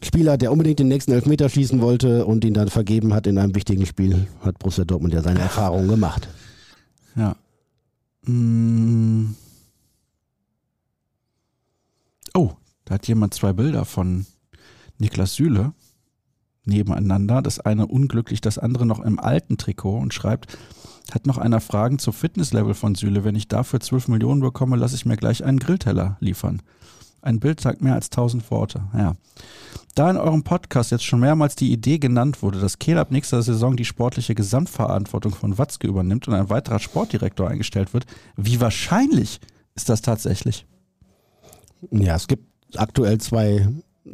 Spieler, 0.01 0.37
der 0.37 0.51
unbedingt 0.51 0.79
den 0.79 0.87
nächsten 0.87 1.11
Elfmeter 1.11 1.49
schießen 1.49 1.81
wollte 1.81 2.25
und 2.25 2.43
ihn 2.45 2.53
dann 2.53 2.69
vergeben 2.69 3.13
hat 3.13 3.27
in 3.27 3.37
einem 3.37 3.53
wichtigen 3.53 3.85
Spiel, 3.85 4.27
hat 4.41 4.57
Borussia 4.57 4.85
Dortmund 4.85 5.13
ja 5.13 5.21
seine 5.21 5.39
Erfahrungen 5.41 5.87
gemacht. 5.87 6.27
Ja. 7.15 7.35
Mm. 8.23 9.35
Oh, 12.33 12.51
da 12.85 12.95
hat 12.95 13.07
jemand 13.07 13.33
zwei 13.33 13.53
Bilder 13.53 13.85
von 13.85 14.25
Niklas 14.97 15.35
Süle 15.35 15.73
nebeneinander. 16.65 17.41
Das 17.41 17.59
eine 17.59 17.87
unglücklich, 17.87 18.41
das 18.41 18.57
andere 18.57 18.85
noch 18.85 18.99
im 18.99 19.19
alten 19.19 19.57
Trikot 19.57 19.97
und 19.97 20.13
schreibt, 20.13 20.57
hat 21.11 21.27
noch 21.27 21.37
einer 21.37 21.61
Fragen 21.61 21.99
zum 21.99 22.13
Fitnesslevel 22.13 22.73
von 22.73 22.95
Süle. 22.95 23.23
Wenn 23.23 23.35
ich 23.35 23.47
dafür 23.47 23.79
12 23.79 24.07
Millionen 24.07 24.41
bekomme, 24.41 24.75
lasse 24.75 24.95
ich 24.95 25.05
mir 25.05 25.17
gleich 25.17 25.43
einen 25.43 25.59
Grillteller 25.59 26.17
liefern. 26.19 26.61
Ein 27.21 27.39
Bild 27.39 27.59
sagt 27.59 27.81
mehr 27.81 27.95
als 27.95 28.07
1000 28.11 28.49
Worte. 28.51 28.83
Ja. 28.95 29.15
Da 29.95 30.11
in 30.11 30.17
eurem 30.17 30.43
Podcast 30.43 30.91
jetzt 30.91 31.05
schon 31.05 31.21
mehrmals 31.21 31.55
die 31.55 31.71
Idee 31.71 31.97
genannt 31.97 32.43
wurde, 32.43 32.59
dass 32.59 32.79
Kehl 32.79 32.97
ab 32.97 33.11
nächster 33.11 33.41
Saison 33.41 33.75
die 33.75 33.85
sportliche 33.85 34.35
Gesamtverantwortung 34.35 35.33
von 35.33 35.57
Watzke 35.57 35.87
übernimmt 35.87 36.27
und 36.27 36.33
ein 36.35 36.49
weiterer 36.49 36.79
Sportdirektor 36.79 37.47
eingestellt 37.47 37.93
wird, 37.93 38.05
wie 38.35 38.59
wahrscheinlich 38.59 39.39
ist 39.73 39.89
das 39.89 40.01
tatsächlich? 40.01 40.65
Ja, 41.91 42.15
es 42.15 42.27
gibt 42.27 42.45
aktuell 42.79 43.19
zwei, 43.19 43.67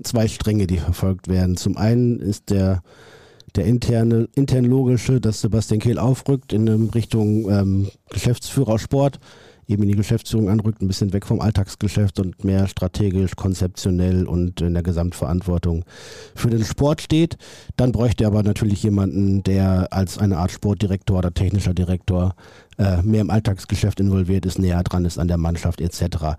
zwei 0.03 0.27
Stränge, 0.27 0.67
die 0.67 0.77
verfolgt 0.77 1.27
werden. 1.27 1.57
Zum 1.57 1.77
einen 1.77 2.19
ist 2.19 2.49
der, 2.49 2.81
der 3.55 3.65
interne, 3.65 4.27
intern 4.35 4.65
logische, 4.65 5.19
dass 5.19 5.41
Sebastian 5.41 5.79
Kehl 5.79 5.99
aufrückt 5.99 6.53
in 6.53 6.67
Richtung 6.89 7.49
ähm, 7.49 7.87
Geschäftsführer 8.09 8.79
Sport, 8.79 9.19
eben 9.67 9.83
in 9.83 9.89
die 9.89 9.95
Geschäftsführung 9.95 10.49
anrückt, 10.49 10.81
ein 10.81 10.87
bisschen 10.87 11.13
weg 11.13 11.25
vom 11.25 11.39
Alltagsgeschäft 11.39 12.19
und 12.19 12.43
mehr 12.43 12.67
strategisch, 12.67 13.35
konzeptionell 13.35 14.27
und 14.27 14.61
in 14.61 14.73
der 14.73 14.83
Gesamtverantwortung 14.83 15.85
für 16.35 16.49
den 16.49 16.63
Sport 16.63 17.01
steht. 17.01 17.37
Dann 17.77 17.91
bräuchte 17.91 18.23
er 18.23 18.27
aber 18.27 18.43
natürlich 18.43 18.83
jemanden, 18.83 19.43
der 19.43 19.87
als 19.91 20.17
eine 20.17 20.37
Art 20.37 20.51
Sportdirektor 20.51 21.19
oder 21.19 21.33
technischer 21.33 21.73
Direktor 21.73 22.35
äh, 22.77 23.01
mehr 23.01 23.21
im 23.21 23.29
Alltagsgeschäft 23.29 23.99
involviert 23.99 24.45
ist, 24.45 24.59
näher 24.59 24.83
dran 24.83 25.05
ist 25.05 25.17
an 25.17 25.27
der 25.27 25.37
Mannschaft 25.37 25.81
etc. 25.81 26.35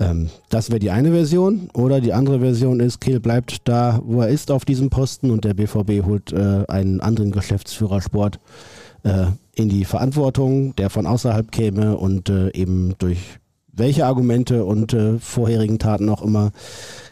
Ähm, 0.00 0.30
das 0.48 0.70
wäre 0.70 0.78
die 0.78 0.90
eine 0.90 1.10
Version. 1.10 1.68
Oder 1.74 2.00
die 2.00 2.12
andere 2.12 2.40
Version 2.40 2.80
ist, 2.80 3.00
Kehl 3.00 3.20
bleibt 3.20 3.68
da, 3.68 4.00
wo 4.04 4.22
er 4.22 4.28
ist 4.28 4.50
auf 4.50 4.64
diesem 4.64 4.90
Posten 4.90 5.30
und 5.30 5.44
der 5.44 5.54
BVB 5.54 6.04
holt 6.04 6.32
äh, 6.32 6.64
einen 6.68 7.00
anderen 7.00 7.32
Geschäftsführer 7.32 8.00
Sport 8.00 8.40
äh, 9.04 9.26
in 9.54 9.68
die 9.68 9.84
Verantwortung, 9.84 10.74
der 10.76 10.90
von 10.90 11.06
außerhalb 11.06 11.50
käme 11.52 11.96
und 11.96 12.28
äh, 12.28 12.50
eben 12.52 12.94
durch 12.98 13.18
welche 13.76 14.06
Argumente 14.06 14.64
und 14.64 14.92
äh, 14.92 15.18
vorherigen 15.18 15.78
Taten 15.78 16.08
auch 16.08 16.22
immer 16.22 16.52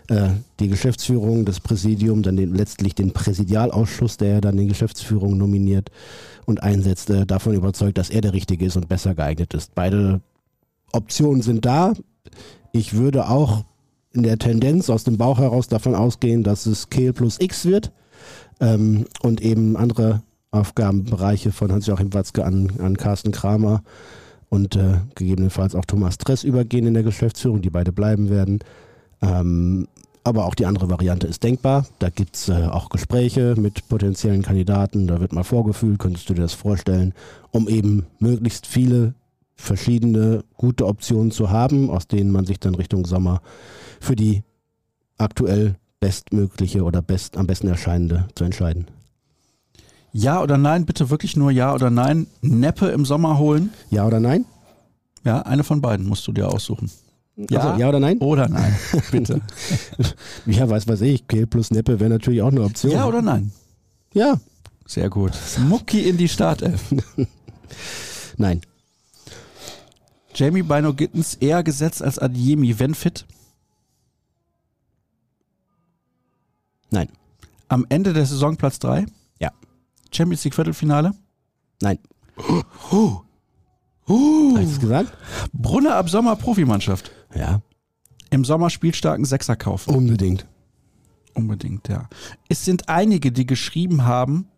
äh, 0.08 0.28
die 0.60 0.68
Geschäftsführung, 0.68 1.44
das 1.44 1.60
Präsidium, 1.60 2.22
dann 2.22 2.36
den, 2.36 2.54
letztlich 2.54 2.94
den 2.94 3.12
Präsidialausschuss, 3.12 4.16
der 4.16 4.40
dann 4.40 4.56
die 4.56 4.68
Geschäftsführung 4.68 5.36
nominiert 5.36 5.90
und 6.44 6.62
einsetzt, 6.62 7.10
äh, 7.10 7.26
davon 7.26 7.54
überzeugt, 7.54 7.98
dass 7.98 8.10
er 8.10 8.20
der 8.20 8.32
Richtige 8.32 8.64
ist 8.64 8.76
und 8.76 8.88
besser 8.88 9.14
geeignet 9.14 9.54
ist. 9.54 9.74
Beide 9.74 10.20
Optionen 10.92 11.42
sind 11.42 11.64
da. 11.64 11.94
Ich 12.72 12.94
würde 12.94 13.28
auch 13.28 13.64
in 14.12 14.22
der 14.22 14.38
Tendenz 14.38 14.90
aus 14.90 15.04
dem 15.04 15.18
Bauch 15.18 15.38
heraus 15.38 15.68
davon 15.68 15.94
ausgehen, 15.94 16.42
dass 16.42 16.66
es 16.66 16.90
Kehl 16.90 17.12
plus 17.12 17.38
X 17.40 17.66
wird 17.66 17.92
ähm, 18.60 19.06
und 19.22 19.40
eben 19.40 19.76
andere 19.76 20.22
Aufgabenbereiche 20.50 21.52
von 21.52 21.72
Hans-Joachim 21.72 22.12
Watzke 22.12 22.44
an, 22.44 22.72
an 22.78 22.96
Carsten 22.96 23.32
Kramer 23.32 23.82
und 24.48 24.76
äh, 24.76 25.00
gegebenenfalls 25.14 25.74
auch 25.74 25.84
Thomas 25.86 26.18
Dress 26.18 26.44
übergehen 26.44 26.86
in 26.86 26.94
der 26.94 27.02
Geschäftsführung, 27.02 27.62
die 27.62 27.70
beide 27.70 27.92
bleiben 27.92 28.28
werden. 28.28 28.60
Ähm, 29.22 29.88
aber 30.24 30.46
auch 30.46 30.54
die 30.54 30.66
andere 30.66 30.88
Variante 30.88 31.26
ist 31.26 31.42
denkbar. 31.42 31.86
Da 31.98 32.10
gibt 32.10 32.36
es 32.36 32.48
äh, 32.48 32.66
auch 32.66 32.90
Gespräche 32.90 33.54
mit 33.58 33.88
potenziellen 33.88 34.42
Kandidaten. 34.42 35.06
Da 35.06 35.20
wird 35.20 35.32
mal 35.32 35.42
vorgefühlt, 35.42 35.98
könntest 35.98 36.28
du 36.28 36.34
dir 36.34 36.42
das 36.42 36.52
vorstellen, 36.52 37.12
um 37.50 37.68
eben 37.68 38.06
möglichst 38.18 38.66
viele 38.66 39.14
verschiedene 39.62 40.44
gute 40.56 40.86
Optionen 40.86 41.30
zu 41.30 41.50
haben, 41.50 41.88
aus 41.88 42.08
denen 42.08 42.30
man 42.32 42.44
sich 42.44 42.58
dann 42.58 42.74
Richtung 42.74 43.06
Sommer 43.06 43.40
für 44.00 44.16
die 44.16 44.42
aktuell 45.18 45.76
bestmögliche 46.00 46.82
oder 46.82 47.00
best, 47.00 47.36
am 47.36 47.46
besten 47.46 47.68
erscheinende 47.68 48.26
zu 48.34 48.44
entscheiden. 48.44 48.86
Ja 50.12 50.42
oder 50.42 50.58
nein? 50.58 50.84
Bitte 50.84 51.08
wirklich 51.10 51.36
nur 51.36 51.50
Ja 51.50 51.72
oder 51.74 51.88
Nein. 51.90 52.26
Neppe 52.42 52.88
im 52.88 53.04
Sommer 53.06 53.38
holen? 53.38 53.70
Ja 53.88 54.06
oder 54.06 54.20
nein? 54.20 54.44
Ja, 55.24 55.42
eine 55.42 55.62
von 55.64 55.80
beiden 55.80 56.06
musst 56.06 56.26
du 56.26 56.32
dir 56.32 56.48
aussuchen. 56.48 56.90
Ja, 57.48 57.60
Also, 57.60 57.80
ja 57.80 57.88
oder 57.88 58.00
nein? 58.00 58.18
oder 58.18 58.48
nein? 58.48 58.76
Bitte. 59.10 59.40
Ja, 60.44 60.68
weiß 60.68 60.86
was 60.88 61.00
ich. 61.00 61.26
Kehl 61.28 61.46
plus 61.46 61.70
Neppe 61.70 61.98
wäre 62.00 62.10
natürlich 62.10 62.42
auch 62.42 62.50
eine 62.50 62.62
Option. 62.62 62.92
Ja 62.92 63.06
oder 63.06 63.22
nein? 63.22 63.52
Ja, 64.12 64.38
Sehr 64.86 65.08
gut. 65.08 65.32
Mucki 65.68 66.00
in 66.08 66.18
die 66.18 66.28
Startelf. 66.28 66.92
nein. 68.36 68.60
Jamie 70.34 70.62
Bino 70.62 70.94
Gittens 70.94 71.34
eher 71.34 71.62
gesetzt 71.62 72.02
als 72.02 72.18
Adiemi, 72.18 72.78
wenn 72.78 72.94
fit. 72.94 73.26
Nein. 76.90 77.08
Am 77.68 77.86
Ende 77.88 78.12
der 78.12 78.26
Saison 78.26 78.56
Platz 78.56 78.78
3. 78.78 79.06
Ja. 79.38 79.50
Champions 80.12 80.44
League 80.44 80.54
Viertelfinale. 80.54 81.12
Nein. 81.80 81.98
Uh, 82.38 82.62
Hast 84.06 84.08
du 84.08 84.58
es 84.58 84.80
gesagt? 84.80 85.16
Brunner 85.52 85.96
ab 85.96 86.10
Sommer 86.10 86.36
Profimannschaft. 86.36 87.10
Ja, 87.34 87.62
Im 88.30 88.44
Sommer 88.44 88.68
spielstarken 88.70 89.24
Sechser 89.24 89.56
kaufen. 89.56 89.94
unbedingt. 89.94 90.46
Unbedingt, 91.34 91.88
ja. 91.88 92.08
Es 92.48 92.64
sind 92.64 92.88
einige, 92.90 93.32
die 93.32 93.46
geschrieben 93.46 94.04
haben, 94.04 94.48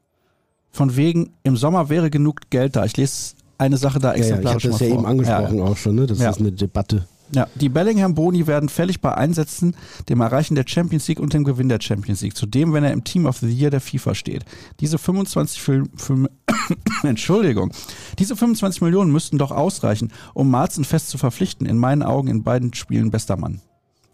von 0.70 0.96
wegen, 0.96 1.34
im 1.44 1.56
Sommer 1.56 1.88
wäre 1.88 2.10
genug 2.10 2.50
Geld 2.50 2.74
da. 2.74 2.84
Ich 2.84 2.96
lese 2.96 3.33
eine 3.58 3.76
Sache 3.76 3.98
da 3.98 4.14
Ja, 4.14 4.18
ja, 4.18 4.24
ich 4.24 4.32
habe 4.32 4.40
exemplarisch 4.42 4.62
das 4.64 4.80
ja 4.80 4.86
vor. 4.88 4.96
eben 4.98 5.06
angesprochen 5.06 5.60
auch 5.62 5.76
schon. 5.76 5.94
Ne? 5.94 6.06
Das 6.06 6.18
Ja. 6.18 6.30
ist 6.30 6.40
eine 6.40 6.52
Debatte. 6.52 7.06
Ja, 7.32 7.48
die 7.54 7.68
Bellingham-Boni 7.70 8.46
werden 8.46 8.68
fällig 8.68 9.00
bei 9.00 9.12
Einsätzen, 9.14 9.74
dem 10.08 10.20
Erreichen 10.20 10.54
der 10.54 10.64
Champions 10.68 11.08
League 11.08 11.18
und 11.18 11.32
dem 11.32 11.42
Gewinn 11.42 11.68
der 11.68 11.80
Champions 11.80 12.20
League. 12.20 12.36
Zudem, 12.36 12.72
wenn 12.74 12.84
er 12.84 12.92
im 12.92 13.02
Team 13.02 13.26
of 13.26 13.38
the 13.38 13.48
Year 13.50 13.70
der 13.70 13.80
FIFA 13.80 14.14
steht. 14.14 14.44
Diese 14.80 14.98
25 14.98 15.60
Fil- 15.60 15.88
Fil- 15.96 16.28
Entschuldigung. 17.02 17.72
Diese 18.18 18.36
25 18.36 18.82
Millionen 18.82 19.10
müssten 19.10 19.38
doch 19.38 19.50
ausreichen, 19.50 20.12
um 20.34 20.50
Marzen 20.50 20.84
fest 20.84 21.08
zu 21.08 21.18
verpflichten. 21.18 21.66
In 21.66 21.78
meinen 21.78 22.02
Augen 22.02 22.28
in 22.28 22.42
beiden 22.44 22.72
Spielen 22.74 23.10
bester 23.10 23.36
Mann. 23.36 23.60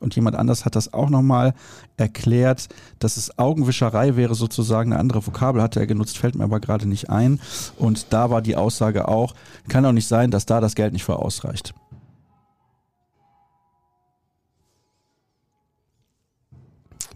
Und 0.00 0.16
jemand 0.16 0.34
anders 0.34 0.64
hat 0.64 0.76
das 0.76 0.92
auch 0.92 1.10
nochmal 1.10 1.54
erklärt, 1.96 2.68
dass 2.98 3.16
es 3.16 3.38
Augenwischerei 3.38 4.16
wäre, 4.16 4.34
sozusagen 4.34 4.92
eine 4.92 5.00
andere 5.00 5.24
Vokabel 5.24 5.62
hatte 5.62 5.78
er 5.78 5.86
genutzt, 5.86 6.18
fällt 6.18 6.34
mir 6.34 6.44
aber 6.44 6.58
gerade 6.58 6.86
nicht 6.86 7.10
ein. 7.10 7.38
Und 7.76 8.12
da 8.12 8.30
war 8.30 8.42
die 8.42 8.56
Aussage 8.56 9.08
auch, 9.08 9.34
kann 9.68 9.84
doch 9.84 9.92
nicht 9.92 10.08
sein, 10.08 10.30
dass 10.30 10.46
da 10.46 10.60
das 10.60 10.74
Geld 10.74 10.94
nicht 10.94 11.04
für 11.04 11.18
ausreicht. 11.18 11.74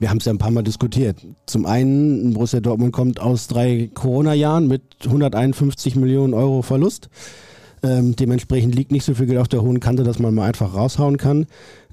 wir 0.04 0.10
haben 0.10 0.18
es 0.18 0.26
ja 0.26 0.32
ein 0.32 0.38
paar 0.38 0.50
Mal 0.50 0.62
diskutiert. 0.62 1.24
Zum 1.46 1.64
einen, 1.66 2.34
Borussia 2.34 2.60
Dortmund 2.60 2.92
kommt 2.92 3.20
aus 3.20 3.46
drei 3.46 3.90
Corona-Jahren 3.94 4.68
mit 4.68 4.82
151 5.04 5.96
Millionen 5.96 6.34
Euro 6.34 6.60
Verlust. 6.60 7.08
Ähm, 7.84 8.16
dementsprechend 8.16 8.74
liegt 8.74 8.92
nicht 8.92 9.04
so 9.04 9.14
viel 9.14 9.26
Geld 9.26 9.38
auf 9.38 9.48
der 9.48 9.60
hohen 9.60 9.78
Kante, 9.78 10.04
dass 10.04 10.18
man 10.18 10.34
mal 10.34 10.48
einfach 10.48 10.74
raushauen 10.74 11.18
kann. 11.18 11.46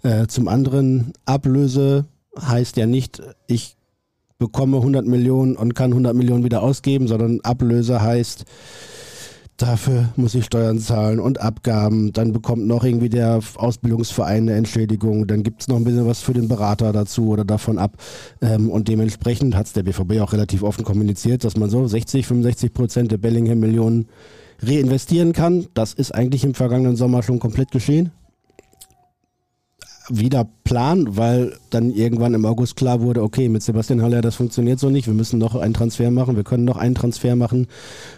Äh, 0.04 0.28
zum 0.28 0.48
anderen, 0.48 1.12
Ablöse 1.26 2.06
heißt 2.40 2.78
ja 2.78 2.86
nicht, 2.86 3.22
ich 3.48 3.76
bekomme 4.38 4.78
100 4.78 5.06
Millionen 5.06 5.58
und 5.58 5.76
kann 5.76 5.92
100 5.92 6.16
Millionen 6.16 6.46
wieder 6.46 6.64
ausgeben, 6.64 7.08
sondern 7.08 7.42
Ablöse 7.42 8.02
heißt, 8.02 8.46
dafür 9.58 10.10
muss 10.16 10.34
ich 10.34 10.46
Steuern 10.46 10.80
zahlen 10.80 11.20
und 11.20 11.42
Abgaben. 11.42 12.14
Dann 12.14 12.32
bekommt 12.32 12.66
noch 12.66 12.86
irgendwie 12.86 13.10
der 13.10 13.42
Ausbildungsverein 13.56 14.44
eine 14.44 14.54
Entschädigung. 14.54 15.28
Dann 15.28 15.44
gibt 15.44 15.62
es 15.62 15.68
noch 15.68 15.76
ein 15.76 15.84
bisschen 15.84 16.08
was 16.08 16.22
für 16.22 16.34
den 16.34 16.48
Berater 16.48 16.94
dazu 16.94 17.28
oder 17.28 17.44
davon 17.44 17.78
ab. 17.78 17.98
Ähm, 18.42 18.70
und 18.70 18.88
dementsprechend 18.88 19.56
hat 19.56 19.68
es 19.68 19.74
der 19.74 19.84
BVB 19.84 20.22
auch 20.22 20.32
relativ 20.32 20.64
offen 20.64 20.86
kommuniziert, 20.86 21.44
dass 21.44 21.58
man 21.58 21.70
so 21.70 21.86
60, 21.86 22.26
65 22.26 22.74
Prozent 22.74 23.12
der 23.12 23.18
Bellingham-Millionen 23.18 24.08
reinvestieren 24.62 25.34
kann. 25.34 25.68
Das 25.74 25.94
ist 25.94 26.14
eigentlich 26.14 26.44
im 26.44 26.54
vergangenen 26.54 26.96
Sommer 26.96 27.24
schon 27.24 27.40
komplett 27.40 27.72
geschehen 27.72 28.12
wieder 30.10 30.48
Plan, 30.64 31.16
weil 31.18 31.58
dann 31.70 31.92
irgendwann 31.92 32.34
im 32.34 32.46
August 32.46 32.76
klar 32.76 33.02
wurde, 33.02 33.22
okay, 33.24 33.50
mit 33.50 33.64
Sebastian 33.64 34.02
Haller, 34.02 34.22
das 34.22 34.36
funktioniert 34.36 34.80
so 34.80 34.90
nicht, 34.90 35.08
wir 35.08 35.14
müssen 35.14 35.40
noch 35.40 35.56
einen 35.56 35.74
Transfer 35.74 36.12
machen, 36.12 36.36
wir 36.36 36.44
können 36.44 36.66
noch 36.66 36.78
einen 36.78 36.96
Transfer 36.96 37.36
machen 37.36 37.68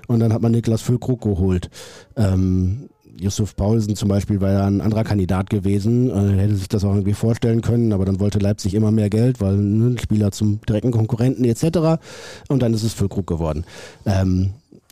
und 0.07 0.19
dann 0.19 0.33
hat 0.33 0.41
man 0.41 0.51
Niklas 0.51 0.81
Füllkrug 0.81 1.21
geholt. 1.21 1.69
Ähm, 2.15 2.89
Yusuf 3.19 3.55
Paulsen 3.55 3.95
zum 3.95 4.09
Beispiel 4.09 4.41
war 4.41 4.51
ja 4.51 4.65
ein 4.65 4.81
anderer 4.81 5.03
Kandidat 5.03 5.49
gewesen, 5.49 6.09
äh, 6.09 6.41
hätte 6.41 6.55
sich 6.55 6.67
das 6.67 6.83
auch 6.83 6.93
irgendwie 6.93 7.13
vorstellen 7.13 7.61
können, 7.61 7.93
aber 7.93 8.05
dann 8.05 8.19
wollte 8.19 8.39
Leipzig 8.39 8.73
immer 8.73 8.91
mehr 8.91 9.09
Geld, 9.09 9.39
weil 9.39 9.55
ein 9.55 9.97
Spieler 9.99 10.31
zum 10.31 10.61
direkten 10.67 10.91
Konkurrenten 10.91 11.45
etc. 11.45 12.01
Und 12.47 12.63
dann 12.63 12.73
ist 12.73 12.83
es 12.83 12.93
Füllkrug 12.93 13.27
geworden. 13.27 13.65
Ähm, 14.05 14.51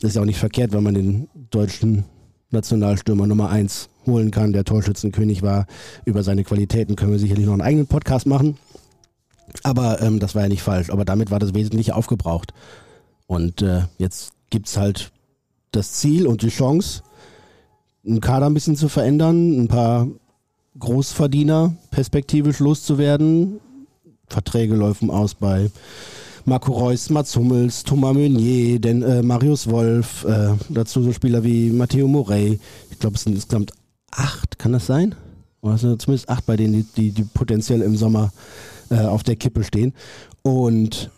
ist 0.09 0.15
ja 0.15 0.21
auch 0.21 0.25
nicht 0.25 0.39
verkehrt, 0.39 0.73
wenn 0.73 0.83
man 0.83 0.93
den 0.93 1.29
deutschen 1.49 2.05
Nationalstürmer 2.49 3.27
Nummer 3.27 3.49
1 3.49 3.89
holen 4.05 4.31
kann, 4.31 4.53
der 4.53 4.65
Torschützenkönig 4.65 5.41
war. 5.41 5.67
Über 6.05 6.23
seine 6.23 6.43
Qualitäten 6.43 6.95
können 6.95 7.11
wir 7.11 7.19
sicherlich 7.19 7.45
noch 7.45 7.53
einen 7.53 7.61
eigenen 7.61 7.87
Podcast 7.87 8.25
machen. 8.25 8.57
Aber 9.63 10.01
ähm, 10.01 10.19
das 10.19 10.35
war 10.35 10.43
ja 10.43 10.49
nicht 10.49 10.63
falsch. 10.63 10.89
Aber 10.89 11.05
damit 11.05 11.31
war 11.31 11.39
das 11.39 11.53
Wesentliche 11.53 11.95
aufgebraucht. 11.95 12.53
Und 13.27 13.61
äh, 13.61 13.83
jetzt 13.97 14.33
gibt 14.49 14.67
es 14.67 14.77
halt 14.77 15.11
das 15.71 15.93
Ziel 15.93 16.27
und 16.27 16.41
die 16.41 16.49
Chance, 16.49 17.03
einen 18.05 18.19
Kader 18.19 18.47
ein 18.47 18.53
bisschen 18.53 18.75
zu 18.75 18.89
verändern, 18.89 19.63
ein 19.63 19.67
paar 19.67 20.07
Großverdiener 20.79 21.75
perspektivisch 21.91 22.59
loszuwerden. 22.59 23.59
Verträge 24.27 24.75
laufen 24.75 25.09
aus 25.09 25.35
bei 25.35 25.69
Marco 26.45 26.71
Reus, 26.71 27.09
Mats 27.09 27.35
Hummels, 27.35 27.83
Thomas 27.83 28.13
Meunier, 28.13 28.79
denn, 28.79 29.01
äh, 29.03 29.21
Marius 29.21 29.69
Wolf, 29.69 30.23
äh, 30.25 30.53
dazu 30.69 31.03
so 31.03 31.13
Spieler 31.13 31.43
wie 31.43 31.69
Matteo 31.69 32.07
Morey. 32.07 32.59
Ich 32.89 32.99
glaube, 32.99 33.15
es 33.15 33.23
sind 33.23 33.35
insgesamt 33.35 33.71
acht, 34.11 34.57
kann 34.57 34.73
das 34.73 34.85
sein? 34.85 35.15
Oder 35.61 35.77
sind 35.77 36.01
zumindest 36.01 36.29
acht 36.29 36.45
bei 36.45 36.57
denen, 36.57 36.73
die, 36.73 36.83
die, 36.95 37.11
die 37.11 37.23
potenziell 37.23 37.81
im 37.81 37.95
Sommer 37.95 38.31
äh, 38.89 38.99
auf 38.99 39.23
der 39.23 39.35
Kippe 39.35 39.63
stehen. 39.63 39.93
Und 40.41 41.11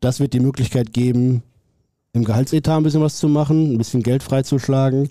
das 0.00 0.20
wird 0.20 0.32
die 0.32 0.40
Möglichkeit 0.40 0.92
geben, 0.92 1.42
im 2.12 2.24
Gehaltsetat 2.24 2.76
ein 2.76 2.82
bisschen 2.82 3.02
was 3.02 3.18
zu 3.18 3.28
machen, 3.28 3.74
ein 3.74 3.78
bisschen 3.78 4.02
Geld 4.02 4.22
freizuschlagen. 4.22 5.08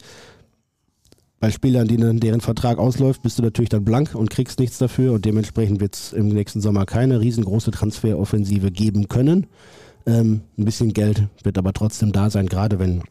Bei 1.39 1.51
Spielern, 1.51 1.87
denen, 1.87 2.19
deren 2.19 2.41
Vertrag 2.41 2.79
ausläuft, 2.79 3.21
bist 3.21 3.39
du 3.39 3.43
natürlich 3.43 3.69
dann 3.69 3.85
blank 3.85 4.13
und 4.13 4.29
kriegst 4.29 4.59
nichts 4.59 4.77
dafür 4.77 5.13
und 5.13 5.23
dementsprechend 5.23 5.79
wird 5.79 5.95
es 5.95 6.11
im 6.11 6.27
nächsten 6.27 6.59
Sommer 6.59 6.85
keine 6.85 7.21
riesengroße 7.21 7.71
Transferoffensive 7.71 8.71
geben 8.71 9.07
können. 9.07 9.47
Ähm, 10.05 10.41
ein 10.57 10.65
bisschen 10.65 10.91
Geld 10.91 11.27
wird 11.43 11.57
aber 11.57 11.71
trotzdem 11.71 12.11
da 12.11 12.29
sein, 12.29 12.47
gerade 12.47 12.77
wenn 12.77 13.03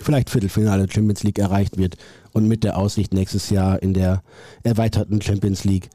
vielleicht 0.00 0.30
Viertelfinale 0.30 0.88
Champions 0.90 1.22
League 1.22 1.38
erreicht 1.38 1.78
wird 1.78 1.96
und 2.32 2.48
mit 2.48 2.64
der 2.64 2.76
Aussicht 2.76 3.14
nächstes 3.14 3.50
Jahr 3.50 3.80
in 3.80 3.94
der 3.94 4.22
erweiterten 4.64 5.22
Champions 5.22 5.64
League 5.64 5.88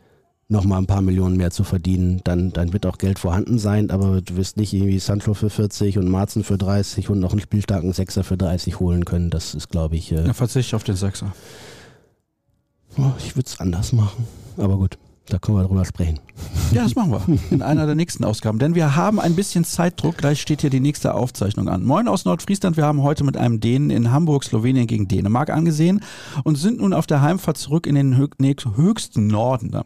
nochmal 0.47 0.79
ein 0.79 0.85
paar 0.85 1.01
Millionen 1.01 1.37
mehr 1.37 1.51
zu 1.51 1.63
verdienen, 1.63 2.21
dann, 2.23 2.51
dann 2.51 2.71
wird 2.71 2.85
auch 2.85 2.97
Geld 2.97 3.17
vorhanden 3.17 3.57
sein, 3.57 3.89
aber 3.89 4.21
du 4.21 4.35
wirst 4.35 4.57
nicht 4.57 4.73
irgendwie 4.73 4.99
Sancho 4.99 5.33
für 5.33 5.49
40 5.49 5.97
und 5.97 6.07
Marzen 6.07 6.43
für 6.43 6.57
30 6.57 7.09
und 7.09 7.19
noch 7.19 7.31
einen 7.31 7.41
spielstarken 7.41 7.93
Sechser 7.93 8.23
für 8.23 8.37
30 8.37 8.79
holen 8.79 9.05
können. 9.05 9.31
Das 9.31 9.55
ist, 9.55 9.69
glaube 9.69 9.95
ich. 9.95 10.11
Äh, 10.11 10.25
ja, 10.25 10.33
verzichte 10.33 10.75
auf 10.75 10.83
den 10.83 10.95
Sechser. 10.95 11.33
Oh, 12.97 13.11
ich 13.17 13.35
würde 13.35 13.47
es 13.47 13.59
anders 13.59 13.91
machen, 13.91 14.25
aber 14.57 14.77
gut. 14.77 14.97
Da 15.27 15.39
können 15.39 15.57
wir 15.57 15.63
drüber 15.63 15.85
sprechen. 15.85 16.19
Ja, 16.71 16.83
das 16.83 16.95
machen 16.95 17.11
wir 17.11 17.39
in 17.49 17.61
einer 17.61 17.85
der 17.87 17.95
nächsten 17.95 18.23
Ausgaben. 18.23 18.59
Denn 18.59 18.75
wir 18.75 18.95
haben 18.95 19.19
ein 19.19 19.35
bisschen 19.35 19.63
Zeitdruck. 19.63 20.17
Gleich 20.17 20.41
steht 20.41 20.61
hier 20.61 20.69
die 20.69 20.79
nächste 20.79 21.15
Aufzeichnung 21.15 21.67
an. 21.67 21.83
Moin 21.83 22.07
aus 22.07 22.25
Nordfriesland. 22.25 22.77
Wir 22.77 22.85
haben 22.85 23.01
heute 23.01 23.23
mit 23.23 23.35
einem 23.37 23.59
Dänen 23.59 23.89
in 23.89 24.11
Hamburg, 24.11 24.43
Slowenien 24.43 24.85
gegen 24.85 25.07
Dänemark 25.07 25.49
angesehen 25.49 26.01
und 26.43 26.57
sind 26.57 26.79
nun 26.79 26.93
auf 26.93 27.07
der 27.07 27.21
Heimfahrt 27.21 27.57
zurück 27.57 27.87
in 27.87 27.95
den 27.95 28.17
höchsten 28.17 29.27
Norden. 29.27 29.79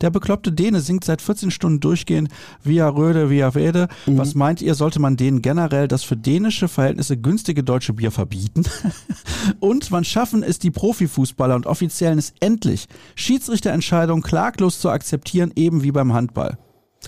Der 0.00 0.10
bekloppte 0.10 0.52
Däne 0.52 0.80
singt 0.80 1.04
seit 1.04 1.20
14 1.20 1.50
Stunden 1.50 1.80
durchgehend 1.80 2.28
Via 2.62 2.88
Röde, 2.88 3.28
Via 3.28 3.54
Wede. 3.54 3.88
Mhm. 4.06 4.18
Was 4.18 4.34
meint 4.34 4.62
ihr, 4.62 4.74
sollte 4.74 5.00
man 5.00 5.16
denen 5.16 5.42
generell 5.42 5.88
das 5.88 6.02
für 6.02 6.16
dänische 6.16 6.68
Verhältnisse 6.68 7.16
günstige 7.18 7.62
deutsche 7.62 7.92
Bier 7.92 8.10
verbieten? 8.10 8.62
und 9.60 9.90
wann 9.90 10.04
schaffen 10.04 10.42
es 10.42 10.58
die 10.58 10.70
Profifußballer 10.70 11.56
und 11.56 11.66
Offiziellen 11.66 12.18
es 12.18 12.32
endlich, 12.40 12.86
Schiedsrichterentscheidungen 13.16 14.22
klaglos 14.22 14.77
zu 14.80 14.90
akzeptieren, 14.90 15.52
eben 15.56 15.82
wie 15.82 15.92
beim 15.92 16.12
Handball. 16.12 16.58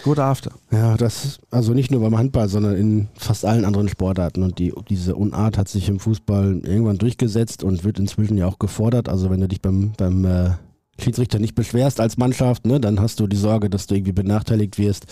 Good 0.02 0.18
after. 0.18 0.52
Ja, 0.70 0.96
das, 0.96 1.40
also 1.50 1.74
nicht 1.74 1.90
nur 1.90 2.00
beim 2.00 2.16
Handball, 2.16 2.48
sondern 2.48 2.76
in 2.76 3.08
fast 3.14 3.44
allen 3.44 3.64
anderen 3.64 3.88
Sportarten. 3.88 4.42
Und 4.42 4.58
die, 4.58 4.72
diese 4.88 5.16
Unart 5.16 5.58
hat 5.58 5.68
sich 5.68 5.88
im 5.88 5.98
Fußball 5.98 6.60
irgendwann 6.64 6.98
durchgesetzt 6.98 7.64
und 7.64 7.84
wird 7.84 7.98
inzwischen 7.98 8.38
ja 8.38 8.46
auch 8.46 8.58
gefordert. 8.58 9.08
Also 9.08 9.30
wenn 9.30 9.40
du 9.40 9.48
dich 9.48 9.60
beim, 9.60 9.92
beim 9.96 10.24
äh, 10.24 10.50
Schiedsrichter 10.98 11.38
nicht 11.38 11.54
beschwerst 11.54 12.00
als 12.00 12.16
Mannschaft, 12.16 12.66
ne, 12.66 12.80
dann 12.80 13.00
hast 13.00 13.20
du 13.20 13.26
die 13.26 13.36
Sorge, 13.36 13.68
dass 13.68 13.86
du 13.88 13.96
irgendwie 13.96 14.12
benachteiligt 14.12 14.78
wirst. 14.78 15.06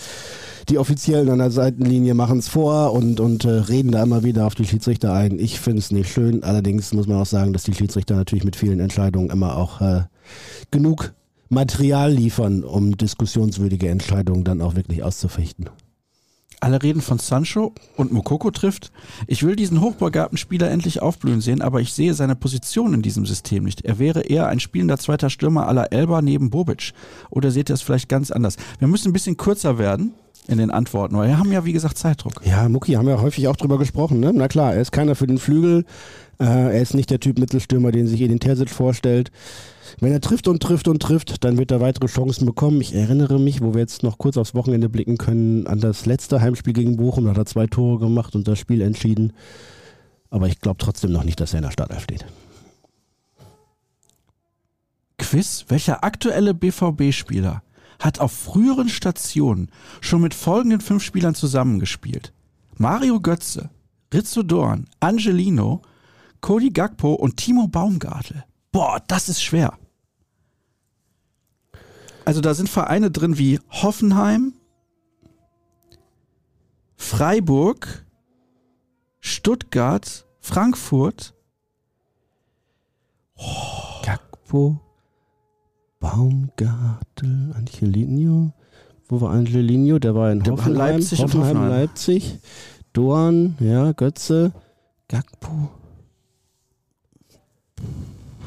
Die 0.69 0.77
Offiziellen 0.77 1.29
an 1.29 1.39
der 1.39 1.51
Seitenlinie 1.51 2.13
machen 2.13 2.39
es 2.39 2.47
vor 2.47 2.93
und, 2.93 3.19
und 3.19 3.45
äh, 3.45 3.49
reden 3.49 3.91
da 3.91 4.01
immer 4.01 4.23
wieder 4.23 4.47
auf 4.47 4.55
die 4.55 4.65
Schiedsrichter 4.65 5.13
ein. 5.13 5.39
Ich 5.39 5.59
finde 5.59 5.79
es 5.79 5.91
nicht 5.91 6.11
schön. 6.11 6.43
Allerdings 6.43 6.93
muss 6.93 7.07
man 7.07 7.17
auch 7.17 7.25
sagen, 7.25 7.53
dass 7.53 7.63
die 7.63 7.75
Schiedsrichter 7.75 8.15
natürlich 8.15 8.45
mit 8.45 8.55
vielen 8.55 8.79
Entscheidungen 8.79 9.29
immer 9.29 9.57
auch 9.57 9.81
äh, 9.81 10.03
genug 10.71 11.13
Material 11.49 12.11
liefern, 12.11 12.63
um 12.63 12.95
diskussionswürdige 12.95 13.89
Entscheidungen 13.89 14.43
dann 14.43 14.61
auch 14.61 14.75
wirklich 14.75 15.03
auszufechten. 15.03 15.69
Alle 16.61 16.83
reden 16.83 17.01
von 17.01 17.19
Sancho 17.19 17.73
und 17.95 18.11
Mokoko 18.11 18.51
trifft. 18.51 18.91
Ich 19.27 19.43
will 19.43 19.55
diesen 19.55 19.79
hochbegabten 19.79 20.37
Spieler 20.37 20.69
endlich 20.69 21.01
aufblühen 21.01 21.39
sehen, 21.39 21.61
aber 21.61 21.79
ich 21.79 21.93
sehe 21.93 22.13
seine 22.13 22.35
Position 22.35 22.93
in 22.93 23.01
diesem 23.01 23.25
System 23.25 23.63
nicht. 23.63 23.85
Er 23.85 23.97
wäre 23.97 24.21
eher 24.21 24.47
ein 24.47 24.59
spielender 24.59 24.97
zweiter 24.97 25.29
Stürmer 25.29 25.67
aller 25.67 25.93
Elba 25.93 26.21
neben 26.21 26.49
Bobic. 26.49 26.91
Oder 27.29 27.51
seht 27.51 27.69
ihr 27.71 27.75
es 27.75 27.81
vielleicht 27.81 28.09
ganz 28.09 28.29
anders? 28.29 28.57
Wir 28.77 28.89
müssen 28.89 29.09
ein 29.09 29.13
bisschen 29.13 29.37
kürzer 29.37 29.77
werden 29.77 30.13
in 30.47 30.57
den 30.57 30.69
Antworten, 30.69 31.15
weil 31.15 31.29
wir 31.29 31.37
haben 31.37 31.51
ja, 31.51 31.63
wie 31.63 31.73
gesagt, 31.73 31.97
Zeitdruck. 31.97 32.41
Ja, 32.43 32.67
Muki 32.67 32.93
haben 32.93 33.07
wir 33.07 33.21
häufig 33.21 33.47
auch 33.47 33.55
drüber 33.55 33.77
gesprochen. 33.77 34.19
Ne? 34.19 34.31
Na 34.33 34.49
klar, 34.49 34.73
er 34.73 34.81
ist 34.81 34.91
keiner 34.91 35.15
für 35.15 35.27
den 35.27 35.37
Flügel. 35.37 35.85
Äh, 36.39 36.43
er 36.43 36.81
ist 36.81 36.93
nicht 36.93 37.09
der 37.09 37.21
Typ 37.21 37.39
Mittelstürmer, 37.39 37.91
den 37.91 38.07
sich 38.07 38.19
Edin 38.19 38.39
Terzic 38.39 38.69
vorstellt. 38.69 39.31
Wenn 39.99 40.11
er 40.11 40.21
trifft 40.21 40.47
und 40.47 40.61
trifft 40.61 40.87
und 40.87 41.01
trifft, 41.01 41.43
dann 41.43 41.57
wird 41.57 41.71
er 41.71 41.81
weitere 41.81 42.07
Chancen 42.07 42.45
bekommen. 42.45 42.81
Ich 42.81 42.93
erinnere 42.93 43.39
mich, 43.39 43.61
wo 43.61 43.73
wir 43.73 43.81
jetzt 43.81 44.03
noch 44.03 44.17
kurz 44.17 44.37
aufs 44.37 44.53
Wochenende 44.53 44.89
blicken 44.89 45.17
können, 45.17 45.67
an 45.67 45.79
das 45.79 46.05
letzte 46.05 46.41
Heimspiel 46.41 46.73
gegen 46.73 46.97
Bochum. 46.97 47.25
Da 47.25 47.31
hat 47.31 47.37
er 47.37 47.45
zwei 47.45 47.67
Tore 47.67 47.99
gemacht 47.99 48.35
und 48.35 48.47
das 48.47 48.59
Spiel 48.59 48.81
entschieden. 48.81 49.33
Aber 50.29 50.47
ich 50.47 50.59
glaube 50.59 50.77
trotzdem 50.77 51.11
noch 51.11 51.23
nicht, 51.23 51.39
dass 51.39 51.53
er 51.53 51.59
in 51.59 51.63
der 51.63 51.71
Startelf 51.71 52.03
steht. 52.03 52.25
Quiz, 55.17 55.65
welcher 55.67 56.03
aktuelle 56.03 56.53
BVB-Spieler 56.53 57.61
hat 57.99 58.19
auf 58.19 58.31
früheren 58.31 58.89
Stationen 58.89 59.69
schon 60.01 60.21
mit 60.21 60.33
folgenden 60.33 60.81
fünf 60.81 61.03
Spielern 61.03 61.35
zusammengespielt? 61.35 62.33
Mario 62.77 63.19
Götze, 63.19 63.69
Rizzo 64.13 64.41
Dorn, 64.41 64.87
Angelino, 64.99 65.81
Cody 66.41 66.69
Gagpo 66.69 67.13
und 67.13 67.37
Timo 67.37 67.67
Baumgartel. 67.67 68.45
Boah, 68.71 69.01
das 69.07 69.29
ist 69.29 69.41
schwer. 69.41 69.77
Also 72.25 72.41
da 72.41 72.53
sind 72.53 72.69
Vereine 72.69 73.09
drin 73.09 73.37
wie 73.37 73.59
Hoffenheim, 73.71 74.53
Freiburg, 76.95 78.05
Stuttgart, 79.19 80.27
Frankfurt. 80.39 81.33
Oh. 83.35 84.01
Gagpo, 84.03 84.79
Baumgartel, 85.99 87.53
Angelino. 87.55 88.53
Wo 89.07 89.21
war 89.21 89.31
Angelino? 89.31 89.97
Der 89.97 90.13
war 90.13 90.31
in 90.31 90.45
Hoffenheim, 90.45 90.73
Leipzig, 90.75 91.19
Hoffenheim, 91.19 91.57
Hoffenheim, 91.57 91.69
Leipzig. 91.69 92.39
Dorn, 92.93 93.57
ja, 93.59 93.91
Götze, 93.93 94.51
Gagpo 95.07 95.69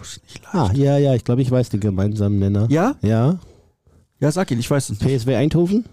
ist 0.03 0.23
nicht 0.25 0.43
leicht. 0.43 0.55
Ah, 0.55 0.71
ja, 0.75 0.99
ja, 0.99 1.15
ich 1.15 1.25
glaube, 1.25 1.43
ich 1.43 1.51
weiß 1.51 1.71
den 1.71 1.81
gemeinsamen 1.81 2.39
Nenner. 2.39 2.67
Ja? 2.71 2.95
Ja. 3.03 3.39
Ja, 4.21 4.31
sag 4.31 4.51
ihn, 4.51 4.59
ich 4.61 4.71
weiß 4.71 4.91
es 4.91 5.01
nicht. 5.01 5.19
PSW 5.21 5.35
Eindhoven? 5.37 5.85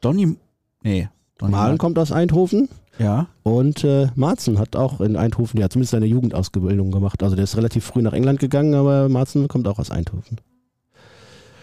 Donny, 0.00 0.36
nee. 0.82 1.08
Donny 1.38 1.52
Malen 1.52 1.78
kommt 1.78 1.98
aus 1.98 2.12
Eindhoven 2.12 2.68
Ja. 2.98 3.26
und 3.42 3.82
äh, 3.84 4.08
Marzen 4.14 4.58
hat 4.58 4.76
auch 4.76 5.00
in 5.00 5.16
Eindhoven, 5.16 5.58
ja, 5.60 5.68
zumindest 5.68 5.90
seine 5.92 6.06
Jugendausbildung 6.06 6.90
gemacht. 6.92 7.22
Also 7.22 7.34
der 7.34 7.44
ist 7.44 7.56
relativ 7.56 7.84
früh 7.84 8.02
nach 8.02 8.12
England 8.12 8.38
gegangen, 8.40 8.74
aber 8.74 9.08
Marzen 9.08 9.48
kommt 9.48 9.66
auch 9.68 9.78
aus 9.78 9.90
Eindhoven. 9.90 10.38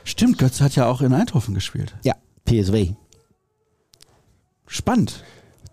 Stimmt, 0.04 0.38
Götze 0.38 0.64
hat 0.64 0.76
ja 0.76 0.88
auch 0.88 1.02
in 1.02 1.14
Eindhoven 1.14 1.54
gespielt. 1.54 1.96
Ja, 2.04 2.14
PSW. 2.46 2.92
Spannend. 4.68 5.24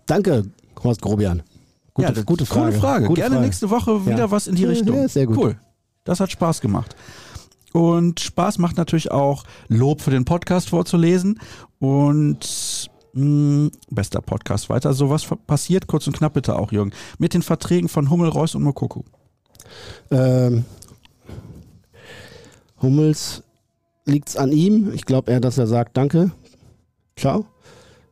Danke, 0.05 0.45
Horst 0.83 1.01
Grobian. 1.01 1.43
Gute, 1.93 2.07
ja, 2.07 2.13
das- 2.13 2.25
gute 2.25 2.45
Frage. 2.45 2.69
Coole 2.69 2.79
Frage. 2.79 3.05
Gute 3.07 3.21
Gerne 3.21 3.35
Frage. 3.35 3.45
nächste 3.45 3.69
Woche 3.69 4.05
wieder 4.05 4.17
Ja. 4.17 4.31
was 4.31 4.47
in 4.47 4.55
die 4.55 4.65
Richtung. 4.65 4.95
ja, 4.95 5.07
sehr 5.07 5.25
gut. 5.27 5.37
Cool. 5.37 5.59
Das 6.03 6.19
hat 6.19 6.31
Spaß 6.31 6.61
gemacht. 6.61 6.95
Und 7.73 8.19
Spaß 8.19 8.57
macht 8.57 8.77
natürlich 8.77 9.11
auch, 9.11 9.43
Lob 9.67 10.01
für 10.01 10.11
den 10.11 10.25
Podcast 10.25 10.69
vorzulesen. 10.69 11.39
Und 11.79 12.89
mh, 13.13 13.69
bester 13.89 14.21
Podcast 14.21 14.69
weiter. 14.69 14.93
Sowas 14.93 15.25
passiert, 15.47 15.87
kurz 15.87 16.07
und 16.07 16.17
knapp 16.17 16.33
bitte 16.33 16.57
auch, 16.57 16.71
Jürgen. 16.71 16.91
Mit 17.17 17.33
den 17.33 17.41
Verträgen 17.41 17.87
von 17.89 18.09
Hummel, 18.09 18.29
Reus 18.29 18.55
und 18.55 18.63
Mokoko. 18.63 19.05
Ähm, 20.11 20.65
Hummels 22.81 23.43
liegt's 24.05 24.35
an 24.35 24.51
ihm. 24.51 24.91
Ich 24.93 25.05
glaube 25.05 25.31
eher, 25.31 25.39
dass 25.39 25.57
er 25.57 25.67
sagt, 25.67 25.97
danke. 25.97 26.31
Ciao. 27.15 27.45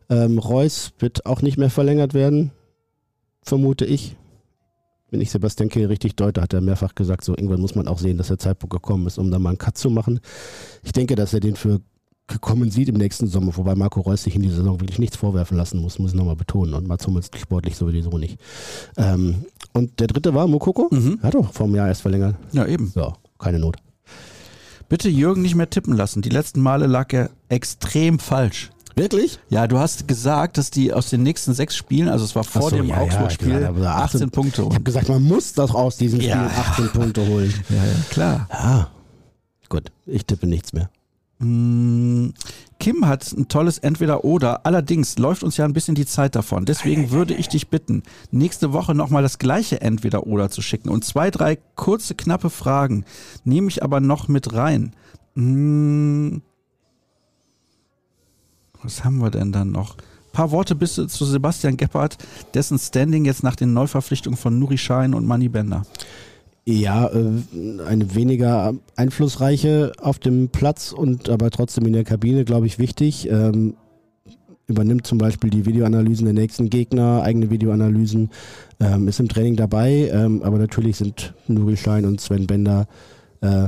Ähm, 0.10 0.38
Reus 0.40 0.92
wird 1.00 1.26
auch 1.26 1.42
nicht 1.42 1.58
mehr 1.58 1.70
verlängert 1.70 2.14
werden, 2.14 2.52
vermute 3.42 3.86
ich. 3.86 4.16
Wenn 5.12 5.22
ich 5.22 5.32
Sebastian 5.32 5.70
Kehl 5.70 5.88
richtig 5.88 6.16
deute, 6.16 6.42
hat 6.42 6.54
er 6.54 6.62
mehrfach 6.62 6.94
gesagt, 6.94 7.24
so 7.24 7.32
irgendwann 7.32 7.62
muss 7.62 7.74
man 7.74 7.88
auch 7.88 7.98
sehen, 7.98 8.18
dass 8.18 8.28
der 8.28 8.38
Zeitpunkt 8.38 8.74
gekommen 8.74 9.08
ist, 9.08 9.18
um 9.18 9.32
da 9.32 9.40
mal 9.40 9.50
einen 9.50 9.58
Cut 9.58 9.76
zu 9.76 9.90
machen. 9.90 10.20
Ich 10.84 10.92
denke, 10.92 11.16
dass 11.16 11.34
er 11.34 11.40
den 11.40 11.56
für 11.56 11.82
gekommen 12.30 12.72
sieht 12.72 12.88
im 12.88 12.96
nächsten 12.96 13.28
Sommer, 13.28 13.58
wobei 13.58 13.76
Marco 13.76 14.00
Reus 14.02 14.24
sich 14.24 14.36
in 14.36 14.44
dieser 14.44 14.58
Saison 14.58 14.80
wirklich 14.80 15.00
nichts 15.00 15.18
vorwerfen 15.18 15.58
lassen 15.58 15.80
muss, 15.80 16.00
muss 16.00 16.12
ich 16.12 16.18
nochmal 16.18 16.36
betonen. 16.36 16.74
Und 16.76 16.88
Mats 16.88 17.06
Hummels 17.06 17.30
sportlich 17.36 17.76
sowieso 17.76 18.18
nicht. 18.18 18.40
Ähm, 18.96 19.46
und 19.74 20.00
der 20.00 20.08
dritte 20.08 20.34
war 20.34 20.48
Mokoko. 20.48 20.90
Mhm. 20.92 21.20
Hat 21.22 21.34
doch 21.34 21.52
vor 21.52 21.66
einem 21.66 21.76
Jahr 21.76 21.88
erst 21.88 22.04
verlängert. 22.04 22.36
Ja, 22.52 22.66
eben. 22.66 22.94
Ja, 22.96 23.14
keine 23.38 23.60
Not. 23.60 23.78
Bitte 24.88 25.10
Jürgen 25.10 25.42
nicht 25.42 25.56
mehr 25.56 25.70
tippen 25.70 25.96
lassen. 25.96 26.22
Die 26.22 26.30
letzten 26.30 26.62
Male 26.62 26.88
lag 26.88 27.12
er 27.14 27.32
extrem 27.48 28.20
falsch. 28.20 28.72
Wirklich? 29.00 29.40
Ja, 29.50 29.66
du 29.68 29.80
hast 29.80 30.08
gesagt, 30.08 30.58
dass 30.58 30.72
die 30.72 30.92
aus 30.92 31.10
den 31.10 31.24
nächsten 31.24 31.54
sechs 31.54 31.76
Spielen, 31.76 32.10
also 32.10 32.26
es 32.26 32.36
war 32.36 32.44
vor 32.44 32.70
so, 32.70 32.76
dem 32.76 32.88
ja, 32.88 32.98
ja, 32.98 33.02
Augsburg-Spiel, 33.02 33.66
aber 33.66 33.88
18 33.88 34.24
18 34.24 34.30
Punkte. 34.32 34.62
Ich 34.64 34.74
habe 34.74 34.84
gesagt, 34.84 35.08
man 35.08 35.24
muss 35.24 35.54
das 35.54 35.72
aus 35.72 35.98
diesem 35.98 36.20
Spiel 36.20 36.32
Ja. 36.32 36.48
18 36.48 36.90
Punkte 36.90 37.26
holen. 37.26 37.54
ja, 37.70 37.76
ja, 37.78 37.94
klar. 38.10 38.48
Ja, 38.52 38.90
gut. 39.70 39.92
Ich 40.06 40.26
tippe 40.26 40.48
nichts 40.48 40.74
mehr. 40.74 40.90
Mm, 41.40 42.32
Kim 42.80 43.08
hat 43.08 43.32
ein 43.32 43.48
tolles 43.48 43.78
Entweder-Oder. 43.78 44.66
Allerdings 44.66 45.18
läuft 45.18 45.44
uns 45.44 45.56
ja 45.56 45.64
ein 45.64 45.74
bisschen 45.74 45.96
die 45.96 46.06
Zeit 46.06 46.36
davon. 46.36 46.66
Deswegen 46.66 47.12
würde 47.12 47.34
ich 47.34 47.48
dich 47.48 47.70
bitten, 47.70 48.04
nächste 48.32 48.74
Woche 48.74 48.94
nochmal 48.94 49.24
das 49.24 49.38
gleiche 49.38 49.80
Entweder-Oder 49.80 50.50
zu 50.50 50.62
schicken. 50.62 50.90
Und 50.90 51.06
zwei, 51.06 51.32
drei 51.32 51.58
kurze, 51.76 52.16
knappe 52.16 52.50
Fragen 52.50 53.06
nehme 53.46 53.70
ich 53.70 53.82
aber 53.82 54.02
noch 54.02 54.28
mit 54.28 54.54
rein. 54.54 54.94
Mm, 55.36 56.40
was 58.84 59.04
haben 59.04 59.18
wir 59.20 59.32
denn 59.32 59.52
dann 59.52 59.72
noch? 59.72 59.96
Ein 59.96 60.32
paar 60.34 60.52
Worte 60.52 60.76
bis 60.76 60.96
zu 60.96 61.26
Sebastian 61.26 61.78
Gebhardt, 61.78 62.18
dessen 62.54 62.78
Standing 62.78 63.26
jetzt 63.26 63.44
nach 63.44 63.56
den 63.56 63.74
Neuverpflichtungen 63.74 64.38
von 64.38 64.60
Nuri 64.60 64.78
Schein 64.78 65.14
und 65.14 65.26
Manny 65.26 65.50
Bender. 65.50 65.84
Ja, 66.66 67.08
äh, 67.08 67.32
eine 67.86 68.14
weniger 68.14 68.76
einflussreiche 68.96 69.94
auf 70.00 70.20
dem 70.20 70.50
Platz 70.50 70.92
und 70.92 71.30
aber 71.30 71.50
trotzdem 71.50 71.86
in 71.88 71.94
der 71.94 72.04
Kabine, 72.04 72.46
glaube 72.46 72.68
ich, 72.68 72.78
wichtig. 72.78 73.28
Ähm, 73.30 73.74
übernimmt 74.68 75.08
zum 75.08 75.18
Beispiel 75.18 75.50
die 75.50 75.66
Videoanalysen 75.66 76.26
der 76.26 76.36
nächsten 76.36 76.70
Gegner, 76.70 77.24
eigene 77.24 77.50
Videoanalysen, 77.50 78.30
ähm, 78.80 79.08
ist 79.08 79.20
im 79.20 79.28
Training 79.28 79.56
dabei, 79.56 80.12
ähm, 80.14 80.44
aber 80.44 80.60
natürlich 80.60 80.98
sind 80.98 81.34
Nuri 81.48 81.76
Schein 81.76 82.06
und 82.06 82.22
Sven 82.22 82.46
Bender 82.46 82.88
äh, 83.42 83.68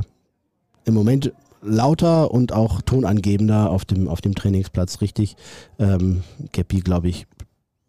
im 0.84 0.94
Moment 0.94 1.32
lauter 1.62 2.30
und 2.30 2.52
auch 2.52 2.82
tonangebender 2.82 3.70
auf 3.70 3.84
dem, 3.84 4.08
auf 4.08 4.20
dem 4.20 4.34
Trainingsplatz, 4.34 5.00
richtig. 5.00 5.36
Ähm, 5.78 6.22
Kepi, 6.52 6.80
glaube 6.80 7.08
ich, 7.08 7.26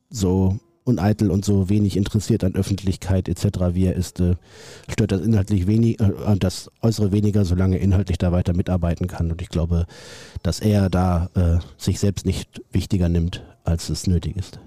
so 0.10 0.60
uneitel 0.86 1.32
und 1.32 1.46
so 1.46 1.70
wenig 1.70 1.98
interessiert 1.98 2.44
an 2.44 2.56
Öffentlichkeit 2.56 3.30
etc., 3.30 3.46
wie 3.74 3.86
er 3.86 3.96
ist, 3.96 4.20
äh, 4.20 4.36
stört 4.90 5.12
das 5.12 5.22
inhaltlich 5.22 5.66
wenig, 5.66 6.00
äh, 6.00 6.12
das 6.38 6.70
Äußere 6.82 7.12
weniger, 7.12 7.46
solange 7.46 7.78
er 7.78 7.82
inhaltlich 7.82 8.18
da 8.18 8.32
weiter 8.32 8.54
mitarbeiten 8.54 9.08
kann. 9.08 9.32
Und 9.32 9.42
ich 9.42 9.50
glaube, 9.50 9.86
dass 10.44 10.60
er 10.60 10.90
da 10.90 11.30
äh, 11.36 11.60
sich 11.78 12.00
selbst 12.00 12.26
nicht 12.26 12.62
wichtiger 12.72 13.10
nimmt, 13.10 13.44
als 13.64 13.90
es 13.90 14.08
nötig 14.08 14.36
ist. 14.38 14.60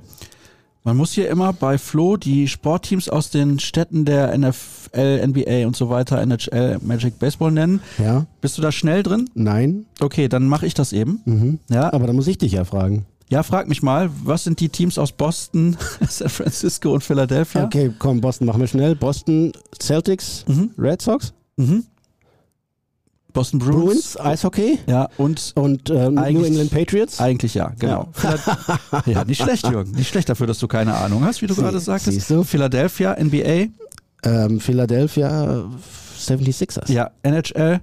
Man 0.86 0.96
muss 0.96 1.10
hier 1.10 1.28
immer 1.28 1.52
bei 1.52 1.78
Flo 1.78 2.16
die 2.16 2.46
Sportteams 2.46 3.08
aus 3.08 3.30
den 3.30 3.58
Städten 3.58 4.04
der 4.04 4.38
NFL, 4.38 5.26
NBA 5.26 5.66
und 5.66 5.74
so 5.74 5.90
weiter, 5.90 6.20
NHL, 6.22 6.78
Magic 6.80 7.18
Baseball 7.18 7.50
nennen. 7.50 7.80
Ja? 7.98 8.26
Bist 8.40 8.56
du 8.56 8.62
da 8.62 8.70
schnell 8.70 9.02
drin? 9.02 9.28
Nein? 9.34 9.86
Okay, 9.98 10.28
dann 10.28 10.46
mache 10.46 10.64
ich 10.64 10.74
das 10.74 10.92
eben. 10.92 11.20
Mhm. 11.24 11.58
Ja, 11.68 11.92
Aber 11.92 12.06
da 12.06 12.12
muss 12.12 12.28
ich 12.28 12.38
dich 12.38 12.52
ja 12.52 12.64
fragen. 12.64 13.04
ja, 13.28 13.42
frag 13.42 13.68
mich 13.68 13.82
mal, 13.82 14.10
was 14.22 14.44
sind 14.44 14.60
die 14.60 14.68
Teams 14.68 14.96
aus 14.96 15.10
Boston, 15.10 15.76
San 16.08 16.28
Francisco 16.28 16.92
und 16.94 17.02
Philadelphia? 17.02 17.64
Okay, 17.64 17.90
komm, 17.98 18.20
Boston 18.20 18.46
machen 18.46 18.60
wir 18.60 18.68
schnell. 18.68 18.94
Boston 18.94 19.50
Celtics, 19.82 20.44
Mhm. 20.46 20.70
Red 20.78 21.02
Sox, 21.02 21.32
Mhm. 21.56 21.82
Boston 23.36 23.60
Bruins. 23.60 23.76
Bruins, 24.14 24.20
Eishockey 24.20 24.78
Ja, 24.86 25.08
und 25.18 25.52
und 25.54 25.88
ähm, 25.90 26.14
New 26.14 26.42
England 26.44 26.70
Patriots. 26.70 27.20
eigentlich 27.20 27.54
ja, 27.54 27.72
genau. 27.78 28.08
Phila- 28.12 29.02
ja, 29.06 29.24
nicht 29.24 29.40
schlecht, 29.42 29.68
Jürgen. 29.68 29.92
Nicht 29.92 30.08
schlecht 30.08 30.28
dafür, 30.28 30.46
dass 30.48 30.58
du 30.58 30.66
keine 30.66 30.94
Ahnung 30.94 31.24
hast, 31.24 31.40
wie 31.42 31.46
du 31.46 31.54
Sie- 31.54 31.60
gerade 31.62 31.78
sagtest. 31.78 32.12
siehst 32.12 32.30
du? 32.30 32.42
Philadelphia, 32.42 33.14
NBA, 33.18 33.68
Ähm, 34.24 34.58
Philadelphia 34.60 35.64
76ers. 36.18 36.90
ja, 36.90 37.10
NHL, 37.22 37.80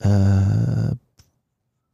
Äh, 0.00 0.06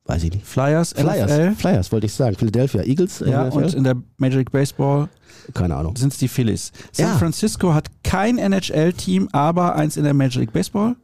weiß 0.07 0.23
ich 0.25 0.33
nicht. 0.33 0.47
Flyers, 0.47 0.93
Flyers, 0.93 1.31
NFL. 1.31 1.55
Flyers 1.57 1.93
wollte 1.93 2.07
ich 2.07 2.13
sagen. 2.13 2.37
Philadelphia 2.37 2.83
Eagles. 2.83 3.21
äh, 3.23 3.31
Ja, 3.31 3.47
NFL? 3.49 3.57
und 3.65 3.75
in 3.75 3.85
der 3.85 3.97
Major 4.19 4.39
League 4.39 4.53
Baseball 4.53 5.09
keine 5.55 5.75
Ahnung. 5.77 5.97
sind 5.97 6.13
es 6.13 6.19
die 6.19 6.29
Phillies. 6.29 6.73
San 6.93 7.07
Ja. 7.07 7.15
Francisco 7.19 7.73
hat 7.75 7.87
kein 8.03 8.39
NHL-Team, 8.39 9.29
aber 9.33 9.75
eins 9.77 9.97
in 9.97 10.05
der 10.05 10.15
Major 10.15 10.41
League 10.41 10.53
Baseball. 10.53 10.97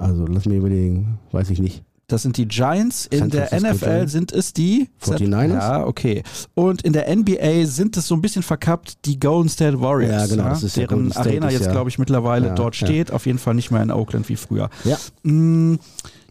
Also 0.00 0.26
lass 0.26 0.46
mich 0.46 0.56
überlegen. 0.58 1.18
Weiß 1.32 1.50
ich 1.50 1.60
nicht. 1.60 1.82
Das 2.08 2.22
sind 2.22 2.36
die 2.38 2.48
Giants. 2.48 3.06
In 3.06 3.20
San 3.20 3.30
der 3.30 3.46
Francisco 3.46 3.86
NFL 3.86 4.08
sind 4.08 4.32
es 4.32 4.52
die 4.52 4.88
49ers? 5.00 5.52
Ja, 5.52 5.86
okay. 5.86 6.24
Und 6.54 6.82
in 6.82 6.92
der 6.92 7.06
NBA 7.14 7.66
sind 7.66 7.96
es 7.96 8.08
so 8.08 8.16
ein 8.16 8.20
bisschen 8.20 8.42
verkappt 8.42 9.04
die 9.04 9.20
Golden 9.20 9.48
State 9.48 9.80
Warriors. 9.80 10.22
Ja, 10.28 10.36
genau, 10.36 10.48
das 10.48 10.64
ist 10.64 10.76
ja 10.76 10.88
deren 10.88 11.12
State 11.12 11.28
Arena 11.28 11.46
ist 11.46 11.52
jetzt, 11.52 11.66
ja- 11.66 11.70
glaube 11.70 11.88
ich, 11.88 12.00
mittlerweile 12.00 12.48
Ja, 12.48 12.54
dort 12.56 12.74
ja. 12.80 12.86
steht. 12.88 13.12
Auf 13.12 13.26
jeden 13.26 13.38
Fall 13.38 13.54
nicht 13.54 13.70
mehr 13.70 13.80
in 13.80 13.92
Oakland 13.92 14.28
wie 14.28 14.34
früher. 14.34 14.70
Ja. 14.84 14.98
Mm, 15.22 15.76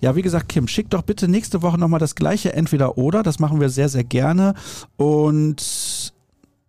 Ja, 0.01 0.15
wie 0.17 0.21
gesagt, 0.21 0.47
Kim, 0.49 0.67
schick 0.69 0.89
doch 0.89 1.01
bitte 1.01 1.27
nächste 1.29 1.61
Woche 1.61 1.77
nochmal 1.77 1.99
das 1.99 2.15
gleiche 2.15 2.51
Entweder-Oder. 2.53 3.21
Das 3.23 3.39
machen 3.39 3.59
wir 3.61 3.69
sehr, 3.69 3.87
sehr 3.89 4.03
gerne. 4.05 4.53
Und 4.95 6.13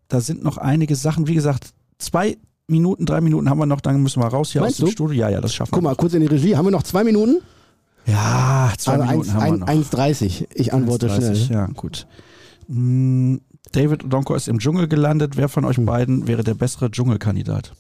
da 0.09 0.21
sind 0.21 0.43
noch 0.43 0.57
einige 0.59 0.97
Sachen. 0.97 1.27
Wie 1.29 1.35
gesagt, 1.35 1.71
zwei 1.99 2.39
Minuten, 2.71 3.05
drei 3.07 3.21
Minuten 3.21 3.51
haben 3.51 3.59
wir 3.59 3.67
noch, 3.67 3.81
dann 3.81 4.03
müssen 4.03 4.23
wir 4.23 4.29
raus 4.29 4.53
hier 4.53 4.61
Meinst 4.63 4.77
aus 4.77 4.79
dem 4.79 4.87
du? 4.87 4.93
Studio. 4.93 5.21
Ja, 5.21 5.29
ja, 5.29 5.41
das 5.41 5.55
schaffen 5.55 5.71
Guck 5.73 5.83
wir. 5.83 5.89
mal, 5.89 5.97
kurz 5.97 6.15
in 6.15 6.21
die 6.21 6.27
Regie. 6.27 6.57
Haben 6.57 6.67
wir 6.67 6.71
noch 6.73 6.83
zwei 6.83 7.05
Minuten? 7.05 7.39
Ja, 8.07 8.73
zwei 8.79 8.93
also 8.95 9.05
Minuten 9.05 9.31
1, 9.31 9.35
haben 9.35 9.61
wir 9.61 9.67
noch. 9.67 9.67
1,30. 9.69 10.47
Ich 10.55 10.73
antworte 10.73 11.09
1,30, 11.11 11.17
schnell. 11.47 11.57
Ja, 11.59 11.67
gut. 11.67 12.07
Mm, 12.69 13.37
David 13.73 14.05
Donko 14.09 14.35
ist 14.35 14.49
im 14.49 14.59
Dschungel 14.59 14.89
gelandet. 14.89 15.37
Wer 15.37 15.49
von 15.49 15.65
euch 15.65 15.77
Hm. 15.77 15.87
beiden 15.87 16.27
wäre 16.27 16.43
der 16.45 16.55
bessere 16.55 16.91
Dschungelkandidat? 16.91 17.73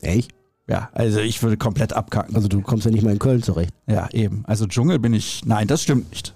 Echt? 0.00 0.32
Ja, 0.68 0.90
also 0.92 1.20
ich 1.20 1.42
würde 1.42 1.56
komplett 1.56 1.92
abkacken. 1.92 2.34
Also 2.34 2.48
du 2.48 2.60
kommst 2.60 2.84
ja 2.84 2.90
nicht 2.90 3.04
mal 3.04 3.12
in 3.12 3.18
Köln 3.20 3.42
zurecht. 3.42 3.72
Ja, 3.86 4.08
eben. 4.12 4.44
Also 4.46 4.66
Dschungel 4.66 4.98
bin 4.98 5.14
ich. 5.14 5.44
Nein, 5.44 5.68
das 5.68 5.82
stimmt 5.82 6.10
nicht. 6.10 6.34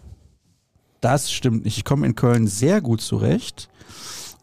Das 1.01 1.33
stimmt 1.33 1.65
nicht. 1.65 1.77
Ich 1.79 1.85
komme 1.85 2.07
in 2.07 2.15
Köln 2.15 2.47
sehr 2.47 2.81
gut 2.81 3.01
zurecht. 3.01 3.69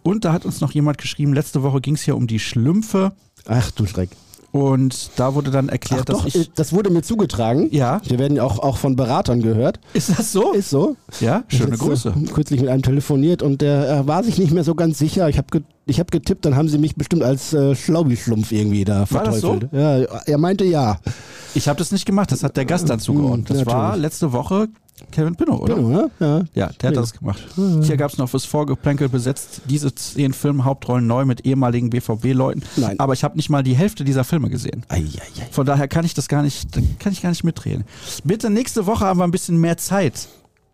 Und 0.07 0.23
da 0.23 0.31
hat 0.31 0.45
uns 0.45 0.61
noch 0.61 0.71
jemand 0.71 0.97
geschrieben, 0.99 1.33
letzte 1.33 1.63
Woche 1.63 1.81
ging 1.81 1.95
es 1.95 2.05
ja 2.05 2.13
um 2.13 2.27
die 2.27 2.39
Schlümpfe 2.39 3.11
Ach 3.45 3.71
du 3.71 3.85
Schreck. 3.85 4.09
und 4.51 5.09
da 5.17 5.35
wurde 5.35 5.51
dann 5.51 5.67
erklärt, 5.67 6.03
Ach 6.03 6.05
dass 6.05 6.17
doch, 6.19 6.25
ich. 6.27 6.35
äh, 6.35 6.45
das 6.55 6.71
wurde 6.71 6.89
mir 6.89 7.01
zugetragen. 7.01 7.67
ja, 7.71 7.99
Wir 8.05 8.17
werden 8.17 8.37
ja 8.37 8.43
auch, 8.43 8.59
auch 8.59 8.77
von 8.77 8.95
Beratern 8.95 9.41
gehört. 9.41 9.81
ist 9.93 10.17
das 10.17 10.31
so? 10.31 10.53
Ist 10.53 10.69
so. 10.69 10.95
Ja, 11.19 11.43
schöne 11.49 11.71
Jetzt, 11.71 11.79
Grüße. 11.79 12.13
Äh, 12.15 12.31
kürzlich 12.31 12.61
mit 12.61 12.69
einem 12.69 12.83
telefoniert 12.83 13.41
und 13.43 13.61
der 13.61 13.89
äh, 13.89 14.07
war 14.07 14.23
sich 14.23 14.37
nicht 14.37 14.53
mehr 14.53 14.63
so 14.63 14.75
ganz 14.75 14.97
sicher. 14.97 15.27
Ich 15.27 15.37
habe 15.37 15.47
ge 15.51 15.61
ich 15.89 15.99
hab 15.99 16.09
getippt, 16.11 16.45
dann 16.45 16.55
haben 16.55 16.67
sie 16.69 16.77
mich 16.77 16.95
bestimmt 16.95 17.23
als 17.23 17.53
äh, 17.53 17.75
Schlaubi-Schlumpf 17.75 18.51
irgendwie 18.51 18.83
da 18.85 19.05
War 19.09 19.23
das 19.25 19.41
so? 19.41 19.53
verteufelt. 19.59 19.73
Ja, 19.73 20.19
er 20.25 20.37
meinte 20.37 20.63
ja. 20.65 20.99
Ich 21.53 21.67
habe 21.67 21.79
das 21.79 21.91
nicht 21.91 22.05
gemacht, 22.05 22.31
das 22.31 22.43
hat 22.43 22.55
der 22.57 22.65
Gast 22.65 22.89
dann 22.89 22.99
zugeordnet. 22.99 23.49
Das 23.49 23.65
war 23.65 23.95
letzte 23.97 24.31
Woche 24.33 24.67
Kevin 25.11 25.35
Pinnow, 25.35 25.59
oder? 25.61 25.75
Genau, 25.75 25.89
ne? 25.89 26.11
Ja. 26.19 26.41
Ja, 26.53 26.69
der 26.81 26.89
hat 26.89 26.97
das 26.97 27.13
gemacht. 27.13 27.39
Hier 27.55 27.97
gab 27.97 28.11
es 28.11 28.17
noch 28.17 28.29
fürs 28.29 28.45
Vorgeplänkel 28.45 29.09
besetzt 29.09 29.61
diese 29.65 29.93
zehn 29.93 30.33
Filmhauptrollen 30.33 31.05
neu 31.05 31.25
mit 31.25 31.45
ehemaligen 31.45 31.89
BVB-Leuten. 31.89 32.63
Nein. 32.75 32.99
Aber 32.99 33.13
ich 33.13 33.23
habe 33.23 33.35
nicht 33.35 33.49
mal 33.49 33.63
die 33.63 33.75
Hälfte 33.75 34.03
dieser 34.03 34.23
Filme 34.23 34.49
gesehen. 34.49 34.85
Ei, 34.89 34.97
ei, 34.97 35.41
ei. 35.41 35.47
Von 35.51 35.65
daher 35.65 35.87
kann 35.87 36.05
ich 36.05 36.13
das 36.13 36.27
gar 36.27 36.41
nicht, 36.41 36.71
kann 36.99 37.11
ich 37.11 37.21
gar 37.21 37.29
nicht 37.29 37.43
mitreden. 37.43 37.85
Bitte 38.23 38.49
nächste 38.49 38.85
Woche 38.85 39.05
haben 39.05 39.19
wir 39.19 39.23
ein 39.23 39.31
bisschen 39.31 39.57
mehr 39.57 39.77
Zeit 39.77 40.27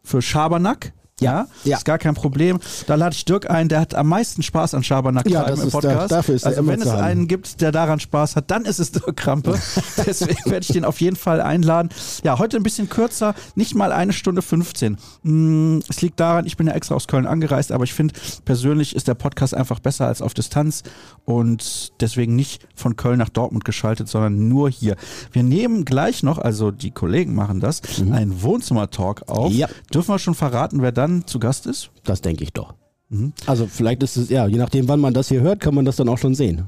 für 0.04 0.22
Schabernack. 0.22 0.94
Ja, 1.22 1.48
Ja. 1.64 1.78
ist 1.78 1.86
gar 1.86 2.00
kein 2.00 2.16
Problem. 2.16 2.60
Da 2.88 2.96
lade 2.96 3.16
ich 3.16 3.24
Dirk 3.24 3.50
ein, 3.50 3.70
der 3.70 3.80
hat 3.80 3.94
am 3.94 4.08
meisten 4.08 4.42
Spaß 4.42 4.74
an 4.74 4.84
Schabernack 4.84 5.30
Ja, 5.30 5.44
im 5.44 5.54
ist- 5.54 5.66
da- 5.66 5.70
Podcast. 5.70 6.12
dafür 6.12 6.36
ist 6.36 6.46
also 6.46 6.66
wenn 6.68 6.82
es 6.82 6.88
einen 6.90 7.28
gibt, 7.28 7.62
der 7.62 7.72
daran 7.72 8.00
Spaß 8.00 8.36
hat, 8.36 8.50
dann 8.50 8.66
ist 8.66 8.80
es 8.80 8.92
Dirk 8.92 9.16
Krampe. 9.16 9.52
Deswegen 10.06 10.44
werde 10.50 10.62
ich 10.68 10.74
den 10.74 10.86
auf 10.86 11.00
jeden 11.02 11.16
Fall 11.16 11.40
einladen. 11.40 11.90
Ja, 12.24 12.40
heute 12.40 12.58
ein 12.58 12.64
bisschen 12.64 12.90
kürzer, 12.90 13.36
nicht 13.56 13.76
mal 13.76 13.92
eine 13.92 14.12
Stunde 14.12 14.42
15. 14.42 14.98
Hm, 15.24 15.82
Es 15.88 16.02
liegt 16.02 16.20
daran, 16.20 16.46
ich 16.48 16.58
bin 16.58 16.68
ja 16.68 16.74
extra 16.74 16.96
aus 16.96 17.08
Köln 17.08 17.28
angereist, 17.28 17.72
aber 17.72 17.84
ich 17.84 17.94
finde 17.94 18.16
persönlich 18.44 18.96
ist 18.96 19.08
der 19.08 19.14
Podcast 19.16 19.54
einfach 19.54 19.80
besser 19.80 20.08
als 20.08 20.22
auf 20.22 20.34
Distanz 20.34 20.82
und 21.26 21.94
deswegen 22.02 22.36
nicht 22.36 22.68
von 22.76 22.96
Köln 22.96 23.20
nach 23.20 23.30
Dortmund 23.30 23.66
geschaltet, 23.66 24.08
sondern 24.10 24.48
nur 24.50 24.70
hier. 24.70 24.96
Wir 25.32 25.44
nehmen 25.44 25.86
gleich 25.86 26.24
noch, 26.24 26.38
also 26.40 26.72
die 26.72 26.92
Kollegen 26.92 27.36
machen 27.36 27.60
das, 27.60 27.82
einen 28.12 28.42
Wohnzimmer-Talk 28.42 29.30
auf. 29.30 29.52
Mhm. 29.52 29.58
Ja. 29.58 29.68
Dürfen 29.94 30.10
wir 30.14 30.20
schon 30.20 30.36
verraten, 30.36 30.82
wer 30.82 30.92
dann 31.04 31.28
zu 31.28 31.40
Gast 31.40 31.66
ist? 31.68 31.90
Das 32.04 32.22
denke 32.22 32.44
ich 32.44 32.54
doch. 32.54 32.74
Mhm. 33.10 33.34
Also 33.46 33.68
vielleicht 33.68 34.02
ist 34.04 34.18
es, 34.18 34.30
ja, 34.30 34.48
je 34.48 34.58
nachdem, 34.58 34.88
wann 34.88 35.00
man 35.00 35.14
das 35.14 35.28
hier 35.30 35.42
hört, 35.42 35.60
kann 35.60 35.76
man 35.76 35.86
das 35.86 35.96
dann 35.98 36.10
auch 36.10 36.18
schon 36.18 36.36
sehen. 36.36 36.66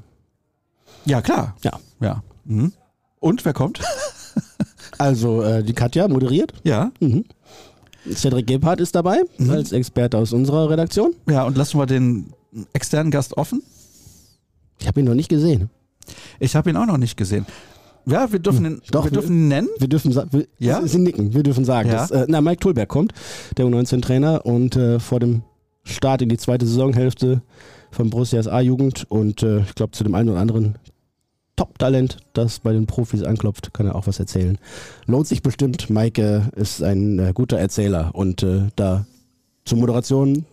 Ja, 1.05 1.21
klar. 1.21 1.55
Ja. 1.63 1.79
Ja. 1.99 2.23
Mhm. 2.45 2.73
Und 3.19 3.45
wer 3.45 3.53
kommt? 3.53 3.79
Also 4.97 5.41
äh, 5.41 5.61
die 5.61 5.73
Katja 5.73 6.07
moderiert. 6.07 6.53
ja. 6.63 6.91
Mhm. 7.01 7.25
Cedric 8.13 8.47
Gebhardt 8.47 8.79
ist 8.79 8.95
dabei, 8.95 9.23
Mhm. 9.37 9.49
als 9.49 9.71
Experte 9.73 10.17
aus 10.17 10.31
unserer 10.31 10.69
Redaktion. 10.69 11.13
Ja, 11.29 11.43
und 11.43 11.57
lassen 11.57 11.77
wir 11.79 11.85
den 11.85 12.31
externen 12.71 13.11
Gast 13.11 13.35
offen. 13.35 13.61
Ich 14.79 14.87
habe 14.87 14.99
ihn 15.01 15.05
noch 15.05 15.15
nicht 15.15 15.27
gesehen. 15.27 15.69
Ich 16.39 16.55
habe 16.55 16.69
ihn 16.69 16.77
auch 16.77 16.85
noch 16.85 16.97
nicht 16.97 17.17
gesehen. 17.17 17.45
Ja, 18.05 18.31
wir 18.31 18.39
dürfen 18.39 18.65
ihn, 18.65 18.81
Doch, 18.91 19.05
wir 19.05 19.11
dürfen 19.11 19.35
ihn 19.35 19.47
nennen. 19.47 19.69
Wir 19.79 19.87
dürfen 19.87 20.13
wir, 20.13 20.47
Ja? 20.59 20.85
Sie 20.85 20.99
nicken. 20.99 21.33
Wir 21.33 21.43
dürfen 21.43 21.65
sagen, 21.65 21.89
Ja. 21.89 21.95
dass 21.95 22.11
äh, 22.11 22.25
na, 22.27 22.41
Mike 22.41 22.59
Tulberg 22.59 22.89
kommt, 22.89 23.13
der 23.57 23.65
U19-Trainer 23.65 24.45
und 24.45 24.75
äh, 24.75 24.99
vor 24.99 25.19
dem 25.19 25.41
Start 25.83 26.21
in 26.21 26.29
die 26.29 26.37
zweite 26.37 26.65
Saisonhälfte 26.65 27.41
von 27.91 28.09
Borussias 28.09 28.47
A-Jugend 28.47 29.05
und 29.09 29.43
äh, 29.43 29.59
ich 29.59 29.75
glaube 29.75 29.91
zu 29.91 30.03
dem 30.03 30.15
einen 30.15 30.29
oder 30.29 30.39
anderen 30.39 30.75
Top-Talent, 31.55 32.17
das 32.33 32.59
bei 32.59 32.73
den 32.73 32.85
Profis 32.85 33.23
anklopft, 33.23 33.73
kann 33.73 33.85
er 33.85 33.95
auch 33.95 34.07
was 34.07 34.19
erzählen. 34.19 34.57
Lohnt 35.05 35.27
sich 35.27 35.41
bestimmt. 35.41 35.89
Mike 35.89 36.21
äh, 36.55 36.59
ist 36.59 36.83
ein 36.83 37.17
äh, 37.19 37.31
guter 37.33 37.57
Erzähler 37.57 38.11
und 38.13 38.43
äh, 38.43 38.63
da 38.75 39.05
zur 39.63 39.77
Moderation 39.77 40.45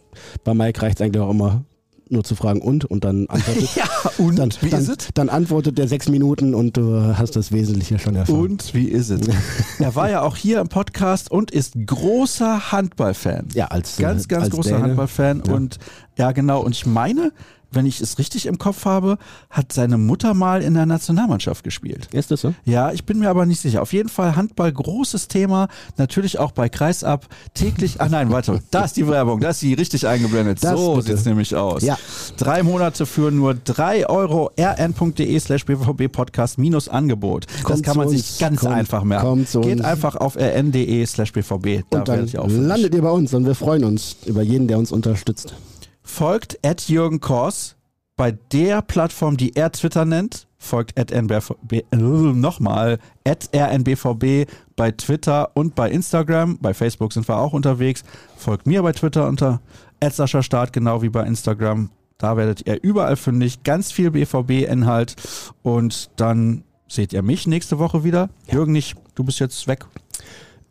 bei 0.44 0.54
Mike 0.54 0.80
reicht 0.80 1.00
es 1.00 1.04
eigentlich 1.04 1.20
auch 1.22 1.30
immer 1.30 1.64
nur 2.12 2.24
zu 2.24 2.34
fragen 2.34 2.60
und 2.60 2.84
und 2.84 3.04
dann 3.04 3.26
antwortet 3.28 3.70
Ja, 3.76 3.84
und 4.18 4.38
dann, 4.38 4.52
wie 4.60 4.70
dann, 4.70 4.82
ist 4.82 4.88
es? 4.88 5.08
dann 5.14 5.28
antwortet 5.28 5.78
der 5.78 5.88
sechs 5.88 6.08
Minuten 6.08 6.54
und 6.54 6.76
du 6.76 7.16
hast 7.16 7.36
das 7.36 7.52
Wesentliche 7.52 7.98
schon 7.98 8.16
erfahren. 8.16 8.38
Und 8.38 8.74
wie 8.74 8.88
ist 8.88 9.10
es? 9.10 9.28
er 9.78 9.94
war 9.94 10.10
ja 10.10 10.22
auch 10.22 10.36
hier 10.36 10.60
im 10.60 10.68
Podcast 10.68 11.30
und 11.30 11.50
ist 11.50 11.74
großer 11.86 12.72
Handballfan. 12.72 13.48
Ja, 13.54 13.66
als 13.66 13.96
Ganz, 13.96 14.24
äh, 14.24 14.28
ganz 14.28 14.44
als 14.44 14.54
großer 14.54 14.70
Däne. 14.70 14.82
Handballfan. 14.82 15.42
Ja. 15.46 15.52
Und 15.54 15.78
ja, 16.16 16.32
genau. 16.32 16.60
Und 16.62 16.72
ich 16.72 16.86
meine, 16.86 17.32
wenn 17.72 17.86
ich 17.86 18.00
es 18.00 18.18
richtig 18.18 18.46
im 18.46 18.58
Kopf 18.58 18.84
habe, 18.84 19.18
hat 19.50 19.72
seine 19.72 19.98
Mutter 19.98 20.34
mal 20.34 20.62
in 20.62 20.74
der 20.74 20.86
Nationalmannschaft 20.86 21.64
gespielt. 21.64 22.08
Ist 22.12 22.30
das 22.30 22.40
so? 22.42 22.54
Ja, 22.64 22.92
ich 22.92 23.04
bin 23.04 23.18
mir 23.18 23.30
aber 23.30 23.46
nicht 23.46 23.60
sicher. 23.60 23.82
Auf 23.82 23.92
jeden 23.92 24.08
Fall 24.08 24.36
Handball, 24.36 24.72
großes 24.72 25.28
Thema. 25.28 25.68
Natürlich 25.96 26.38
auch 26.38 26.52
bei 26.52 26.68
Kreisab 26.68 27.26
täglich. 27.54 28.00
Ah 28.00 28.08
nein, 28.08 28.30
warte, 28.30 28.60
da 28.70 28.84
ist 28.84 28.96
die 28.96 29.06
Werbung, 29.08 29.40
da 29.40 29.50
ist 29.50 29.62
die 29.62 29.74
richtig 29.74 30.06
eingeblendet. 30.06 30.62
Das 30.62 30.78
so 30.78 30.94
bitte. 30.96 31.08
sieht's 31.08 31.24
nämlich 31.24 31.54
aus. 31.56 31.82
Ja. 31.82 31.96
Drei 32.36 32.62
Monate 32.62 33.06
für 33.06 33.30
nur 33.30 33.54
drei 33.54 34.06
Euro 34.08 34.50
rn.de 34.58 35.38
slash 35.40 35.64
bvb 35.66 36.08
Podcast 36.08 36.58
minus 36.58 36.88
Angebot. 36.88 37.46
das 37.52 37.62
Kommt 37.62 37.82
kann 37.82 37.96
man 37.96 38.08
sich 38.08 38.38
ganz 38.38 38.60
Kommt- 38.60 38.74
einfach 38.74 39.04
merken. 39.04 39.46
Geht 39.62 39.84
einfach 39.84 40.16
auf 40.16 40.36
rn.de 40.36 41.04
slash 41.06 41.32
bvb. 41.32 41.84
Da 41.90 42.00
Und 42.00 42.08
dann 42.08 42.66
landet 42.66 42.94
ihr 42.94 43.02
bei 43.02 43.10
uns 43.10 43.32
und 43.34 43.46
wir 43.46 43.54
freuen 43.54 43.84
uns 43.84 44.16
über 44.26 44.42
jeden, 44.42 44.68
der 44.68 44.78
uns 44.78 44.92
unterstützt. 44.92 45.54
Folgt 46.02 46.58
at 46.64 46.88
Jürgen 46.88 47.20
Kors 47.20 47.76
bei 48.16 48.32
der 48.32 48.82
Plattform, 48.82 49.36
die 49.36 49.56
er 49.56 49.72
Twitter 49.72 50.04
nennt. 50.04 50.46
Folgt 50.58 50.98
at 50.98 51.10
NBVB, 51.10 51.72
äh, 51.90 51.96
nochmal, 51.96 52.98
at 53.26 53.48
rnbvb 53.52 54.46
bei 54.76 54.90
Twitter 54.92 55.50
und 55.54 55.74
bei 55.74 55.90
Instagram. 55.90 56.58
Bei 56.58 56.72
Facebook 56.72 57.12
sind 57.12 57.28
wir 57.28 57.36
auch 57.36 57.52
unterwegs. 57.52 58.04
Folgt 58.36 58.66
mir 58.66 58.82
bei 58.82 58.92
Twitter 58.92 59.26
unter 59.28 59.60
at 60.00 60.14
Sascha 60.14 60.42
Start, 60.42 60.72
genau 60.72 61.02
wie 61.02 61.08
bei 61.08 61.24
Instagram. 61.24 61.90
Da 62.18 62.36
werdet 62.36 62.66
ihr 62.66 62.80
überall 62.82 63.16
fündig. 63.16 63.64
Ganz 63.64 63.90
viel 63.90 64.12
BVB-Inhalt. 64.12 65.16
Und 65.62 66.10
dann 66.16 66.62
seht 66.86 67.12
ihr 67.12 67.22
mich 67.22 67.46
nächste 67.48 67.80
Woche 67.80 68.04
wieder. 68.04 68.28
Jürgen 68.48 68.72
nicht, 68.72 68.96
du 69.16 69.24
bist 69.24 69.40
jetzt 69.40 69.66
weg. 69.66 69.86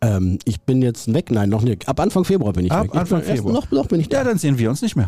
Ähm, 0.02 0.38
ich 0.44 0.60
bin 0.62 0.82
jetzt 0.82 1.12
weg, 1.14 1.30
nein, 1.30 1.48
noch 1.48 1.62
nicht. 1.62 1.88
Ab 1.88 2.00
Anfang 2.00 2.24
Februar 2.24 2.52
bin 2.52 2.66
ich 2.66 2.72
Ab 2.72 2.84
weg. 2.84 2.90
Ich 2.92 2.98
Anfang 3.00 3.20
bin 3.20 3.28
erst- 3.28 3.38
Februar. 3.42 3.54
Noch, 3.54 3.70
noch 3.70 3.86
bin 3.86 4.00
ich 4.00 4.08
da. 4.08 4.18
Ja, 4.18 4.24
dann 4.24 4.36
sehen 4.38 4.58
wir 4.58 4.68
uns 4.68 4.82
nicht 4.82 4.96
mehr. 4.96 5.06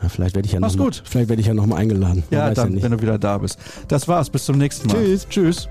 Ja, 0.00 0.08
vielleicht 0.08 0.36
werde 0.36 0.46
ich 0.46 0.52
ja 0.52 0.60
noch 0.60 0.68
Mach's 0.68 0.76
mal, 0.78 0.84
gut. 0.84 1.02
Vielleicht 1.04 1.28
werde 1.28 1.40
ich 1.40 1.48
ja 1.48 1.54
noch 1.54 1.66
mal 1.66 1.76
eingeladen. 1.76 2.22
Ja, 2.30 2.50
dann, 2.54 2.74
nicht. 2.74 2.84
wenn 2.84 2.92
du 2.92 3.02
wieder 3.02 3.18
da 3.18 3.38
bist. 3.38 3.58
Das 3.88 4.06
war's. 4.06 4.30
Bis 4.30 4.44
zum 4.44 4.56
nächsten 4.56 4.86
Mal. 4.86 4.94
Tschüss. 5.02 5.26
Tschüss. 5.28 5.68